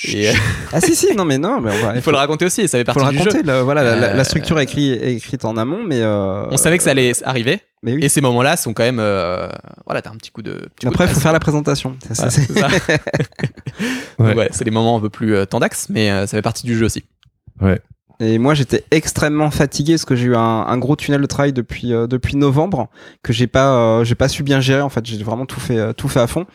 et 0.09 0.31
euh, 0.31 0.33
Ah 0.73 0.81
si 0.81 0.95
si, 0.97 1.15
non 1.15 1.25
mais 1.27 1.37
non, 1.39 1.61
mais 1.61 1.71
on 1.73 1.87
va 1.87 1.95
il 1.97 2.01
faut 2.03 2.11
le 2.13 2.17
raconter 2.17 2.47
aussi 2.47 2.67
ça 2.69 2.79
fait 2.79 2.85
faut 2.91 2.99
partie 2.99 3.05
le 3.05 3.11
du 3.11 3.19
jeu 3.19 3.31
raconter. 3.31 3.47
le- 3.47 3.61
voilà, 3.61 3.83
la- 3.83 3.97
la, 3.97 4.15
la 4.15 4.21
Euh, 4.21 4.25
structure 4.25 4.59
est 4.59 4.65
écrit- 4.65 4.93
est 4.93 5.15
écrite 5.17 5.45
en 5.45 5.57
amont, 5.59 5.83
mais 5.87 6.01
euh, 6.01 6.47
on 6.51 6.57
savait 6.57 6.79
que 6.79 6.85
ça 6.85 6.91
allait 6.93 7.13
arriver 7.25 7.61
Mais 7.83 7.93
oui. 7.95 8.05
Et 8.05 8.09
ces 8.09 8.21
moments-là 8.23 8.57
sont 8.57 8.73
quand 8.73 8.85
même, 8.85 9.01
euh, 9.01 9.49
voilà, 9.87 10.01
t'as 10.03 10.11
un 10.11 10.17
petit 10.17 10.31
coup 10.31 10.41
de. 10.43 10.53
petit 10.77 10.87
coup 10.87 10.93
Après, 10.93 11.05
de 11.07 11.11
il 11.11 11.15
faut 11.15 11.21
faire 11.21 11.33
la 11.33 11.41
présentation. 11.41 11.97
Voilà, 12.09 12.31
c'est-. 12.31 13.01
Ouais. 14.19 14.35
Ouais, 14.35 14.49
c'est 14.53 14.65
des 14.65 14.71
moments 14.71 14.97
un 14.97 15.01
peu 15.01 15.11
plus 15.11 15.35
euh, 15.35 15.45
tendax, 15.47 15.89
mais 15.89 16.11
euh, 16.11 16.27
ça 16.27 16.37
fait 16.39 16.43
partie 16.43 16.65
du 16.65 16.77
jeu 16.79 16.87
aussi. 16.87 17.05
Et 18.23 18.39
moi, 18.39 18.55
j'étais 18.55 18.85
extrêmement 18.93 19.51
fatigué 19.51 19.95
parce 19.95 20.05
que 20.05 20.15
j'ai 20.15 20.27
eu 20.27 20.37
un, 20.37 20.41
un 20.41 20.79
gros 20.79 20.95
tunnel 20.95 21.21
de 21.21 21.27
travail 21.27 21.53
depuis 21.53 21.93
euh, 21.93 22.07
depuis 22.07 22.37
novembre 22.37 22.89
que 23.23 23.33
j'ai 23.33 23.49
pas 23.49 23.75
euh, 23.75 24.05
j'ai 24.05 24.15
pas 24.15 24.29
su 24.29 24.45
bien 24.45 24.61
gérer. 24.61 24.81
En 24.81 24.89
fait, 24.91 25.05
j'ai 25.05 25.23
vraiment 25.25 25.45
tout 25.45 25.59
fait 25.59 25.77
euh, 25.77 25.93
tout 25.93 26.09
fait 26.09 26.21
à 26.21 26.29
fond. 26.29 26.47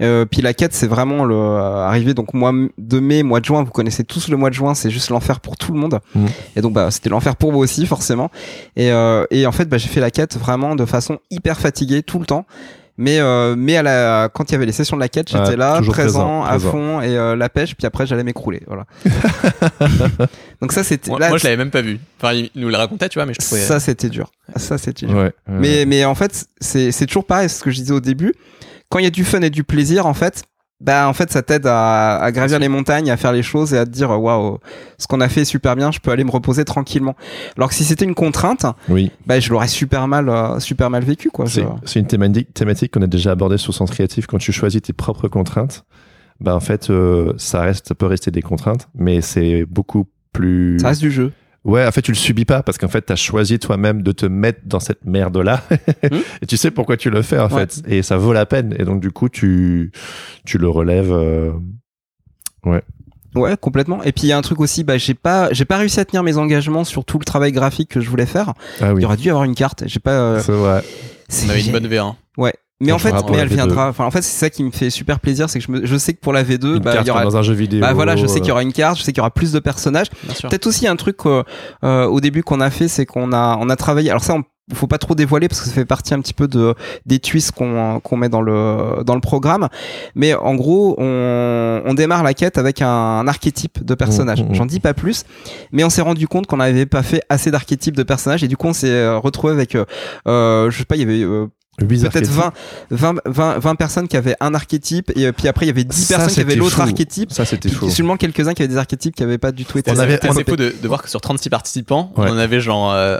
Euh, 0.00 0.24
puis 0.24 0.42
la 0.42 0.52
quête, 0.52 0.74
c'est 0.74 0.88
vraiment 0.88 1.24
le 1.24 1.36
euh, 1.36 1.86
arrivé 1.86 2.12
donc 2.12 2.34
mois 2.34 2.52
de 2.76 2.98
mai, 2.98 3.22
mois 3.22 3.38
de 3.38 3.44
juin. 3.44 3.62
Vous 3.62 3.70
connaissez 3.70 4.02
tous 4.02 4.28
le 4.28 4.36
mois 4.36 4.50
de 4.50 4.54
juin, 4.54 4.74
c'est 4.74 4.90
juste 4.90 5.10
l'enfer 5.10 5.38
pour 5.38 5.56
tout 5.56 5.72
le 5.72 5.78
monde. 5.78 6.00
Mhm. 6.16 6.26
Et 6.56 6.60
donc 6.60 6.72
bah 6.72 6.90
c'était 6.90 7.08
l'enfer 7.08 7.36
pour 7.36 7.52
vous 7.52 7.60
aussi 7.60 7.86
forcément. 7.86 8.30
Et 8.74 8.90
euh, 8.90 9.24
et 9.30 9.46
en 9.46 9.52
fait, 9.52 9.66
bah, 9.66 9.78
j'ai 9.78 9.88
fait 9.88 10.00
la 10.00 10.10
quête 10.10 10.36
vraiment 10.36 10.74
de 10.74 10.84
façon 10.84 11.20
hyper 11.30 11.60
fatiguée 11.60 12.02
tout 12.02 12.18
le 12.18 12.26
temps. 12.26 12.46
Mais 12.98 13.20
euh, 13.20 13.54
mais 13.56 13.76
à 13.78 13.82
la 13.82 14.28
quand 14.32 14.50
il 14.50 14.52
y 14.52 14.54
avait 14.56 14.66
les 14.66 14.72
sessions 14.72 14.96
de 14.96 15.00
la 15.00 15.08
quête, 15.08 15.28
Ah, 15.32 15.44
j'étais 15.44 15.56
là 15.56 15.74
présent, 15.80 15.92
présent, 15.92 16.42
à 16.44 16.48
présent. 16.50 16.70
fond 16.70 17.00
et 17.00 17.16
euh, 17.16 17.34
la 17.36 17.48
pêche. 17.48 17.74
Puis 17.74 17.86
après, 17.86 18.06
j'allais 18.06 18.22
m'écrouler. 18.24 18.62
Voilà. 18.66 18.84
donc 20.60 20.72
ça 20.72 20.84
c'était 20.84 21.10
Moi, 21.10 21.18
là, 21.18 21.28
moi, 21.28 21.38
je 21.38 21.44
l'avais 21.44 21.56
même 21.56 21.70
pas 21.70 21.80
vu. 21.82 21.98
Enfin, 22.20 22.34
il 22.34 22.50
nous 22.54 22.68
le 22.68 22.76
racontait, 22.76 23.08
tu 23.08 23.18
vois, 23.18 23.26
mais 23.26 23.34
je 23.34 23.44
trouvais. 23.44 23.60
ça 23.60 23.80
c'était 23.80 24.08
dur. 24.08 24.30
Ça 24.56 24.78
c'était 24.78 25.06
dur. 25.06 25.16
Ouais. 25.16 25.22
ouais. 25.24 25.32
Mais 25.48 25.84
mais 25.86 26.04
en 26.04 26.14
fait 26.14 26.46
c'est 26.60 26.92
c'est 26.92 27.06
toujours 27.06 27.24
pareil, 27.26 27.48
c'est 27.48 27.58
ce 27.58 27.64
que 27.64 27.70
je 27.70 27.76
disais 27.80 27.92
au 27.92 28.00
début. 28.00 28.34
Quand 28.88 28.98
il 28.98 29.04
y 29.04 29.08
a 29.08 29.10
du 29.10 29.24
fun 29.24 29.40
et 29.40 29.50
du 29.50 29.64
plaisir 29.64 30.06
en 30.06 30.14
fait, 30.14 30.42
bah 30.82 31.08
en 31.08 31.12
fait 31.12 31.30
ça 31.30 31.42
t'aide 31.42 31.66
à, 31.66 32.16
à 32.16 32.32
gravir 32.32 32.58
les 32.58 32.68
montagnes, 32.68 33.10
à 33.10 33.16
faire 33.16 33.32
les 33.32 33.42
choses 33.42 33.72
et 33.72 33.78
à 33.78 33.84
te 33.86 33.90
dire 33.90 34.10
waouh, 34.10 34.58
ce 34.98 35.06
qu'on 35.06 35.20
a 35.20 35.28
fait 35.28 35.42
est 35.42 35.44
super 35.46 35.76
bien, 35.76 35.90
je 35.92 36.00
peux 36.00 36.10
aller 36.10 36.24
me 36.24 36.30
reposer 36.30 36.64
tranquillement. 36.64 37.16
Alors 37.56 37.68
que 37.68 37.74
si 37.74 37.84
c'était 37.84 38.04
une 38.04 38.14
contrainte, 38.14 38.66
oui. 38.88 39.10
bah 39.26 39.40
je 39.40 39.50
l'aurais 39.50 39.68
super 39.68 40.08
mal 40.08 40.28
euh, 40.28 40.58
super 40.58 40.90
mal 40.90 41.04
vécu 41.04 41.30
quoi. 41.30 41.46
C'est 41.46 42.00
une 42.00 42.06
thématique, 42.06 42.52
thématique 42.52 42.92
qu'on 42.92 43.02
a 43.02 43.06
déjà 43.06 43.30
abordée 43.30 43.58
sur 43.58 43.72
Sens 43.72 43.90
Créatif. 43.90 44.26
Quand 44.26 44.38
tu 44.38 44.52
choisis 44.52 44.82
tes 44.82 44.92
propres 44.92 45.28
contraintes, 45.28 45.84
bah 46.40 46.56
en 46.56 46.60
fait, 46.60 46.90
euh, 46.90 47.32
ça 47.36 47.60
reste, 47.60 47.88
ça 47.88 47.94
peut 47.94 48.06
rester 48.06 48.30
des 48.30 48.42
contraintes, 48.42 48.88
mais 48.94 49.20
c'est 49.20 49.64
beaucoup 49.64 50.06
plus. 50.32 50.78
Ça 50.80 50.88
reste 50.88 51.00
du 51.00 51.10
jeu. 51.10 51.32
Ouais, 51.64 51.86
en 51.86 51.92
fait, 51.92 52.02
tu 52.02 52.10
le 52.10 52.16
subis 52.16 52.44
pas 52.44 52.62
parce 52.64 52.76
qu'en 52.76 52.88
fait, 52.88 53.06
tu 53.06 53.12
as 53.12 53.16
choisi 53.16 53.58
toi-même 53.60 54.02
de 54.02 54.10
te 54.12 54.26
mettre 54.26 54.60
dans 54.64 54.80
cette 54.80 55.04
merde-là. 55.04 55.62
et 56.42 56.46
tu 56.46 56.56
sais 56.56 56.70
pourquoi 56.72 56.96
tu 56.96 57.08
le 57.08 57.22
fais, 57.22 57.38
en 57.38 57.48
Ouais. 57.48 57.66
fait. 57.68 57.82
Et 57.86 58.02
ça 58.02 58.16
vaut 58.16 58.32
la 58.32 58.46
peine. 58.46 58.74
Et 58.78 58.84
donc, 58.84 59.00
du 59.00 59.12
coup, 59.12 59.28
tu, 59.28 59.92
tu 60.44 60.58
le 60.58 60.68
relèves. 60.68 61.12
euh, 61.12 61.52
Ouais, 63.34 63.56
complètement. 63.60 64.02
Et 64.02 64.12
puis 64.12 64.24
il 64.24 64.28
y 64.28 64.32
a 64.32 64.36
un 64.36 64.42
truc 64.42 64.60
aussi, 64.60 64.84
bah 64.84 64.98
j'ai 64.98 65.14
pas 65.14 65.50
j'ai 65.52 65.64
pas 65.64 65.78
réussi 65.78 65.98
à 66.00 66.04
tenir 66.04 66.22
mes 66.22 66.36
engagements 66.36 66.84
sur 66.84 67.02
tout 67.04 67.18
le 67.18 67.24
travail 67.24 67.50
graphique 67.50 67.88
que 67.88 68.00
je 68.00 68.10
voulais 68.10 68.26
faire. 68.26 68.52
Ah 68.80 68.88
Il 68.88 68.92
oui. 68.96 69.02
y 69.02 69.04
aurait 69.06 69.16
dû 69.16 69.28
y 69.28 69.30
avoir 69.30 69.44
une 69.44 69.54
carte. 69.54 69.84
J'ai 69.86 70.00
pas. 70.00 70.10
euh, 70.10 70.40
C'est 70.40 70.52
vrai. 70.52 70.82
On 71.46 71.48
avait 71.48 71.64
une 71.64 71.72
bonne 71.72 71.86
V1. 71.86 72.14
Ouais. 72.36 72.52
Mais 72.82 72.92
en 72.92 72.98
fait, 72.98 73.14
mais 73.30 73.38
elle 73.38 73.48
V2. 73.48 73.54
viendra. 73.54 73.88
Enfin, 73.88 74.04
en 74.04 74.10
fait, 74.10 74.22
c'est 74.22 74.38
ça 74.38 74.50
qui 74.50 74.64
me 74.64 74.70
fait 74.70 74.90
super 74.90 75.20
plaisir, 75.20 75.48
c'est 75.48 75.60
que 75.60 75.64
je, 75.64 75.70
me, 75.70 75.86
je 75.86 75.96
sais 75.96 76.14
que 76.14 76.20
pour 76.20 76.32
la 76.32 76.42
V2, 76.42 76.76
Une 76.76 76.78
bah, 76.80 76.92
carte 76.92 77.06
il 77.06 77.08
y 77.08 77.10
aura. 77.10 77.22
dans 77.22 77.36
un 77.36 77.42
jeu 77.42 77.54
vidéo. 77.54 77.80
Bah 77.80 77.92
voilà, 77.92 78.16
je 78.16 78.26
sais 78.26 78.40
qu'il 78.40 78.48
y 78.48 78.50
euh, 78.50 78.54
aura 78.54 78.62
une 78.62 78.72
carte, 78.72 78.98
je 78.98 79.02
sais 79.02 79.12
qu'il 79.12 79.18
y 79.18 79.20
aura 79.20 79.30
plus 79.30 79.52
de 79.52 79.58
personnages. 79.60 80.08
Peut-être 80.42 80.66
aussi 80.66 80.86
un 80.86 80.96
truc 80.96 81.18
euh, 81.26 81.42
euh, 81.84 82.06
au 82.06 82.20
début 82.20 82.42
qu'on 82.42 82.60
a 82.60 82.70
fait, 82.70 82.88
c'est 82.88 83.06
qu'on 83.06 83.32
a 83.32 83.56
on 83.60 83.68
a 83.68 83.76
travaillé. 83.76 84.10
Alors 84.10 84.24
ça, 84.24 84.34
on, 84.34 84.42
faut 84.74 84.86
pas 84.86 84.98
trop 84.98 85.14
dévoiler 85.14 85.48
parce 85.48 85.60
que 85.60 85.66
ça 85.66 85.72
fait 85.72 85.84
partie 85.84 86.14
un 86.14 86.20
petit 86.20 86.34
peu 86.34 86.48
de 86.48 86.74
des 87.04 87.18
twists 87.18 87.52
qu'on 87.52 88.00
qu'on 88.00 88.16
met 88.16 88.28
dans 88.28 88.40
le 88.40 89.02
dans 89.04 89.14
le 89.14 89.20
programme. 89.20 89.68
Mais 90.14 90.34
en 90.34 90.54
gros, 90.54 90.94
on, 90.98 91.82
on 91.84 91.94
démarre 91.94 92.22
la 92.22 92.34
quête 92.34 92.58
avec 92.58 92.80
un, 92.80 92.88
un 92.88 93.28
archétype 93.28 93.84
de 93.84 93.94
personnage. 93.94 94.42
Mmh, 94.42 94.50
mmh. 94.50 94.54
J'en 94.54 94.66
dis 94.66 94.80
pas 94.80 94.94
plus, 94.94 95.24
mais 95.72 95.84
on 95.84 95.90
s'est 95.90 96.02
rendu 96.02 96.26
compte 96.28 96.46
qu'on 96.46 96.58
n'avait 96.58 96.86
pas 96.86 97.02
fait 97.02 97.22
assez 97.28 97.50
d'archétypes 97.50 97.96
de 97.96 98.02
personnages 98.02 98.44
et 98.44 98.48
du 98.48 98.56
coup 98.56 98.68
on 98.68 98.72
s'est 98.72 98.88
euh, 98.88 99.18
retrouvé 99.18 99.52
avec 99.52 99.76
euh, 99.76 100.70
je 100.70 100.78
sais 100.78 100.84
pas, 100.84 100.96
il 100.96 101.00
y 101.00 101.04
avait 101.04 101.22
euh, 101.22 101.46
peut-être 101.78 102.06
archétypes. 102.06 102.30
20, 102.90 103.14
20, 103.14 103.14
20, 103.24 103.58
20 103.58 103.74
personnes 103.76 104.08
qui 104.08 104.16
avaient 104.16 104.36
un 104.40 104.54
archétype 104.54 105.10
et 105.16 105.26
euh, 105.26 105.32
puis 105.32 105.48
après 105.48 105.66
il 105.66 105.68
y 105.68 105.72
avait 105.72 105.84
10 105.84 106.04
Ça, 106.06 106.16
personnes 106.16 106.34
qui 106.34 106.40
avaient 106.40 106.54
l'autre 106.56 106.80
archétype. 106.80 107.32
Ça, 107.32 107.44
c'était 107.44 107.68
Puis 107.68 107.78
fou. 107.78 107.90
seulement 107.90 108.16
quelques-uns 108.16 108.54
qui 108.54 108.62
avaient 108.62 108.68
des 108.68 108.76
archétypes 108.76 109.14
qui 109.14 109.22
avaient 109.22 109.38
pas 109.38 109.52
du 109.52 109.64
tout 109.64 109.78
été. 109.78 109.90
On 109.90 109.98
avait- 109.98 110.18
on 110.22 110.28
assez 110.30 110.40
avait- 110.40 110.44
fou 110.50 110.56
de, 110.56 110.74
de 110.82 110.88
voir 110.88 111.02
que 111.02 111.08
sur 111.10 111.20
36 111.20 111.48
participants, 111.50 112.12
Ouais. 112.16 112.26
on 112.28 112.32
en 112.34 112.38
avait 112.38 112.60
genre 112.60 112.92
euh, 112.92 113.18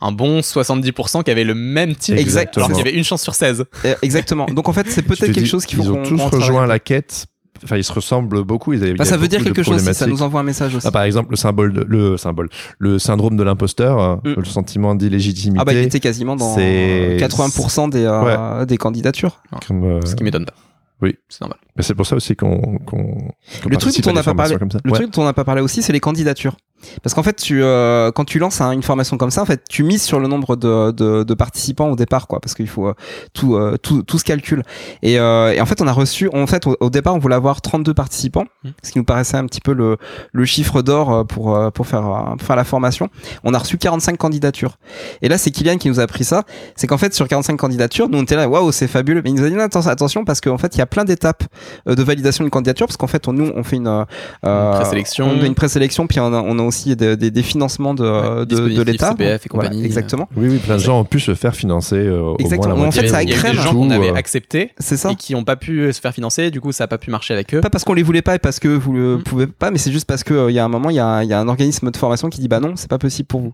un 0.00 0.10
bon 0.10 0.40
70% 0.40 1.22
qui 1.22 1.30
avait 1.30 1.44
le 1.44 1.54
même 1.54 1.94
type. 1.94 2.16
Exactement. 2.18 2.66
Alors 2.66 2.76
qu'il 2.76 2.84
y 2.84 2.88
avait 2.88 2.98
une 2.98 3.04
chance 3.04 3.22
sur 3.22 3.34
16. 3.34 3.64
Euh, 3.84 3.94
Exactement. 4.02 4.46
Donc 4.46 4.68
en 4.68 4.72
fait, 4.72 4.90
c'est 4.90 5.02
peut-être 5.02 5.26
quelque 5.26 5.38
dis, 5.40 5.46
chose 5.46 5.64
qu'il 5.64 5.76
faut 5.78 5.84
Ils 5.84 5.90
ont 5.92 6.02
qu'on 6.02 6.28
tous 6.30 6.36
rejoint 6.36 6.66
la 6.66 6.80
quête. 6.80 7.26
Enfin, 7.62 7.76
ils 7.76 7.84
se 7.84 7.92
ressemblent 7.92 8.42
beaucoup. 8.42 8.72
Ils 8.72 8.82
avaient, 8.82 8.94
Bah, 8.94 9.04
ça 9.04 9.14
a 9.14 9.18
veut 9.18 9.28
dire 9.28 9.42
quelque 9.42 9.62
chose 9.62 9.80
si 9.82 9.94
ça 9.94 10.06
nous 10.06 10.22
envoie 10.22 10.40
un 10.40 10.44
message 10.44 10.74
aussi. 10.74 10.86
Ah, 10.86 10.90
par 10.90 11.02
exemple, 11.04 11.30
le 11.30 11.36
symbole, 11.36 11.72
de- 11.72 11.84
le 11.88 12.16
symbole, 12.16 12.48
le 12.78 12.98
syndrome 12.98 13.36
de 13.36 13.42
l'imposteur, 13.42 14.00
euh, 14.00 14.16
Mm. 14.24 14.34
le 14.38 14.44
sentiment 14.44 14.94
d'illégitimité. 14.94 15.58
Ah 15.60 15.64
bah 15.64 15.72
il 15.72 15.78
était 15.78 16.00
quasiment 16.00 16.36
dans 16.36 16.54
c'est- 16.54 17.16
80% 17.18 17.88
des, 17.88 18.04
euh, 18.04 18.64
des 18.66 18.76
candidatures. 18.76 19.40
comme, 19.66 19.84
euh, 19.84 20.00
Ce 20.04 20.14
qui 20.16 20.24
m'étonne 20.24 20.44
pas. 20.46 20.54
Oui. 21.02 21.16
C'est 21.28 21.40
normal. 21.42 21.58
mais 21.76 21.82
c'est 21.82 21.94
pour 21.94 22.06
ça 22.06 22.16
aussi 22.16 22.34
qu'on, 22.36 22.78
qu'on, 22.86 23.04
qu'on 23.06 23.68
Le 23.68 23.76
truc 23.76 24.00
dont 24.00 24.10
on 24.10 24.14
n'a 24.14 24.22
pas 24.22 24.34
parlé, 24.34 24.56
le 24.84 24.90
Ouais. 24.90 24.98
truc 24.98 25.12
dont 25.12 25.22
on 25.22 25.24
n'a 25.24 25.32
pas 25.32 25.44
parlé 25.44 25.60
aussi, 25.60 25.82
c'est 25.82 25.92
les 25.92 26.00
candidatures. 26.00 26.56
Parce 27.02 27.14
qu'en 27.14 27.22
fait, 27.22 27.34
tu, 27.36 27.62
euh, 27.62 28.10
quand 28.12 28.24
tu 28.24 28.38
lances 28.38 28.60
un- 28.60 28.72
une 28.72 28.82
formation 28.82 29.16
comme 29.16 29.30
ça, 29.30 29.42
en 29.42 29.44
fait, 29.46 29.62
tu 29.68 29.82
mises 29.82 30.02
sur 30.02 30.20
le 30.20 30.28
nombre 30.28 30.56
de, 30.56 30.90
de, 30.90 31.22
de 31.22 31.34
participants 31.34 31.88
au 31.90 31.96
départ, 31.96 32.26
quoi, 32.26 32.40
parce 32.40 32.54
qu'il 32.54 32.68
faut 32.68 32.88
euh, 32.88 32.94
tout, 33.32 33.56
euh, 33.56 33.76
tout, 33.82 34.02
tout 34.02 34.18
se 34.18 34.24
calcule. 34.24 34.62
Et, 35.02 35.18
euh, 35.18 35.52
et 35.52 35.60
en 35.60 35.66
fait, 35.66 35.80
on 35.82 35.86
a 35.86 35.92
reçu, 35.92 36.28
en 36.32 36.46
fait, 36.46 36.66
au, 36.66 36.76
au 36.80 36.90
départ, 36.90 37.14
on 37.14 37.18
voulait 37.18 37.34
avoir 37.34 37.60
32 37.60 37.94
participants, 37.94 38.44
Mm. 38.64 38.68
ce 38.82 38.92
qui 38.92 38.98
nous 38.98 39.04
paraissait 39.04 39.36
un 39.36 39.46
petit 39.46 39.60
peu 39.60 39.72
le, 39.72 39.96
le 40.32 40.44
chiffre 40.44 40.82
d'or 40.82 41.12
euh, 41.12 41.24
pour, 41.24 41.58
pour 41.72 41.86
faire, 41.86 42.02
pour 42.38 42.46
faire 42.46 42.56
la 42.56 42.64
formation. 42.64 43.08
On 43.44 43.54
a 43.54 43.58
reçu 43.58 43.78
45 43.78 44.16
candidatures. 44.16 44.78
Et 45.22 45.28
là, 45.28 45.38
c'est 45.38 45.50
Kylian 45.50 45.76
qui 45.76 45.88
nous 45.88 46.00
a 46.00 46.02
appris 46.04 46.24
ça. 46.24 46.44
C'est 46.76 46.86
qu'en 46.86 46.98
fait, 46.98 47.14
sur 47.14 47.28
45 47.28 47.56
candidatures, 47.56 48.08
nous, 48.08 48.18
on 48.18 48.22
était 48.22 48.36
là, 48.36 48.48
waouh, 48.48 48.72
c'est 48.72 48.88
fabuleux. 48.88 49.20
Mais 49.24 49.30
il 49.30 49.36
nous 49.36 49.44
a 49.44 49.48
dit, 49.48 49.54
non, 49.54 49.62
attention, 49.62 49.90
attention, 49.90 50.24
parce 50.24 50.40
qu'en 50.40 50.58
fait, 50.58 50.74
il 50.74 50.78
y 50.78 50.82
a 50.82 50.86
plein 50.86 51.04
d'étapes 51.04 51.44
de 51.86 52.02
validation 52.02 52.44
d'une 52.44 52.50
candidature, 52.50 52.86
parce 52.86 52.96
qu'en 52.96 53.06
fait, 53.06 53.26
on, 53.28 53.32
nous, 53.32 53.50
on 53.54 53.62
fait 53.62 53.76
une, 53.76 53.88
euh, 53.88 54.04
Une 54.44 54.80
présélection. 54.80 55.34
une 55.42 55.54
présélection, 55.54 56.06
puis 56.06 56.20
on 56.20 56.32
a, 56.32 56.40
on 56.40 56.58
a 56.58 56.62
aussi 56.62 56.73
aussi 56.74 56.96
des, 56.96 57.16
des, 57.16 57.30
des 57.30 57.42
financements 57.42 57.94
de, 57.94 58.02
Ouais, 58.02 58.46
de, 58.46 58.82
l'État. 58.82 59.10
CPF 59.10 59.46
et 59.46 59.48
Voilà, 59.52 59.68
compagnie. 59.70 59.84
exactement. 59.86 60.28
Oui, 60.36 60.48
oui, 60.50 60.58
plein 60.58 60.76
de 60.76 60.80
gens 60.80 61.00
ont 61.00 61.04
pu 61.04 61.20
se 61.20 61.34
faire 61.34 61.54
financer. 61.54 61.96
euh, 61.96 62.20
au 62.20 62.24
moins 62.24 62.36
Exactement. 62.40 62.74
la 62.76 62.88
En 62.88 62.90
fait, 62.90 63.08
ça 63.08 63.22
il 63.22 63.30
y 63.30 63.32
a 63.32 63.36
crème 63.36 63.56
des 63.56 63.62
gens 63.62 63.72
qu'on 63.72 63.90
avait 63.90 64.10
euh, 64.10 64.14
acceptés 64.14 64.70
C'est 64.78 64.96
ça. 64.96 65.12
et 65.12 65.14
qui 65.16 65.32
n'ont 65.34 65.44
pas 65.44 65.56
pu 65.56 65.92
se 65.92 66.00
faire 66.00 66.12
financer, 66.12 66.50
du 66.50 66.60
coup 66.60 66.72
ça 66.72 66.84
n'a 66.84 66.88
pas 66.88 66.98
pu 66.98 67.10
marcher 67.10 67.32
avec 67.34 67.54
eux. 67.54 67.60
Pas 67.60 67.70
parce 67.70 67.84
qu'on 67.84 67.94
les 67.94 68.02
voulait 68.02 68.22
pas 68.22 68.34
et 68.34 68.38
parce 68.38 68.58
que 68.58 68.68
vous 68.68 68.92
le 68.92 69.16
Mm. 69.18 69.22
pouvez 69.22 69.46
pas, 69.46 69.70
mais 69.70 69.78
c'est 69.78 69.92
juste 69.92 70.06
parce 70.06 70.24
que 70.24 70.34
euh, 70.34 70.50
il 70.50 70.54
y 70.54 70.58
a 70.58 70.64
un 70.64 70.68
moment, 70.68 70.90
il 70.90 70.96
y, 70.96 70.98
a 70.98 71.06
un- 71.06 71.22
il 71.22 71.28
y 71.28 71.32
a 71.32 71.38
un 71.40 71.48
organisme 71.48 71.90
de 71.90 71.96
formation 71.96 72.28
qui 72.30 72.40
dit 72.40 72.48
bah 72.48 72.60
non, 72.60 72.72
c'est 72.76 72.90
pas 72.90 72.98
possible 72.98 73.26
pour 73.28 73.40
vous. 73.40 73.52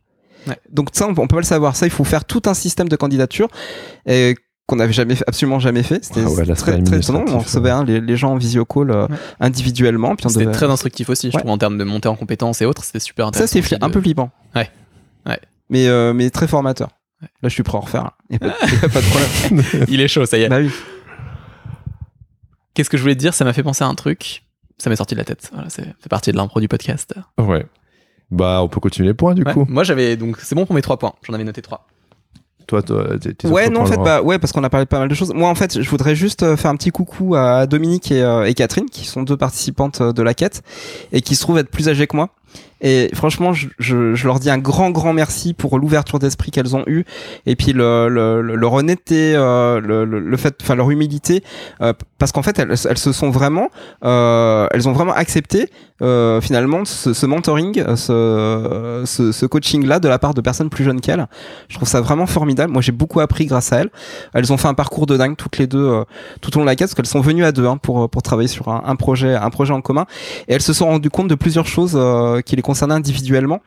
Ouais. 0.48 0.56
Donc 0.72 0.88
ça, 0.92 1.06
on, 1.06 1.10
on 1.10 1.14
peut 1.14 1.26
pas 1.26 1.36
le 1.36 1.42
savoir. 1.42 1.76
Ça, 1.76 1.86
il 1.86 1.90
faut 1.92 2.04
faire 2.04 2.24
tout 2.24 2.42
un 2.46 2.54
système 2.54 2.88
de 2.88 2.96
candidature 2.96 3.48
et 4.06 4.34
qu'on 4.70 4.76
n'avait 4.76 4.92
jamais, 4.92 5.14
fait- 5.16 5.24
absolument 5.26 5.58
jamais 5.58 5.82
fait. 5.82 6.04
C'était 6.04 6.20
Ah 6.24 6.30
ouais, 6.30 6.44
très, 6.54 6.76
c'est 6.76 6.82
très 6.84 6.98
étonnant. 6.98 7.24
On 7.28 7.38
recevait 7.40 7.70
hein, 7.70 7.84
les, 7.84 8.00
les 8.00 8.16
gens 8.16 8.32
en 8.32 8.36
visio 8.36 8.64
call 8.64 8.90
euh, 8.90 9.06
Ouais. 9.08 9.16
individuellement, 9.40 10.14
puis 10.16 10.28
C'était 10.30 10.44
devait. 10.44 10.54
très 10.54 10.66
instructif 10.70 11.08
aussi, 11.10 11.30
je 11.30 11.36
Ouais. 11.36 11.40
trouve, 11.40 11.50
en 11.52 11.58
termes 11.58 11.76
de 11.76 11.84
montée 11.84 12.08
en 12.08 12.16
compétences 12.16 12.62
et 12.62 12.66
autres, 12.66 12.84
c'était 12.84 13.00
super 13.00 13.24
Ça, 13.26 13.28
intéressant. 13.28 13.52
c'est 13.52 13.60
fli- 13.60 13.74
aussi 13.74 13.84
un 13.84 13.90
peu 13.90 14.00
flippant. 14.00 14.30
Ouais. 14.56 14.70
Ouais. 15.26 15.38
Mais 15.68 15.86
euh, 15.88 16.12
mais 16.14 16.30
très 16.30 16.46
formateur. 16.48 16.88
Là, 17.20 17.28
je 17.44 17.48
suis 17.50 17.62
prêt 17.62 17.76
à 17.76 17.80
en 17.80 17.84
refaire. 17.84 18.04
là. 18.04 18.12
Y 18.30 18.36
a 18.36 18.38
pas, 18.38 18.46
y 18.46 18.84
a 18.84 18.88
pas 18.88 19.00
de 19.00 19.06
problème. 19.06 19.86
Il 19.88 20.00
est 20.00 20.08
chaud, 20.08 20.24
ça 20.24 20.38
y 20.38 20.42
est. 20.42 20.48
bah 20.48 20.58
oui. 20.60 20.70
Qu'est-ce 22.74 22.88
que 22.90 22.96
je 22.96 23.02
voulais 23.02 23.14
te 23.14 23.20
dire? 23.20 23.34
Ça 23.34 23.44
m'a 23.44 23.52
fait 23.52 23.62
penser 23.62 23.84
à 23.84 23.88
un 23.88 23.94
truc. 23.94 24.44
Ça 24.78 24.88
m'est 24.88 24.96
sorti 24.96 25.14
de 25.14 25.18
la 25.20 25.24
tête. 25.24 25.50
Voilà, 25.52 25.68
c'est 25.68 25.84
fait 25.84 26.08
partie 26.08 26.32
de 26.32 26.36
l'impro 26.36 26.60
du 26.60 26.68
podcast. 26.68 27.14
Ouais. 27.38 27.66
Bah, 28.30 28.60
on 28.62 28.68
peut 28.68 28.80
continuer 28.80 29.08
les 29.08 29.14
points 29.14 29.34
du 29.34 29.42
Ouais. 29.42 29.52
coup. 29.52 29.66
Moi, 29.68 29.82
j'avais 29.84 30.16
donc 30.16 30.38
c'est 30.40 30.54
bon 30.54 30.64
pour 30.64 30.74
mes 30.74 30.82
trois 30.82 30.98
points. 30.98 31.12
J'en 31.26 31.34
avais 31.34 31.44
noté 31.44 31.60
trois. 31.62 31.86
Toi, 32.70 32.82
toi, 32.82 33.04
Ouais, 33.50 33.68
non, 33.68 33.80
en 33.80 33.86
fait, 33.86 33.96
Laurent 33.96 34.04
bah, 34.04 34.22
ouais, 34.22 34.38
parce 34.38 34.52
qu'on 34.52 34.62
a 34.62 34.70
parlé 34.70 34.84
de 34.84 34.88
pas 34.88 35.00
mal 35.00 35.08
de 35.08 35.14
choses. 35.14 35.34
Moi, 35.34 35.48
en 35.48 35.56
fait, 35.56 35.82
je 35.82 35.90
voudrais 35.90 36.14
juste 36.14 36.44
euh, 36.44 36.56
faire 36.56 36.70
un 36.70 36.76
petit 36.76 36.90
coucou 36.90 37.34
à 37.34 37.66
Dominique 37.66 38.12
et, 38.12 38.22
euh, 38.22 38.44
et 38.44 38.54
Catherine, 38.54 38.88
qui 38.88 39.06
sont 39.06 39.24
deux 39.24 39.36
participantes 39.36 40.00
euh, 40.00 40.12
de 40.12 40.22
la 40.22 40.34
quête 40.34 40.62
et 41.10 41.20
qui 41.20 41.34
se 41.34 41.40
trouvent 41.40 41.58
être 41.58 41.68
plus 41.68 41.88
âgées 41.88 42.06
que 42.06 42.14
moi. 42.14 42.28
Et 42.80 43.10
franchement, 43.14 43.52
je, 43.52 43.68
je, 43.78 44.14
je 44.14 44.26
leur 44.26 44.40
dis 44.40 44.50
un 44.50 44.58
grand, 44.58 44.90
grand 44.90 45.12
merci 45.12 45.54
pour 45.54 45.78
l'ouverture 45.78 46.18
d'esprit 46.18 46.50
qu'elles 46.50 46.74
ont 46.76 46.84
eue 46.86 47.04
et 47.46 47.56
puis 47.56 47.72
le, 47.72 48.08
le, 48.08 48.40
le- 48.42 48.54
leur 48.56 48.72
honnêteté, 48.72 49.34
euh, 49.36 49.80
le, 49.80 50.04
le, 50.04 50.36
fait, 50.36 50.56
enfin 50.62 50.74
leur 50.74 50.90
humilité, 50.90 51.42
euh, 51.82 51.92
parce 52.18 52.32
qu'en 52.32 52.42
fait, 52.42 52.58
elles, 52.58 52.74
elles 52.88 52.98
se 52.98 53.12
sont 53.12 53.30
vraiment, 53.30 53.68
euh, 54.04 54.66
elles 54.72 54.88
ont 54.88 54.92
vraiment 54.92 55.12
accepté 55.12 55.68
euh, 56.02 56.40
finalement 56.40 56.84
ce, 56.86 57.12
ce 57.12 57.26
mentoring, 57.26 57.84
ce, 57.96 59.02
ce, 59.04 59.32
ce 59.32 59.46
coaching-là 59.46 60.00
de 60.00 60.08
la 60.08 60.18
part 60.18 60.32
de 60.32 60.40
personnes 60.40 60.70
plus 60.70 60.84
jeunes 60.84 61.00
qu'elles. 61.02 61.26
Je 61.68 61.76
trouve 61.76 61.88
ça 61.88 62.00
vraiment 62.00 62.26
formidable. 62.26 62.72
Moi, 62.72 62.80
j'ai 62.80 62.92
beaucoup 62.92 63.20
appris 63.20 63.44
grâce 63.46 63.72
à 63.72 63.80
elles. 63.80 63.90
Elles 64.32 64.50
ont 64.52 64.56
fait 64.56 64.68
un 64.68 64.74
parcours 64.74 65.04
de 65.06 65.16
dingue 65.16 65.36
toutes 65.36 65.58
les 65.58 65.66
deux 65.66 65.78
euh, 65.84 66.04
tout 66.40 66.56
au 66.56 66.60
long 66.60 66.64
de 66.64 66.70
la 66.70 66.76
quête, 66.76 66.88
parce 66.88 66.94
qu'elles 66.94 67.06
sont 67.06 67.20
venues 67.20 67.44
à 67.44 67.52
deux 67.52 67.66
hein, 67.66 67.76
pour 67.76 68.08
pour 68.08 68.22
travailler 68.22 68.48
sur 68.48 68.68
un, 68.68 68.82
un 68.86 68.96
projet, 68.96 69.34
un 69.34 69.50
projet 69.50 69.72
en 69.74 69.82
commun. 69.82 70.06
Et 70.48 70.54
elles 70.54 70.62
se 70.62 70.72
sont 70.72 70.86
rendues 70.86 71.10
compte 71.10 71.28
de 71.28 71.34
plusieurs 71.34 71.66
choses 71.66 71.92
euh, 71.94 72.40
qui 72.40 72.56
les 72.56 72.62
concernaient 72.70 72.94
individuellement. 72.94 73.60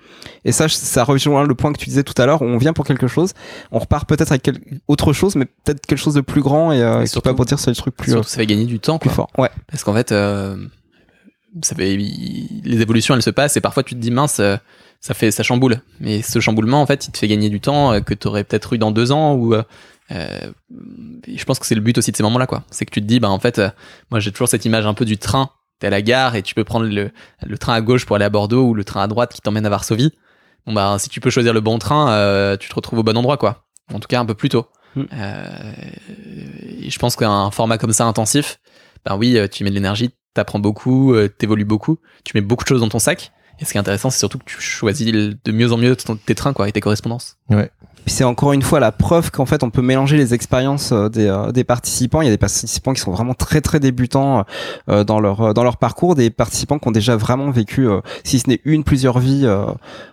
Et 0.46 0.52
ça, 0.52 0.68
ça 0.70 1.04
rejoint 1.04 1.44
le 1.46 1.56
point 1.56 1.72
que 1.74 1.78
tu 1.78 1.86
disais 1.90 2.04
tout 2.04 2.20
à 2.22 2.26
l'heure. 2.26 2.42
où 2.42 2.46
On 2.46 2.58
vient 2.58 2.74
pour 2.74 2.86
quelque 2.86 3.08
chose, 3.08 3.34
on 3.72 3.80
repart 3.80 4.08
peut-être 4.08 4.32
avec 4.32 4.42
quel- 4.44 4.60
autre 4.88 5.12
chose, 5.14 5.36
mais 5.36 5.46
peut-être 5.46 5.86
quelque 5.86 6.00
chose 6.00 6.14
de 6.14 6.22
plus 6.22 6.42
grand 6.42 6.72
et, 6.72 6.82
euh, 6.82 7.02
Et 7.02 7.08
surtout- 7.08 7.26
peut 7.26 7.30
aboutir 7.32 7.60
sur 7.60 7.72
des 7.72 7.76
trucs 7.78 7.96
plus 7.96 8.12
euh, 8.12 8.16
Surtout, 8.16 8.30
ça 8.30 8.38
fait 8.38 8.46
gagner 8.46 8.66
du 8.66 8.80
temps, 8.80 8.98
plus 9.00 9.10
quoi. 9.10 9.16
forts. 9.16 9.30
Ouais. 9.38 9.50
Parce 9.70 9.84
qu'en 9.84 9.94
fait, 9.94 10.12
euh, 10.12 10.56
ça 11.62 11.76
fait, 11.76 11.96
les 11.98 12.82
évolutions, 12.82 13.14
elles 13.16 13.22
se 13.22 13.30
passent 13.30 13.58
et 13.58 13.62
parfois 13.62 13.84
tu 13.84 13.94
te 13.96 14.00
dis 14.00 14.12
mince, 14.12 14.40
euh, 14.40 14.56
ça 15.02 15.14
fait, 15.14 15.32
ça 15.32 15.44
chamboule. 15.44 15.82
Mais 16.00 16.22
ce 16.22 16.40
chamboulement, 16.40 16.82
en 16.82 16.86
fait, 16.86 17.08
il 17.08 17.12
te 17.12 17.18
fait 17.18 17.28
gagner 17.28 17.50
du 17.50 17.60
temps 17.60 18.00
que 18.02 18.14
tu 18.14 18.28
aurais 18.28 18.44
peut-être 18.46 18.74
eu 18.74 18.78
dans 18.78 18.92
deux 18.92 19.12
ans 19.12 19.34
ou. 19.36 19.54
euh, 19.54 19.64
je 21.28 21.44
pense 21.46 21.60
que 21.60 21.66
c'est 21.66 21.76
le 21.76 21.82
but 21.82 21.98
aussi 21.98 22.12
de 22.12 22.18
ces 22.18 22.24
moments-là, 22.24 22.48
quoi. 22.48 22.64
C'est 22.72 22.86
que 22.86 22.92
tu 22.92 23.02
te 23.02 23.06
dis, 23.06 23.20
bah 23.20 23.30
en 23.30 23.40
fait, 23.40 23.60
euh, 23.60 23.70
moi 24.12 24.20
j'ai 24.20 24.32
toujours 24.32 24.48
cette 24.48 24.66
image 24.66 24.86
un 24.86 24.94
peu 24.94 25.06
du 25.06 25.18
train. 25.18 25.50
T'es 25.84 25.88
à 25.88 25.90
la 25.90 26.02
gare 26.02 26.38
et 26.38 26.44
tu 26.44 26.56
peux 26.56 26.64
prendre 26.64 26.86
le, 26.86 27.12
le 27.46 27.58
train 27.58 27.74
à 27.74 27.82
gauche 27.82 28.06
pour 28.06 28.16
aller 28.16 28.24
à 28.24 28.30
Bordeaux 28.30 28.64
ou 28.70 28.74
le 28.74 28.86
train 28.86 29.02
à 29.04 29.08
droite 29.08 29.34
qui 29.34 29.42
t'emmène 29.42 29.66
à 29.66 29.70
Varsovie. 29.70 30.14
Bon 30.66 30.72
bah 30.72 30.96
si 30.98 31.10
tu 31.10 31.20
peux 31.20 31.30
choisir 31.30 31.52
le 31.54 31.60
bon 31.60 31.78
train, 31.78 32.10
euh, 32.12 32.56
tu 32.56 32.70
te 32.70 32.74
retrouves 32.76 33.00
au 33.00 33.04
bon 33.04 33.18
endroit, 33.18 33.36
quoi. 33.36 33.66
En 33.94 34.00
tout 34.00 34.08
cas, 34.08 34.18
un 34.22 34.26
peu 34.26 34.34
plus 34.34 34.48
tôt. 34.48 34.66
Mm. 34.96 35.02
Euh, 35.12 35.74
et 36.80 36.90
je 36.90 36.98
pense 37.00 37.18
qu'un 37.18 37.52
format 37.52 37.78
comme 37.78 37.92
ça 37.92 38.06
intensif, 38.06 38.62
ben 39.06 39.18
oui, 39.18 39.38
euh, 39.38 39.50
tu 39.50 39.66
mets 39.66 39.72
de 39.72 39.76
l'énergie, 39.76 40.12
t'apprends 40.34 40.60
beaucoup, 40.60 41.14
euh, 41.14 41.28
t'évolues 41.28 41.66
beaucoup, 41.66 42.00
tu 42.24 42.32
mets 42.34 42.42
beaucoup 42.42 42.64
de 42.64 42.70
choses 42.70 42.80
dans 42.80 42.88
ton 42.88 43.00
sac. 43.00 43.34
Et 43.60 43.66
ce 43.66 43.72
qui 43.74 43.78
est 43.78 43.82
intéressant, 43.82 44.10
c'est 44.10 44.20
surtout 44.20 44.38
que 44.38 44.46
tu 44.46 44.62
choisis 44.62 45.12
de 45.12 45.52
mieux 45.52 45.74
en 45.74 45.78
mieux 45.78 45.98
ton- 45.98 46.16
tes 46.16 46.34
trains 46.34 46.54
quoi, 46.54 46.70
et 46.70 46.72
tes 46.72 46.80
correspondances. 46.80 47.36
C'est 48.06 48.24
encore 48.24 48.54
une 48.54 48.62
fois 48.62 48.80
la 48.80 48.92
preuve 48.92 49.32
qu'en 49.32 49.46
fait 49.46 49.64
on 49.64 49.70
peut 49.70 49.82
mélanger 49.82 50.18
les 50.18 50.34
expériences 50.34 50.92
euh, 50.92 51.10
des, 51.10 51.28
euh, 51.28 51.52
des 51.52 51.64
participants. 51.64 52.22
Il 52.22 52.26
y 52.26 52.28
a 52.28 52.32
des 52.32 52.38
participants 52.38 52.94
qui 52.94 53.02
sont 53.02 53.12
vraiment 53.12 53.34
très 53.34 53.62
très 53.62 53.80
débutants 53.80 54.46
euh, 54.90 55.04
dans 55.04 55.20
leur 55.20 55.54
dans 55.54 55.64
leur 55.64 55.78
parcours, 55.78 56.16
des 56.16 56.30
participants 56.30 56.80
qui 56.80 56.88
ont 56.88 56.92
déjà 56.92 57.16
vraiment 57.16 57.50
vécu, 57.52 57.88
si 58.24 58.40
ce 58.40 58.50
n'est 58.50 58.62
une, 58.66 58.84
plusieurs 58.84 59.20
vies 59.20 59.48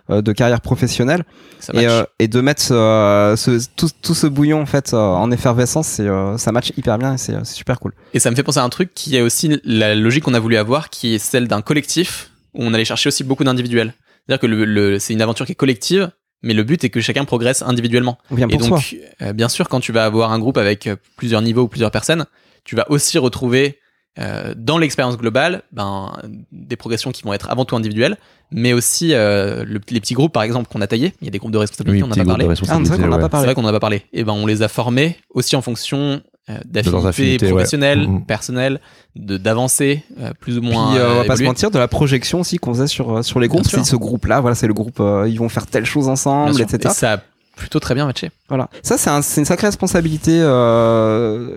de 0.09 0.31
carrière 0.31 0.61
professionnelle. 0.61 1.23
Ça 1.59 1.73
Et, 1.75 2.23
et 2.23 2.27
de 2.27 2.41
mettre 2.41 2.61
ce, 2.61 3.35
ce- 3.37 3.67
tout, 3.75 3.89
tout 4.01 4.13
ce 4.15 4.27
bouillon 4.27 4.61
en 4.61 4.65
fait 4.65 4.93
en 4.93 5.29
effervescence, 5.31 5.87
c'est 5.87 6.07
ça 6.37 6.51
match 6.51 6.71
hyper 6.77 6.97
bien 6.97 7.13
et 7.13 7.17
c'est 7.17 7.33
c'est 7.43 7.55
super 7.55 7.79
cool. 7.79 7.93
Et 8.13 8.19
ça 8.19 8.29
me 8.31 8.35
fait 8.35 8.43
penser 8.43 8.59
à 8.59 8.63
un 8.63 8.69
truc 8.69 8.93
qui 8.93 9.15
est 9.15 9.21
aussi 9.21 9.59
la 9.63 9.95
logique 9.95 10.23
qu'on 10.23 10.33
a 10.33 10.39
voulu 10.39 10.57
avoir, 10.57 10.89
qui 10.89 11.15
est 11.15 11.19
celle 11.19 11.47
d'un 11.47 11.61
collectif, 11.61 12.31
où 12.53 12.63
on 12.63 12.73
allait 12.73 12.85
chercher 12.85 13.07
aussi 13.09 13.23
beaucoup 13.23 13.43
d'individuels. 13.43 13.93
C'est-à-dire 14.25 14.41
que 14.41 14.47
le, 14.47 14.65
le- 14.65 14.99
c'est 14.99 15.13
une 15.13 15.21
aventure 15.21 15.45
qui 15.45 15.53
est 15.53 15.55
collective, 15.55 16.09
mais 16.43 16.53
le 16.53 16.63
but 16.63 16.83
est 16.83 16.89
que 16.89 17.01
chacun 17.01 17.25
progresse 17.25 17.61
individuellement. 17.61 18.17
On 18.29 18.35
vient 18.35 18.47
Et 18.47 18.51
pour 18.57 18.61
soi. 18.65 18.77
donc, 18.77 18.95
euh, 19.21 19.33
bien 19.33 19.49
sûr, 19.49 19.69
quand 19.69 19.79
tu 19.79 19.91
vas 19.91 20.05
avoir 20.05 20.31
un 20.31 20.39
groupe 20.39 20.57
avec 20.57 20.87
euh, 20.87 20.95
plusieurs 21.17 21.41
niveaux 21.41 21.63
ou 21.63 21.67
plusieurs 21.67 21.91
personnes, 21.91 22.25
tu 22.63 22.75
vas 22.75 22.89
aussi 22.89 23.17
retrouver 23.17 23.77
euh, 24.19 24.53
dans 24.57 24.77
l'expérience 24.77 25.17
globale 25.17 25.61
ben, 25.71 26.11
des 26.51 26.75
progressions 26.75 27.11
qui 27.11 27.23
vont 27.23 27.33
être 27.33 27.49
avant 27.49 27.63
tout 27.63 27.75
individuelles, 27.77 28.17
mais 28.51 28.73
aussi 28.73 29.13
euh, 29.13 29.63
le- 29.65 29.79
les 29.89 30.01
petits 30.01 30.13
groupes, 30.15 30.33
par 30.33 30.43
exemple, 30.43 30.67
qu'on 30.69 30.81
a 30.81 30.87
taillés. 30.87 31.13
Il 31.21 31.25
y 31.25 31.27
a 31.29 31.31
des 31.31 31.37
groupes 31.39 31.51
de 31.53 31.57
responsabilité, 31.57 32.03
on 32.03 32.07
n'a 32.07 32.15
pas 32.15 32.23
groupe 32.23 32.37
de 32.37 32.43
parlé. 32.45 32.55
Ah, 32.69 32.79
c'est 32.83 32.89
vrai 32.89 32.97
qu'on 32.97 33.07
n'a 33.09 33.17
pas 33.19 33.29
parlé. 33.29 33.45
vrai 33.45 33.55
qu'on 33.55 33.61
n'en 33.61 33.67
a 33.69 33.71
pas 33.71 33.79
parlé. 33.79 34.01
Et 34.11 34.23
ben, 34.25 34.33
on 34.33 34.45
les 34.45 34.61
a 34.63 34.67
formés 34.67 35.17
aussi 35.33 35.55
en 35.55 35.61
fonction 35.61 36.21
euh, 36.49 36.53
leurs 36.53 36.63
d'affinités 36.65 37.07
affinités, 37.07 37.45
ouais. 37.45 37.51
professionnelles, 37.51 38.07
personnelles, 38.27 38.79
de 39.15 39.37
d'avancées 39.37 40.03
euh, 40.19 40.31
plus 40.39 40.57
ou 40.57 40.61
Puis 40.61 40.71
moins. 40.71 40.95
euh, 40.95 41.11
on 41.13 41.15
va 41.17 41.23
pas 41.25 41.35
se 41.37 41.43
mentir 41.43 41.71
de 41.71 41.77
la 41.79 41.87
projection 41.87 42.39
aussi 42.39 42.57
qu'on 42.57 42.73
faisait 42.73 42.87
sur 42.87 43.23
sur 43.23 43.39
les 43.39 43.47
groupes. 43.47 43.65
C'est 43.67 43.83
ce 43.83 43.95
groupe-là, 43.95 44.41
voilà, 44.41 44.55
c'est 44.55 44.67
le 44.67 44.73
groupe. 44.73 44.99
euh, 44.99 45.27
ils 45.29 45.37
vont 45.37 45.49
faire 45.49 45.67
telle 45.67 45.85
chose 45.85 46.07
ensemble, 46.09 46.59
etc. 46.61 46.79
Et 46.85 46.89
ça 46.89 47.13
a 47.13 47.17
plutôt 47.55 47.79
très 47.79 47.93
bien 47.93 48.05
matché. 48.05 48.31
Voilà. 48.49 48.69
Ça, 48.81 48.97
c'est 48.97 49.09
un- 49.09 49.21
c'est 49.21 49.39
une 49.41 49.45
sacrée 49.45 49.67
responsabilité 49.67 50.39
euh, 50.41 51.49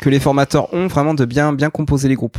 que 0.00 0.08
les 0.08 0.20
formateurs 0.20 0.72
ont 0.72 0.86
vraiment 0.86 1.14
de 1.14 1.24
bien 1.24 1.52
bien 1.52 1.70
composer 1.70 2.08
les 2.08 2.14
groupes. 2.14 2.38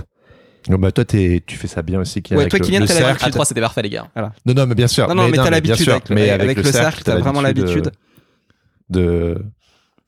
Non, 0.70 0.78
bah, 0.78 0.92
toi, 0.92 1.04
t'es- 1.06 1.42
tu 1.46 1.58
fais 1.58 1.68
ça 1.68 1.82
bien 1.82 2.00
aussi. 2.00 2.22
Kylian, 2.22 2.38
Ouais, 2.38 2.44
avec 2.44 2.52
toi, 2.52 2.60
Kylian, 2.60 2.86
t'as 2.86 2.94
cercle. 2.94 3.26
À 3.26 3.30
3, 3.32 3.46
c'était 3.46 3.62
parfait, 3.62 3.82
les 3.82 3.90
gars. 3.90 4.08
Non, 4.46 4.54
non, 4.54 4.68
mais 4.68 4.76
bien 4.76 4.88
sûr. 4.88 5.08
Non, 5.08 5.16
non, 5.16 5.28
mais, 5.30 5.38
t'as 5.38 5.50
l'habitude 5.50 5.78
sûr, 5.84 5.94
avec, 5.94 6.10
le- 6.10 6.16
mais 6.16 6.30
avec, 6.30 6.58
le 6.58 6.64
cercle, 6.72 7.02
t'as 7.04 7.16
vraiment 7.18 7.42
l'habitude. 7.42 7.92
De... 8.90 9.42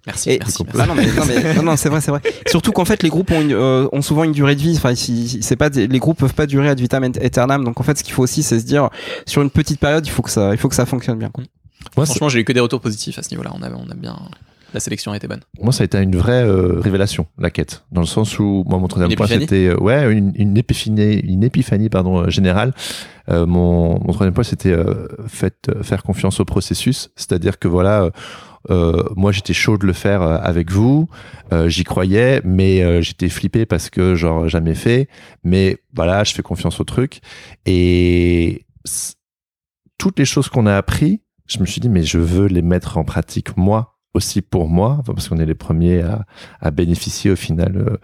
Merci, 0.08 0.32
Et- 0.32 0.40
merci. 0.40 0.64
Ah 0.80 0.86
non, 0.88 0.96
mais, 0.96 1.06
non, 1.06 1.24
mais- 1.28 1.54
non, 1.56 1.64
non, 1.64 1.76
c'est 1.78 1.90
vrai, 1.90 2.02
c'est 2.02 2.10
vrai. 2.12 2.22
Surtout 2.48 2.72
qu'en 2.72 2.86
fait, 2.86 3.04
les 3.04 3.10
groupes 3.10 3.30
ont, 3.32 3.42
une, 3.42 3.54
euh, 3.54 3.88
ont 3.92 4.02
souvent 4.02 4.24
une 4.24 4.32
durée 4.32 4.56
de 4.56 4.62
vie. 4.62 4.74
Enfin, 4.76 4.96
si- 4.96 5.42
c'est 5.44 5.56
pas 5.56 5.70
des- 5.70 5.88
les 5.88 6.00
groupes 6.00 6.18
peuvent 6.18 6.34
pas 6.34 6.48
durer 6.48 6.70
ad 6.70 6.80
vitam 6.80 7.04
aeternam. 7.04 7.64
Donc 7.64 7.80
en 7.80 7.84
fait, 7.84 7.98
ce 7.98 8.04
qu'il 8.04 8.14
faut 8.14 8.24
aussi, 8.24 8.42
c'est 8.44 8.60
se 8.60 8.66
dire 8.66 8.90
sur 9.28 9.42
une 9.42 9.52
petite 9.52 9.80
période, 9.80 10.06
il 10.06 10.10
faut 10.10 10.22
que 10.24 10.32
ça, 10.32 10.52
il 10.54 10.58
faut 10.58 10.70
que 10.70 10.76
ça 10.76 10.86
fonctionne 10.86 11.20
bien. 11.20 11.30
quoi. 11.30 11.44
Moi, 11.98 12.06
Franchement, 12.06 12.30
j'ai 12.30 12.40
eu 12.40 12.44
que 12.44 12.54
des 12.54 12.60
retours 12.60 12.80
positifs 12.82 13.18
à 13.20 13.24
ce 13.24 13.30
niveau-là. 13.32 13.52
On 13.56 13.62
a, 13.62 13.70
on 13.72 13.90
a 13.90 13.96
bien. 13.96 14.18
La 14.74 14.80
sélection 14.80 15.12
a 15.12 15.18
été 15.18 15.28
bonne. 15.28 15.42
moi, 15.62 15.74
ça 15.74 15.82
a 15.82 15.86
été 15.86 15.98
une 16.02 16.16
vraie 16.16 16.46
euh, 16.46 16.80
révélation, 16.80 17.28
la 17.38 17.50
quête. 17.50 17.84
Dans 17.92 18.00
le 18.00 18.08
sens 18.08 18.40
où, 18.40 18.64
moi, 18.66 18.80
mon 18.80 18.88
troisième 18.88 19.14
point, 19.16 19.28
c'était, 19.28 19.68
euh, 19.68 19.76
ouais, 19.78 20.10
une, 20.14 20.32
une 20.36 20.56
épiphanie, 20.58 21.16
une 21.20 21.44
épiphanie, 21.44 21.90
pardon, 21.90 22.22
euh, 22.22 22.30
générale. 22.30 22.74
Euh, 23.30 23.46
mon, 23.46 24.00
mon 24.00 24.14
troisième 24.14 24.34
point, 24.34 24.46
c'était, 24.46 24.72
euh, 24.72 25.10
faites, 25.28 25.68
euh, 25.68 25.84
faire 25.84 26.04
confiance 26.04 26.40
au 26.40 26.46
processus. 26.46 27.10
C'est-à-dire 27.18 27.60
que 27.60 27.68
voilà, 27.68 28.12
moi, 28.70 29.32
j'étais 29.32 29.54
chaud 29.54 29.78
de 29.78 29.86
le 29.86 29.94
faire 29.94 30.22
euh, 30.22 30.38
avec 30.42 30.72
vous. 30.72 31.10
Euh, 31.52 31.68
J'y 31.68 31.84
croyais, 31.84 32.42
mais 32.44 32.84
euh, 32.84 33.02
j'étais 33.02 33.30
flippé 33.30 33.66
parce 33.66 33.90
que, 33.90 34.16
genre, 34.16 34.48
jamais 34.48 34.76
fait. 34.76 35.08
Mais 35.44 35.78
voilà, 35.94 36.24
je 36.24 36.34
fais 36.34 36.44
confiance 36.44 36.80
au 36.80 36.84
truc. 36.84 37.22
Et 37.66 38.66
toutes 39.98 40.20
les 40.20 40.26
choses 40.26 40.50
qu'on 40.50 40.66
a 40.66 40.76
appris, 40.76 41.22
je 41.48 41.60
me 41.60 41.66
suis 41.66 41.82
dit, 41.82 41.90
mais 41.90 42.04
je 42.04 42.18
veux 42.18 42.48
les 42.48 42.62
mettre 42.62 42.98
en 42.98 43.04
pratique 43.04 43.58
moi 43.58 43.91
aussi 44.14 44.42
pour 44.42 44.68
moi, 44.68 45.02
parce 45.06 45.30
qu'on 45.30 45.38
est 45.38 45.46
les 45.46 45.56
premiers 45.56 46.02
à, 46.02 46.26
à 46.60 46.72
bénéficier 46.72 47.32
au 47.32 47.36
final 47.36 47.78
euh, 47.78 47.98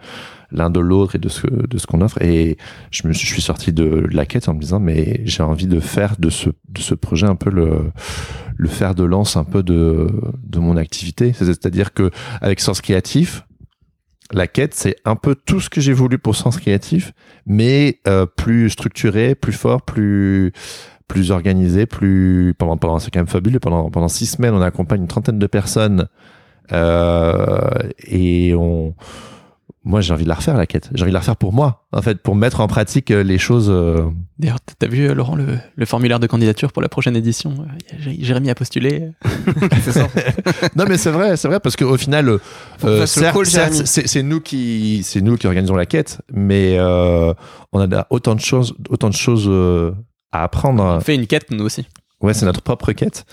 l'un 0.50 0.70
de 0.70 0.80
l'autre 0.80 1.16
et 1.16 1.18
de 1.18 1.28
ce, 1.28 1.46
de 1.46 1.78
ce 1.78 1.86
qu'on 1.86 2.00
offre. 2.00 2.22
Et 2.22 2.56
je 2.90 3.06
me 3.06 3.12
suis, 3.12 3.26
je 3.26 3.32
suis 3.34 3.42
sorti 3.42 3.72
de 3.72 4.06
la 4.10 4.24
quête 4.24 4.48
en 4.48 4.54
me 4.54 4.60
disant, 4.60 4.80
mais 4.80 5.20
j'ai 5.24 5.42
envie 5.42 5.66
de 5.66 5.80
faire 5.80 6.16
de 6.18 6.30
ce, 6.30 6.50
de 6.68 6.80
ce 6.80 6.94
projet 6.94 7.26
un 7.26 7.36
peu 7.36 7.50
le, 7.50 7.92
le 8.56 8.68
fer 8.68 8.94
de 8.94 9.04
lance 9.04 9.36
un 9.36 9.44
peu 9.44 9.62
de, 9.62 10.08
de 10.42 10.58
mon 10.58 10.76
activité. 10.76 11.32
C'est-à-dire 11.34 11.92
que 11.92 12.10
avec 12.40 12.60
Sens 12.60 12.80
Créatif, 12.80 13.44
la 14.32 14.46
quête, 14.46 14.74
c'est 14.74 14.96
un 15.04 15.16
peu 15.16 15.34
tout 15.34 15.60
ce 15.60 15.70
que 15.70 15.80
j'ai 15.80 15.94
voulu 15.94 16.18
pour 16.18 16.36
Sens 16.36 16.58
Créatif, 16.58 17.12
mais 17.46 18.00
euh, 18.06 18.26
plus 18.26 18.70
structuré, 18.70 19.34
plus 19.34 19.54
fort, 19.54 19.82
plus 19.82 20.52
plus 21.08 21.30
organisé, 21.30 21.86
plus 21.86 22.54
pendant 22.58 22.76
pendant 22.76 22.98
c'est 22.98 23.10
quand 23.10 23.20
même 23.20 23.26
fabuleux. 23.26 23.58
Pendant 23.60 23.90
pendant 23.90 24.08
six 24.08 24.26
semaines, 24.26 24.54
on 24.54 24.62
accompagne 24.62 25.00
une 25.02 25.08
trentaine 25.08 25.38
de 25.38 25.46
personnes 25.46 26.06
euh, 26.72 27.68
et 28.06 28.54
on 28.54 28.94
moi 29.84 30.02
j'ai 30.02 30.12
envie 30.12 30.24
de 30.24 30.28
la 30.28 30.34
refaire 30.34 30.56
la 30.56 30.66
quête. 30.66 30.90
J'ai 30.94 31.02
envie 31.02 31.10
de 31.12 31.14
la 31.14 31.20
refaire 31.20 31.36
pour 31.36 31.54
moi, 31.54 31.86
en 31.92 32.02
fait, 32.02 32.18
pour 32.20 32.34
mettre 32.34 32.60
en 32.60 32.66
pratique 32.66 33.10
euh, 33.10 33.22
les 33.22 33.38
choses. 33.38 33.70
euh, 33.70 34.04
D'ailleurs, 34.38 34.58
t'as 34.78 34.86
vu, 34.86 35.08
euh, 35.08 35.14
Laurent, 35.14 35.34
le, 35.34 35.46
le 35.76 35.86
formulaire 35.86 36.20
de 36.20 36.26
candidature 36.26 36.72
pour 36.72 36.82
la 36.82 36.90
prochaine 36.90 37.16
édition 37.16 37.54
Jérémy 38.20 38.50
a 38.50 38.54
postulé. 38.54 39.08
c'est 39.82 39.92
ça. 39.92 40.06
non 40.76 40.84
mais 40.86 40.98
c'est 40.98 41.10
vrai, 41.10 41.38
c'est 41.38 41.48
vrai 41.48 41.58
parce 41.58 41.74
qu'au 41.76 41.96
final, 41.96 42.28
euh, 42.84 43.06
c'est 43.06 44.06
c'est 44.06 44.22
nous 44.22 44.40
qui, 44.40 45.00
c'est 45.04 45.22
nous 45.22 45.36
qui 45.38 45.46
organisons 45.46 45.74
la 45.76 45.86
quête, 45.86 46.20
mais 46.30 46.76
euh, 46.78 47.32
on 47.72 47.80
a 47.90 48.06
autant 48.10 48.34
de 48.34 48.40
choses, 48.40 48.74
autant 48.90 49.08
de 49.08 49.14
choses 49.14 49.46
euh, 49.48 49.92
à 50.32 50.42
apprendre. 50.44 50.82
On 50.82 51.00
fait 51.00 51.14
une 51.14 51.26
quête, 51.26 51.50
nous 51.50 51.64
aussi. 51.64 51.86
Ouais, 52.20 52.34
c'est 52.34 52.46
notre 52.46 52.62
propre 52.62 52.92
quête. 52.92 53.24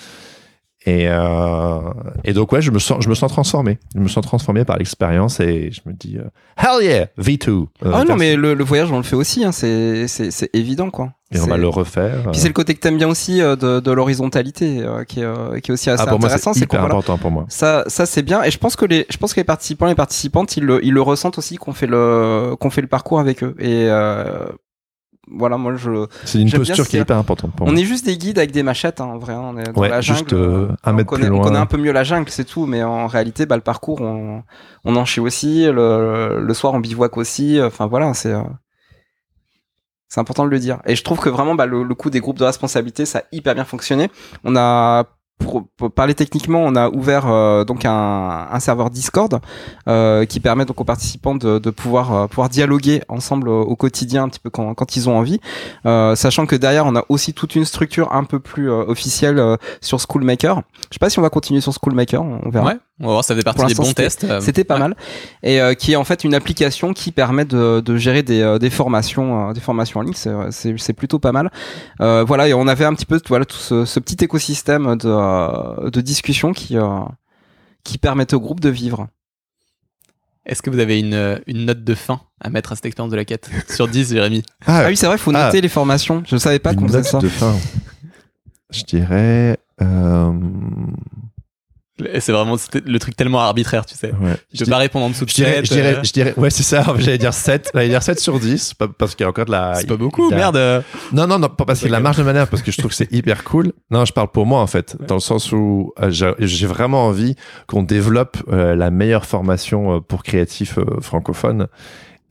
Et, 0.88 1.08
euh, 1.10 1.80
et 2.24 2.34
donc 2.34 2.52
ouais, 2.52 2.62
je 2.62 2.70
me 2.70 2.78
sens, 2.78 3.04
je 3.04 3.10
me 3.10 3.16
sens 3.16 3.32
transformé. 3.32 3.80
Je 3.96 4.00
me 4.02 4.08
sens 4.08 4.24
transformé 4.24 4.66
par 4.66 4.78
l'expérience 4.78 5.39
et 5.39 5.72
je 5.72 5.82
me 5.88 5.93
dis 5.93 6.20
euh, 6.20 6.26
hell 6.58 6.84
yeah, 6.86 7.08
V2. 7.20 7.50
Euh, 7.50 7.91
Ah 7.91 8.04
non, 8.04 8.16
mais 8.16 8.36
le, 8.36 8.54
le 8.54 8.64
voyage, 8.64 8.91
on 8.91 8.98
le 8.98 9.04
fait 9.04 9.16
aussi, 9.16 9.43
hein, 9.43 9.52
c'est 9.52 10.08
c'est- 10.08 10.30
c'est 10.30 10.52
évident, 10.54 10.91
quoi. 10.91 11.14
et 11.32 11.39
on 11.39 11.48
va 11.48 11.58
le 11.58 11.68
refaire. 11.68 12.30
Puis 12.32 12.39
c'est 12.39 12.48
le 12.50 12.54
côté 12.54 12.76
que 12.76 12.80
t'aimes 12.82 13.00
bien 13.00 13.08
aussi 13.10 13.41
euh, 13.41 13.56
de, 13.56 13.80
de 13.80 13.91
l'horizontalité, 13.91 14.84
euh, 14.84 15.04
qui, 15.06 15.22
est, 15.22 15.24
euh, 15.24 15.60
qui 15.60 15.72
est 15.72 15.74
aussi 15.74 15.89
assez 15.89 16.04
ah, 16.04 16.06
pour 16.06 16.20
moi, 16.20 16.28
intéressant. 16.28 16.54
c'est 16.54 16.66
hyper 16.66 16.82
voilà, 16.82 16.93
important 16.93 17.18
pour 17.18 17.32
moi. 17.32 17.46
ça, 17.50 17.84
ça 17.88 18.06
c'est 18.06 18.22
bien. 18.22 18.43
Et 18.43 18.52
je 18.52 18.60
pense 18.60 18.76
que 18.76 18.86
les, 18.86 19.08
je 19.10 19.18
pense 19.18 19.34
que 19.34 19.39
les 19.39 19.43
participants, 19.43 19.88
les 19.88 19.96
participantes, 19.96 20.56
ils 20.56 20.64
le, 20.64 20.86
ils 20.86 20.93
le 20.93 21.02
ressentent 21.02 21.39
aussi 21.39 21.56
qu'on 21.56 21.74
fait 21.74 21.88
le, 21.88 22.56
qu'on 22.60 22.70
fait 22.70 22.82
le 22.82 22.88
parcours 22.88 23.20
avec 23.20 23.41
eux. 23.43 23.56
Et 23.58 23.88
euh, 23.89 24.46
voilà, 25.32 25.57
moi 25.57 25.76
je, 25.76 26.07
C'est 26.26 26.39
une 26.39 26.45
bien 26.45 26.57
posture 26.59 26.88
qui 26.88 26.97
est 26.97 27.01
hyper 27.01 27.17
importante 27.17 27.55
pour 27.55 27.67
on 27.67 27.71
moi. 27.71 27.80
est 27.80 27.84
juste 27.86 28.05
des 28.05 28.17
guides 28.17 28.38
avec 28.38 28.51
des 28.51 28.63
machettes, 28.63 29.01
hein, 29.01 29.05
en 29.05 29.17
vrai. 29.17 29.34
hein, 29.34 29.41
on 29.43 29.57
est 29.57 29.71
dans 29.71 29.82
Ouais, 29.82 29.89
la 29.89 30.01
jungle. 30.01 30.19
juste, 30.19 30.34
euh, 30.34 30.69
un 30.84 30.91
on 30.91 30.93
mètre 30.93 31.09
connaît, 31.09 31.23
plus 31.26 31.32
on 31.32 31.38
loin. 31.38 31.43
connaît 31.43 31.57
un 31.59 31.65
peu 31.65 31.78
mieux 31.78 31.91
la 31.91 32.03
jungle, 32.03 32.30
c'est 32.30 32.45
tout. 32.45 32.65
Mais 32.65 32.84
en 32.84 33.07
réalité, 33.07 33.45
bah, 33.45 33.55
le 33.55 33.61
parcours, 33.63 34.01
on, 34.01 34.43
on 34.84 34.95
en 34.95 35.05
chie 35.05 35.19
aussi. 35.19 35.65
Le, 35.65 36.39
le 36.41 36.53
soir, 36.53 36.73
on 36.73 36.80
bivouac 36.80 37.17
aussi. 37.17 37.59
Enfin 37.61 37.88
voilà, 37.88 38.13
c'est. 38.13 38.32
euh, 38.34 38.41
c'est 40.07 40.19
important 40.21 40.45
de 40.45 40.49
le 40.49 40.59
dire. 40.59 40.80
Et 40.86 40.95
je 40.95 41.03
trouve 41.03 41.19
que 41.19 41.30
vraiment, 41.30 41.55
bah, 41.55 41.65
le, 41.65 41.84
le 41.84 41.95
coup 41.95 42.09
des 42.09 42.19
groupes 42.19 42.38
de 42.38 42.45
responsabilité, 42.45 43.05
ça 43.05 43.19
a 43.19 43.23
hyper 43.32 43.55
bien 43.55 43.65
fonctionné. 43.65 44.09
On 44.43 44.55
a, 44.55 45.05
pour, 45.38 45.66
parler 45.92 46.14
techniquement, 46.14 46.64
on 46.64 46.76
a 46.76 46.90
ouvert 46.90 47.28
euh, 47.28 47.64
donc 47.66 47.84
un, 47.86 48.60
serveur 48.60 48.90
Discord 48.90 49.40
euh, 49.88 50.26
qui 50.26 50.40
permet 50.40 50.66
donc 50.66 50.80
aux 50.80 50.86
participants 50.86 51.36
de, 51.36 51.60
pouvoir 51.70 52.14
euh, 52.14 52.28
pouvoir 52.28 52.50
dialoguer 52.50 53.02
ensemble 53.10 53.50
au, 53.50 53.76
quotidien 53.76 54.24
un 54.24 54.30
petit 54.30 54.40
peu 54.40 54.50
quand, 54.50 54.74
quand 54.74 54.96
ils 54.96 55.10
ont 55.10 55.18
envie, 55.18 55.40
sachant 55.84 56.46
que 56.46 56.56
derrière 56.56 56.86
on 56.86 56.96
a 56.96 57.04
aussi 57.10 57.34
toute 57.34 57.56
une 57.56 57.66
structure 57.66 58.14
un 58.14 58.24
peu 58.24 58.40
plus 58.40 58.70
officielle 58.70 59.58
sur 59.82 60.00
Schoolmaker. 60.00 60.62
Je 60.90 60.96
sais 60.96 61.00
pas 61.00 61.10
si 61.10 61.20
on 61.20 61.22
va 61.22 61.30
continuer 61.30 61.62
sur 61.62 61.74
Schoolmaker, 61.74 62.24
on 62.24 62.50
verra. 62.50 62.74
On 63.02 63.08
va 63.08 63.12
voir, 63.12 63.24
ça 63.26 63.36
fait 63.36 63.43
partie 63.43 63.66
des 63.66 63.74
bons 63.76 63.91
tests. 63.93 64.24
euh, 64.24 64.39
C'était 64.39 64.64
pas 64.64 64.76
ouais. 64.76 64.80
mal 64.80 64.96
et 65.43 65.60
euh, 65.60 65.74
qui 65.74 65.91
est 65.91 65.96
en 65.98 66.04
fait 66.06 66.24
une 66.24 66.34
application 66.34 66.93
qui 66.93 67.12
permet 67.12 67.43
de, 67.46 67.82
de 67.82 67.98
gérer 67.98 68.24
des, 68.24 68.41
euh, 68.41 68.58
des 68.58 68.70
formations 68.70 69.50
euh, 69.50 69.54
des 69.54 69.60
formations 69.60 70.00
en 70.00 70.04
ligne 70.04 70.14
c'est 70.52 70.93
plutôt 70.93 71.20
pas 71.20 71.32
mal 71.34 71.52
euh, 72.02 72.24
voilà 72.24 72.48
et 72.48 72.54
on 72.54 72.68
avait 72.68 72.86
un 72.86 72.93
petit 72.93 73.06
peu 73.06 73.20
voilà 73.28 73.43
tout 73.46 73.58
ce, 73.58 73.84
ce 73.86 74.00
petit 74.00 74.24
écosystème 74.24 74.96
de 74.96 75.89
de 75.89 76.02
discussion 76.02 76.54
qui 76.54 76.78
euh, 76.78 77.00
qui 77.84 77.98
permettent 77.98 78.34
au 78.34 78.39
groupe 78.39 78.62
de 78.62 78.70
vivre 78.70 79.08
Est-ce 80.46 80.62
que 80.62 80.70
vous 80.70 80.80
avez 80.80 81.00
une, 81.00 81.41
une 81.48 81.66
note 81.66 81.84
de 81.84 81.96
fin 81.96 82.22
à 82.39 82.50
mettre 82.50 82.72
à 82.72 82.76
cette 82.76 82.86
expérience 82.86 83.12
de 83.12 83.18
la 83.18 83.26
quête 83.26 83.50
Sur 83.70 83.88
10, 83.89 84.14
Jérémy. 84.14 84.43
ah 84.68 84.86
oui 84.88 84.96
c'est 84.96 85.08
vrai 85.08 85.18
faut 85.18 85.32
Ah. 85.36 85.48
noter 85.48 85.60
les 85.60 85.70
formations 85.70 86.24
je 86.26 86.38
savais 86.38 86.60
pas 86.60 86.74
qu'on 86.74 86.88
faisait 86.88 87.00
note 87.00 87.08
ça 87.08 87.20
de 87.20 87.28
fin. 87.28 87.54
Je 88.72 88.84
dirais. 88.84 89.58
C'est 92.20 92.34
vraiment 92.34 92.58
le 92.86 93.00
truc 93.00 93.16
tellement 93.16 93.39
arbitraire, 93.39 93.86
tu 93.86 93.96
sais. 93.96 94.12
ouais. 94.12 94.36
Je 94.54 94.66
peux 94.66 94.70
pas 94.72 94.78
répondre 94.80 95.06
en 95.06 95.10
dessous 95.10 95.24
de 95.24 95.30
Je 95.30 95.36
dirais, 95.36 95.56
7, 95.56 95.66
je 95.66 95.74
dirais, 95.74 95.96
euh, 95.96 96.04
je 96.04 96.12
dirais, 96.12 96.34
ouais, 96.36 96.50
c'est 96.50 96.64
ça. 96.64 96.84
J'allais 96.98 97.18
dire 97.18 97.34
7. 97.34 97.72
J'allais 97.74 97.88
dire 97.88 98.04
7 98.04 98.20
sur 98.20 98.38
10. 98.38 98.74
pas- 98.74 98.89
Parce 98.89 99.16
qu'il 99.16 99.24
y 99.24 99.26
a 99.26 99.30
encore 99.30 99.46
de 99.46 99.52
la. 99.52 99.76
C'est 99.76 99.88
pas 99.88 99.96
beaucoup, 99.96 100.30
merde. 100.30 100.84
Non, 101.14 101.26
non, 101.26 101.39
non, 101.39 101.48
pas 101.48 101.64
parce 101.64 101.80
qu'il 101.80 101.88
y 101.88 101.89
a 101.89 101.91
de 101.91 101.93
la 101.93 102.02
marge 102.02 102.18
de 102.18 102.24
manœuvre, 102.24 102.50
parce 102.50 102.64
que 102.64 102.72
je 102.72 102.78
trouve 102.78 102.89
que 102.91 102.98
c'est 102.98 103.12
hyper 103.14 103.46
cool. 103.46 103.72
Non, 103.91 104.04
je 104.04 104.12
parle 104.12 104.28
pour 104.30 104.46
moi, 104.46 104.60
en 104.60 104.68
fait, 104.68 104.98
dans 105.08 105.16
le 105.16 105.22
sens 105.22 105.54
où 105.54 105.93
euh, 106.02 106.10
j'ai 106.39 106.68
vraiment 106.68 107.06
envie 107.06 107.36
qu'on 107.68 107.84
développe 107.84 108.38
euh, 108.52 108.76
la 108.76 108.91
meilleure 108.91 109.26
formation 109.26 110.02
pour 110.02 110.24
créatifs 110.24 110.78
euh, 110.78 111.00
francophones. 111.00 111.68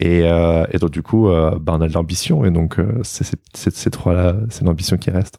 Et, 0.00 0.24
euh, 0.24 0.66
et 0.72 0.78
donc, 0.78 0.90
du 0.90 1.02
coup, 1.02 1.28
euh, 1.30 1.56
bah, 1.58 1.72
on 1.76 1.80
a 1.80 1.88
de 1.88 1.94
l'ambition. 1.94 2.44
Et 2.44 2.50
donc, 2.50 2.78
euh, 2.78 3.00
c'est- 3.02 3.34
ces 3.54 3.90
trois-là, 3.90 4.34
c'est 4.50 4.64
l'ambition 4.64 4.98
qui 4.98 5.10
reste. 5.10 5.38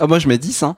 ah 0.00 0.06
moi 0.06 0.18
je 0.18 0.28
mets 0.28 0.38
10 0.38 0.62
hein 0.62 0.76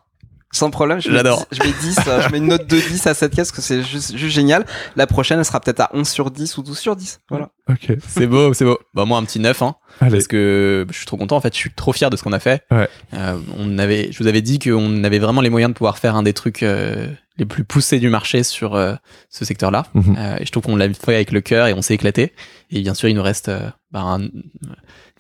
sans 0.52 0.70
problème, 0.70 1.00
je 1.00 1.08
mets 1.08 1.16
J'adore. 1.16 1.46
10, 1.50 1.58
je 1.58 1.66
mets 1.66 1.74
10, 1.80 1.96
euh, 2.06 2.20
je 2.20 2.28
mets 2.30 2.38
une 2.38 2.46
note 2.48 2.66
de 2.66 2.76
10 2.76 3.06
à 3.06 3.14
cette 3.14 3.34
caisse 3.34 3.50
parce 3.50 3.52
que 3.52 3.62
c'est 3.62 3.82
juste, 3.82 4.16
juste 4.16 4.34
génial. 4.34 4.64
La 4.96 5.06
prochaine, 5.06 5.38
elle 5.38 5.44
sera 5.44 5.58
peut-être 5.60 5.80
à 5.80 5.90
11 5.94 6.06
sur 6.08 6.30
10 6.30 6.58
ou 6.58 6.62
12 6.62 6.78
sur 6.78 6.94
10. 6.94 7.20
Voilà. 7.30 7.50
Ok. 7.70 7.92
C'est 8.06 8.26
beau, 8.26 8.52
c'est 8.54 8.64
beau. 8.64 8.78
Bah, 8.94 9.04
moi, 9.04 9.18
un 9.18 9.24
petit 9.24 9.40
9, 9.40 9.62
hein. 9.62 9.74
Allez. 10.00 10.12
Parce 10.12 10.26
que 10.26 10.86
je 10.90 10.96
suis 10.96 11.06
trop 11.06 11.16
content, 11.16 11.36
en 11.36 11.40
fait. 11.40 11.52
Je 11.54 11.58
suis 11.58 11.72
trop 11.72 11.92
fier 11.92 12.10
de 12.10 12.16
ce 12.16 12.22
qu'on 12.22 12.32
a 12.32 12.38
fait. 12.40 12.62
Ouais. 12.70 12.88
Euh, 13.14 13.38
on 13.58 13.78
avait, 13.78 14.12
je 14.12 14.18
vous 14.18 14.26
avais 14.26 14.42
dit 14.42 14.58
qu'on 14.58 15.02
avait 15.04 15.18
vraiment 15.18 15.40
les 15.40 15.50
moyens 15.50 15.72
de 15.72 15.76
pouvoir 15.76 15.98
faire 15.98 16.16
un 16.16 16.22
des 16.22 16.32
trucs 16.34 16.62
euh, 16.62 17.06
les 17.38 17.46
plus 17.46 17.64
poussés 17.64 17.98
du 17.98 18.10
marché 18.10 18.42
sur 18.42 18.74
euh, 18.74 18.94
ce 19.30 19.44
secteur-là. 19.44 19.86
Mhm. 19.94 20.16
Euh, 20.18 20.36
et 20.38 20.44
je 20.46 20.52
trouve 20.52 20.64
qu'on 20.64 20.76
l'a 20.76 20.92
fait 20.92 21.14
avec 21.14 21.32
le 21.32 21.40
cœur 21.40 21.66
et 21.66 21.72
on 21.72 21.80
s'est 21.82 21.94
éclaté. 21.94 22.32
Et 22.70 22.80
bien 22.82 22.94
sûr, 22.94 23.08
il 23.08 23.14
nous 23.14 23.22
reste, 23.22 23.48
euh, 23.48 23.70
bah, 23.90 24.00
un- 24.00 24.28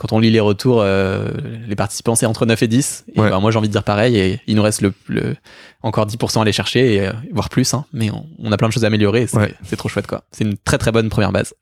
quand 0.02 0.12
on 0.12 0.18
lit 0.18 0.30
les 0.30 0.40
retours, 0.40 0.80
euh, 0.82 1.28
les 1.68 1.76
participants, 1.76 2.14
c'est 2.16 2.26
entre 2.26 2.44
9 2.44 2.60
et 2.62 2.66
10. 2.68 3.04
Et 3.14 3.20
Ouais. 3.20 3.30
bah, 3.30 3.38
moi, 3.38 3.50
j'ai 3.52 3.58
envie 3.58 3.68
de 3.68 3.72
dire 3.72 3.84
pareil. 3.84 4.16
Et 4.18 4.40
il 4.48 4.56
nous 4.56 4.62
reste 4.62 4.82
le, 4.82 4.92
le- 5.06 5.36
encore 5.82 6.06
10% 6.06 6.38
à 6.40 6.42
aller 6.42 6.52
chercher, 6.52 6.94
et, 6.94 7.06
euh, 7.06 7.12
voire 7.32 7.48
plus. 7.48 7.72
Hein, 7.74 7.84
mais 7.92 8.10
on, 8.10 8.26
on 8.38 8.50
a 8.52 8.56
plein 8.56 8.66
de 8.68 8.72
choses 8.72 8.84
à 8.84 8.88
améliorer. 8.88 9.26
C'est 9.28 9.36
Ouais. 9.38 9.54
trop 9.76 9.88
chouette, 9.88 10.06
quoi. 10.08 10.24
C'est 10.32 10.42
une 10.44 10.56
très 10.58 10.78
très 10.78 10.90
bonne 10.92 11.08
première 11.08 11.30
base. 11.32 11.54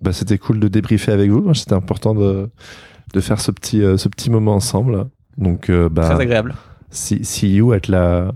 Bah, 0.00 0.12
c'était 0.12 0.38
cool 0.38 0.58
de 0.60 0.68
débriefer 0.68 1.12
avec 1.12 1.30
vous. 1.30 1.54
C'était 1.54 1.74
important 1.74 2.14
de, 2.14 2.50
de 3.12 3.20
faire 3.20 3.40
ce 3.40 3.50
petit, 3.52 3.82
euh, 3.82 3.96
ce 3.96 4.08
petit 4.08 4.30
moment 4.30 4.54
ensemble. 4.54 5.06
Donc, 5.38 5.70
bah, 5.70 6.10
Très 6.10 6.22
agréable. 6.22 6.54
see, 6.90 7.24
see 7.24 7.54
you 7.54 7.72
at 7.72 7.80
la, 7.88 8.32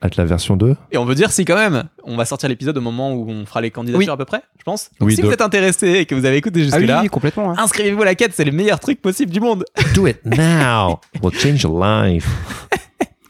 at 0.00 0.10
la 0.16 0.24
version 0.24 0.56
2. 0.56 0.76
Et 0.92 0.98
on 0.98 1.04
veut 1.04 1.14
dire 1.14 1.30
si 1.32 1.44
quand 1.44 1.56
même, 1.56 1.84
on 2.04 2.16
va 2.16 2.24
sortir 2.24 2.48
l'épisode 2.48 2.76
au 2.78 2.80
moment 2.80 3.12
où 3.14 3.28
on 3.28 3.44
fera 3.46 3.60
les 3.60 3.70
candidatures 3.70 3.98
Oui. 3.98 4.08
à 4.08 4.16
peu 4.16 4.24
près, 4.24 4.42
je 4.58 4.62
pense. 4.64 4.90
Donc 5.00 5.08
Oui, 5.08 5.14
si 5.14 5.20
donc- 5.22 5.28
vous 5.28 5.34
êtes 5.34 5.40
intéressé 5.42 5.88
et 5.88 6.06
que 6.06 6.14
vous 6.14 6.24
avez 6.24 6.36
écouté 6.36 6.62
jusque-là, 6.62 7.02
complètement. 7.10 7.50
hein. 7.50 7.56
inscrivez-vous 7.58 8.02
à 8.02 8.04
la 8.04 8.14
quête, 8.14 8.32
c'est 8.34 8.44
le 8.44 8.52
meilleur 8.52 8.78
truc 8.80 9.00
possible 9.02 9.32
du 9.32 9.40
monde. 9.40 9.64
Do 9.94 10.06
it 10.06 10.24
now. 10.24 11.00
We'll 11.22 11.34
change 11.34 11.62
your 11.62 11.82
life. 11.82 12.28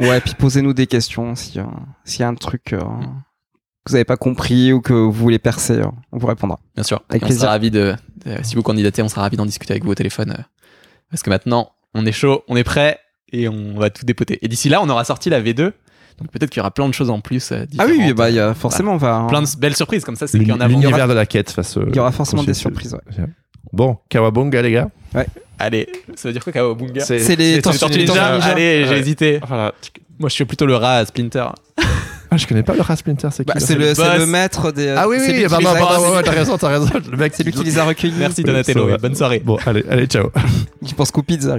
Ouais, 0.01 0.21
puis 0.21 0.35
posez-nous 0.39 0.75
des 0.75 0.87
questions 0.87 1.35
s'il 1.35 1.57
y, 1.57 1.59
a- 1.59 1.69
s'il 2.05 2.21
y 2.21 2.23
a 2.23 2.29
un 2.29 2.35
truc 2.37 2.73
euh, 2.73 2.79
que 2.79 2.85
vous 3.91 3.93
n'avez 3.95 4.05
pas 4.05 4.16
compris 4.16 4.73
ou 4.73 4.81
que 4.81 4.93
vous 4.93 5.11
voulez 5.11 5.41
percer, 5.41 5.79
euh, 5.79 5.87
on 6.12 6.19
vous 6.19 6.29
répondra. 6.29 6.61
Bien 6.77 6.85
sûr. 6.85 7.01
Avec 7.09 7.23
Et 7.23 7.25
on 7.25 7.27
plaisir. 7.27 7.41
sera 7.43 7.51
ravis 7.51 7.73
de, 7.73 7.95
de- 8.25 8.37
si 8.45 8.55
vous 8.55 8.62
candidatez, 8.62 9.03
on 9.03 9.09
sera 9.09 9.23
ravis 9.23 9.37
d'en 9.37 9.45
discuter 9.47 9.73
avec 9.73 9.83
vous 9.85 9.91
au 9.91 9.95
téléphone. 9.97 10.37
euh, 10.39 10.43
parce 11.11 11.25
que 11.25 11.31
maintenant, 11.31 11.73
on 11.95 12.07
est 12.07 12.12
chaud, 12.12 12.45
on 12.47 12.55
est 12.57 12.62
prêt 12.62 13.01
et 13.33 13.49
on 13.49 13.75
va 13.77 13.91
tout 13.91 14.05
dépoter. 14.07 14.39
Et 14.43 14.47
d'ici 14.47 14.69
là, 14.69 14.81
on 14.83 14.89
aura 14.89 15.03
sorti 15.03 15.31
la 15.31 15.43
V2. 15.43 15.73
Donc 16.19 16.31
peut-être 16.33 16.51
qu'il 16.51 16.59
y 16.59 16.61
aura 16.61 16.71
plein 16.73 16.89
de 16.89 16.95
choses 16.95 17.11
en 17.11 17.21
plus. 17.21 17.53
euh, 17.53 17.64
Ah 17.79 17.85
oui, 17.87 17.97
oui, 17.99 18.12
bah, 18.12 18.29
il 18.31 18.37
y 18.37 18.41
a 18.41 18.53
forcément, 18.55 18.93
on 18.95 18.97
va, 18.97 19.27
plein 19.29 19.43
de 19.43 19.49
belles 19.59 19.77
surprises 19.77 20.05
comme 20.05 20.16
ça. 20.16 20.27
C'est 20.27 20.39
L'uni- 20.39 20.51
qu'en 20.51 20.61
avant. 20.61 20.69
L'univers 20.79 21.07
de 21.09 21.12
la 21.14 21.27
quête 21.27 21.51
face. 21.51 21.79
il 21.89 21.95
y 21.95 21.99
aura 22.01 22.12
forcément 22.12 22.43
des 22.43 22.55
surprises. 22.55 22.95
ouais. 22.95 23.25
Bon, 23.73 23.99
Kawabunga, 24.09 24.62
les 24.62 24.73
gars. 24.73 24.89
Allez, 25.59 25.89
ça 26.14 26.29
veut 26.29 26.33
dire 26.33 26.43
quoi, 26.43 26.53
Kawabunga 26.53 27.05
C'est 27.05 27.37
les 27.37 27.57
Les 27.57 27.62
tortues 27.62 27.99
ninja. 27.99 28.37
Allez, 28.43 28.85
j'ai 28.85 28.91
Ouais. 28.91 28.99
hésité. 29.01 29.41
Voilà. 29.47 29.75
Moi, 30.19 30.29
je 30.29 30.35
suis 30.35 30.45
plutôt 30.45 30.66
le 30.66 30.75
rat 30.77 30.97
à 30.99 31.05
Splinter. 31.07 31.47
Ah, 32.31 32.37
je 32.37 32.47
connais 32.47 32.62
pas 32.62 32.75
le 32.75 32.83
rat 32.83 32.97
Splinter, 32.97 33.29
c'est 33.31 33.45
qui 33.45 33.53
Bah, 33.55 33.61
c'est 33.61 33.75
le 33.75 33.87
le, 33.93 34.19
le 34.19 34.27
maître 34.27 34.71
des. 34.73 34.89
Ah 34.91 35.09
oui, 35.09 35.16
lui 35.19 35.27
oui, 35.29 35.43
qui 35.45 35.49
bah, 35.49 35.59
bah, 35.62 35.71
a- 35.71 35.75
bah, 35.75 35.87
bah, 35.91 36.11
ouais, 36.16 36.23
t'as 36.23 36.31
raison, 36.33 36.59
t'as 36.59 36.69
raison. 36.69 36.87
Le 37.11 37.16
mec, 37.16 37.33
C'est 37.35 37.43
lui 37.45 37.53
qui 37.53 37.64
les 37.64 37.79
a 37.79 37.85
recueillis. 37.85 38.14
Merci 38.19 38.41
Oui, 38.43 38.45
Donatello, 38.45 38.99
bonne 38.99 39.14
soirée. 39.14 39.41
Bon, 39.45 39.59
allez, 39.66 39.85
allez, 39.89 40.07
ciao. 40.07 40.31
Qui 40.85 40.93
pense 40.95 41.11
qu'au 41.11 41.23
pizza. 41.23 41.57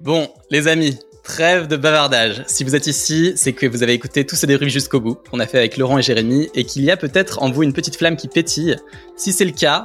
Bon, 0.00 0.28
les 0.50 0.68
amis, 0.68 0.98
trêve 1.22 1.68
de 1.68 1.76
bavardage. 1.76 2.42
Si 2.46 2.64
vous 2.64 2.74
êtes 2.74 2.86
ici, 2.86 3.32
c'est 3.36 3.52
que 3.52 3.66
vous 3.66 3.82
avez 3.82 3.92
écouté 3.92 4.26
tous 4.26 4.36
ces 4.36 4.46
débriefs 4.46 4.72
jusqu'au 4.72 5.00
bout, 5.00 5.18
qu'on 5.30 5.40
a 5.40 5.46
fait 5.46 5.58
avec 5.58 5.76
Laurent 5.76 5.98
et 5.98 6.02
Jérémy, 6.02 6.48
et 6.54 6.64
qu'il 6.64 6.82
y 6.82 6.90
a 6.90 6.96
peut-être 6.96 7.42
en 7.42 7.50
vous 7.50 7.62
une 7.62 7.72
petite 7.72 7.96
flamme 7.96 8.16
qui 8.16 8.28
pétille. 8.28 8.76
Si 9.16 9.32
c'est 9.32 9.44
le 9.44 9.52
cas, 9.52 9.84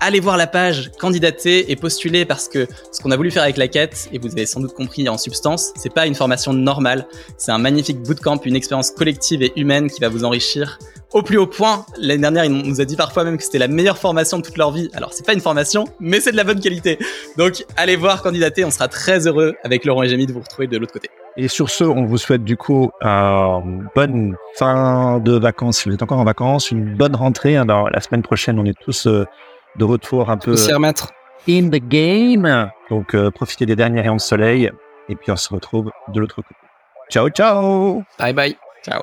allez 0.00 0.20
voir 0.20 0.36
la 0.36 0.46
page, 0.46 0.90
candidater 0.98 1.70
et 1.70 1.76
postuler 1.76 2.24
parce 2.24 2.48
que 2.48 2.66
ce 2.90 3.00
qu'on 3.00 3.10
a 3.10 3.16
voulu 3.16 3.30
faire 3.30 3.42
avec 3.42 3.56
la 3.56 3.68
quête, 3.68 4.08
et 4.12 4.18
vous 4.18 4.28
avez 4.32 4.46
sans 4.46 4.60
doute 4.60 4.74
compris 4.74 5.08
en 5.08 5.18
substance, 5.18 5.72
c'est 5.76 5.92
pas 5.92 6.06
une 6.06 6.14
formation 6.14 6.52
normale, 6.52 7.06
c'est 7.36 7.52
un 7.52 7.58
magnifique 7.58 8.02
bootcamp, 8.02 8.40
une 8.44 8.56
expérience 8.56 8.90
collective 8.90 9.42
et 9.42 9.52
humaine 9.56 9.90
qui 9.90 10.00
va 10.00 10.08
vous 10.08 10.24
enrichir 10.24 10.78
au 11.12 11.22
plus 11.22 11.38
haut 11.38 11.46
point. 11.46 11.84
L'année 11.98 12.22
dernière, 12.22 12.44
il 12.44 12.52
nous 12.52 12.80
a 12.80 12.84
dit 12.84 12.96
parfois 12.96 13.24
même 13.24 13.36
que 13.36 13.42
c'était 13.42 13.58
la 13.58 13.68
meilleure 13.68 13.98
formation 13.98 14.38
de 14.38 14.42
toute 14.42 14.56
leur 14.56 14.70
vie. 14.70 14.90
Alors, 14.94 15.12
c'est 15.12 15.26
pas 15.26 15.32
une 15.32 15.40
formation, 15.40 15.86
mais 15.98 16.20
c'est 16.20 16.32
de 16.32 16.36
la 16.36 16.44
bonne 16.44 16.60
qualité. 16.60 16.98
Donc, 17.36 17.64
allez 17.76 17.96
voir, 17.96 18.22
candidater. 18.22 18.64
On 18.64 18.70
sera 18.70 18.88
très 18.88 19.26
heureux 19.26 19.54
avec 19.64 19.84
Laurent 19.84 20.04
et 20.04 20.08
Jamie 20.08 20.26
de 20.26 20.32
vous 20.32 20.40
retrouver 20.40 20.68
de 20.68 20.78
l'autre 20.78 20.92
côté. 20.92 21.08
Et 21.36 21.48
sur 21.48 21.70
ce, 21.70 21.84
on 21.84 22.04
vous 22.04 22.18
souhaite 22.18 22.44
du 22.44 22.56
coup 22.56 22.90
une 23.02 23.88
bonne 23.94 24.36
fin 24.54 25.18
de 25.20 25.32
vacances 25.32 25.78
si 25.78 25.88
vous 25.88 25.94
êtes 25.94 26.02
encore 26.02 26.18
en 26.18 26.24
vacances, 26.24 26.70
une 26.70 26.94
bonne 26.94 27.16
rentrée. 27.16 27.54
La 27.54 28.00
semaine 28.00 28.22
prochaine, 28.22 28.58
on 28.58 28.64
est 28.64 28.78
tous 28.80 29.06
euh, 29.06 29.24
de 29.76 29.84
retour 29.84 30.30
un 30.30 30.36
peu 30.36 30.56
s'y 30.56 30.72
remettre. 30.72 31.12
in 31.48 31.68
the 31.70 31.80
game. 31.80 32.70
Donc, 32.90 33.14
euh, 33.14 33.30
profitez 33.30 33.66
des 33.66 33.76
derniers 33.76 34.00
rayons 34.00 34.16
de 34.16 34.20
soleil 34.20 34.70
et 35.08 35.16
puis 35.16 35.30
on 35.30 35.36
se 35.36 35.52
retrouve 35.52 35.90
de 36.08 36.20
l'autre 36.20 36.36
côté. 36.36 36.54
Ciao, 37.10 37.28
ciao 37.28 38.02
Bye 38.18 38.32
bye. 38.32 38.56
Ciao. 38.84 39.02